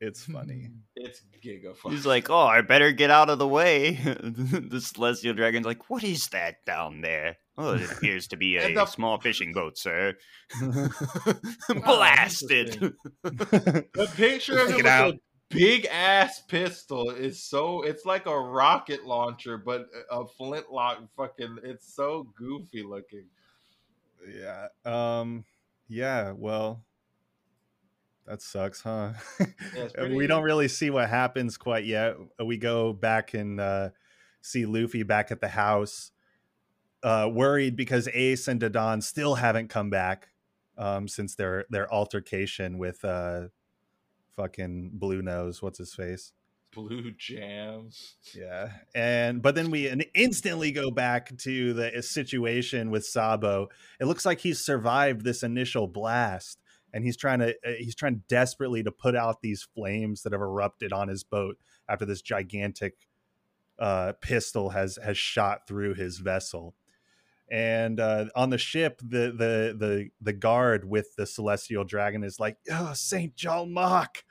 It's 0.01 0.25
funny. 0.25 0.69
It's 0.95 1.21
giga 1.43 1.75
fucked. 1.75 1.93
He's 1.95 2.05
like, 2.05 2.29
"Oh, 2.29 2.45
I 2.45 2.61
better 2.61 2.91
get 2.91 3.09
out 3.11 3.29
of 3.29 3.39
the 3.39 3.47
way." 3.47 3.91
the 4.03 4.81
celestial 4.83 5.33
dragon's 5.33 5.65
like, 5.65 5.89
"What 5.89 6.03
is 6.03 6.27
that 6.29 6.55
down 6.65 7.01
there?" 7.01 7.37
Oh, 7.57 7.75
it 7.75 7.89
appears 7.89 8.27
to 8.27 8.35
be 8.37 8.57
a 8.57 8.73
the- 8.73 8.85
small 8.85 9.19
fishing 9.19 9.53
boat, 9.53 9.77
sir. 9.77 10.15
interesting. 10.61 11.81
Blasted. 11.83 12.93
The 13.23 14.11
picture 14.15 14.59
of 14.59 14.67
him 14.67 14.73
it 14.73 14.77
with 14.77 14.85
out. 14.85 15.13
a 15.15 15.19
big 15.49 15.85
ass 15.85 16.41
pistol 16.41 17.11
is 17.11 17.41
so 17.41 17.81
it's 17.83 18.05
like 18.05 18.25
a 18.25 18.37
rocket 18.37 19.05
launcher, 19.05 19.57
but 19.57 19.87
a 20.11 20.25
flintlock 20.25 20.99
fucking 21.15 21.59
it's 21.63 21.93
so 21.95 22.27
goofy 22.37 22.83
looking. 22.83 23.25
yeah. 24.29 24.67
Um. 24.85 25.45
Yeah. 25.87 26.31
Well, 26.35 26.83
that 28.27 28.41
sucks, 28.41 28.81
huh? 28.81 29.13
it's 29.75 29.93
we 30.15 30.27
don't 30.27 30.43
really 30.43 30.67
see 30.67 30.89
what 30.89 31.09
happens 31.09 31.57
quite 31.57 31.85
yet. 31.85 32.15
We 32.43 32.57
go 32.57 32.93
back 32.93 33.33
and 33.33 33.59
uh, 33.59 33.89
see 34.41 34.65
Luffy 34.65 35.03
back 35.03 35.31
at 35.31 35.41
the 35.41 35.47
house, 35.47 36.11
uh, 37.03 37.29
worried 37.31 37.75
because 37.75 38.07
Ace 38.13 38.47
and 38.47 38.59
Dadan 38.59 39.03
still 39.03 39.35
haven't 39.35 39.69
come 39.69 39.89
back 39.89 40.29
um, 40.77 41.07
since 41.07 41.35
their 41.35 41.65
their 41.69 41.91
altercation 41.93 42.77
with 42.77 43.03
uh, 43.05 43.47
fucking 44.35 44.91
Blue 44.93 45.21
Nose. 45.21 45.61
What's 45.61 45.77
his 45.77 45.93
face? 45.93 46.33
Blue 46.73 47.11
jams. 47.11 48.15
Yeah, 48.33 48.69
and 48.93 49.41
but 49.41 49.55
then 49.55 49.71
we 49.71 49.87
in- 49.87 50.03
instantly 50.13 50.71
go 50.71 50.91
back 50.91 51.35
to 51.39 51.73
the 51.73 51.99
uh, 51.99 52.01
situation 52.01 52.91
with 52.91 53.05
Sabo. 53.05 53.69
It 53.99 54.05
looks 54.05 54.25
like 54.25 54.41
he's 54.41 54.59
survived 54.59 55.23
this 55.23 55.41
initial 55.41 55.87
blast, 55.87 56.59
and 56.95 57.03
he's 57.03 57.17
trying 57.17 57.39
to 57.39 57.49
uh, 57.63 57.73
he's 57.77 57.93
trying 57.93 58.23
desperately 58.29 58.81
to 58.81 58.91
put 58.91 59.15
out 59.15 59.41
these 59.41 59.67
flames 59.75 60.23
that 60.23 60.31
have 60.31 60.41
erupted 60.41 60.91
on 60.93 61.09
his 61.09 61.23
boat 61.23 61.57
after 61.87 62.05
this 62.05 62.21
gigantic 62.23 62.95
uh, 63.77 64.13
pistol 64.21 64.69
has 64.69 64.97
has 65.03 65.17
shot 65.17 65.67
through 65.67 65.93
his 65.95 66.17
vessel. 66.19 66.73
And 67.51 67.99
uh, 67.99 68.25
on 68.35 68.49
the 68.49 68.57
ship, 68.57 68.99
the 69.03 69.31
the 69.31 69.75
the 69.77 70.09
the 70.21 70.33
guard 70.33 70.89
with 70.89 71.15
the 71.15 71.27
celestial 71.27 71.83
dragon 71.83 72.23
is 72.23 72.39
like, 72.39 72.57
"Oh, 72.71 72.93
Saint 72.95 73.35
Jalmack, 73.35 74.23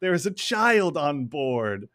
there's 0.00 0.24
a 0.24 0.30
child 0.30 0.96
on 0.96 1.26
board." 1.26 1.88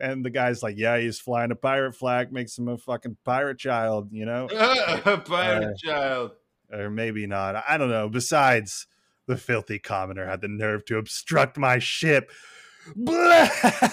And 0.00 0.24
the 0.24 0.30
guy's 0.30 0.60
like, 0.62 0.76
"Yeah, 0.76 0.98
he's 0.98 1.20
flying 1.20 1.52
a 1.52 1.54
pirate 1.54 1.94
flag, 1.94 2.32
makes 2.32 2.58
him 2.58 2.66
a 2.66 2.78
fucking 2.78 3.18
pirate 3.24 3.58
child, 3.58 4.08
you 4.10 4.24
know, 4.24 4.48
Pirate 4.50 5.64
Uh, 5.68 5.72
child. 5.76 6.30
or 6.72 6.90
maybe 6.90 7.28
not. 7.28 7.62
I 7.68 7.76
don't 7.78 7.90
know." 7.90 8.08
Besides, 8.08 8.88
the 9.26 9.36
filthy 9.36 9.78
commoner 9.78 10.26
had 10.26 10.40
the 10.40 10.48
nerve 10.48 10.84
to 10.86 10.98
obstruct 10.98 11.58
my 11.58 11.78
ship. 11.78 12.30
Blah! 12.96 13.48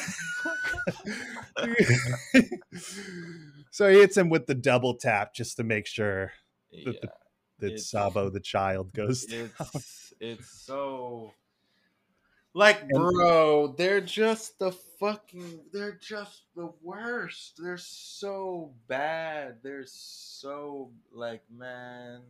so 3.71 3.89
he 3.89 3.99
hits 3.99 4.17
him 4.17 4.29
with 4.29 4.47
the 4.47 4.55
double 4.55 4.95
tap 4.95 5.33
just 5.33 5.57
to 5.57 5.63
make 5.63 5.85
sure 5.85 6.31
Yeah. 6.71 6.93
the- 7.01 7.11
that 7.59 7.79
Sabo 7.79 8.29
the 8.29 8.39
child 8.39 8.93
goes 8.93 9.25
down. 9.25 9.51
It's 9.59 10.13
it's 10.21 10.49
so 10.49 11.33
like 12.53 12.87
bro, 12.87 13.75
they're 13.77 13.99
just 14.01 14.57
the 14.59 14.71
fucking 14.71 15.65
they're 15.73 15.99
just 16.01 16.43
the 16.55 16.71
worst. 16.81 17.59
They're 17.61 17.77
so 17.77 18.73
bad. 18.87 19.57
They're 19.61 19.83
so 19.85 20.91
like 21.11 21.43
man. 21.51 22.21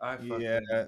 I 0.00 0.16
fucking 0.16 0.40
Yeah. 0.40 0.86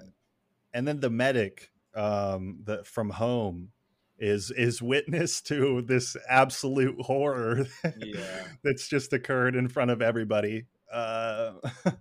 And 0.73 0.87
then 0.87 0.99
the 0.99 1.09
medic 1.09 1.71
um 1.95 2.59
the 2.63 2.83
from 2.83 3.09
home 3.09 3.69
is 4.17 4.51
is 4.51 4.81
witness 4.81 5.41
to 5.41 5.81
this 5.81 6.15
absolute 6.27 6.99
horror 7.01 7.65
Yeah. 7.97 8.43
that's 8.63 8.87
just 8.87 9.13
occurred 9.13 9.55
in 9.55 9.67
front 9.67 9.91
of 9.91 10.01
everybody 10.01 10.65
uh 10.91 11.53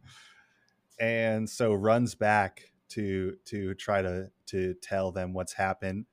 and 1.01 1.49
so 1.49 1.73
runs 1.73 2.15
back 2.15 2.73
to 2.91 3.37
to 3.45 3.75
try 3.75 4.03
to 4.03 4.31
to 4.47 4.75
tell 4.75 5.13
them 5.13 5.33
what's 5.33 5.53
happened. 5.53 6.07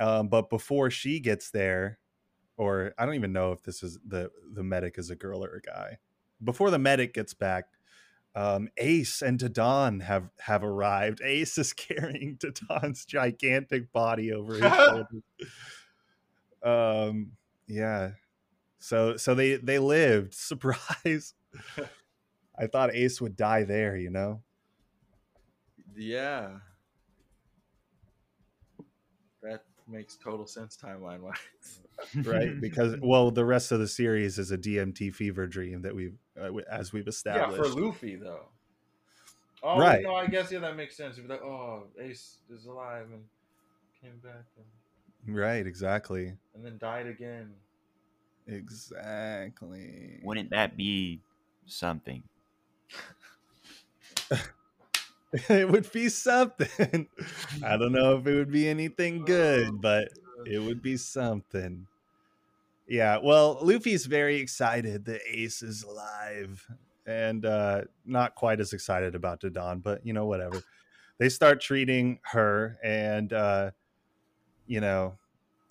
Um, 0.00 0.28
but 0.28 0.50
before 0.50 0.90
she 0.90 1.20
gets 1.20 1.50
there, 1.50 1.98
or 2.56 2.94
I 2.98 3.04
don't 3.04 3.14
even 3.14 3.32
know 3.32 3.52
if 3.52 3.62
this 3.62 3.82
is 3.82 3.98
the 4.06 4.30
the 4.52 4.62
medic 4.62 4.98
is 4.98 5.10
a 5.10 5.16
girl 5.16 5.44
or 5.44 5.56
a 5.56 5.60
guy. 5.60 5.98
Before 6.42 6.70
the 6.70 6.78
medic 6.78 7.14
gets 7.14 7.34
back, 7.34 7.66
um, 8.38 8.68
Ace 8.76 9.20
and 9.20 9.36
Dadan 9.36 10.00
have 10.02 10.30
have 10.38 10.62
arrived. 10.62 11.20
Ace 11.24 11.58
is 11.58 11.72
carrying 11.74 12.36
Dadan's 12.36 13.04
gigantic 13.04 13.92
body 13.92 14.32
over 14.32 14.54
his 14.54 14.62
shoulders. 14.76 15.22
Um, 16.62 17.32
yeah. 17.66 18.10
So 18.78 19.16
so 19.16 19.34
they 19.34 19.56
they 19.56 19.80
lived. 19.80 20.34
Surprise. 20.34 21.34
I 22.56 22.68
thought 22.68 22.94
Ace 22.94 23.20
would 23.20 23.36
die 23.36 23.64
there. 23.64 23.96
You 23.96 24.10
know. 24.10 24.42
Yeah. 25.96 26.58
That 29.42 29.64
makes 29.88 30.16
total 30.16 30.46
sense 30.46 30.78
timeline 30.80 31.22
wise. 31.22 31.80
Right 32.24 32.50
because 32.60 32.94
well 33.02 33.30
the 33.30 33.44
rest 33.44 33.72
of 33.72 33.78
the 33.80 33.88
series 33.88 34.38
is 34.38 34.50
a 34.50 34.58
dmt 34.58 35.14
fever 35.14 35.46
dream 35.46 35.82
that 35.82 35.94
we've 35.94 36.16
uh, 36.40 36.50
as 36.70 36.92
we've 36.92 37.08
established. 37.08 37.62
Yeah, 37.62 37.72
for 37.72 37.80
Luffy 37.80 38.16
though. 38.16 38.48
Oh, 39.62 39.78
Right. 39.78 40.02
No, 40.04 40.14
I 40.14 40.26
guess 40.26 40.52
yeah, 40.52 40.60
that 40.60 40.76
makes 40.76 40.96
sense. 40.96 41.16
You'd 41.16 41.26
be 41.26 41.32
like, 41.32 41.42
oh, 41.42 41.88
Ace 42.00 42.38
is 42.48 42.66
alive 42.66 43.06
and 43.12 43.24
came 44.00 44.18
back 44.22 44.44
and, 44.56 45.36
right 45.36 45.66
exactly 45.66 46.32
and 46.54 46.64
then 46.64 46.78
died 46.78 47.08
again. 47.08 47.52
exactly 48.46 50.20
Wouldn't 50.22 50.50
that 50.50 50.76
be 50.76 51.22
something? 51.66 52.22
it 55.50 55.68
would 55.68 55.90
be 55.92 56.08
something 56.08 57.06
i 57.64 57.76
don't 57.76 57.92
know 57.92 58.16
if 58.16 58.26
it 58.26 58.34
would 58.34 58.50
be 58.50 58.66
anything 58.66 59.24
good 59.24 59.80
but 59.80 60.08
it 60.46 60.58
would 60.58 60.82
be 60.82 60.96
something. 60.96 61.86
Yeah 62.86 63.18
well 63.22 63.58
luffy's 63.60 64.06
very 64.06 64.36
excited 64.36 65.04
that 65.04 65.20
ace 65.28 65.62
is 65.62 65.82
alive 65.82 66.66
and 67.06 67.44
uh 67.44 67.82
not 68.04 68.34
quite 68.34 68.60
as 68.60 68.72
excited 68.72 69.14
about 69.14 69.40
Dadan, 69.40 69.82
but 69.82 70.04
you 70.06 70.12
know 70.12 70.26
whatever. 70.26 70.62
They 71.18 71.28
start 71.28 71.60
treating 71.60 72.20
her 72.32 72.78
and 72.82 73.32
uh 73.32 73.70
you 74.66 74.80
know 74.80 75.18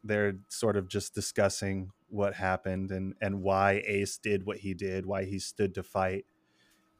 they're 0.03 0.35
sort 0.49 0.77
of 0.77 0.87
just 0.87 1.13
discussing 1.13 1.91
what 2.09 2.35
happened 2.35 2.91
and 2.91 3.15
and 3.21 3.41
why 3.41 3.83
ace 3.85 4.17
did 4.17 4.45
what 4.45 4.57
he 4.57 4.73
did 4.73 5.05
why 5.05 5.25
he 5.25 5.39
stood 5.39 5.73
to 5.75 5.83
fight. 5.83 6.25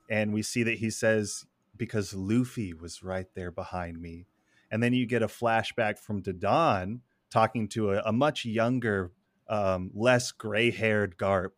And 0.09 0.33
we 0.33 0.41
see 0.41 0.63
that 0.63 0.77
he 0.77 0.89
says 0.89 1.45
because 1.75 2.13
luffy 2.13 2.73
was 2.73 3.03
right 3.03 3.27
there 3.35 3.51
behind 3.51 4.01
me. 4.01 4.25
And 4.71 4.81
then 4.81 4.93
you 4.93 5.05
get 5.05 5.21
a 5.21 5.27
flashback 5.27 5.99
from 5.99 6.21
Dadan 6.21 7.01
talking 7.29 7.67
to 7.67 7.91
a, 7.91 8.01
a 8.05 8.11
much 8.11 8.45
younger 8.45 9.11
um, 9.49 9.91
less 9.93 10.31
gray-haired 10.31 11.17
garp 11.17 11.51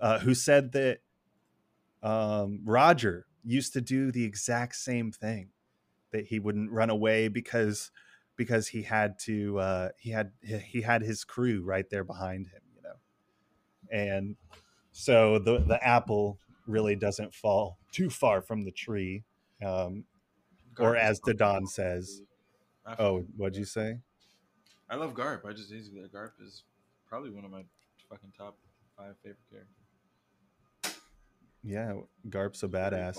uh, 0.00 0.18
who 0.20 0.34
said 0.34 0.72
that 0.72 0.98
um, 2.02 2.60
roger 2.64 3.26
used 3.44 3.72
to 3.72 3.80
do 3.80 4.10
the 4.10 4.24
exact 4.24 4.74
same 4.76 5.12
thing 5.12 5.50
that 6.12 6.26
he 6.26 6.38
wouldn't 6.38 6.70
run 6.70 6.90
away 6.90 7.28
because 7.28 7.90
because 8.36 8.68
he 8.68 8.82
had 8.82 9.18
to 9.18 9.58
uh, 9.58 9.88
he 9.98 10.10
had 10.10 10.32
he 10.42 10.80
had 10.80 11.02
his 11.02 11.24
crew 11.24 11.62
right 11.64 11.88
there 11.90 12.04
behind 12.04 12.46
him 12.46 12.62
you 12.74 12.82
know? 12.82 12.96
And 13.90 14.36
so 14.92 15.38
the 15.38 15.58
the 15.58 15.82
apple 15.86 16.38
really 16.66 16.96
doesn't 16.96 17.34
fall 17.34 17.78
too 17.92 18.08
far 18.08 18.40
from 18.40 18.64
the 18.64 18.72
tree 18.72 19.24
um, 19.64 20.04
or 20.78 20.96
as 20.96 21.20
Dadan 21.20 21.66
says 21.68 22.22
oh 22.98 23.24
what'd 23.36 23.56
you 23.56 23.64
say 23.64 23.98
I 24.90 24.96
love 24.96 25.14
Garp. 25.14 25.44
I 25.46 25.52
just 25.52 25.72
Garp 25.72 26.32
is 26.40 26.62
probably 27.08 27.30
one 27.30 27.44
of 27.44 27.50
my 27.50 27.62
fucking 28.10 28.32
top 28.36 28.56
five 28.96 29.14
favorite 29.22 29.38
characters. 29.50 31.00
yeah 31.62 31.94
garp's 32.28 32.62
a 32.62 32.68
badass 32.68 33.18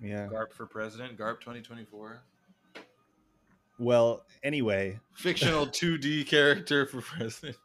yeah 0.00 0.28
Garp 0.30 0.52
for 0.52 0.66
president. 0.66 1.18
Garp 1.18 1.40
2024. 1.40 2.22
well 3.78 4.24
anyway 4.42 4.98
Fictional 5.14 5.66
2D 5.80 6.26
character 6.26 6.86
for 6.86 7.00
president. 7.00 7.56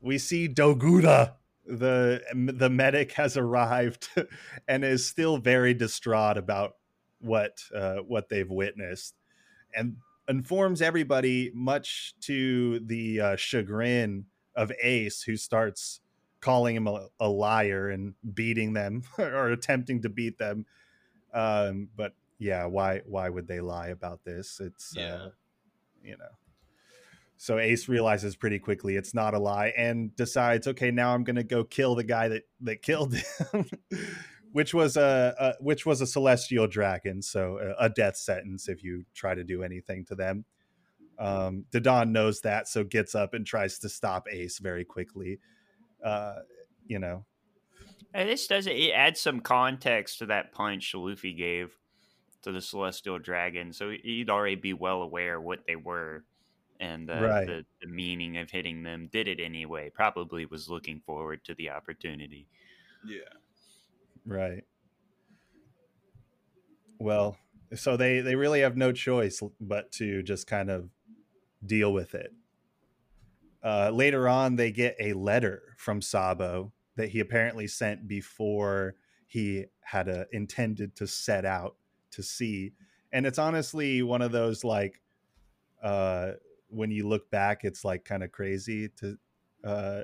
we 0.00 0.18
see 0.18 0.48
Dogra. 0.48 1.32
The 1.68 2.22
the 2.32 2.70
medic 2.70 3.12
has 3.12 3.36
arrived 3.36 4.08
and 4.68 4.84
is 4.84 5.04
still 5.06 5.36
very 5.36 5.74
distraught 5.74 6.38
about 6.38 6.76
what 7.20 7.58
uh, 7.74 7.96
what 8.06 8.28
they've 8.28 8.48
witnessed, 8.48 9.14
and 9.74 9.96
informs 10.28 10.82
everybody, 10.82 11.50
much 11.54 12.14
to 12.22 12.80
the 12.80 13.20
uh, 13.20 13.36
chagrin 13.36 14.26
of 14.54 14.72
Ace, 14.82 15.22
who 15.22 15.36
starts 15.36 16.00
calling 16.40 16.76
him 16.76 16.86
a, 16.86 17.08
a 17.18 17.28
liar 17.28 17.88
and 17.90 18.14
beating 18.34 18.72
them 18.72 19.02
or 19.18 19.50
attempting 19.50 20.02
to 20.02 20.08
beat 20.08 20.38
them. 20.38 20.66
Um, 21.32 21.88
but 21.96 22.14
yeah, 22.38 22.66
why 22.66 23.02
why 23.06 23.28
would 23.28 23.48
they 23.48 23.60
lie 23.60 23.88
about 23.88 24.24
this? 24.24 24.60
It's 24.60 24.94
Yeah. 24.96 25.14
uh, 25.14 25.30
you 26.02 26.16
know. 26.16 26.36
So 27.38 27.58
Ace 27.58 27.88
realizes 27.88 28.34
pretty 28.34 28.58
quickly 28.58 28.96
it's 28.96 29.12
not 29.12 29.34
a 29.34 29.38
lie 29.38 29.72
and 29.76 30.14
decides, 30.16 30.66
okay, 30.66 30.90
now 30.90 31.12
I'm 31.12 31.22
going 31.22 31.36
to 31.36 31.44
go 31.44 31.64
kill 31.64 31.94
the 31.94 32.04
guy 32.04 32.28
that 32.28 32.44
that 32.62 32.80
killed 32.82 33.14
him, 33.14 33.66
which 34.52 34.72
was 34.74 34.96
a, 34.96 35.34
a 35.38 35.62
which 35.62 35.84
was 35.86 36.00
a 36.00 36.06
celestial 36.06 36.66
dragon, 36.66 37.22
so 37.22 37.58
a, 37.78 37.86
a 37.86 37.88
death 37.88 38.16
sentence 38.16 38.68
if 38.68 38.82
you 38.82 39.04
try 39.14 39.34
to 39.34 39.44
do 39.44 39.62
anything 39.62 40.04
to 40.06 40.14
them. 40.14 40.44
Um, 41.18 41.64
Dadan 41.72 42.10
knows 42.10 42.40
that, 42.42 42.68
so 42.68 42.84
gets 42.84 43.14
up 43.14 43.32
and 43.34 43.46
tries 43.46 43.78
to 43.80 43.88
stop 43.88 44.26
Ace 44.30 44.58
very 44.58 44.84
quickly. 44.84 45.38
Uh, 46.04 46.36
you 46.86 46.98
know, 46.98 47.24
And 48.12 48.28
this 48.28 48.46
does 48.46 48.66
it 48.66 48.90
adds 48.92 49.20
some 49.20 49.40
context 49.40 50.18
to 50.18 50.26
that 50.26 50.52
punch 50.52 50.94
Luffy 50.94 51.32
gave 51.32 51.74
to 52.42 52.52
the 52.52 52.60
Celestial 52.60 53.18
Dragon, 53.18 53.72
so 53.72 53.90
he'd 53.90 54.30
already 54.30 54.56
be 54.56 54.72
well 54.74 55.02
aware 55.02 55.40
what 55.40 55.60
they 55.66 55.76
were 55.76 56.24
and 56.78 57.10
uh, 57.10 57.14
Right. 57.22 57.46
the, 57.46 57.64
the 57.80 57.88
meaning 57.88 58.36
of 58.36 58.50
hitting 58.50 58.82
them. 58.82 59.08
Did 59.10 59.26
it 59.26 59.40
anyway. 59.40 59.90
Probably 59.92 60.44
was 60.44 60.68
looking 60.68 61.00
forward 61.00 61.42
to 61.44 61.54
the 61.54 61.70
opportunity. 61.70 62.46
Yeah. 63.06 63.20
Right. 64.26 64.64
Well, 66.98 67.38
so 67.74 67.96
they 67.96 68.20
they 68.20 68.34
really 68.36 68.60
have 68.60 68.76
no 68.76 68.92
choice 68.92 69.42
but 69.60 69.92
to 69.92 70.22
just 70.22 70.46
kind 70.46 70.70
of 70.70 70.90
deal 71.64 71.92
with 71.92 72.14
it. 72.14 72.32
Uh, 73.62 73.90
later 73.90 74.28
on, 74.28 74.56
they 74.56 74.70
get 74.70 74.96
a 75.00 75.12
letter 75.12 75.74
from 75.76 76.00
Sabo 76.00 76.72
that 76.96 77.08
he 77.10 77.20
apparently 77.20 77.66
sent 77.66 78.06
before 78.06 78.94
he 79.26 79.66
had 79.80 80.08
uh, 80.08 80.24
intended 80.32 80.94
to 80.96 81.06
set 81.06 81.44
out 81.44 81.76
to 82.12 82.22
sea, 82.22 82.72
and 83.12 83.26
it's 83.26 83.38
honestly 83.38 84.02
one 84.02 84.22
of 84.22 84.32
those 84.32 84.64
like, 84.64 85.02
uh, 85.82 86.32
when 86.68 86.90
you 86.90 87.08
look 87.08 87.30
back, 87.30 87.64
it's 87.64 87.84
like 87.84 88.04
kind 88.04 88.22
of 88.22 88.32
crazy 88.32 88.88
to, 88.88 89.18
uh, 89.64 90.02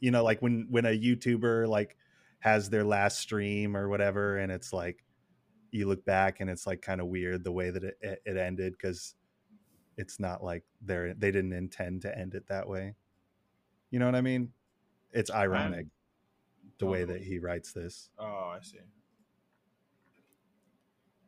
you 0.00 0.10
know, 0.10 0.22
like 0.22 0.42
when 0.42 0.66
when 0.70 0.84
a 0.84 0.90
YouTuber 0.90 1.66
like 1.68 1.96
has 2.44 2.68
their 2.68 2.84
last 2.84 3.20
stream 3.20 3.74
or 3.74 3.88
whatever 3.88 4.36
and 4.36 4.52
it's 4.52 4.70
like 4.70 5.02
you 5.70 5.88
look 5.88 6.04
back 6.04 6.40
and 6.40 6.50
it's 6.50 6.66
like 6.66 6.82
kind 6.82 7.00
of 7.00 7.06
weird 7.06 7.42
the 7.42 7.50
way 7.50 7.70
that 7.70 7.82
it, 7.82 7.96
it, 8.02 8.36
ended 8.36 8.74
because 8.74 9.14
it's 9.96 10.20
not 10.20 10.44
like 10.44 10.62
they're 10.82 11.14
they 11.14 11.30
didn't 11.30 11.54
intend 11.54 12.02
to 12.02 12.18
end 12.18 12.34
it 12.34 12.46
that 12.46 12.68
way. 12.68 12.94
You 13.90 13.98
know 13.98 14.04
what 14.04 14.14
i 14.14 14.20
mean? 14.20 14.50
It's 15.10 15.30
ironic 15.30 15.86
the 16.78 16.84
way 16.84 17.04
that 17.04 17.14
uh-huh. 17.14 17.24
he 17.24 17.38
writes 17.38 17.72
this. 17.72 18.10
Oh, 18.18 18.52
I 18.54 18.58
see. 18.60 18.76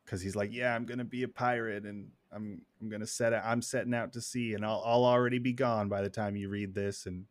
because 0.05 0.21
he's 0.21 0.37
like 0.37 0.53
yeah 0.53 0.75
i'm 0.75 0.85
gonna 0.85 1.03
be 1.03 1.23
a 1.23 1.29
pirate 1.29 1.85
and 1.87 2.09
i'm 2.31 2.61
i'm 2.83 2.91
gonna 2.91 3.07
set 3.07 3.33
out 3.33 3.43
i'm 3.47 3.63
setting 3.63 3.95
out 3.95 4.13
to 4.13 4.21
sea 4.21 4.53
and 4.53 4.67
i'll, 4.67 4.83
I'll 4.85 5.07
already 5.07 5.39
be 5.39 5.55
gone 5.55 5.89
by 5.89 6.03
the 6.03 6.11
time 6.11 6.37
you 6.37 6.51
read 6.51 6.75
this 6.75 7.07
and 7.07 7.25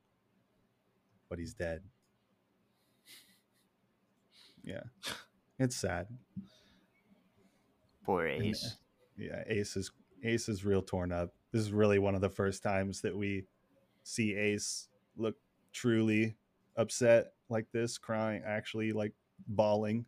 but 1.29 1.37
he's 1.37 1.53
dead 1.53 1.83
yeah. 4.65 4.83
It's 5.59 5.75
sad. 5.77 6.07
Poor 8.03 8.25
And, 8.25 8.41
uh, 8.43 8.45
Ace. 8.47 8.75
yeah 9.17 9.43
ace 9.47 9.77
is 9.77 9.91
ace 10.23 10.49
is 10.49 10.65
real 10.65 10.81
torn 10.81 11.11
up. 11.11 11.33
This 11.51 11.61
is 11.61 11.71
really 11.71 11.99
one 11.99 12.15
of 12.15 12.21
the 12.21 12.29
first 12.29 12.61
times 12.61 13.01
that 13.01 13.15
we 13.15 13.45
see 14.03 14.35
ace 14.35 14.89
look 15.15 15.35
truly 15.71 16.35
upset 16.75 17.33
like 17.49 17.67
this 17.71 17.97
crying 17.97 18.43
actually 18.45 18.91
like 18.91 19.13
bawling. 19.47 20.05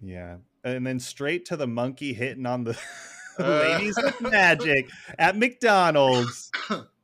Yeah. 0.00 0.36
And 0.64 0.86
then 0.86 1.00
straight 1.00 1.44
to 1.46 1.56
the 1.56 1.66
monkey 1.66 2.12
hitting 2.12 2.46
on 2.46 2.64
the 2.64 2.78
ladies 3.38 3.96
with 4.02 4.20
magic 4.20 4.88
at 5.18 5.36
mcdonald's 5.36 6.50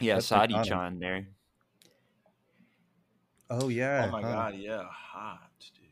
Yeah, 0.00 0.14
That's 0.14 0.26
Sadi 0.26 0.54
McDonald's. 0.54 0.68
Chan 0.68 0.98
there. 1.00 1.28
Oh 3.50 3.68
yeah. 3.68 4.06
oh 4.08 4.12
my 4.12 4.22
huh. 4.22 4.32
god, 4.32 4.54
yeah, 4.56 4.84
hot, 4.90 5.50
dude. 5.74 5.88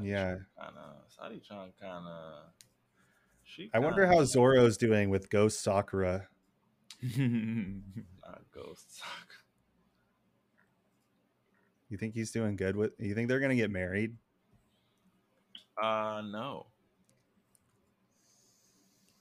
Yeah. 0.00 0.36
Kind 0.58 0.76
of. 0.76 0.96
Sadi-chan 1.08 1.72
kind 1.80 2.06
of. 2.06 2.34
She. 3.44 3.70
I 3.72 3.78
wonder 3.78 4.06
how 4.06 4.24
Zoro's 4.24 4.76
doing 4.76 5.08
with 5.08 5.30
Ghost 5.30 5.62
Sakura. 5.62 6.28
Not 7.02 8.42
ghost 8.52 8.96
Sakura. 8.96 9.42
You 11.88 11.96
think 11.96 12.14
he's 12.14 12.30
doing 12.30 12.56
good 12.56 12.76
with? 12.76 12.92
You 12.98 13.14
think 13.14 13.28
they're 13.28 13.40
gonna 13.40 13.54
get 13.54 13.70
married? 13.70 14.16
Uh, 15.80 16.22
no. 16.24 16.66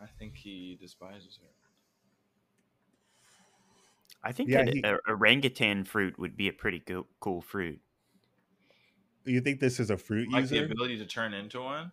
I 0.01 0.07
think 0.19 0.35
he 0.35 0.77
despises 0.81 1.39
her. 1.41 1.64
I 4.25 4.31
think 4.31 4.49
Yeah, 4.49 4.63
that 4.65 4.73
he- 4.73 4.81
a, 4.83 4.97
orangutan 5.07 5.85
fruit 5.85 6.17
would 6.17 6.35
be 6.35 6.47
a 6.49 6.53
pretty 6.53 6.79
go- 6.79 7.07
cool 7.19 7.41
fruit. 7.41 7.79
You 9.23 9.39
think 9.39 9.59
this 9.59 9.79
is 9.79 9.89
a 9.91 9.97
fruit 9.97 10.27
user? 10.29 10.39
Like 10.39 10.49
the 10.49 10.71
ability 10.73 10.97
to 10.97 11.05
turn 11.05 11.33
into 11.33 11.61
one, 11.61 11.91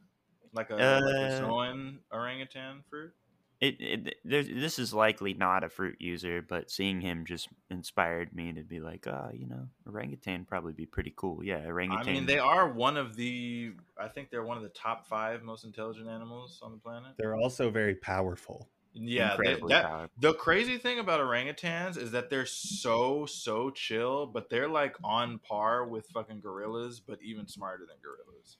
like 0.52 0.70
a, 0.70 0.74
like 0.74 1.04
Uh, 1.14 1.26
a 1.26 1.38
Zoan 1.38 2.00
orangutan 2.10 2.82
fruit. 2.88 3.12
It, 3.60 3.80
it 3.80 4.14
there's, 4.24 4.48
this 4.48 4.78
is 4.78 4.92
likely 4.92 5.34
not 5.34 5.62
a 5.62 5.68
fruit 5.68 5.96
user, 6.00 6.42
but 6.42 6.68
seeing 6.70 7.00
him 7.00 7.24
just 7.24 7.48
inspired 7.70 8.34
me 8.34 8.52
to 8.54 8.64
be 8.64 8.80
like, 8.80 9.06
ah, 9.06 9.28
you 9.32 9.46
know, 9.46 9.68
orangutan 9.86 10.44
probably 10.46 10.72
be 10.72 10.84
pretty 10.84 11.12
cool. 11.16 11.44
Yeah, 11.44 11.64
orangutan. 11.66 12.08
I 12.08 12.12
mean, 12.12 12.26
they 12.26 12.40
are 12.40 12.68
one 12.68 12.96
of 12.96 13.14
the. 13.14 13.72
I 13.96 14.08
think 14.08 14.30
they're 14.30 14.42
one 14.42 14.56
of 14.56 14.62
the 14.64 14.68
top 14.70 15.06
five 15.06 15.42
most 15.44 15.64
intelligent 15.64 16.08
animals 16.08 16.58
on 16.62 16.72
the 16.72 16.78
planet. 16.78 17.12
They're 17.18 17.36
also 17.36 17.70
very 17.70 17.94
powerful. 17.94 18.68
Yeah, 18.94 19.36
they, 19.42 19.54
that, 19.68 19.84
powerful. 19.84 20.10
the 20.20 20.34
crazy 20.34 20.76
thing 20.76 20.98
about 20.98 21.20
orangutans 21.20 21.96
is 21.96 22.10
that 22.12 22.28
they're 22.28 22.44
so 22.46 23.24
so 23.26 23.70
chill, 23.70 24.26
but 24.26 24.50
they're 24.50 24.68
like 24.68 24.96
on 25.02 25.38
par 25.38 25.86
with 25.86 26.06
fucking 26.08 26.40
gorillas, 26.40 27.00
but 27.00 27.18
even 27.22 27.46
smarter 27.46 27.86
than 27.86 27.96
gorillas. 28.02 28.58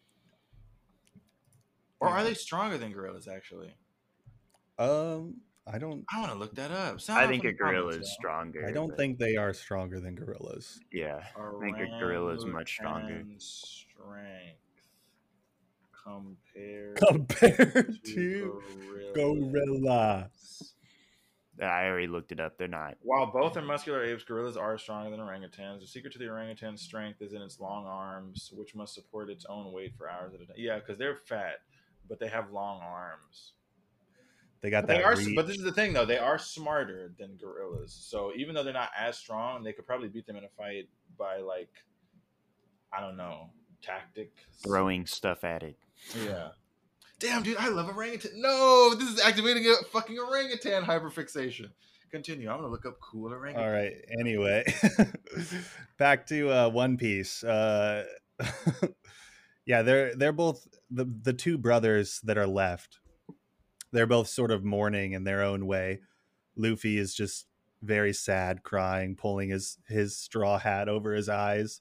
Or 2.01 2.09
are 2.09 2.25
they 2.25 2.35
stronger 2.35 2.79
than 2.79 2.93
gorillas? 2.93 3.29
Actually, 3.29 3.75
Um, 4.79 5.37
I 5.67 5.79
don't. 5.79 6.05
I 6.13 6.19
want 6.19 6.33
to 6.33 6.39
look 6.39 6.55
that 6.57 6.71
up. 6.73 7.01
Sound 7.01 7.21
I 7.21 7.29
think 7.29 7.45
a 7.45 7.53
gorilla 7.53 7.91
is 7.91 7.97
y'all. 7.99 8.05
stronger. 8.07 8.67
I 8.67 8.73
don't 8.73 8.89
but 8.89 8.97
think 8.99 9.19
they 9.19 9.37
are 9.37 9.53
stronger 9.53 10.01
than 10.01 10.15
gorillas. 10.17 10.81
Yeah, 10.93 11.23
I 11.37 11.61
think 11.61 11.77
a 11.79 11.87
gorilla 12.01 12.33
is 12.35 12.45
much 12.45 12.73
stronger. 12.73 13.23
Strength 13.39 14.59
compared 16.05 16.97
Compared 16.97 17.99
to 18.05 18.15
to 18.15 18.62
gorillas. 19.15 19.53
gorilla. 19.55 20.31
I 21.61 21.85
already 21.87 22.07
looked 22.07 22.33
it 22.33 22.41
up. 22.41 22.57
They're 22.59 22.66
not. 22.66 22.97
While 23.03 23.27
both 23.31 23.57
are 23.57 23.62
muscular 23.62 24.03
apes, 24.05 24.24
gorillas 24.24 24.57
are 24.57 24.77
stronger 24.79 25.11
than 25.11 25.20
orangutans. 25.20 25.81
The 25.81 25.87
secret 25.87 26.12
to 26.15 26.19
the 26.19 26.29
orangutan's 26.29 26.81
strength 26.81 27.20
is 27.20 27.35
in 27.35 27.43
its 27.43 27.61
long 27.61 27.87
arms, 27.87 28.51
which 28.55 28.74
must 28.74 28.95
support 28.95 29.29
its 29.31 29.45
own 29.49 29.70
weight 29.73 29.95
for 29.97 30.11
hours 30.11 30.33
at 30.35 30.41
a 30.41 30.47
time. 30.47 30.57
Yeah, 30.59 30.79
because 30.79 30.99
they're 30.99 31.16
fat, 31.16 31.57
but 32.09 32.19
they 32.19 32.29
have 32.29 32.51
long 32.53 32.81
arms. 32.83 33.53
They 34.62 34.70
got 34.70 34.83
But, 34.83 34.89
that. 34.89 34.97
they 34.99 35.03
are, 35.05 35.16
reach. 35.16 35.37
but 35.37 35.47
this 35.47 35.57
is 35.59 35.62
the 35.62 35.73
thing, 35.73 35.93
though. 35.93 36.07
They 36.07 36.19
are 36.19 36.39
smarter 36.39 37.12
than 37.19 37.37
gorillas. 37.37 37.93
So 37.93 38.33
even 38.35 38.55
though 38.55 38.62
they're 38.65 38.73
not 38.73 38.91
as 38.99 39.19
strong, 39.19 39.62
they 39.62 39.73
could 39.73 39.87
probably 39.87 40.09
beat 40.09 40.27
them 40.27 40.37
in 40.37 40.45
a 40.45 40.49
fight 40.57 40.89
by, 41.19 41.37
like, 41.39 41.70
I 42.93 43.01
don't 43.01 43.16
know, 43.16 43.51
tactics. 43.83 44.43
throwing 44.65 45.05
stuff 45.07 45.45
at 45.45 45.62
it. 45.62 45.77
Yeah. 46.15 46.49
Damn, 47.19 47.43
dude, 47.43 47.57
I 47.57 47.69
love 47.69 47.89
orangutan. 47.89 48.33
No, 48.41 48.95
this 48.95 49.09
is 49.09 49.20
activating 49.20 49.65
a 49.66 49.85
fucking 49.93 50.19
orangutan 50.19 50.83
hyperfixation. 50.83 51.70
Continue. 52.11 52.51
I'm 52.51 52.57
gonna 52.57 52.69
look 52.69 52.85
up 52.85 52.99
cool 53.01 53.33
orangutan. 53.33 53.65
All 53.65 53.73
right. 53.73 53.93
Anyway, 54.19 54.65
back 55.99 56.27
to 56.27 56.51
uh, 56.51 56.69
One 56.69 56.97
Piece. 56.97 57.45
Uh, 57.45 58.05
yeah, 59.66 59.83
they're 59.83 60.15
they're 60.16 60.33
both 60.33 60.66
the 60.91 61.07
the 61.23 61.33
two 61.33 61.57
brothers 61.59 62.20
that 62.24 62.37
are 62.37 62.47
left. 62.47 62.99
They're 63.93 64.07
both 64.07 64.29
sort 64.29 64.51
of 64.51 64.65
mourning 64.65 65.12
in 65.12 65.24
their 65.24 65.43
own 65.43 65.66
way. 65.66 66.01
Luffy 66.57 66.99
is 66.99 67.15
just 67.15 67.47
very 67.83 68.12
sad, 68.12 68.62
crying, 68.62 69.16
pulling 69.16 69.51
his 69.51 69.79
his 69.89 70.16
straw 70.16 70.59
hat 70.59 70.89
over 70.89 71.15
his 71.15 71.29
eyes. 71.29 71.81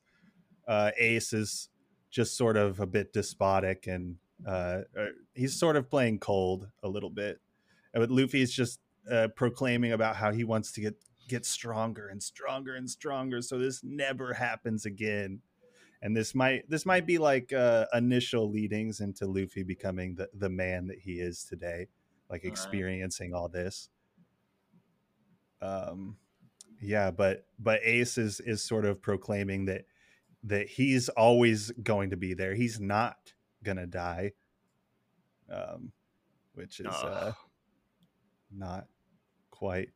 Uh, 0.67 0.91
Ace 0.97 1.33
is 1.33 1.69
just 2.11 2.37
sort 2.37 2.57
of 2.57 2.79
a 2.79 2.85
bit 2.85 3.13
despotic, 3.13 3.87
and 3.87 4.17
uh, 4.45 4.81
uh, 4.97 5.05
he's 5.33 5.57
sort 5.57 5.75
of 5.75 5.89
playing 5.89 6.19
cold 6.19 6.67
a 6.83 6.89
little 6.89 7.09
bit. 7.09 7.39
But 7.93 8.11
Luffy 8.11 8.41
is 8.41 8.53
just 8.53 8.79
uh, 9.09 9.29
proclaiming 9.35 9.93
about 9.93 10.15
how 10.15 10.31
he 10.31 10.43
wants 10.43 10.71
to 10.73 10.81
get 10.81 10.95
get 11.27 11.45
stronger 11.45 12.09
and 12.09 12.21
stronger 12.21 12.75
and 12.75 12.89
stronger 12.89 13.41
so 13.41 13.57
this 13.57 13.81
never 13.85 14.33
happens 14.33 14.85
again 14.85 15.39
and 16.01 16.15
this 16.15 16.35
might 16.35 16.69
this 16.69 16.85
might 16.85 17.05
be 17.05 17.17
like 17.17 17.53
uh 17.53 17.85
initial 17.93 18.51
leadings 18.51 18.99
into 18.99 19.25
luffy 19.25 19.63
becoming 19.63 20.13
the 20.15 20.27
the 20.33 20.49
man 20.49 20.87
that 20.87 20.99
he 20.99 21.13
is 21.13 21.45
today 21.45 21.87
like 22.29 22.41
All 22.43 22.49
right. 22.49 22.51
experiencing 22.51 23.33
all 23.33 23.47
this 23.47 23.89
um 25.61 26.17
yeah 26.81 27.11
but 27.11 27.45
but 27.59 27.79
ace 27.83 28.17
is 28.17 28.41
is 28.41 28.61
sort 28.61 28.83
of 28.83 29.01
proclaiming 29.01 29.65
that 29.65 29.85
that 30.43 30.67
he's 30.67 31.09
always 31.09 31.71
going 31.83 32.09
to 32.09 32.17
be 32.17 32.33
there 32.33 32.55
he's 32.55 32.79
not 32.79 33.33
gonna 33.63 33.87
die 33.87 34.31
um 35.51 35.91
which 36.53 36.79
is 36.79 36.87
uh 36.87 37.31
not 38.51 38.87
quite 39.49 39.89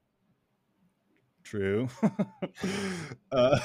true. 1.43 1.87
uh, 3.31 3.59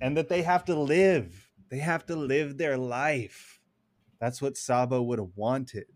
and 0.00 0.16
that 0.16 0.28
they 0.28 0.42
have 0.42 0.64
to 0.66 0.78
live. 0.78 1.50
They 1.68 1.78
have 1.78 2.06
to 2.06 2.16
live 2.16 2.58
their 2.58 2.78
life. 2.78 3.60
That's 4.20 4.40
what 4.40 4.56
Sabo 4.56 5.02
would 5.02 5.18
have 5.18 5.36
wanted. 5.36 5.86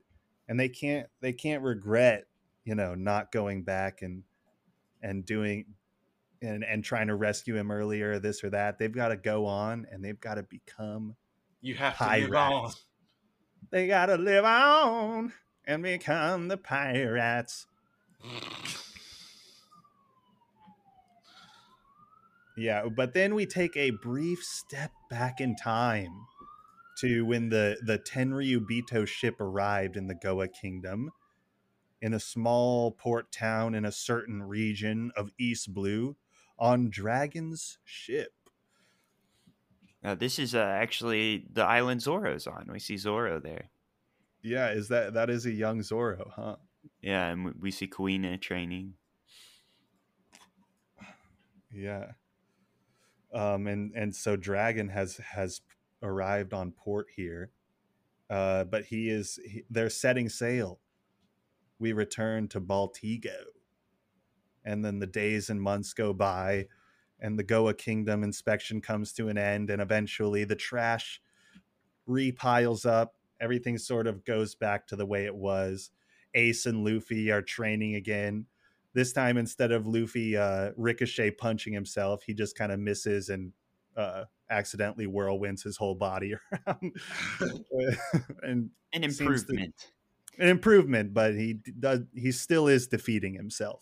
And 0.48 0.58
they 0.58 0.68
can't 0.68 1.06
they 1.20 1.32
can't 1.32 1.62
regret, 1.62 2.24
you 2.64 2.74
know, 2.74 2.94
not 2.94 3.30
going 3.30 3.62
back 3.62 4.02
and 4.02 4.24
and 5.00 5.24
doing 5.24 5.66
and 6.42 6.64
and 6.64 6.82
trying 6.84 7.08
to 7.08 7.14
rescue 7.14 7.56
him 7.56 7.70
earlier, 7.70 8.18
this 8.18 8.42
or 8.42 8.50
that. 8.50 8.78
They've 8.78 8.92
got 8.92 9.08
to 9.08 9.16
go 9.16 9.46
on 9.46 9.86
and 9.90 10.04
they've 10.04 10.20
got 10.20 10.34
to 10.34 10.42
become 10.42 11.16
You 11.60 11.74
have 11.74 11.98
to 11.98 12.04
live 12.04 12.34
on. 12.34 12.72
They 13.70 13.86
got 13.86 14.06
to 14.06 14.16
live 14.16 14.44
on 14.44 15.32
and 15.64 15.82
become 15.82 16.48
the 16.48 16.56
pirates. 16.56 17.66
Yeah, 22.56 22.88
but 22.94 23.14
then 23.14 23.34
we 23.34 23.46
take 23.46 23.76
a 23.76 23.90
brief 23.90 24.42
step 24.42 24.90
back 25.08 25.40
in 25.40 25.56
time 25.56 26.12
to 26.98 27.24
when 27.24 27.48
the 27.48 27.78
the 27.82 27.98
Tenryubito 27.98 29.06
ship 29.06 29.40
arrived 29.40 29.96
in 29.96 30.06
the 30.06 30.14
Goa 30.14 30.48
Kingdom 30.48 31.10
in 32.02 32.12
a 32.12 32.20
small 32.20 32.90
port 32.90 33.30
town 33.30 33.74
in 33.74 33.84
a 33.84 33.92
certain 33.92 34.42
region 34.42 35.12
of 35.16 35.30
East 35.38 35.72
Blue 35.72 36.16
on 36.60 36.90
Dragon's 36.90 37.78
ship. 37.84 38.32
Now, 40.02 40.14
this 40.14 40.38
is 40.38 40.54
uh, 40.54 40.58
actually 40.60 41.46
the 41.52 41.64
island 41.64 42.02
Zoro's 42.02 42.46
on. 42.46 42.68
We 42.72 42.78
see 42.78 42.96
Zoro 42.96 43.40
there. 43.40 43.70
Yeah, 44.42 44.70
is 44.70 44.88
that 44.88 45.14
that 45.14 45.28
is 45.28 45.44
a 45.44 45.50
young 45.52 45.82
Zoro, 45.82 46.30
huh? 46.34 46.56
Yeah, 47.02 47.26
and 47.28 47.54
we- 47.60 47.70
see 47.70 47.86
Kuina 47.86 48.40
training. 48.40 48.94
Yeah. 51.72 52.12
Um 53.32 53.66
and 53.66 53.92
and 53.94 54.14
so 54.16 54.36
Dragon 54.36 54.88
has 54.88 55.18
has 55.18 55.60
arrived 56.02 56.52
on 56.52 56.72
port 56.72 57.06
here. 57.14 57.50
Uh 58.28 58.64
but 58.64 58.86
he 58.86 59.08
is 59.10 59.38
he, 59.46 59.62
they're 59.70 59.90
setting 59.90 60.28
sail. 60.28 60.80
We 61.78 61.92
return 61.92 62.48
to 62.48 62.60
Baltigo. 62.60 63.36
And 64.64 64.84
then 64.84 64.98
the 64.98 65.06
days 65.06 65.50
and 65.50 65.60
months 65.60 65.92
go 65.92 66.12
by 66.12 66.66
and 67.20 67.38
the 67.38 67.42
Goa 67.44 67.74
Kingdom 67.74 68.22
inspection 68.24 68.80
comes 68.80 69.12
to 69.14 69.28
an 69.28 69.38
end 69.38 69.70
and 69.70 69.80
eventually 69.82 70.44
the 70.44 70.56
trash 70.56 71.20
repiles 72.08 72.84
up. 72.86 73.14
Everything 73.40 73.78
sort 73.78 74.06
of 74.06 74.24
goes 74.24 74.54
back 74.54 74.86
to 74.88 74.96
the 74.96 75.06
way 75.06 75.24
it 75.24 75.34
was. 75.34 75.90
Ace 76.34 76.66
and 76.66 76.84
Luffy 76.84 77.30
are 77.30 77.42
training 77.42 77.94
again 77.96 78.46
this 78.92 79.12
time 79.12 79.36
instead 79.36 79.70
of 79.70 79.86
Luffy 79.86 80.36
uh, 80.36 80.70
ricochet 80.76 81.30
punching 81.32 81.72
himself, 81.72 82.24
he 82.24 82.34
just 82.34 82.58
kind 82.58 82.72
of 82.72 82.80
misses 82.80 83.28
and 83.28 83.52
uh, 83.96 84.24
accidentally 84.50 85.06
whirlwinds 85.06 85.62
his 85.62 85.76
whole 85.76 85.94
body 85.94 86.34
around. 86.66 86.92
and 88.42 88.70
An 88.92 89.02
Seems 89.02 89.18
to- 89.18 89.22
improvement. 89.24 89.74
an 90.38 90.48
improvement, 90.48 91.14
but 91.14 91.34
he 91.34 91.60
does 91.78 92.00
he 92.14 92.32
still 92.32 92.66
is 92.66 92.88
defeating 92.88 93.34
himself 93.34 93.80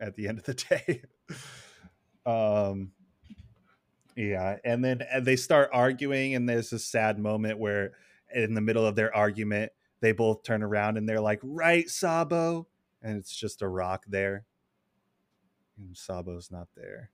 at 0.00 0.14
the 0.14 0.28
end 0.28 0.38
of 0.38 0.44
the 0.44 0.54
day. 0.86 1.02
um 2.26 2.92
yeah, 4.16 4.56
and 4.64 4.84
then 4.84 5.02
they 5.22 5.36
start 5.36 5.70
arguing 5.72 6.34
and 6.34 6.48
there's 6.48 6.70
this 6.70 6.84
sad 6.84 7.20
moment 7.20 7.58
where 7.58 7.92
in 8.34 8.54
the 8.54 8.60
middle 8.60 8.84
of 8.84 8.96
their 8.96 9.14
argument 9.14 9.70
they 10.00 10.10
both 10.10 10.42
turn 10.42 10.64
around 10.64 10.96
and 10.96 11.08
they're 11.08 11.20
like, 11.20 11.38
"Right, 11.42 11.88
Sabo?" 11.88 12.66
And 13.00 13.16
it's 13.16 13.34
just 13.34 13.62
a 13.62 13.68
rock 13.68 14.04
there. 14.08 14.44
And 15.78 15.96
Sabo's 15.96 16.50
not 16.50 16.66
there. 16.76 17.10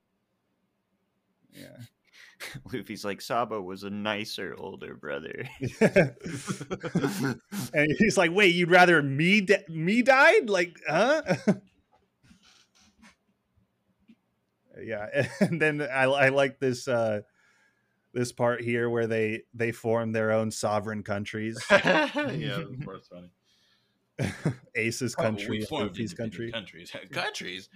Yeah. 1.53 1.77
Luffy's 2.73 3.05
like 3.05 3.21
Sabo 3.21 3.61
was 3.61 3.83
a 3.83 3.91
nicer 3.91 4.55
older 4.57 4.95
brother. 4.95 5.47
and 5.81 6.17
he's 7.99 8.17
like, 8.17 8.33
"Wait, 8.33 8.55
you'd 8.55 8.71
rather 8.71 9.03
me 9.03 9.43
di- 9.43 9.65
me 9.69 10.01
died? 10.03 10.49
Like, 10.49 10.81
huh?" 10.89 11.23
Yeah, 14.83 15.27
and 15.41 15.61
then 15.61 15.81
I, 15.83 16.05
I 16.05 16.29
like 16.31 16.59
this 16.61 16.89
uh 16.89 17.21
this 18.13 18.33
part 18.33 18.61
here 18.63 18.89
where 18.89 19.07
they 19.07 19.43
they 19.55 19.73
form 19.73 20.13
their 20.13 20.31
own 20.33 20.51
sovereign 20.51 21.03
countries. 21.03 21.63
yeah, 21.71 22.09
that's 22.87 23.09
funny. 23.09 23.31
Ace's 24.77 25.15
Oh, 25.19 25.23
country, 25.23 25.63
formed 25.63 25.89
Luffy's 25.91 26.15
country. 26.15 26.53
Countries. 26.53 26.93
countries. 27.11 27.69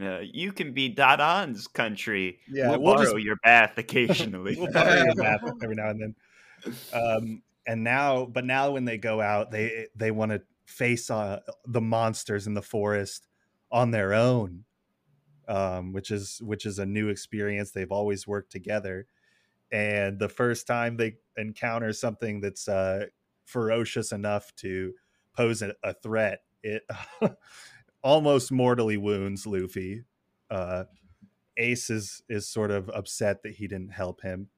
Uh, 0.00 0.20
you 0.22 0.52
can 0.52 0.72
be 0.72 0.88
Dadan's 0.88 1.66
country. 1.66 2.38
Yeah, 2.50 2.70
we'll, 2.70 2.80
we'll 2.80 2.94
borrow 2.94 3.12
just- 3.12 3.24
your 3.24 3.36
bath 3.44 3.76
occasionally. 3.76 4.56
we'll 4.56 4.72
borrow 4.72 5.04
your 5.04 5.14
map 5.14 5.40
every 5.62 5.74
now 5.74 5.90
and 5.90 6.00
then. 6.00 6.14
Um, 6.94 7.42
and 7.66 7.84
now, 7.84 8.24
but 8.24 8.44
now 8.46 8.70
when 8.70 8.86
they 8.86 8.96
go 8.96 9.20
out, 9.20 9.50
they 9.50 9.88
they 9.94 10.10
want 10.10 10.32
to 10.32 10.40
face 10.64 11.10
uh, 11.10 11.40
the 11.66 11.80
monsters 11.82 12.46
in 12.46 12.54
the 12.54 12.62
forest 12.62 13.26
on 13.70 13.90
their 13.90 14.14
own, 14.14 14.64
um, 15.48 15.92
which 15.92 16.10
is 16.10 16.40
which 16.42 16.66
is 16.66 16.78
a 16.78 16.86
new 16.86 17.08
experience. 17.08 17.70
They've 17.70 17.90
always 17.92 18.26
worked 18.26 18.52
together, 18.52 19.06
and 19.70 20.18
the 20.18 20.28
first 20.28 20.66
time 20.66 20.96
they 20.96 21.16
encounter 21.36 21.92
something 21.92 22.40
that's 22.40 22.68
uh, 22.68 23.06
ferocious 23.44 24.12
enough 24.12 24.54
to 24.56 24.94
pose 25.36 25.62
a, 25.62 25.74
a 25.82 25.94
threat, 25.94 26.42
it 26.62 26.82
almost 28.02 28.52
mortally 28.52 28.96
wounds 28.96 29.46
Luffy. 29.46 30.04
Uh, 30.50 30.84
Ace 31.56 31.90
is 31.90 32.22
is 32.28 32.48
sort 32.48 32.70
of 32.70 32.88
upset 32.90 33.42
that 33.42 33.54
he 33.54 33.66
didn't 33.66 33.92
help 33.92 34.22
him. 34.22 34.48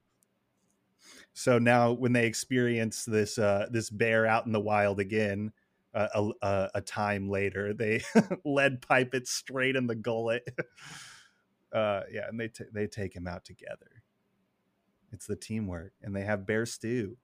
So 1.32 1.58
now, 1.58 1.92
when 1.92 2.12
they 2.12 2.26
experience 2.26 3.04
this 3.04 3.38
uh, 3.38 3.66
this 3.70 3.90
bear 3.90 4.26
out 4.26 4.46
in 4.46 4.52
the 4.52 4.60
wild 4.60 5.00
again, 5.00 5.52
a, 5.94 6.30
a, 6.42 6.70
a 6.74 6.80
time 6.80 7.28
later, 7.28 7.72
they 7.72 8.02
lead 8.44 8.82
pipe 8.82 9.14
it 9.14 9.28
straight 9.28 9.76
in 9.76 9.86
the 9.86 9.94
gullet. 9.94 10.46
uh, 11.72 12.02
yeah, 12.10 12.28
and 12.28 12.38
they 12.38 12.48
t- 12.48 12.64
they 12.72 12.86
take 12.86 13.14
him 13.14 13.26
out 13.26 13.44
together. 13.44 14.02
It's 15.12 15.26
the 15.26 15.36
teamwork, 15.36 15.92
and 16.02 16.14
they 16.14 16.22
have 16.22 16.46
bear 16.46 16.66
stew. 16.66 17.16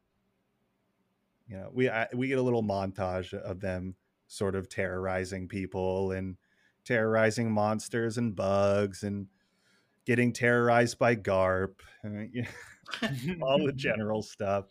You 1.49 1.57
know, 1.57 1.71
we 1.73 1.91
I, 1.91 2.07
we 2.15 2.29
get 2.29 2.39
a 2.39 2.43
little 2.43 2.63
montage 2.63 3.35
of 3.35 3.61
them 3.61 3.97
sort 4.29 4.55
of 4.55 4.69
terrorizing 4.69 5.49
people 5.49 6.13
and 6.13 6.37
terrorizing 6.85 7.51
monsters 7.51 8.17
and 8.17 8.37
bugs 8.37 9.03
and 9.03 9.27
getting 10.07 10.33
terrorized 10.33 10.99
by 10.99 11.17
Garp. 11.17 11.81
uh, 12.05 13.09
all 13.43 13.65
the 13.65 13.73
general 13.75 14.23
stuff. 14.23 14.67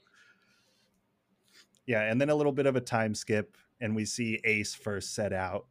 Yeah, 1.86 2.04
and 2.04 2.22
then 2.22 2.30
a 2.30 2.36
little 2.36 2.52
bit 2.52 2.66
of 2.66 2.76
a 2.76 2.82
time 2.82 3.16
skip, 3.16 3.58
and 3.82 3.96
we 3.96 4.06
see 4.06 4.40
Ace 4.44 4.76
first 4.76 5.14
set 5.14 5.34
out. 5.34 5.68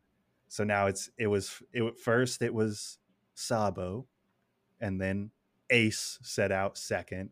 So 0.48 0.64
now 0.64 0.86
it's 0.86 1.10
it 1.18 1.26
was 1.26 1.62
it 1.72 1.98
first 1.98 2.42
it 2.42 2.54
was 2.54 2.98
Sabo, 3.34 4.06
and 4.80 5.00
then 5.00 5.30
Ace 5.70 6.18
set 6.22 6.50
out 6.50 6.78
second, 6.78 7.30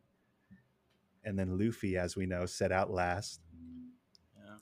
and 1.25 1.39
then 1.39 1.59
Luffy, 1.59 1.97
as 1.97 2.17
we 2.17 2.27
know, 2.27 2.45
set 2.47 2.73
out 2.73 2.91
last. 2.91 3.41
Yeah. 4.37 4.57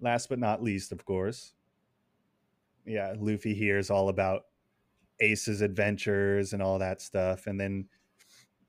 Last 0.00 0.28
but 0.28 0.38
not 0.38 0.62
least, 0.62 0.92
of 0.92 1.04
course. 1.04 1.52
Yeah, 2.86 3.14
Luffy 3.18 3.54
hears 3.54 3.90
all 3.90 4.08
about 4.08 4.44
Ace's 5.20 5.60
adventures 5.60 6.54
and 6.54 6.62
all 6.62 6.78
that 6.78 7.02
stuff, 7.02 7.46
and 7.46 7.60
then 7.60 7.86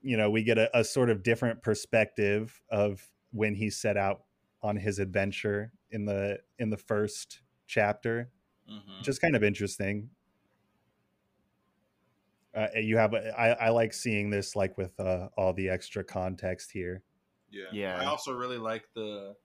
you 0.02 0.18
know 0.18 0.30
we 0.30 0.42
get 0.42 0.58
a, 0.58 0.78
a 0.78 0.84
sort 0.84 1.08
of 1.08 1.22
different 1.22 1.62
perspective 1.62 2.60
of 2.70 3.08
when 3.32 3.54
he 3.54 3.70
set 3.70 3.96
out 3.96 4.24
on 4.62 4.76
his 4.76 4.98
adventure 4.98 5.72
in 5.90 6.04
the 6.04 6.38
in 6.58 6.70
the 6.70 6.76
first 6.76 7.40
chapter 7.66 8.30
Mhm. 8.70 8.98
which 8.98 9.08
is 9.08 9.18
kind 9.18 9.34
of 9.34 9.42
interesting 9.42 10.10
uh, 12.54 12.66
you 12.76 12.96
have 12.96 13.14
I, 13.14 13.56
I 13.60 13.68
like 13.70 13.92
seeing 13.92 14.30
this 14.30 14.56
like 14.56 14.76
with 14.76 14.98
uh, 14.98 15.28
all 15.36 15.52
the 15.52 15.68
extra 15.68 16.02
context 16.04 16.70
here 16.72 17.02
Yeah. 17.50 17.64
Yeah. 17.72 17.98
I 18.00 18.06
also 18.06 18.32
really 18.32 18.58
like 18.58 18.88
the 18.94 19.36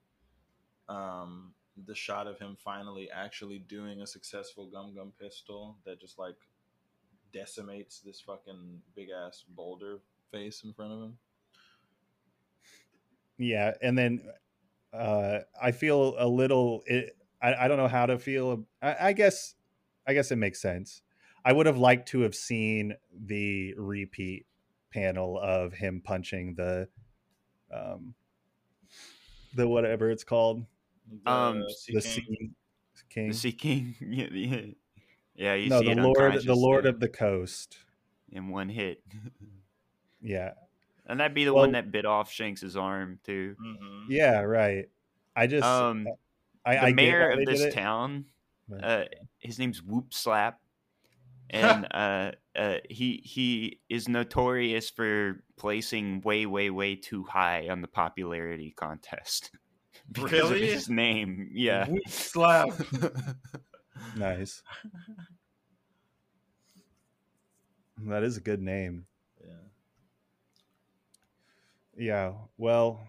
um 0.90 1.54
the 1.86 1.96
shot 1.96 2.26
of 2.28 2.40
him 2.40 2.56
finally 2.64 3.10
actually 3.12 3.60
doing 3.60 4.02
a 4.02 4.08
successful 4.08 4.68
gum 4.68 4.94
gum 4.96 5.12
pistol 5.20 5.78
that 5.86 6.00
just 6.00 6.18
like 6.20 6.38
decimates 7.34 8.00
this 8.00 8.22
fucking 8.22 8.82
big 8.96 9.10
ass 9.10 9.44
boulder 9.50 10.00
face 10.32 10.64
in 10.64 10.72
front 10.74 10.94
of 10.94 11.00
him. 11.02 11.18
yeah 13.38 13.74
and 13.82 13.98
then 13.98 14.22
uh 14.96 15.40
i 15.62 15.72
feel 15.72 16.16
a 16.18 16.28
little 16.28 16.84
it, 16.86 17.16
I, 17.42 17.66
I 17.66 17.68
don't 17.68 17.78
know 17.78 17.88
how 17.88 18.06
to 18.06 18.18
feel 18.18 18.66
I, 18.82 18.96
I 19.10 19.14
guess 19.14 19.56
i 20.08 20.14
guess 20.14 20.32
it 20.32 20.38
makes 20.38 20.62
sense 20.62 21.02
i 21.44 21.52
would 21.54 21.66
have 21.66 21.78
liked 21.78 22.10
to 22.10 22.22
have 22.22 22.36
seen 22.36 22.96
the 23.14 23.74
repeat 23.78 24.46
panel 24.94 25.38
of 25.40 25.74
him 25.74 26.02
punching 26.04 26.56
the 26.56 26.88
um 27.74 28.14
the 29.56 29.68
whatever 29.68 30.10
it's 30.10 30.24
called 30.24 30.66
The 31.24 31.32
Um, 31.32 31.64
Sea 31.70 31.94
the 31.94 32.02
King. 32.02 32.12
sea 32.12 32.56
king 33.10 33.28
The 33.30 33.34
Sea 33.34 33.52
King. 33.52 33.96
yeah, 34.02 34.28
yeah. 34.32 34.62
yeah, 35.36 35.54
you 35.56 35.70
no 35.70 35.80
see 35.82 35.94
the 35.94 36.02
lord 36.02 36.44
the 36.46 36.56
lord 36.56 36.86
of 36.86 37.00
the 37.00 37.10
coast 37.10 37.78
in 38.32 38.50
one 38.50 38.70
hit. 38.70 39.02
yeah 40.22 40.52
and 41.08 41.20
that'd 41.20 41.34
be 41.36 41.46
the 41.46 41.54
Well- 41.54 41.64
one 41.64 41.72
that 41.74 41.92
bit 41.92 42.06
off 42.06 42.32
Shanks's 42.32 42.76
arm 42.78 43.20
too. 43.24 43.56
Mhm. 43.62 44.06
yeah 44.10 44.42
right 44.42 44.90
i 45.36 45.48
just 45.48 45.66
Um, 45.66 46.08
I, 46.66 46.76
the 46.76 46.82
I 46.82 46.94
mayor 46.94 47.30
of 47.32 47.46
this 47.46 47.74
town, 47.74 48.26
uh, 48.82 49.04
his 49.40 49.60
name's 49.60 49.82
Woop 49.82 50.14
Slap, 50.14 50.60
and 51.52 51.86
uh, 51.94 52.32
uh, 52.56 52.78
he 52.90 53.22
he 53.24 53.80
is 53.88 54.08
notorious 54.10 54.90
for 54.90 55.44
placing 55.58 56.22
way 56.22 56.46
way 56.48 56.70
way 56.72 56.96
too 56.96 57.24
high 57.24 57.70
on 57.70 57.82
the 57.82 57.88
popularity 57.88 58.72
contest 58.76 59.52
because 60.12 60.50
Really? 60.50 60.64
of 60.68 60.74
his 60.74 60.90
name. 60.90 61.50
Yeah. 61.54 61.86
Woop 61.86 62.10
Slap. 62.10 62.70
nice 64.18 64.62
that 68.06 68.24
is 68.24 68.38
a 68.38 68.42
good 68.42 68.62
name 68.62 69.06
yeah. 71.98 72.06
Yeah. 72.06 72.34
Well, 72.58 73.08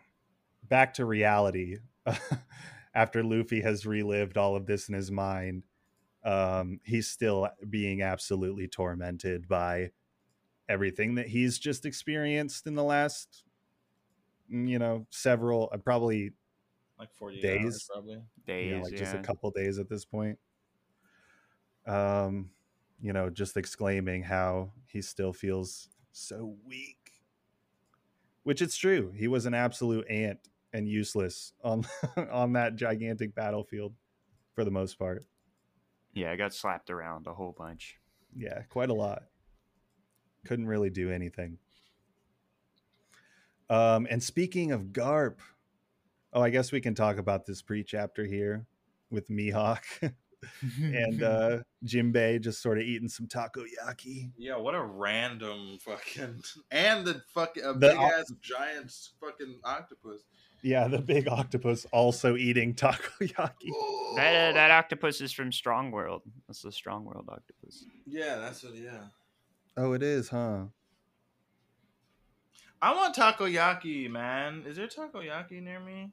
back 0.69 0.95
to 0.95 1.05
reality. 1.05 1.79
After 2.95 3.23
Luffy 3.23 3.61
has 3.61 3.85
relived 3.87 4.39
all 4.39 4.57
of 4.57 4.67
this 4.67 4.89
in 4.89 4.95
his 4.95 5.11
mind, 5.11 5.65
um, 6.25 6.81
he's 6.85 7.09
still 7.09 7.49
being 7.69 8.03
absolutely 8.03 8.69
tormented 8.69 9.49
by 9.49 9.91
everything 10.69 11.15
that 11.17 11.29
he's 11.29 11.59
just 11.59 11.85
experienced 11.87 12.67
in 12.67 12.75
the 12.75 12.83
last, 12.83 13.45
mm, 14.53 14.69
you 14.69 14.79
know, 14.79 15.07
several, 15.11 15.69
uh, 15.73 15.77
probably 15.77 16.33
Like 16.99 17.13
48 17.15 17.43
Days. 17.43 17.65
hours 17.65 17.89
probably. 17.93 18.23
Days, 18.47 18.65
you 18.71 18.77
know, 18.77 18.83
like 18.83 18.97
just 18.97 19.15
a 19.15 19.19
couple 19.19 19.51
days 19.51 19.79
at 19.79 19.89
this 19.89 20.05
point. 20.05 20.39
Um, 21.87 22.51
you 23.01 23.13
know, 23.13 23.31
just 23.31 23.57
exclaiming 23.57 24.23
how 24.23 24.73
he 24.87 25.03
still 25.03 25.33
feels 25.33 25.89
so 26.13 26.57
weak. 26.65 27.06
Which 28.47 28.63
it's 28.63 28.77
true. 28.77 29.13
He 29.17 29.27
was 29.27 29.45
an 29.47 29.55
absolute 29.55 30.09
ant 30.09 30.39
and 30.73 30.89
useless 30.89 31.53
on 31.65 31.85
on 32.31 32.53
that 32.53 32.77
gigantic 32.77 33.35
battlefield 33.35 33.93
for 34.55 34.63
the 34.65 34.71
most 34.71 35.01
part. 35.01 35.27
Yeah, 36.15 36.31
I 36.31 36.37
got 36.37 36.55
slapped 36.55 36.89
around 36.89 37.27
a 37.27 37.35
whole 37.35 37.57
bunch. 37.59 37.99
Yeah, 38.37 38.63
quite 38.69 38.89
a 38.89 38.95
lot. 38.95 39.25
Couldn't 40.45 40.69
really 40.69 40.91
do 40.91 41.11
anything. 41.11 41.59
Um, 43.69 44.07
and 44.09 44.23
speaking 44.23 44.71
of 44.71 44.93
Garp, 44.93 45.39
oh, 46.33 46.41
I 46.41 46.51
guess 46.51 46.71
we 46.71 46.81
can 46.81 46.95
talk 46.95 47.19
about 47.19 47.47
this 47.47 47.63
pre-chapter 47.63 48.25
here 48.25 48.65
with 49.11 49.29
Mihawk 49.29 49.83
and 50.81 51.23
uh 51.23 51.59
Jimbei 51.85 52.41
just 52.41 52.61
sort 52.63 52.79
of 52.79 52.85
eating 52.85 53.09
some 53.09 53.27
takoyaki. 53.27 54.31
Yeah, 54.37 54.57
what 54.57 54.75
a 54.75 54.83
random 54.83 55.79
fucking 55.81 56.43
and 56.71 57.07
the 57.07 57.23
fucking 57.35 57.63
a 57.65 57.73
The 57.73 57.79
big 57.79 57.97
oc- 57.97 58.13
ass 58.13 58.33
giant 58.41 58.93
fucking 59.21 59.61
octopus. 59.65 60.23
Yeah, 60.63 60.89
the 60.89 60.99
big 60.99 61.29
octopus 61.29 61.87
also 61.93 62.35
eating 62.37 62.75
takoyaki. 62.75 63.37
that, 64.17 64.51
uh, 64.51 64.53
that 64.55 64.71
octopus 64.71 65.21
is 65.21 65.33
from 65.33 65.53
Strong 65.53 65.91
World. 65.93 66.23
That's 66.49 66.63
the 66.63 66.73
Strong 66.73 67.05
World 67.05 67.29
octopus. 67.31 67.85
Yeah, 68.07 68.37
that's 68.37 68.65
what. 68.65 68.75
Yeah, 68.75 69.05
Oh, 69.77 69.93
it 69.93 70.03
is, 70.03 70.29
huh? 70.31 70.65
I 72.81 72.95
want 72.95 73.15
takoyaki, 73.15 74.11
man. 74.11 74.65
Is 74.67 74.77
there 74.77 74.87
takoyaki 74.89 75.63
near 75.63 75.81
me? 75.81 76.13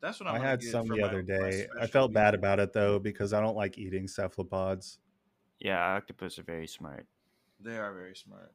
That's 0.00 0.18
what 0.20 0.28
I'm 0.28 0.36
I 0.36 0.44
had 0.44 0.60
get 0.60 0.70
some 0.70 0.88
the 0.88 1.02
other 1.02 1.22
day. 1.22 1.66
I 1.78 1.86
felt 1.86 2.12
bad 2.12 2.34
about 2.34 2.58
it 2.58 2.72
though 2.72 2.98
because 2.98 3.32
I 3.32 3.40
don't 3.40 3.56
like 3.56 3.78
eating 3.78 4.08
cephalopods. 4.08 4.98
Yeah, 5.58 5.78
octopus 5.78 6.38
are 6.38 6.42
very 6.42 6.66
smart. 6.66 7.06
They 7.60 7.76
are 7.76 7.92
very 7.92 8.16
smart. 8.16 8.52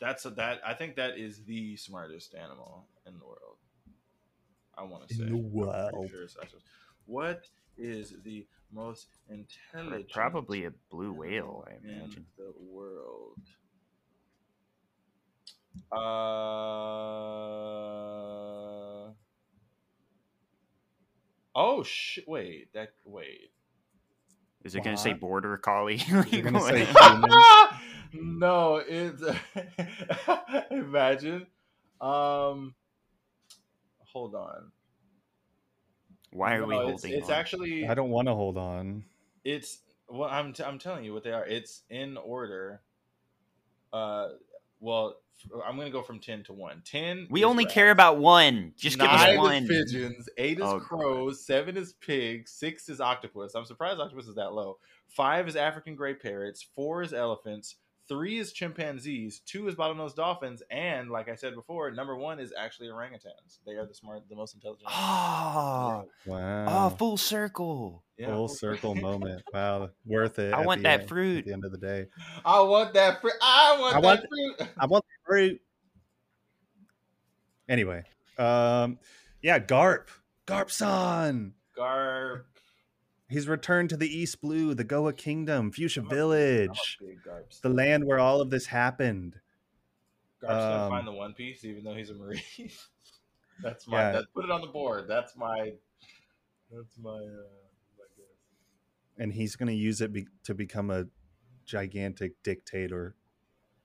That's 0.00 0.24
a, 0.24 0.30
that. 0.30 0.60
I 0.66 0.72
think 0.74 0.96
that 0.96 1.18
is 1.18 1.44
the 1.44 1.76
smartest 1.76 2.34
animal 2.34 2.86
in 3.06 3.18
the 3.18 3.24
world. 3.26 3.58
I 4.76 4.82
want 4.84 5.06
to 5.08 5.14
say 5.14 5.24
In 5.24 5.30
the 5.30 5.36
world. 5.36 6.10
sure. 6.10 6.26
What 7.04 7.46
is 7.76 8.14
the 8.24 8.46
most 8.72 9.08
intelligent? 9.28 10.10
Probably 10.10 10.64
a 10.64 10.70
blue 10.90 11.12
whale, 11.12 11.64
I 11.68 11.74
in 11.86 11.90
imagine. 11.90 12.26
the 12.38 12.52
world. 12.58 13.38
Uh. 15.92 18.51
Oh 21.54 21.82
shit! 21.82 22.26
Wait, 22.28 22.72
that 22.72 22.94
wait. 23.04 23.50
Is 24.64 24.74
it 24.74 24.84
going 24.84 24.96
to 24.96 25.02
say 25.02 25.12
border 25.12 25.56
collie? 25.56 25.96
it 26.08 26.42
say 26.62 26.86
no, 28.12 28.76
it's 28.76 29.22
imagine. 30.70 31.46
Um, 32.00 32.74
hold 34.12 34.34
on. 34.34 34.70
Why 36.32 36.54
are 36.54 36.60
No, 36.60 36.66
we 36.66 36.74
it's, 36.76 37.02
holding 37.02 37.12
It's 37.12 37.28
on? 37.28 37.34
actually 37.34 37.86
I 37.86 37.94
don't 37.94 38.10
want 38.10 38.28
to 38.28 38.34
hold 38.34 38.56
on. 38.56 39.04
it's 39.44 39.78
well. 40.08 40.28
I'm 40.30 40.52
t- 40.52 40.64
I'm 40.64 40.78
telling 40.78 41.04
you 41.04 41.12
what 41.12 41.24
they 41.24 41.32
are. 41.32 41.44
It's 41.46 41.82
in 41.90 42.16
order. 42.16 42.80
Uh, 43.92 44.28
well, 44.80 45.10
f- 45.10 45.21
I'm 45.66 45.76
gonna 45.76 45.90
go 45.90 46.02
from 46.02 46.20
ten 46.20 46.44
to 46.44 46.52
one. 46.52 46.82
Ten. 46.84 47.26
we 47.30 47.40
is 47.40 47.46
only 47.46 47.64
rats. 47.64 47.74
care 47.74 47.90
about 47.90 48.18
one. 48.18 48.72
Just 48.76 48.98
give 48.98 49.06
Nine 49.10 49.36
us 49.36 49.38
one. 49.38 49.62
is 49.64 49.68
pigeons, 49.92 50.28
eight 50.38 50.58
is 50.58 50.64
Oh, 50.64 50.78
God. 50.78 50.86
crows, 50.88 51.44
seven 51.44 51.76
is 51.76 51.94
pigs, 51.94 52.52
six 52.52 52.88
is 52.88 53.00
octopus. 53.00 53.54
I'm 53.54 53.64
surprised 53.64 53.98
octopus 54.00 54.26
is 54.28 54.36
that 54.36 54.52
low. 54.52 54.78
Five 55.08 55.48
is 55.48 55.56
African 55.56 55.94
gray 55.96 56.14
parrots, 56.14 56.64
four 56.74 57.02
is 57.02 57.12
elephants, 57.12 57.74
three 58.08 58.38
is 58.38 58.52
chimpanzees, 58.52 59.40
two 59.44 59.66
is 59.68 59.74
bottlenose 59.74 60.14
dolphins, 60.14 60.62
and 60.70 61.10
like 61.10 61.28
I 61.28 61.34
said 61.34 61.54
before, 61.54 61.90
number 61.90 62.16
one 62.16 62.38
is 62.38 62.52
actually 62.56 62.88
orangutans. 62.88 63.58
They 63.66 63.72
are 63.72 63.84
the 63.86 63.94
smart, 63.94 64.22
the 64.28 64.36
most 64.36 64.54
intelligent. 64.54 64.88
Oh, 64.90 66.04
Wow. 66.26 66.66
oh, 66.68 66.90
full 66.90 67.16
circle. 67.16 68.04
Yeah. 68.18 68.26
Full 68.28 68.48
circle 68.48 68.94
moment. 68.94 69.42
Wow, 69.52 69.90
worth 70.06 70.38
it. 70.38 70.52
I 70.54 70.64
want 70.64 70.82
that 70.84 71.00
end- 71.00 71.08
fruit. 71.08 71.38
At 71.40 71.44
the 71.46 71.52
end 71.52 71.64
of 71.64 71.72
the 71.72 71.78
day, 71.78 72.06
I 72.44 72.60
want 72.60 72.94
that 72.94 73.20
fruit. 73.20 73.32
I 73.42 73.76
want 73.80 73.96
I 73.96 74.00
that 74.00 74.06
want- 74.06 74.20
fruit. 74.28 74.68
I 74.78 74.86
want 74.86 75.04
the 75.04 75.21
fruit. 75.32 75.60
Anyway, 77.68 78.04
um, 78.38 78.98
yeah, 79.40 79.58
Garp, 79.58 80.08
Garpson. 80.46 81.54
Garp. 81.78 82.44
He's 83.28 83.48
returned 83.48 83.88
to 83.90 83.96
the 83.96 84.08
East 84.08 84.42
Blue, 84.42 84.74
the 84.74 84.84
Goa 84.84 85.14
Kingdom, 85.14 85.72
Fuchsia 85.72 86.02
I'm 86.02 86.08
Village, 86.08 86.98
I'm 87.00 87.06
a 87.06 87.10
big 87.10 87.24
Garps. 87.24 87.60
the 87.62 87.70
land 87.70 88.04
where 88.04 88.18
all 88.18 88.42
of 88.42 88.50
this 88.50 88.66
happened. 88.66 89.36
Garp's 90.42 90.64
gonna 90.64 90.84
um, 90.84 90.90
find 90.90 91.06
the 91.06 91.12
One 91.12 91.32
Piece, 91.32 91.64
even 91.64 91.82
though 91.82 91.94
he's 91.94 92.10
a 92.10 92.14
Marine. 92.14 92.40
that's 93.62 93.88
my. 93.88 93.98
Yeah. 93.98 94.12
That, 94.12 94.24
put 94.34 94.44
it 94.44 94.50
on 94.50 94.60
the 94.60 94.66
board. 94.66 95.06
That's 95.08 95.34
my. 95.36 95.72
That's 96.70 96.98
my. 96.98 97.10
Uh, 97.10 97.48
my 97.96 98.04
guess. 98.16 99.16
and 99.18 99.32
he's 99.32 99.56
going 99.56 99.68
to 99.68 99.74
use 99.74 100.02
it 100.02 100.12
be- 100.12 100.26
to 100.44 100.52
become 100.52 100.90
a 100.90 101.06
gigantic 101.64 102.42
dictator 102.42 103.14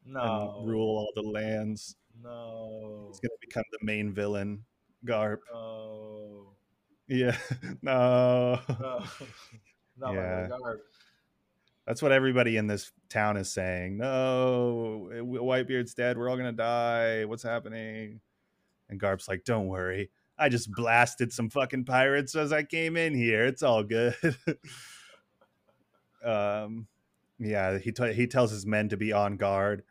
No. 0.07 0.55
and 0.59 0.69
rule 0.69 0.97
all 0.97 1.11
the 1.15 1.27
lands. 1.27 1.95
No. 2.23 3.07
He's 3.09 3.19
going 3.19 3.29
to 3.29 3.47
become 3.47 3.63
the 3.71 3.79
main 3.85 4.13
villain, 4.13 4.63
Garp. 5.05 5.39
No. 5.53 6.53
Yeah, 7.07 7.37
no. 7.81 8.59
No. 8.69 9.03
Not 9.97 10.13
Yeah. 10.13 10.47
Garp. 10.49 10.77
That's 11.85 12.01
what 12.01 12.11
everybody 12.11 12.57
in 12.57 12.67
this 12.67 12.91
town 13.09 13.37
is 13.37 13.49
saying. 13.51 13.97
No, 13.97 15.09
Whitebeard's 15.13 15.93
dead. 15.93 16.17
We're 16.17 16.29
all 16.29 16.35
going 16.35 16.51
to 16.51 16.57
die. 16.57 17.23
What's 17.23 17.43
happening? 17.43 18.19
And 18.89 18.99
Garp's 18.99 19.29
like, 19.29 19.45
don't 19.45 19.67
worry. 19.67 20.09
I 20.37 20.49
just 20.49 20.69
blasted 20.71 21.31
some 21.31 21.49
fucking 21.49 21.85
pirates 21.85 22.35
as 22.35 22.51
I 22.51 22.63
came 22.63 22.97
in 22.97 23.15
here. 23.15 23.45
It's 23.45 23.63
all 23.63 23.83
good. 23.83 24.15
um, 26.25 26.87
yeah, 27.39 27.77
he 27.77 27.91
t- 27.91 28.13
he 28.13 28.27
tells 28.27 28.51
his 28.51 28.65
men 28.65 28.89
to 28.89 28.97
be 28.97 29.13
on 29.13 29.37
guard, 29.37 29.83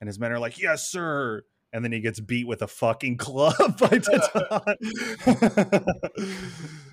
and 0.00 0.06
his 0.08 0.18
men 0.18 0.32
are 0.32 0.38
like, 0.38 0.58
"Yes, 0.60 0.88
sir." 0.90 1.42
And 1.72 1.84
then 1.84 1.92
he 1.92 2.00
gets 2.00 2.18
beat 2.18 2.48
with 2.48 2.62
a 2.62 2.66
fucking 2.66 3.16
club 3.18 3.78
by 3.78 3.98
Dadan. 3.98 5.84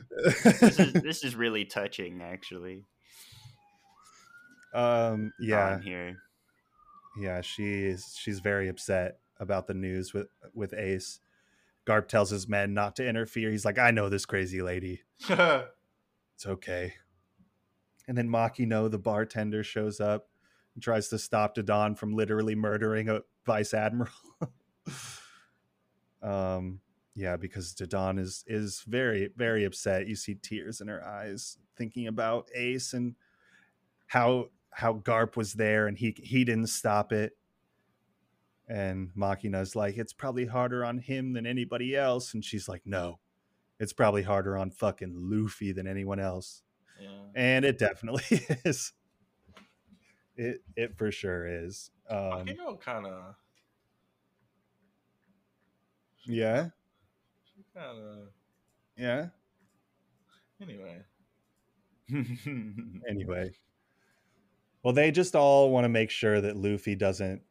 This 0.09 0.79
is 0.79 0.93
this 0.93 1.23
is 1.23 1.35
really 1.35 1.65
touching, 1.65 2.21
actually. 2.21 2.85
um, 4.73 5.31
yeah, 5.39 5.79
here. 5.79 6.17
yeah, 7.19 7.41
she's 7.41 8.15
she's 8.19 8.39
very 8.39 8.67
upset 8.67 9.19
about 9.39 9.67
the 9.67 9.73
news 9.73 10.13
with 10.13 10.27
with 10.53 10.73
Ace. 10.73 11.19
Garp 11.85 12.07
tells 12.07 12.29
his 12.31 12.47
men 12.47 12.73
not 12.73 12.95
to 12.97 13.07
interfere. 13.07 13.51
He's 13.51 13.63
like, 13.65 13.77
"I 13.77 13.91
know 13.91 14.09
this 14.09 14.25
crazy 14.25 14.61
lady. 14.61 15.01
It's 15.29 16.45
okay." 16.45 16.93
And 18.07 18.15
then 18.17 18.29
Makino, 18.29 18.89
the 18.91 18.99
bartender, 18.99 19.63
shows 19.63 19.99
up 19.99 20.27
and 20.77 20.83
tries 20.83 21.07
to 21.07 21.17
stop 21.17 21.55
Dadan 21.55 21.97
from 21.97 22.13
literally 22.13 22.53
murdering 22.53 23.09
a 23.09 23.21
vice 23.47 23.73
admiral. 23.73 24.11
um, 26.21 26.81
yeah, 27.15 27.35
because 27.35 27.73
Dadan 27.73 28.19
is 28.19 28.43
is 28.45 28.83
very 28.87 29.31
very 29.35 29.65
upset. 29.65 30.07
You 30.07 30.15
see 30.15 30.35
tears 30.35 30.79
in 30.79 30.87
her 30.87 31.03
eyes, 31.03 31.57
thinking 31.75 32.05
about 32.05 32.47
Ace 32.53 32.93
and 32.93 33.15
how 34.05 34.49
how 34.69 34.93
Garp 34.93 35.35
was 35.35 35.53
there 35.53 35.87
and 35.87 35.97
he 35.97 36.13
he 36.15 36.43
didn't 36.43 36.67
stop 36.67 37.11
it. 37.11 37.35
And 38.69 39.09
Makino's 39.17 39.75
like, 39.75 39.97
it's 39.97 40.13
probably 40.13 40.45
harder 40.45 40.85
on 40.85 40.99
him 40.99 41.33
than 41.33 41.47
anybody 41.47 41.95
else. 41.95 42.35
And 42.35 42.45
she's 42.45 42.69
like, 42.69 42.83
no, 42.85 43.17
it's 43.79 43.93
probably 43.93 44.21
harder 44.21 44.55
on 44.57 44.69
fucking 44.69 45.13
Luffy 45.15 45.71
than 45.71 45.87
anyone 45.87 46.19
else. 46.19 46.61
yeah. 47.01 47.09
And 47.33 47.65
it 47.65 47.79
definitely 47.79 48.45
is. 48.63 48.93
It 50.37 50.61
it 50.75 50.95
for 50.97 51.11
sure 51.11 51.47
is. 51.47 51.89
Um, 52.09 52.45
Akino 52.45 52.79
kind 52.79 53.05
of. 53.05 53.35
yeah, 56.25 56.69
Kind 57.75 57.99
of. 57.99 58.17
yeah. 58.97 59.27
Anyway. 60.61 60.97
Anyway, 63.09 63.51
well, 64.81 64.93
they 64.93 65.11
just 65.11 65.35
all 65.35 65.71
want 65.71 65.83
to 65.83 65.89
make 65.89 66.09
sure 66.09 66.39
that 66.39 66.55
Luffy 66.55 66.95
doesn't 66.95 67.41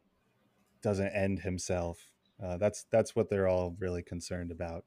doesn't 0.81 1.09
end 1.09 1.41
himself. 1.41 2.09
Uh, 2.43 2.57
that's 2.57 2.87
that's 2.91 3.15
what 3.15 3.29
they're 3.29 3.49
all 3.49 3.77
really 3.79 4.03
concerned 4.03 4.51
about. 4.51 4.85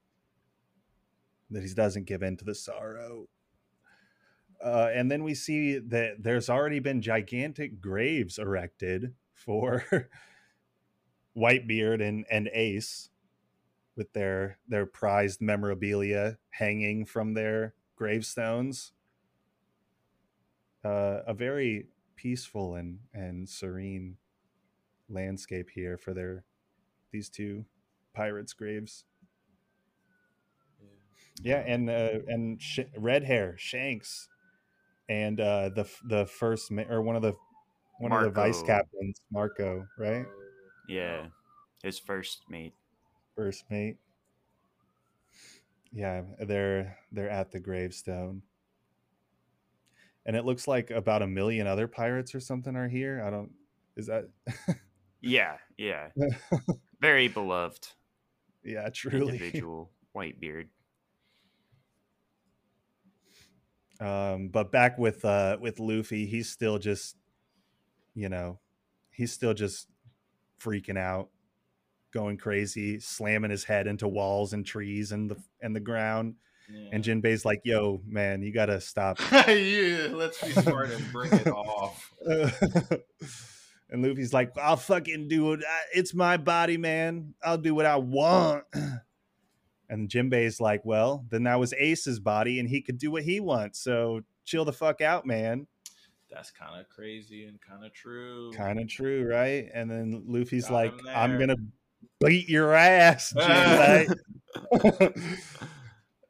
That 1.51 1.61
he 1.63 1.73
doesn't 1.73 2.05
give 2.05 2.23
in 2.23 2.37
to 2.37 2.45
the 2.45 2.55
sorrow. 2.55 3.27
Uh, 4.63 4.89
and 4.93 5.09
then 5.11 5.23
we 5.23 5.33
see 5.33 5.77
that 5.77 6.23
there's 6.23 6.49
already 6.49 6.79
been 6.79 7.01
gigantic 7.01 7.79
graves 7.81 8.37
erected 8.37 9.13
for 9.33 10.09
Whitebeard 11.37 12.01
and 12.01 12.25
and 12.29 12.49
Ace, 12.53 13.09
with 13.95 14.13
their 14.13 14.57
their 14.67 14.85
prized 14.85 15.41
memorabilia 15.41 16.37
hanging 16.51 17.05
from 17.05 17.33
their 17.33 17.73
gravestones. 17.95 18.93
Uh, 20.83 21.19
a 21.27 21.33
very 21.33 21.87
peaceful 22.15 22.75
and 22.75 22.99
and 23.13 23.47
serene 23.49 24.17
landscape 25.09 25.69
here 25.73 25.97
for 25.97 26.13
their 26.13 26.43
these 27.11 27.29
two 27.29 27.65
pirates' 28.13 28.53
graves. 28.53 29.05
Yeah, 31.41 31.63
and 31.65 31.89
uh, 31.89 32.19
and 32.27 32.61
sh- 32.61 32.79
red 32.97 33.23
hair 33.23 33.55
Shanks, 33.57 34.27
and 35.09 35.41
uh, 35.41 35.69
the 35.69 35.89
the 36.05 36.25
first 36.25 36.71
ma- 36.71 36.83
or 36.89 37.01
one 37.01 37.15
of 37.15 37.21
the 37.21 37.33
one 37.99 38.13
of 38.13 38.23
the 38.23 38.29
vice 38.29 38.61
captains 38.63 39.19
Marco, 39.31 39.85
right? 39.97 40.25
yeah, 40.87 41.25
his 41.83 41.99
first 41.99 42.43
mate. 42.49 42.73
First 43.35 43.65
mate. 43.69 43.97
Yeah, 45.91 46.21
they're 46.39 46.97
they're 47.11 47.29
at 47.29 47.51
the 47.51 47.59
gravestone. 47.59 48.43
And 50.25 50.35
it 50.35 50.45
looks 50.45 50.67
like 50.67 50.91
about 50.91 51.23
a 51.23 51.27
million 51.27 51.65
other 51.65 51.87
pirates 51.87 52.35
or 52.35 52.39
something 52.39 52.75
are 52.75 52.87
here. 52.87 53.23
I 53.25 53.31
don't 53.31 53.51
is 53.97 54.07
that 54.07 54.29
Yeah, 55.21 55.57
yeah, 55.77 56.09
very 57.01 57.27
beloved 57.27 57.87
yeah, 58.63 58.89
truly. 58.89 59.19
individual, 59.33 59.91
Whitebeard. 60.15 60.67
Um, 63.99 64.47
but 64.47 64.71
back 64.71 64.97
with 64.97 65.25
uh 65.25 65.57
with 65.59 65.79
Luffy, 65.79 66.25
he's 66.25 66.49
still 66.49 66.77
just 66.77 67.15
you 68.15 68.29
know, 68.29 68.59
he's 69.11 69.31
still 69.31 69.53
just 69.53 69.87
freaking 70.59 70.97
out, 70.97 71.29
going 72.11 72.37
crazy, 72.37 72.99
slamming 72.99 73.51
his 73.51 73.63
head 73.63 73.87
into 73.87 74.07
walls 74.07 74.53
and 74.53 74.65
trees 74.65 75.11
and 75.11 75.29
the 75.29 75.37
and 75.61 75.75
the 75.75 75.79
ground. 75.79 76.35
And 76.91 77.03
Jinbei's 77.03 77.45
like, 77.45 77.61
"Yo, 77.63 78.01
man, 78.05 78.43
you 78.43 78.53
gotta 78.53 78.79
stop." 78.79 79.19
yeah, 79.31 80.09
let's 80.11 80.41
be 80.41 80.51
smart 80.51 80.91
and 80.91 81.11
bring 81.11 81.33
it 81.33 81.47
off. 81.47 82.13
and 83.89 84.03
Luffy's 84.03 84.33
like, 84.33 84.55
"I'll 84.57 84.77
fucking 84.77 85.29
do 85.29 85.53
it. 85.53 85.61
It's 85.93 86.13
my 86.13 86.37
body, 86.37 86.77
man. 86.77 87.33
I'll 87.43 87.57
do 87.57 87.73
what 87.73 87.87
I 87.87 87.95
want." 87.95 88.65
And 89.89 90.09
Jinbei's 90.09 90.61
like, 90.61 90.85
"Well, 90.85 91.25
then 91.29 91.43
that 91.43 91.59
was 91.59 91.73
Ace's 91.73 92.19
body, 92.19 92.59
and 92.59 92.69
he 92.69 92.81
could 92.81 92.97
do 92.97 93.11
what 93.11 93.23
he 93.23 93.39
wants. 93.39 93.79
So 93.79 94.21
chill 94.45 94.65
the 94.65 94.73
fuck 94.73 95.01
out, 95.01 95.25
man." 95.25 95.67
That's 96.29 96.51
kind 96.51 96.79
of 96.79 96.87
crazy 96.89 97.45
and 97.45 97.59
kind 97.59 97.83
of 97.83 97.91
true. 97.91 98.51
Kind 98.53 98.79
of 98.79 98.87
true, 98.87 99.27
right? 99.27 99.67
And 99.73 99.89
then 99.89 100.23
Luffy's 100.27 100.65
Got 100.67 100.73
like, 100.73 100.93
"I'm 101.07 101.39
gonna 101.39 101.55
beat 102.23 102.47
your 102.47 102.73
ass, 102.73 103.33
Jinbei." 103.37 104.13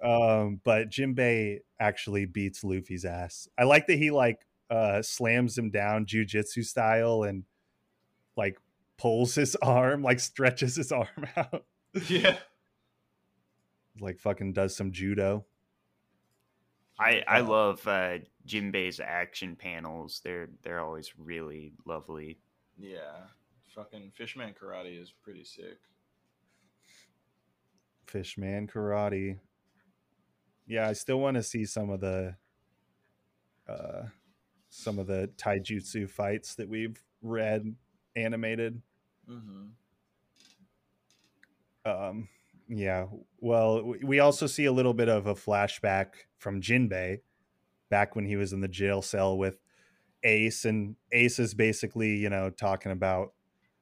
um, 0.04 0.62
but 0.64 0.90
Jinbei 0.90 1.60
actually 1.80 2.26
beats 2.26 2.64
Luffy's 2.64 3.06
ass. 3.06 3.48
I 3.58 3.66
like 3.66 3.88
that 3.88 3.98
he 3.98 4.12
like 4.12 4.40
uh 4.70 5.02
slams 5.02 5.58
him 5.58 5.72
down 5.72 6.06
jujitsu 6.06 6.64
style 6.64 7.24
and 7.24 7.44
like 8.38 8.58
pulls 8.98 9.36
his 9.36 9.56
arm, 9.58 10.02
like 10.04 10.20
stretches 10.20 10.76
his 10.76 10.92
arm 10.92 11.28
out, 11.36 11.66
Yeah. 12.08 12.38
Like 14.00 14.20
fucking 14.20 14.54
does 14.54 14.76
some 14.76 14.92
judo. 14.92 15.46
I 17.00 17.24
I 17.28 17.40
Uh, 17.42 17.48
love 17.48 17.88
uh, 17.88 18.20
Jinbei's 18.48 19.00
action 19.00 19.56
panels. 19.56 20.22
They're 20.24 20.50
they're 20.64 20.82
always 20.82 21.14
really 21.18 21.74
lovely. 21.86 22.40
Yeah. 22.78 23.28
Fucking 23.76 24.12
Fishman 24.16 24.54
Karate 24.54 25.02
is 25.02 25.12
pretty 25.12 25.44
sick. 25.44 25.78
Fishman 28.08 28.68
karate. 28.68 29.38
Yeah, 30.66 30.88
I 30.90 30.94
still 30.94 31.20
want 31.20 31.36
to 31.36 31.44
see 31.44 31.66
some 31.66 31.90
of 31.90 32.00
the 32.00 32.36
uh 33.68 34.04
some 34.70 34.98
of 35.00 35.08
the 35.08 35.30
taijutsu 35.38 36.10
fights 36.10 36.56
that 36.56 36.68
we've 36.68 37.00
read 37.22 37.76
animated. 38.16 38.82
Mm-hmm. 39.30 39.68
Um 41.86 42.28
yeah, 42.70 43.08
well, 43.40 43.96
we 44.04 44.20
also 44.20 44.46
see 44.46 44.66
a 44.66 44.72
little 44.72 44.94
bit 44.94 45.10
of 45.10 45.26
a 45.26 45.34
flashback 45.34 46.10
from 46.38 46.62
Jinbei 46.62 47.22
back 47.90 48.16
when 48.16 48.26
he 48.26 48.36
was 48.36 48.54
in 48.54 48.62
the 48.62 48.68
jail 48.68 49.02
cell 49.02 49.38
with 49.38 49.58
Ace 50.24 50.66
and 50.66 50.96
Ace 51.12 51.40
is 51.40 51.56
basically, 51.56 52.16
you 52.18 52.30
know, 52.30 52.52
talking 52.52 52.92
about 52.92 53.34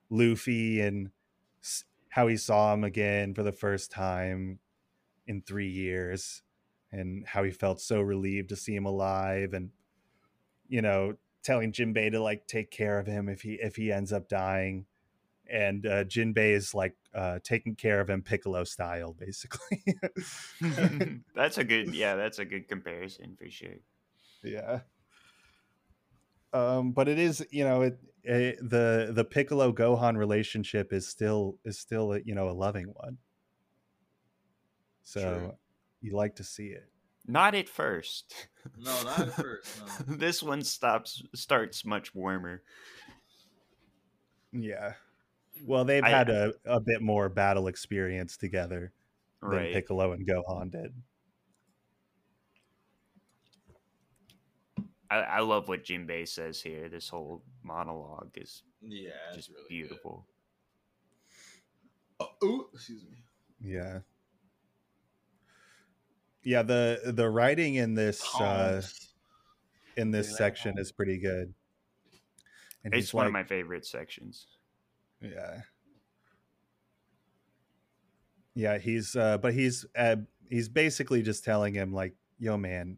Luffy 0.09 0.80
and 0.80 1.09
how 2.09 2.27
he 2.27 2.38
saw 2.38 2.73
him 2.73 2.85
again 2.85 3.34
for 3.34 3.43
the 3.43 3.51
first 3.51 3.91
time 3.91 4.59
in 5.27 5.41
3 5.41 5.68
years 5.68 6.41
and 6.91 7.27
how 7.27 7.43
he 7.43 7.51
felt 7.51 7.81
so 7.81 7.99
relieved 7.99 8.49
to 8.49 8.55
see 8.55 8.73
him 8.73 8.85
alive 8.85 9.53
and 9.53 9.72
you 10.69 10.81
know, 10.81 11.15
telling 11.43 11.72
Jinbei 11.72 12.11
to 12.11 12.22
like 12.22 12.47
take 12.47 12.72
care 12.72 12.99
of 12.99 13.07
him 13.07 13.30
if 13.30 13.41
he 13.41 13.53
if 13.53 13.76
he 13.76 13.91
ends 13.91 14.11
up 14.11 14.27
dying 14.27 14.85
and 15.49 15.86
uh, 15.86 16.03
Jinbei 16.03 16.53
is 16.53 16.74
like 16.74 16.95
uh, 17.14 17.40
taking 17.44 17.76
care 17.76 17.99
of 17.99 18.10
him 18.10 18.22
Piccolo 18.22 18.64
style, 18.64 19.14
basically. 19.14 19.84
that's 21.36 21.57
a 21.57 21.64
good 21.64 21.94
yeah, 21.94 22.15
that's 22.15 22.40
a 22.40 22.45
good 22.45 22.68
comparison 22.68 23.36
for 23.38 23.49
sure. 23.49 23.80
yeah. 24.44 24.80
Um, 26.53 26.91
but 26.91 27.07
it 27.07 27.19
is, 27.19 27.45
you 27.52 27.64
know, 27.64 27.82
it, 27.82 27.99
it 28.24 28.57
the 28.61 29.11
the 29.14 29.26
Piccolo 29.26 29.72
Gohan 29.72 30.18
relationship 30.18 30.94
is 30.94 31.07
still 31.07 31.57
is 31.65 31.80
still 31.80 32.18
you 32.24 32.36
know 32.36 32.49
a 32.49 32.52
loving 32.52 32.88
one. 32.94 33.18
So 35.03 35.22
True. 35.22 35.53
you 36.02 36.15
like 36.15 36.36
to 36.36 36.44
see 36.44 36.68
it. 36.68 36.90
Not 37.28 37.56
at 37.56 37.68
first. 37.68 38.48
No, 38.78 39.03
not 39.03 39.19
at 39.19 39.34
first. 39.34 39.82
No. 40.07 40.15
this 40.18 40.41
one 40.41 40.64
stops 40.64 41.24
starts 41.36 41.86
much 41.86 42.15
warmer. 42.15 42.61
Yeah. 44.53 44.94
Well, 45.66 45.86
they've 45.86 46.04
I- 46.04 46.10
had 46.10 46.30
a, 46.30 46.54
a 46.66 46.80
bit 46.80 47.02
more 47.02 47.30
battle 47.30 47.68
experience 47.68 48.38
together 48.38 48.94
than 49.42 49.72
Piccolo 49.74 50.14
and 50.14 50.28
Gohan 50.28 50.72
did. 50.72 50.94
I, 55.10 55.18
I 55.18 55.40
love 55.40 55.68
what 55.68 55.84
Jinbei 55.84 56.28
says 56.28 56.62
here. 56.62 56.90
This 56.90 57.08
whole 57.10 57.44
monologue 57.64 58.32
is 58.36 58.64
Yeah, 58.82 59.12
it's 59.28 59.38
just 59.38 59.50
really 59.50 59.66
beautiful. 59.70 60.26
Good. 62.20 62.28
Oh, 62.42 62.46
ooh, 62.48 62.70
excuse 62.74 63.04
me. 63.04 63.18
Yeah. 63.62 64.00
Yeah, 66.44 66.64
the 66.64 67.14
the 67.14 67.30
writing 67.30 67.76
in 67.76 67.94
this 67.96 68.24
uh 68.36 68.82
in 69.96 70.12
this 70.12 70.30
Yeah. 70.32 70.36
section 70.36 70.78
is 70.78 70.92
pretty 70.92 71.18
good. 71.18 71.54
And 72.84 72.94
It's 72.94 73.14
one 73.14 73.24
like, 73.24 73.28
of 73.28 73.34
my 73.34 73.44
favorite 73.44 73.86
sections. 73.86 74.57
Yeah. 75.22 75.61
Yeah, 78.56 78.77
he's 78.80 79.15
uh 79.15 79.38
but 79.38 79.53
he's 79.53 79.85
uh 79.95 80.18
he's 80.49 80.69
basically 80.69 81.22
just 81.22 81.44
telling 81.44 81.73
him 81.73 81.94
like, 81.94 82.15
"Yo 82.39 82.57
man, 82.57 82.98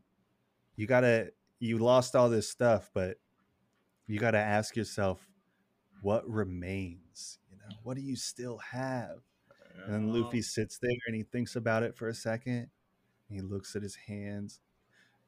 you 0.76 0.88
got 0.88 1.02
to 1.02 1.32
you 1.60 1.78
lost 1.80 2.16
all 2.16 2.30
this 2.30 2.50
stuff, 2.50 2.90
but 2.94 3.18
you 4.08 4.20
got 4.20 4.32
to 4.32 4.40
ask 4.40 4.76
yourself 4.76 5.28
what 6.02 6.30
remains, 6.30 7.40
you 7.52 7.58
know? 7.58 7.76
What 7.84 7.96
do 7.96 8.02
you 8.04 8.16
still 8.16 8.60
have?" 8.60 9.20
And 9.86 9.94
then 9.94 10.14
Luffy 10.14 10.42
sits 10.42 10.78
there 10.80 10.92
and 11.08 11.16
he 11.16 11.24
thinks 11.24 11.56
about 11.56 11.84
it 11.84 11.96
for 11.98 12.10
a 12.10 12.14
second. 12.14 12.70
He 13.30 13.42
looks 13.42 13.76
at 13.76 13.84
his 13.84 13.96
hands 13.96 14.62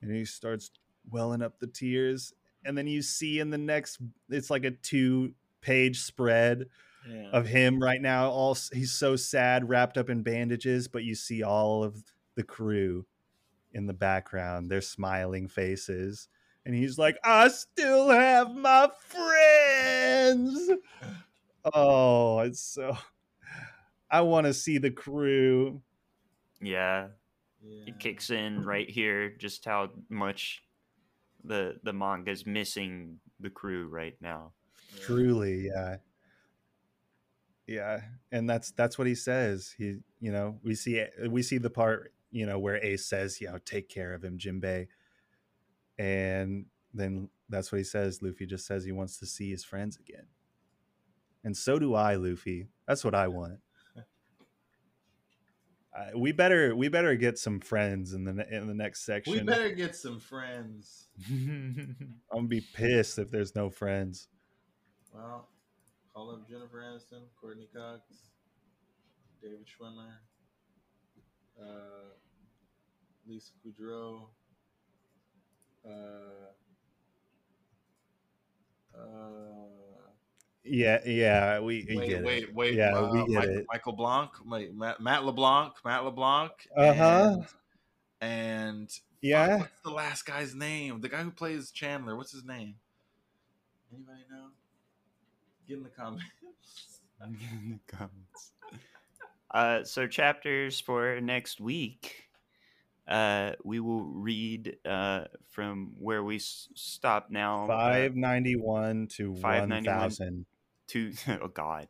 and 0.01 0.11
he 0.11 0.25
starts 0.25 0.71
welling 1.09 1.41
up 1.41 1.59
the 1.59 1.67
tears. 1.67 2.33
And 2.65 2.77
then 2.77 2.87
you 2.87 3.01
see 3.01 3.39
in 3.39 3.49
the 3.49 3.57
next, 3.57 3.99
it's 4.29 4.49
like 4.49 4.65
a 4.65 4.71
two 4.71 5.33
page 5.61 5.99
spread 6.01 6.67
Yeah. 7.07 7.29
of 7.31 7.47
him 7.47 7.81
right 7.81 8.01
now. 8.01 8.29
All 8.29 8.55
he's 8.73 8.91
so 8.93 9.15
sad, 9.15 9.67
wrapped 9.69 9.97
up 9.97 10.09
in 10.09 10.23
bandages, 10.23 10.87
but 10.87 11.03
you 11.03 11.15
see 11.15 11.43
all 11.43 11.83
of 11.83 12.03
the 12.35 12.43
crew 12.43 13.05
in 13.73 13.87
the 13.87 13.93
background, 13.93 14.69
their 14.69 14.81
smiling 14.81 15.47
faces. 15.47 16.27
And 16.65 16.75
he's 16.75 16.97
like, 16.97 17.17
I 17.23 17.47
still 17.47 18.09
have 18.09 18.53
my 18.55 18.89
friends. 18.99 20.69
Oh, 21.73 22.39
it's 22.39 22.59
so. 22.59 22.97
I 24.09 24.21
want 24.21 24.45
to 24.47 24.53
see 24.53 24.77
the 24.77 24.91
crew. 24.91 25.81
Yeah, 26.61 27.07
yeah. 27.61 27.83
it 27.87 27.99
kicks 27.99 28.29
in 28.29 28.63
right 28.63 28.89
here. 28.89 29.29
Just 29.31 29.65
how 29.65 29.91
much 30.09 30.63
the 31.43 31.79
the 31.83 31.93
manga's 31.93 32.45
missing 32.45 33.19
the 33.39 33.49
crew 33.49 33.87
right 33.87 34.15
now. 34.21 34.53
Yeah. 34.93 35.03
Truly, 35.03 35.67
yeah. 35.67 35.97
Yeah, 37.67 38.01
and 38.33 38.49
that's 38.49 38.71
that's 38.71 38.97
what 38.97 39.07
he 39.07 39.15
says. 39.15 39.73
He, 39.77 39.99
you 40.19 40.31
know, 40.31 40.59
we 40.61 40.75
see 40.75 41.05
we 41.29 41.41
see 41.41 41.57
the 41.57 41.69
part, 41.69 42.13
you 42.29 42.45
know, 42.45 42.59
where 42.59 42.75
Ace 42.83 43.05
says, 43.05 43.39
you 43.39 43.47
know, 43.47 43.59
take 43.63 43.87
care 43.87 44.13
of 44.13 44.23
him, 44.23 44.37
Jinbei. 44.37 44.87
And 45.97 46.65
then 46.93 47.29
that's 47.47 47.71
what 47.71 47.77
he 47.77 47.83
says. 47.85 48.21
Luffy 48.21 48.45
just 48.45 48.65
says 48.65 48.83
he 48.83 48.91
wants 48.91 49.19
to 49.19 49.25
see 49.25 49.51
his 49.51 49.63
friends 49.63 49.97
again. 49.97 50.25
And 51.43 51.55
so 51.55 51.79
do 51.79 51.95
I, 51.95 52.15
Luffy. 52.15 52.67
That's 52.87 53.03
what 53.05 53.15
I 53.15 53.27
want. 53.27 53.59
Uh, 55.93 56.17
we 56.17 56.31
better 56.31 56.73
we 56.73 56.87
better 56.87 57.15
get 57.15 57.37
some 57.37 57.59
friends 57.59 58.13
in 58.13 58.23
the 58.23 58.31
in 58.49 58.65
the 58.65 58.73
next 58.73 59.05
section. 59.05 59.33
We 59.33 59.41
better 59.41 59.71
get 59.71 59.93
some 59.93 60.21
friends. 60.21 61.09
I'm 61.29 62.07
gonna 62.31 62.47
be 62.47 62.61
pissed 62.61 63.19
if 63.19 63.29
there's 63.29 63.55
no 63.57 63.69
friends. 63.69 64.29
Well, 65.13 65.47
call 66.13 66.31
up 66.31 66.49
Jennifer 66.49 66.77
Aniston, 66.81 67.23
Courteney 67.39 67.67
Cox, 67.75 68.01
David 69.41 69.65
Schwimmer, 69.65 70.11
uh, 71.61 72.13
Lisa 73.27 73.51
Kudrow, 73.65 74.27
uh, 75.85 75.89
uh, 78.97 78.99
Yeah, 80.63 80.99
yeah, 81.05 81.59
we, 81.59 81.85
we 81.89 81.97
wait, 81.97 82.07
get 82.09 82.23
wait, 82.23 82.43
it. 82.43 82.55
wait, 82.55 82.73
Yeah, 82.75 82.95
uh, 82.95 83.11
we 83.11 83.19
get 83.27 83.35
Mike- 83.35 83.49
it. 83.49 83.65
Michael 83.71 83.93
Blanc, 83.93 84.31
Matt, 84.45 85.01
Matt 85.01 85.25
LeBlanc, 85.25 85.73
Matt 85.83 86.03
LeBlanc, 86.05 86.51
Uh-huh. 86.77 87.37
and, 87.41 87.45
and 88.21 88.99
Yeah. 89.21 89.57
what's 89.57 89.81
the 89.83 89.89
last 89.91 90.25
guy's 90.25 90.53
name? 90.55 91.01
The 91.01 91.09
guy 91.09 91.23
who 91.23 91.31
plays 91.31 91.71
Chandler. 91.71 92.15
What's 92.15 92.31
his 92.31 92.45
name? 92.45 92.75
Anybody 93.93 94.21
know? 94.29 94.50
Get 95.71 95.77
in 95.77 95.83
the 95.83 95.89
comments. 95.89 96.25
I'm 97.23 97.37
in 97.53 97.79
the 97.87 97.95
comments. 97.97 98.51
Uh, 99.53 99.83
so 99.83 100.07
chapters 100.07 100.79
for 100.79 101.19
next 101.19 101.59
week, 101.59 102.23
uh, 103.05 103.51
we 103.65 103.81
will 103.81 104.05
read 104.05 104.77
uh, 104.85 105.25
from 105.49 105.91
where 105.99 106.23
we 106.23 106.37
s- 106.37 106.69
stop 106.73 107.27
now. 107.29 107.65
uh, 107.65 107.67
Five 107.67 108.15
ninety 108.15 108.55
one 108.55 109.07
to 109.17 109.35
591. 109.35 109.83
thousand. 109.83 110.45
to 110.87 111.11
oh 111.41 111.49
god, 111.49 111.87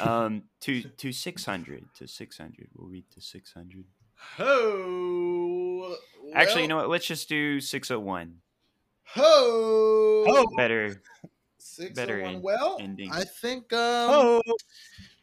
um, 0.00 0.42
to 0.62 0.82
to 0.82 1.12
six 1.12 1.44
hundred 1.44 1.84
to 1.94 2.08
six 2.08 2.38
hundred. 2.38 2.70
We'll 2.74 2.88
read 2.88 3.08
to 3.12 3.20
six 3.20 3.52
hundred. 3.52 3.84
Ho! 4.38 5.96
Well, 6.24 6.32
Actually, 6.34 6.62
you 6.62 6.68
know 6.68 6.76
what? 6.78 6.88
Let's 6.90 7.06
just 7.06 7.28
do 7.28 7.60
601. 7.60 8.38
Ho! 9.14 9.22
Oh. 9.22 10.46
Better. 10.56 11.00
Six 11.76 11.92
better 11.92 12.22
oh 12.22 12.24
one. 12.24 12.42
Well, 12.42 12.78
ending. 12.80 13.10
I 13.12 13.24
think 13.24 13.70
um, 13.74 14.08
Oh, 14.10 14.42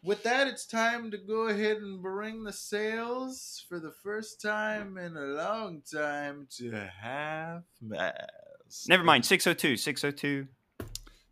with 0.04 0.22
that, 0.22 0.46
it's 0.46 0.66
time 0.66 1.10
to 1.10 1.18
go 1.18 1.48
ahead 1.48 1.78
and 1.78 2.00
bring 2.00 2.44
the 2.44 2.52
sails 2.52 3.64
for 3.68 3.80
the 3.80 3.90
first 4.04 4.40
time 4.40 4.96
in 4.96 5.16
a 5.16 5.20
long 5.20 5.82
time 5.92 6.46
to 6.58 6.70
half 6.70 7.64
mast. 7.82 8.88
Never 8.88 9.02
mind. 9.02 9.24
602. 9.24 9.76
602. 9.76 10.46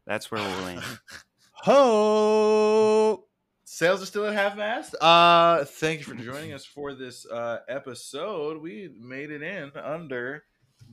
That's 0.08 0.28
where 0.32 0.42
we'll 0.42 0.62
land. 0.62 0.82
ho. 1.52 3.24
Sails 3.64 4.02
are 4.02 4.06
still 4.06 4.26
at 4.26 4.34
half 4.34 4.56
mast. 4.56 4.96
Uh, 5.00 5.64
thank 5.64 6.00
you 6.00 6.04
for 6.04 6.14
joining 6.16 6.52
us 6.52 6.64
for 6.64 6.94
this 6.94 7.26
uh 7.26 7.58
episode. 7.68 8.60
We 8.60 8.90
made 8.98 9.30
it 9.30 9.42
in 9.42 9.70
under 9.76 10.42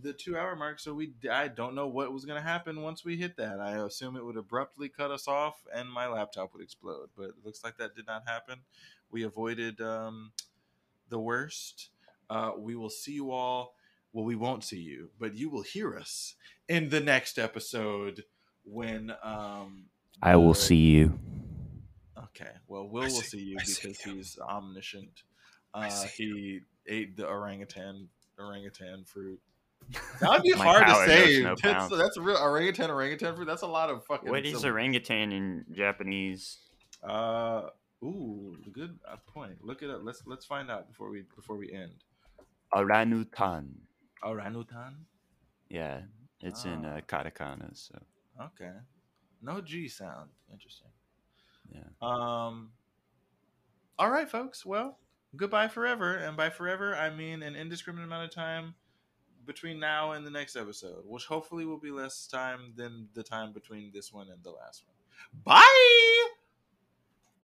the 0.01 0.13
two 0.13 0.37
hour 0.37 0.55
mark, 0.55 0.79
so 0.79 0.93
we 0.93 1.13
I 1.31 1.47
don't 1.47 1.75
know 1.75 1.87
what 1.87 2.11
was 2.13 2.25
gonna 2.25 2.41
happen 2.41 2.81
once 2.81 3.03
we 3.05 3.17
hit 3.17 3.37
that. 3.37 3.59
I 3.59 3.77
assume 3.85 4.15
it 4.15 4.25
would 4.25 4.37
abruptly 4.37 4.89
cut 4.89 5.11
us 5.11 5.27
off 5.27 5.55
and 5.73 5.89
my 5.91 6.07
laptop 6.07 6.53
would 6.53 6.61
explode, 6.63 7.09
but 7.17 7.25
it 7.29 7.35
looks 7.43 7.63
like 7.63 7.77
that 7.77 7.95
did 7.95 8.07
not 8.07 8.23
happen. 8.27 8.59
We 9.11 9.23
avoided 9.23 9.81
um 9.81 10.31
the 11.09 11.19
worst. 11.19 11.89
Uh, 12.29 12.51
we 12.57 12.75
will 12.75 12.89
see 12.91 13.13
you 13.13 13.31
all. 13.31 13.75
Well, 14.13 14.25
we 14.25 14.35
won't 14.35 14.63
see 14.63 14.79
you, 14.79 15.09
but 15.19 15.35
you 15.35 15.49
will 15.49 15.63
hear 15.63 15.95
us 15.97 16.35
in 16.67 16.89
the 16.89 16.99
next 16.99 17.37
episode 17.39 18.23
when 18.63 19.13
um 19.23 19.85
I 20.21 20.35
will 20.35 20.53
the- 20.53 20.59
see 20.59 20.75
you. 20.91 21.19
Okay. 22.17 22.51
Well, 22.67 22.87
Will 22.87 23.03
I 23.03 23.05
will 23.05 23.11
see- 23.21 23.37
see 23.39 23.43
you 23.43 23.57
I 23.59 23.63
see 23.63 23.87
because 23.87 24.05
you. 24.05 24.13
he's 24.15 24.37
omniscient. 24.39 25.23
I 25.73 25.87
Uh, 25.87 25.89
see 25.89 26.07
he 26.25 26.59
ate 26.87 27.15
the 27.17 27.27
orangutan 27.27 28.09
orangutan 28.37 29.03
fruit. 29.05 29.39
That 30.19 30.29
would 30.31 30.43
be 30.43 30.51
hard 30.51 30.85
to 30.85 30.95
say. 31.05 31.41
no 31.41 31.55
that's, 31.61 31.89
that's 31.89 32.17
a 32.17 32.21
real 32.21 32.37
orangutan 32.37 32.91
orangutan 32.91 33.35
fruit. 33.35 33.45
That's 33.45 33.61
a 33.63 33.67
lot 33.67 33.89
of 33.89 34.05
fucking. 34.05 34.29
What 34.29 34.45
is 34.45 34.63
orangutan 34.65 35.31
in 35.31 35.65
Japanese? 35.71 36.57
Uh, 37.03 37.69
ooh, 38.03 38.55
good 38.71 38.99
uh, 39.09 39.15
point. 39.25 39.63
Look 39.63 39.81
it 39.81 39.89
up. 39.89 40.01
Let's 40.03 40.23
let's 40.25 40.45
find 40.45 40.69
out 40.69 40.87
before 40.87 41.09
we 41.09 41.23
before 41.35 41.55
we 41.55 41.71
end. 41.71 41.91
Orangutan. 42.73 43.73
Orangutan. 44.23 45.05
Yeah, 45.69 46.01
it's 46.41 46.65
in 46.65 46.85
Ah. 46.85 46.97
uh, 46.97 47.01
katakana. 47.01 47.75
So 47.75 47.97
Okay. 48.39 48.73
No 49.41 49.61
G 49.61 49.87
sound. 49.87 50.29
Interesting. 50.51 50.91
yeah. 51.73 51.81
Um. 52.01 52.71
All 53.97 54.11
right, 54.11 54.29
folks. 54.29 54.65
Well, 54.65 54.99
goodbye 55.35 55.67
forever, 55.67 56.15
and 56.15 56.35
by 56.37 56.49
forever 56.49 56.95
I 56.95 57.09
mean 57.09 57.41
an 57.41 57.55
indiscriminate 57.55 58.07
amount 58.07 58.25
of 58.25 58.31
time 58.35 58.75
between 59.49 59.79
now 59.79 60.11
and 60.11 60.23
the 60.27 60.29
next 60.29 60.55
episode, 60.55 61.03
which 61.07 61.25
hopefully 61.25 61.65
will 61.65 61.79
be 61.79 61.89
less 61.89 62.27
time 62.27 62.71
than 62.75 63.09
the 63.15 63.23
time 63.23 63.51
between 63.51 63.91
this 63.91 64.13
one 64.13 64.29
and 64.29 64.43
the 64.43 64.51
last 64.51 64.83
one. 64.85 64.95
Bye. 65.43 66.38